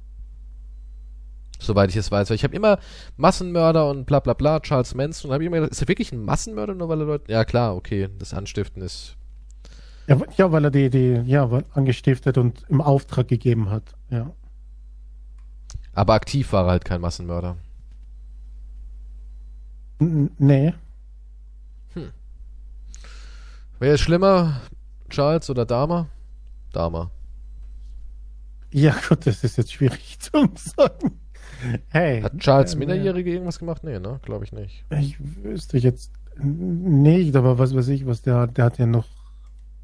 Soweit 1.60 1.90
ich 1.90 1.96
es 1.96 2.12
weiß. 2.12 2.30
Weil 2.30 2.36
ich 2.36 2.44
habe 2.44 2.56
immer 2.56 2.78
Massenmörder 3.18 3.90
und 3.90 4.06
bla 4.06 4.20
bla 4.20 4.34
bla, 4.34 4.60
Charles 4.60 4.94
Manson. 4.94 5.30
Und 5.30 5.34
habe 5.34 5.44
ich 5.44 5.48
immer 5.48 5.58
gedacht, 5.58 5.72
ist 5.72 5.82
er 5.82 5.88
wirklich 5.88 6.12
ein 6.12 6.24
Massenmörder, 6.24 6.76
nur 6.76 6.90
weil 6.90 7.02
er 7.02 7.06
Leute. 7.06 7.32
Ja, 7.32 7.44
klar, 7.44 7.76
okay, 7.76 8.10
das 8.20 8.36
Anstiften 8.36 8.84
ist. 8.84 9.16
Ja, 10.06 10.20
ja 10.38 10.52
weil 10.52 10.66
er 10.66 10.72
die, 10.72 10.92
die, 10.92 11.24
ja, 11.26 11.50
angestiftet 11.74 12.38
und 12.38 12.64
im 12.70 12.82
Auftrag 12.82 13.28
gegeben 13.28 13.72
hat, 13.72 13.84
ja. 14.12 14.32
Aber 15.94 16.14
aktiv 16.14 16.54
war 16.54 16.66
er 16.66 16.72
halt 16.72 16.86
kein 16.86 17.02
Massenmörder. 17.02 17.58
N 20.00 20.30
nee. 20.38 20.76
Hm. 21.94 22.12
Wer 23.80 23.96
ist 23.96 24.02
schlimmer, 24.02 24.62
Charles 25.10 25.50
oder 25.50 25.66
Dama? 25.66 26.08
Dama. 26.72 27.10
Ja, 28.72 28.96
gut, 29.08 29.26
das 29.26 29.44
ist 29.44 29.58
jetzt 29.58 29.74
schwierig 29.74 30.20
zu 30.20 30.50
sagen. 30.56 31.20
Hey. 31.90 32.22
Hat 32.22 32.38
Charles 32.38 32.76
äh, 32.76 32.78
Minderjährige 32.78 33.32
irgendwas 33.32 33.60
gemacht? 33.60 33.84
Nee, 33.84 34.00
ne? 34.00 34.20
Glaube 34.24 34.46
ich 34.46 34.52
nicht. 34.52 34.86
Ich 34.92 35.18
wüsste 35.44 35.78
jetzt 35.78 36.12
nicht, 36.40 37.36
aber 37.36 37.58
was 37.58 37.76
weiß 37.76 37.88
ich, 37.90 38.06
was 38.06 38.22
der 38.22 38.36
hat. 38.36 38.58
Der 38.58 38.66
hat 38.66 38.78
ja 38.78 38.86
noch. 38.86 39.08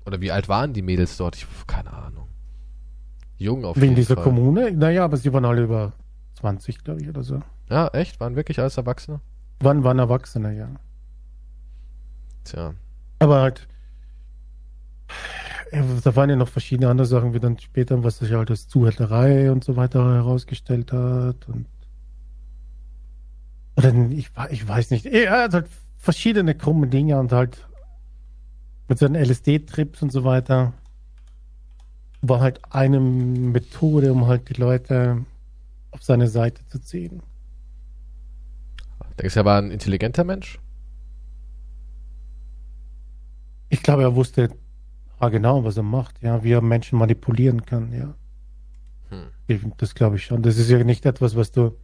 Oder 0.06 0.22
wie 0.22 0.32
alt 0.32 0.50
waren 0.50 0.74
die 0.74 0.82
Mädels 0.82 1.18
dort? 1.18 1.36
Ich 1.36 1.48
keine 1.66 1.92
Ahnung. 1.94 2.28
Jung 3.38 3.66
auf 3.66 3.76
Wegen 3.76 3.86
jeden 3.88 3.96
dieser 3.96 4.16
Fall. 4.16 4.24
Kommune? 4.24 4.72
Naja, 4.72 5.06
aber 5.06 5.18
sie 5.18 5.34
waren 5.34 5.46
alle 5.46 5.64
über 5.64 5.94
20, 6.40 6.84
glaube 6.84 7.02
ich, 7.02 7.10
oder 7.10 7.24
so. 7.24 7.42
Ja, 7.70 7.88
echt? 7.88 8.20
Waren 8.20 8.36
wirklich 8.36 8.60
alles 8.60 8.78
Erwachsene? 8.78 9.22
Wann 9.62 9.84
waren 9.84 9.98
Erwachsene, 10.00 10.56
ja. 10.56 10.70
Tja. 12.44 12.74
Aber 13.20 13.42
halt, 13.42 13.68
da 15.72 16.16
waren 16.16 16.30
ja 16.30 16.36
noch 16.36 16.50
verschiedene 16.50 16.90
andere 16.90 17.08
Sachen, 17.08 17.34
wie 17.34 17.40
dann 17.40 17.60
später, 17.60 18.04
was 18.04 18.20
sich 18.20 18.32
halt 18.32 18.50
als 18.50 18.68
Zuhälterei 18.68 19.52
und 19.52 19.64
so 19.64 19.76
weiter 19.76 20.04
herausgestellt 20.14 20.92
hat. 20.92 21.48
Und 21.48 21.66
oder 23.76 23.94
ich, 24.12 24.30
ich 24.52 24.68
weiß 24.68 24.92
nicht. 24.92 25.06
Er 25.06 25.44
hat 25.44 25.54
halt 25.54 25.68
verschiedene 25.98 26.56
krumme 26.56 26.88
Dinge 26.88 27.20
und 27.20 27.32
halt 27.32 27.68
mit 28.88 29.00
seinen 29.00 29.16
LSD-Trips 29.16 30.02
und 30.02 30.12
so 30.12 30.24
weiter 30.24 30.74
war 32.22 32.40
halt 32.40 32.62
eine 32.70 33.00
Methode, 33.00 34.12
um 34.12 34.28
halt 34.28 34.50
die 34.50 34.60
Leute 34.60 35.26
auf 35.92 36.04
seine 36.04 36.28
Seite 36.28 36.66
zu 36.68 36.80
ziehen. 36.80 37.22
Denkst 39.20 39.34
du, 39.34 39.42
er 39.42 39.46
war 39.46 39.62
ein 39.62 39.72
intelligenter 39.72 40.24
Mensch? 40.24 40.60
Ich 43.70 43.84
glaube, 43.84 44.04
er 44.04 44.16
wusste 44.16 44.50
Ah, 45.24 45.30
genau, 45.30 45.64
was 45.64 45.78
er 45.78 45.84
macht, 45.84 46.22
ja, 46.22 46.44
wie 46.44 46.52
er 46.52 46.62
Menschen 46.62 47.00
manipulieren 47.00 47.66
kann, 47.66 47.94
ja. 47.94 48.14
Hm. 49.48 49.72
Das 49.78 49.96
glaube 49.96 50.18
ich 50.18 50.26
schon. 50.26 50.44
Das 50.44 50.58
ist 50.58 50.70
ja 50.70 50.84
nicht 50.84 51.06
etwas, 51.06 51.38
was 51.38 51.54
du. 51.54 51.78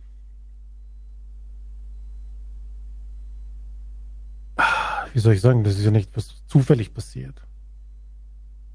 Wie 5.14 5.20
soll 5.20 5.36
ich 5.36 5.40
sagen? 5.40 5.64
Das 5.64 5.78
ist 5.78 5.86
ja 5.86 5.92
nicht, 5.92 6.18
was 6.18 6.46
zufällig 6.48 6.94
passiert. 6.94 7.42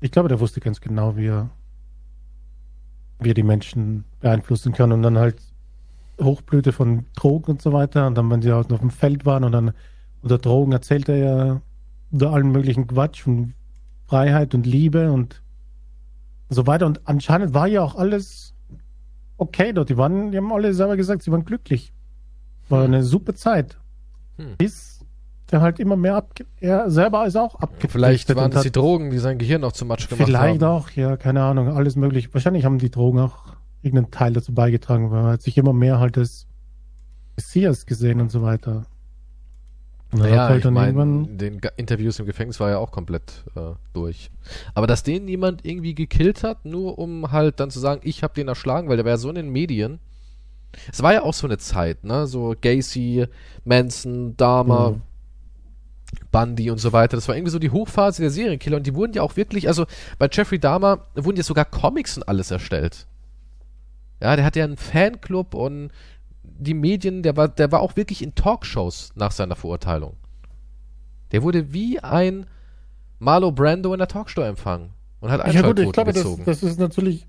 Ich 0.00 0.10
glaube, 0.10 0.30
der 0.30 0.40
wusste 0.40 0.60
ganz 0.60 0.80
genau, 0.80 1.14
wie 1.14 1.26
er, 1.26 1.50
wie 3.20 3.32
er 3.32 3.34
die 3.34 3.42
Menschen 3.42 4.04
beeinflussen 4.20 4.72
kann 4.72 4.92
und 4.92 5.02
dann 5.02 5.18
halt 5.18 5.42
Hochblüte 6.18 6.72
von 6.72 7.04
Drogen 7.16 7.50
und 7.50 7.60
so 7.60 7.74
weiter. 7.74 8.06
Und 8.06 8.14
dann, 8.14 8.30
wenn 8.30 8.40
sie 8.40 8.50
halt 8.50 8.72
auf 8.72 8.80
dem 8.80 8.88
Feld 8.88 9.26
waren 9.26 9.44
und 9.44 9.52
dann 9.52 9.74
unter 10.22 10.38
Drogen 10.38 10.72
erzählt 10.72 11.10
er 11.10 11.16
ja 11.16 11.60
unter 12.12 12.30
allen 12.30 12.50
möglichen 12.50 12.86
Quatsch 12.86 13.20
von 13.20 13.52
Freiheit 14.14 14.54
und 14.54 14.64
Liebe 14.64 15.10
und 15.10 15.42
so 16.48 16.68
weiter. 16.68 16.86
Und 16.86 17.00
anscheinend 17.04 17.52
war 17.52 17.66
ja 17.66 17.82
auch 17.82 17.96
alles 17.96 18.54
okay 19.38 19.72
dort. 19.72 19.88
Die 19.88 19.96
waren, 19.96 20.30
die 20.30 20.38
haben 20.38 20.52
alle 20.52 20.72
selber 20.72 20.96
gesagt, 20.96 21.24
sie 21.24 21.32
waren 21.32 21.44
glücklich. 21.44 21.92
War 22.68 22.84
eine 22.84 23.02
super 23.02 23.34
Zeit. 23.34 23.76
Hm. 24.36 24.56
Bis 24.56 25.04
der 25.50 25.62
halt 25.62 25.80
immer 25.80 25.96
mehr 25.96 26.14
ab, 26.14 26.32
er 26.60 26.88
selber 26.92 27.26
ist 27.26 27.34
auch 27.34 27.56
abgedriftet. 27.56 27.90
Vielleicht 27.90 28.36
waren 28.36 28.52
es 28.52 28.62
die 28.62 28.70
Drogen, 28.70 29.10
die 29.10 29.18
sein 29.18 29.36
Gehirn 29.36 29.62
noch 29.62 29.72
zu 29.72 29.84
Matsch 29.84 30.08
gemacht 30.08 30.26
vielleicht 30.26 30.40
haben. 30.40 30.58
Vielleicht 30.60 30.62
auch, 30.62 30.90
ja, 30.90 31.16
keine 31.16 31.42
Ahnung, 31.42 31.68
alles 31.68 31.96
möglich. 31.96 32.32
Wahrscheinlich 32.32 32.64
haben 32.64 32.78
die 32.78 32.90
Drogen 32.92 33.18
auch 33.18 33.56
irgendeinen 33.82 34.12
Teil 34.12 34.32
dazu 34.32 34.54
beigetragen, 34.54 35.10
weil 35.10 35.22
man 35.22 35.32
hat 35.32 35.42
sich 35.42 35.58
immer 35.58 35.72
mehr 35.72 35.98
halt 35.98 36.16
als 36.18 36.46
Messias 37.34 37.84
gesehen 37.84 38.20
und 38.20 38.30
so 38.30 38.42
weiter. 38.42 38.86
Naja, 40.14 40.48
halt 40.48 40.64
ich 40.64 40.70
meine, 40.70 41.26
den 41.26 41.60
Interviews 41.76 42.20
im 42.20 42.26
Gefängnis 42.26 42.60
war 42.60 42.70
ja 42.70 42.78
auch 42.78 42.92
komplett 42.92 43.44
äh, 43.56 43.72
durch. 43.92 44.30
Aber 44.74 44.86
dass 44.86 45.02
den 45.02 45.26
jemand 45.26 45.64
irgendwie 45.64 45.94
gekillt 45.94 46.44
hat, 46.44 46.64
nur 46.64 46.98
um 46.98 47.32
halt 47.32 47.58
dann 47.58 47.70
zu 47.70 47.80
sagen, 47.80 48.00
ich 48.04 48.22
habe 48.22 48.34
den 48.34 48.46
erschlagen, 48.46 48.88
weil 48.88 48.96
der 48.96 49.04
war 49.04 49.12
ja 49.12 49.16
so 49.18 49.28
in 49.28 49.34
den 49.34 49.50
Medien. 49.50 49.98
Es 50.92 51.02
war 51.02 51.12
ja 51.12 51.22
auch 51.22 51.34
so 51.34 51.46
eine 51.46 51.58
Zeit, 51.58 52.04
ne? 52.04 52.26
So 52.26 52.54
Gacy, 52.60 53.26
Manson, 53.64 54.36
Dahmer, 54.36 54.92
mhm. 54.92 55.02
Bundy 56.30 56.70
und 56.70 56.78
so 56.78 56.92
weiter. 56.92 57.16
Das 57.16 57.26
war 57.28 57.36
irgendwie 57.36 57.52
so 57.52 57.58
die 57.58 57.70
Hochphase 57.70 58.22
der 58.22 58.30
Serienkiller 58.30 58.76
und 58.76 58.86
die 58.86 58.94
wurden 58.94 59.14
ja 59.14 59.22
auch 59.22 59.36
wirklich, 59.36 59.68
also 59.68 59.86
bei 60.18 60.28
Jeffrey 60.30 60.58
Dahmer 60.58 61.06
wurden 61.14 61.36
ja 61.36 61.42
sogar 61.42 61.64
Comics 61.64 62.16
und 62.16 62.28
alles 62.28 62.50
erstellt. 62.50 63.06
Ja, 64.20 64.36
der 64.36 64.44
hat 64.44 64.56
ja 64.56 64.64
einen 64.64 64.76
Fanclub 64.76 65.54
und 65.54 65.90
die 66.58 66.74
Medien, 66.74 67.22
der 67.22 67.36
war, 67.36 67.48
der 67.48 67.72
war 67.72 67.80
auch 67.80 67.96
wirklich 67.96 68.22
in 68.22 68.34
Talkshows 68.34 69.12
nach 69.14 69.32
seiner 69.32 69.56
Verurteilung. 69.56 70.16
Der 71.32 71.42
wurde 71.42 71.72
wie 71.72 72.00
ein 72.00 72.46
Marlo 73.18 73.52
Brando 73.52 73.92
in 73.92 73.98
der 73.98 74.08
Talkshow 74.08 74.42
empfangen 74.42 74.90
und 75.20 75.30
hat 75.30 75.52
ja, 75.52 75.62
gut, 75.62 75.78
ich 75.78 75.92
glaube, 75.92 76.12
das, 76.12 76.38
das 76.44 76.62
ist 76.62 76.78
natürlich, 76.78 77.26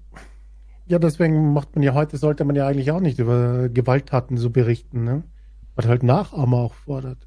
ja, 0.85 0.99
deswegen 0.99 1.53
macht 1.53 1.75
man 1.75 1.83
ja 1.83 1.93
heute, 1.93 2.17
sollte 2.17 2.43
man 2.43 2.55
ja 2.55 2.67
eigentlich 2.67 2.91
auch 2.91 2.99
nicht 2.99 3.19
über 3.19 3.69
Gewalttaten 3.69 4.37
so 4.37 4.49
berichten, 4.49 5.03
ne? 5.03 5.23
Weil 5.75 5.87
halt 5.87 6.03
Nachahmer 6.03 6.57
auch 6.57 6.73
fordert. 6.73 7.17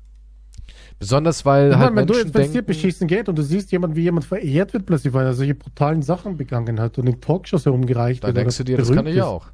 Besonders 0.98 1.44
weil 1.44 1.76
halt 1.76 1.94
meine, 1.94 1.96
wenn 1.96 2.06
Menschen 2.06 2.32
du 2.32 2.38
jetzt 2.40 2.54
denken, 2.54 2.66
beschießen 2.66 3.08
geht 3.08 3.28
und 3.28 3.38
du 3.38 3.42
siehst 3.42 3.72
jemand, 3.72 3.96
wie 3.96 4.02
jemand 4.02 4.26
verehrt 4.26 4.72
wird 4.72 4.86
plötzlich, 4.86 5.12
weil 5.14 5.26
er 5.26 5.34
solche 5.34 5.54
brutalen 5.54 6.02
Sachen 6.02 6.36
begangen 6.36 6.80
hat 6.80 6.98
und 6.98 7.06
in 7.06 7.20
Talkshows 7.20 7.66
herumgereicht 7.66 8.22
wird. 8.22 8.36
Da 8.36 8.40
denkst 8.40 8.58
du 8.58 8.64
dir, 8.64 8.76
das 8.76 8.92
kann 8.92 9.06
ich 9.06 9.22
auch. 9.22 9.48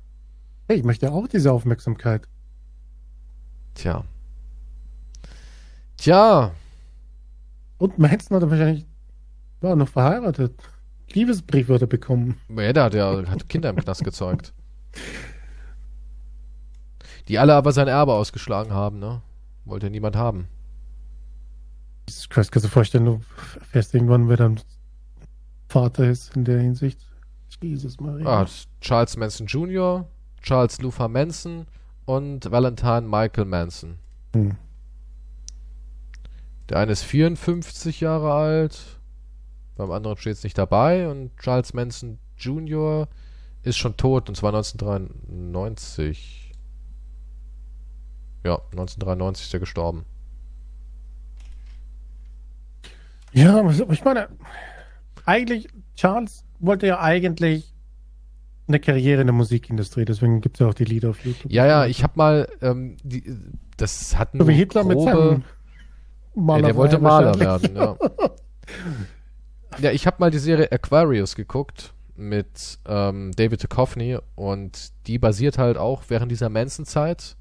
Hey, 0.66 0.78
ich 0.78 0.84
möchte 0.84 1.12
auch 1.12 1.28
diese 1.28 1.52
Aufmerksamkeit. 1.52 2.26
Tja. 3.74 4.04
Tja. 5.96 6.52
Und 7.78 7.98
Manson 7.98 8.36
hat 8.36 8.50
wahrscheinlich 8.50 8.86
war 9.60 9.76
noch 9.76 9.88
verheiratet. 9.88 10.54
Liebesbrief 11.12 11.68
würde 11.68 11.84
er 11.84 11.88
bekommen. 11.88 12.38
Ja, 12.48 12.72
der 12.72 12.84
hat 12.84 12.94
ja 12.94 13.26
hat 13.26 13.48
Kinder 13.48 13.70
im 13.70 13.76
Knast 13.76 14.04
gezeugt. 14.04 14.52
Die 17.28 17.38
alle 17.38 17.54
aber 17.54 17.72
sein 17.72 17.88
Erbe 17.88 18.12
ausgeschlagen 18.12 18.72
haben, 18.72 18.98
ne? 18.98 19.22
Wollte 19.64 19.90
niemand 19.90 20.16
haben. 20.16 20.48
kannst 22.28 22.54
du 22.54 22.68
vorstellen, 22.68 23.06
du 23.06 23.20
fährst 23.70 23.94
irgendwann, 23.94 24.28
wer 24.28 24.36
dann 24.36 24.60
Vater 25.68 26.08
ist 26.08 26.36
in 26.36 26.44
der 26.44 26.60
Hinsicht. 26.60 27.00
Jesus 27.62 27.98
Maria. 27.98 28.42
Ah, 28.42 28.46
Charles 28.80 29.16
Manson 29.16 29.46
Jr., 29.46 30.06
Charles 30.44 30.80
Luther 30.82 31.08
Manson 31.08 31.66
und 32.04 32.50
Valentine 32.50 33.00
Michael 33.00 33.46
Manson. 33.46 33.98
Hm. 34.34 34.58
Der 36.68 36.78
eine 36.78 36.92
ist 36.92 37.02
54 37.02 38.00
Jahre 38.00 38.34
alt, 38.34 39.00
beim 39.76 39.90
anderen 39.90 40.18
steht 40.18 40.34
es 40.34 40.44
nicht 40.44 40.58
dabei 40.58 41.08
und 41.08 41.34
Charles 41.38 41.72
Manson 41.72 42.18
Jr. 42.36 43.08
ist 43.62 43.78
schon 43.78 43.96
tot 43.96 44.28
und 44.28 44.34
zwar 44.34 44.54
1993. 44.54 46.52
Ja, 48.44 48.56
1993 48.72 49.46
ist 49.46 49.54
er 49.54 49.60
gestorben. 49.60 50.04
Ja, 53.32 53.66
ich 53.70 54.04
meine, 54.04 54.28
eigentlich, 55.24 55.68
Charles 55.96 56.44
wollte 56.60 56.86
ja 56.86 57.00
eigentlich 57.00 57.73
eine 58.66 58.80
Karriere 58.80 59.20
in 59.20 59.26
der 59.26 59.34
Musikindustrie, 59.34 60.04
deswegen 60.04 60.40
gibt 60.40 60.56
es 60.56 60.60
ja 60.60 60.68
auch 60.68 60.74
die 60.74 60.84
Lieder 60.84 61.10
auf 61.10 61.24
YouTube. 61.24 61.52
Ja, 61.52 61.66
ja, 61.66 61.86
ich 61.86 62.02
habe 62.02 62.14
mal, 62.16 62.48
ähm, 62.62 62.96
die, 63.02 63.24
das 63.76 64.16
hat 64.16 64.30
So 64.32 64.48
wie 64.48 64.54
Hitler 64.54 64.84
mit 64.84 65.00
seinem 65.00 65.30
ja, 65.30 65.40
Maler 66.34 66.66
der 66.68 66.76
wollte 66.76 66.98
Maler 66.98 67.38
werden, 67.38 67.76
ja. 67.76 67.96
ja, 69.80 69.90
ich 69.90 70.06
habe 70.06 70.16
mal 70.18 70.30
die 70.30 70.38
Serie 70.38 70.72
Aquarius 70.72 71.36
geguckt 71.36 71.92
mit 72.16 72.78
ähm, 72.86 73.32
David 73.36 73.62
Duchovny 73.64 74.18
und 74.34 74.92
die 75.06 75.18
basiert 75.18 75.58
halt 75.58 75.76
auch 75.76 76.04
während 76.08 76.30
dieser 76.30 76.48
Manson-Zeit. 76.48 77.36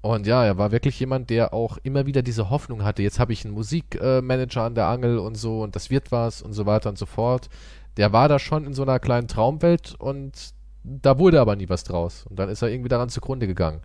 Und 0.00 0.26
ja, 0.26 0.44
er 0.44 0.58
war 0.58 0.70
wirklich 0.70 1.00
jemand, 1.00 1.30
der 1.30 1.54
auch 1.54 1.78
immer 1.82 2.04
wieder 2.04 2.20
diese 2.20 2.50
Hoffnung 2.50 2.84
hatte, 2.84 3.02
jetzt 3.02 3.18
habe 3.18 3.32
ich 3.32 3.44
einen 3.44 3.54
Musikmanager 3.54 4.60
äh, 4.60 4.66
an 4.66 4.74
der 4.74 4.86
Angel 4.86 5.18
und 5.18 5.34
so 5.34 5.62
und 5.62 5.76
das 5.76 5.88
wird 5.88 6.12
was 6.12 6.42
und 6.42 6.52
so 6.52 6.66
weiter 6.66 6.90
und 6.90 6.98
so 6.98 7.06
fort. 7.06 7.48
Der 7.96 8.12
war 8.12 8.28
da 8.28 8.38
schon 8.38 8.66
in 8.66 8.74
so 8.74 8.82
einer 8.82 8.98
kleinen 8.98 9.28
Traumwelt 9.28 9.94
und 9.98 10.52
da 10.82 11.18
wurde 11.18 11.40
aber 11.40 11.56
nie 11.56 11.68
was 11.68 11.84
draus. 11.84 12.26
Und 12.28 12.38
dann 12.38 12.48
ist 12.48 12.62
er 12.62 12.68
irgendwie 12.68 12.88
daran 12.88 13.08
zugrunde 13.08 13.46
gegangen. 13.46 13.80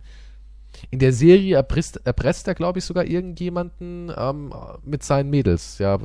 In 0.90 0.98
der 0.98 1.12
Serie 1.12 1.56
erpresst, 1.56 2.00
erpresst 2.04 2.46
er, 2.46 2.54
glaube 2.54 2.78
ich, 2.78 2.84
sogar 2.84 3.04
irgendjemanden 3.04 4.12
ähm, 4.16 4.52
mit 4.84 5.02
seinen 5.02 5.30
Mädels. 5.30 5.78
Ja, 5.78 5.98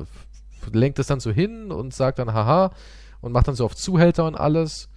lenkt 0.72 0.99
es 0.99 1.07
dann 1.07 1.19
so 1.19 1.32
hin 1.32 1.72
und 1.72 1.94
sagt 1.94 2.19
dann 2.19 2.34
haha 2.34 2.72
und 3.22 3.32
macht 3.32 3.48
dann 3.48 3.56
so 3.56 3.65
auf 3.65 3.76
Zuhälter 3.76 4.26
und 4.26 4.36
alles. 4.36 4.90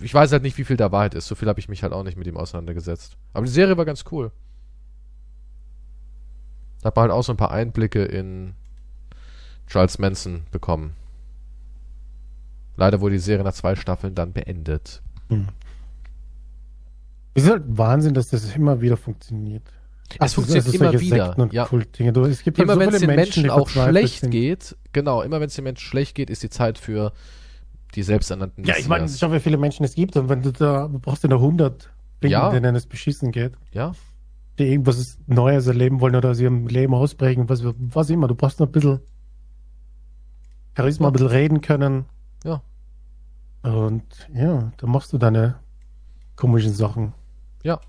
Ich 0.00 0.14
weiß 0.14 0.32
halt 0.32 0.42
nicht, 0.42 0.56
wie 0.56 0.64
viel 0.64 0.76
da 0.76 0.92
Wahrheit 0.92 1.14
ist. 1.14 1.26
So 1.26 1.34
viel 1.34 1.48
habe 1.48 1.60
ich 1.60 1.68
mich 1.68 1.82
halt 1.82 1.92
auch 1.92 2.04
nicht 2.04 2.16
mit 2.16 2.26
ihm 2.26 2.36
auseinandergesetzt. 2.36 3.16
Aber 3.32 3.44
die 3.44 3.52
Serie 3.52 3.76
war 3.76 3.84
ganz 3.84 4.04
cool. 4.10 4.30
Da 6.80 6.88
hat 6.88 6.96
man 6.96 7.04
halt 7.04 7.12
auch 7.12 7.24
so 7.24 7.32
ein 7.32 7.38
paar 7.38 7.50
Einblicke 7.50 8.04
in 8.04 8.54
Charles 9.66 9.98
Manson 9.98 10.44
bekommen. 10.50 10.94
Leider 12.76 13.00
wurde 13.00 13.14
die 13.14 13.20
Serie 13.20 13.44
nach 13.44 13.52
zwei 13.52 13.76
Staffeln 13.76 14.14
dann 14.14 14.32
beendet. 14.32 15.02
Es 17.34 17.44
ist 17.44 17.50
halt 17.50 17.64
Wahnsinn, 17.66 18.14
dass 18.14 18.28
das 18.28 18.54
immer 18.54 18.80
wieder 18.80 18.96
funktioniert. 18.96 19.62
Es 20.20 20.34
funktioniert 20.34 20.66
immer 20.74 20.90
solche 20.90 21.00
wieder, 21.00 21.36
ja. 21.50 21.66
Du, 21.66 22.24
es 22.24 22.42
gibt 22.42 22.58
halt 22.58 22.66
Immer 22.66 22.74
so 22.74 22.80
wenn 22.80 22.88
es 22.90 23.00
den 23.00 23.14
Menschen 23.14 23.42
die 23.44 23.50
auch 23.50 23.68
schlecht 23.68 24.20
sind. 24.20 24.30
geht, 24.30 24.76
genau, 24.92 25.22
immer 25.22 25.40
wenn 25.40 25.48
es 25.48 25.54
den 25.54 25.64
Menschen 25.64 25.84
schlecht 25.84 26.14
geht, 26.14 26.30
ist 26.30 26.42
die 26.42 26.50
Zeit 26.50 26.78
für 26.78 27.12
die 27.94 28.02
selbsternannten 28.02 28.64
Ja, 28.64 28.74
ich 28.78 28.86
meine, 28.86 29.08
schau, 29.08 29.32
wie 29.32 29.40
viele 29.40 29.56
Menschen 29.56 29.82
es 29.84 29.94
gibt 29.94 30.16
und 30.16 30.28
wenn 30.28 30.42
du 30.42 30.52
da, 30.52 30.88
du 30.88 30.98
brauchst 30.98 31.22
ja 31.22 31.28
noch 31.30 31.40
100 31.40 31.90
finden, 32.20 32.32
Ja. 32.32 32.50
denen 32.50 32.76
es 32.76 32.86
beschissen 32.86 33.32
geht, 33.32 33.52
Ja, 33.72 33.92
die 34.58 34.64
irgendwas 34.70 35.18
Neues 35.26 35.66
erleben 35.66 36.00
wollen 36.00 36.14
oder 36.14 36.30
aus 36.30 36.38
ihrem 36.38 36.66
Leben 36.68 36.94
ausbrechen, 36.94 37.48
was, 37.48 37.64
was 37.64 38.10
immer. 38.10 38.28
Du 38.28 38.34
brauchst 38.34 38.60
nur 38.60 38.68
ein 38.68 38.72
bisschen 38.72 39.00
Charisma, 40.76 41.06
Ja. 41.06 41.10
ein 41.10 41.12
bisschen 41.14 41.28
reden 41.28 41.60
können. 41.60 42.04
Und 43.64 44.04
ja, 44.34 44.72
da 44.76 44.86
machst 44.86 45.12
du 45.12 45.18
deine 45.18 45.56
komischen 46.36 46.72
Sachen. 46.74 47.14
ja. 47.62 47.80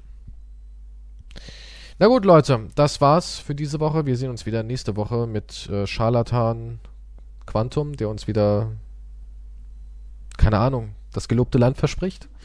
Na 1.98 2.08
gut, 2.08 2.26
Leute, 2.26 2.68
das 2.76 3.00
war's 3.00 3.38
für 3.40 3.56
diese 3.56 3.80
Woche. 3.80 4.06
Wir 4.06 4.18
sehen 4.18 4.30
uns 4.30 4.46
wieder 4.46 4.64
nächste 4.64 4.98
Woche 4.98 5.28
mit 5.28 5.70
äh, 5.70 5.88
Scharlatan 5.88 6.82
Quantum, 7.46 7.96
der 7.96 8.10
uns 8.10 8.28
wieder, 8.28 8.74
keine 10.38 10.58
Ahnung, 10.58 10.90
das 11.14 11.30
gelobte 11.30 11.58
Land 11.58 11.78
verspricht. 11.78 12.28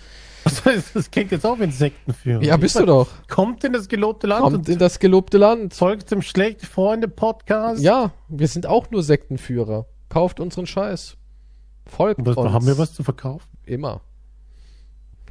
Das, 0.95 1.11
klingt 1.11 1.33
jetzt 1.33 1.45
auch 1.45 1.59
wie 1.59 1.65
ein 1.65 1.73
Sektenführer. 1.73 2.43
Ja, 2.43 2.57
bist 2.57 2.79
du 2.79 2.87
doch. 2.87 3.09
Kommt 3.29 3.63
in 3.65 3.75
das 3.75 3.89
gelobte 3.89 4.27
Land 4.27 4.43
Kommt 4.43 4.69
in 4.71 4.79
das 4.79 4.99
gelobte 4.99 5.37
Land. 5.37 5.75
folgt 5.75 6.11
dem 6.11 6.23
schlecht 6.23 6.65
Freunde 6.65 7.09
Podcast. 7.09 7.83
Ja, 7.83 8.13
wir 8.29 8.49
sind 8.49 8.67
auch 8.67 8.91
nur 8.91 9.03
Sektenführer. 9.03 9.87
Kauft 10.09 10.41
unseren 10.41 10.67
Scheiß. 10.67 11.19
Folgt 11.91 12.25
Was, 12.25 12.37
uns. 12.37 12.53
haben 12.53 12.67
wir 12.67 12.79
was 12.79 12.95
zu 12.95 13.03
verkaufen? 13.03 13.47
Immer. 13.67 14.01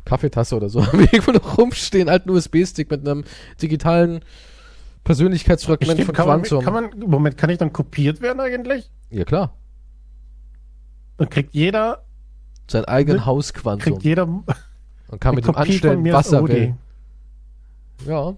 Kaffeetasse 0.05 0.55
oder 0.55 0.69
so. 0.69 0.85
Haben 0.85 0.99
wir 0.99 1.13
irgendwo 1.13 1.31
noch 1.31 1.57
rumstehen, 1.57 2.09
alten 2.09 2.29
USB-Stick 2.31 2.89
mit 2.89 3.07
einem 3.07 3.23
digitalen 3.61 4.21
Persönlichkeitsfragment 5.03 5.91
Stimmt, 5.93 6.05
von 6.07 6.15
kann, 6.15 6.27
man, 6.27 6.41
Quantum. 6.41 6.63
kann 6.63 6.73
man, 6.73 7.09
Moment, 7.09 7.37
kann 7.37 7.49
ich 7.49 7.57
dann 7.57 7.71
kopiert 7.73 8.21
werden 8.21 8.39
eigentlich? 8.39 8.89
ja, 9.11 9.23
klar. 9.23 9.53
Dann 11.17 11.29
kriegt 11.29 11.53
jeder, 11.53 12.03
Sein 12.69 12.85
eigenen 12.85 13.17
Ne? 13.17 13.25
Hausquantum. 13.25 13.79
kriegt 13.81 14.03
jeder 14.03 14.23
Und 14.27 15.19
kann 15.19 15.35
mit 15.35 15.43
Kopie 15.45 15.59
anstellen, 15.59 16.05
was 16.13 16.31
er 16.31 16.47
will. 16.47 16.75
Ja. 18.07 18.35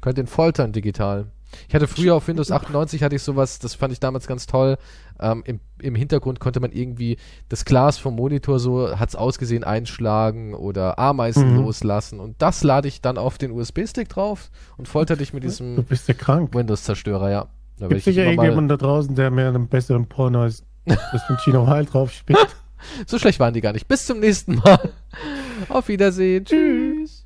Könnt 0.00 0.18
ihn 0.18 0.26
foltern 0.26 0.72
digital. 0.72 1.26
Ich 1.68 1.74
hatte 1.74 1.86
früher 1.88 2.14
auf 2.14 2.26
Windows 2.28 2.50
98 2.50 3.02
hatte 3.02 3.16
ich 3.16 3.22
sowas, 3.22 3.58
das 3.58 3.74
fand 3.74 3.92
ich 3.92 4.00
damals 4.00 4.26
ganz 4.26 4.46
toll. 4.46 4.76
Ähm, 5.20 5.42
im, 5.46 5.60
Im 5.82 5.94
Hintergrund 5.94 6.40
konnte 6.40 6.60
man 6.60 6.72
irgendwie 6.72 7.18
das 7.48 7.64
Glas 7.64 7.98
vom 7.98 8.16
Monitor 8.16 8.58
so, 8.58 8.98
hat's 8.98 9.14
ausgesehen, 9.14 9.64
einschlagen 9.64 10.54
oder 10.54 10.98
Ameisen 10.98 11.52
Mhm. 11.56 11.62
loslassen. 11.64 12.20
Und 12.20 12.40
das 12.40 12.62
lade 12.62 12.88
ich 12.88 13.00
dann 13.02 13.18
auf 13.18 13.36
den 13.38 13.50
USB-Stick 13.52 14.08
drauf 14.08 14.50
und 14.76 14.88
folter 14.88 15.16
dich 15.16 15.32
mit 15.32 15.42
Du 15.42 15.48
diesem 15.48 15.84
bist 15.84 16.08
ja 16.08 16.14
krank. 16.14 16.54
Windows-Zerstörer, 16.54 17.30
ja. 17.30 17.46
Da 17.78 17.88
Gibt 17.88 18.02
sicher 18.04 18.24
irgendjemand 18.24 18.70
da 18.70 18.76
draußen, 18.76 19.14
der 19.14 19.30
mir 19.30 19.48
einen 19.48 19.66
besseren 19.68 20.06
Porno 20.06 20.42
als 20.42 20.64
das 20.86 21.22
von 21.26 21.36
Chino 21.38 21.66
Heil 21.66 21.84
drauf 21.84 22.12
spielt. 22.12 22.38
so 23.06 23.18
schlecht 23.18 23.40
waren 23.40 23.52
die 23.54 23.60
gar 23.60 23.72
nicht. 23.72 23.88
Bis 23.88 24.06
zum 24.06 24.20
nächsten 24.20 24.56
Mal. 24.56 24.90
Auf 25.68 25.88
Wiedersehen. 25.88 26.44
Tschüss. 26.44 27.19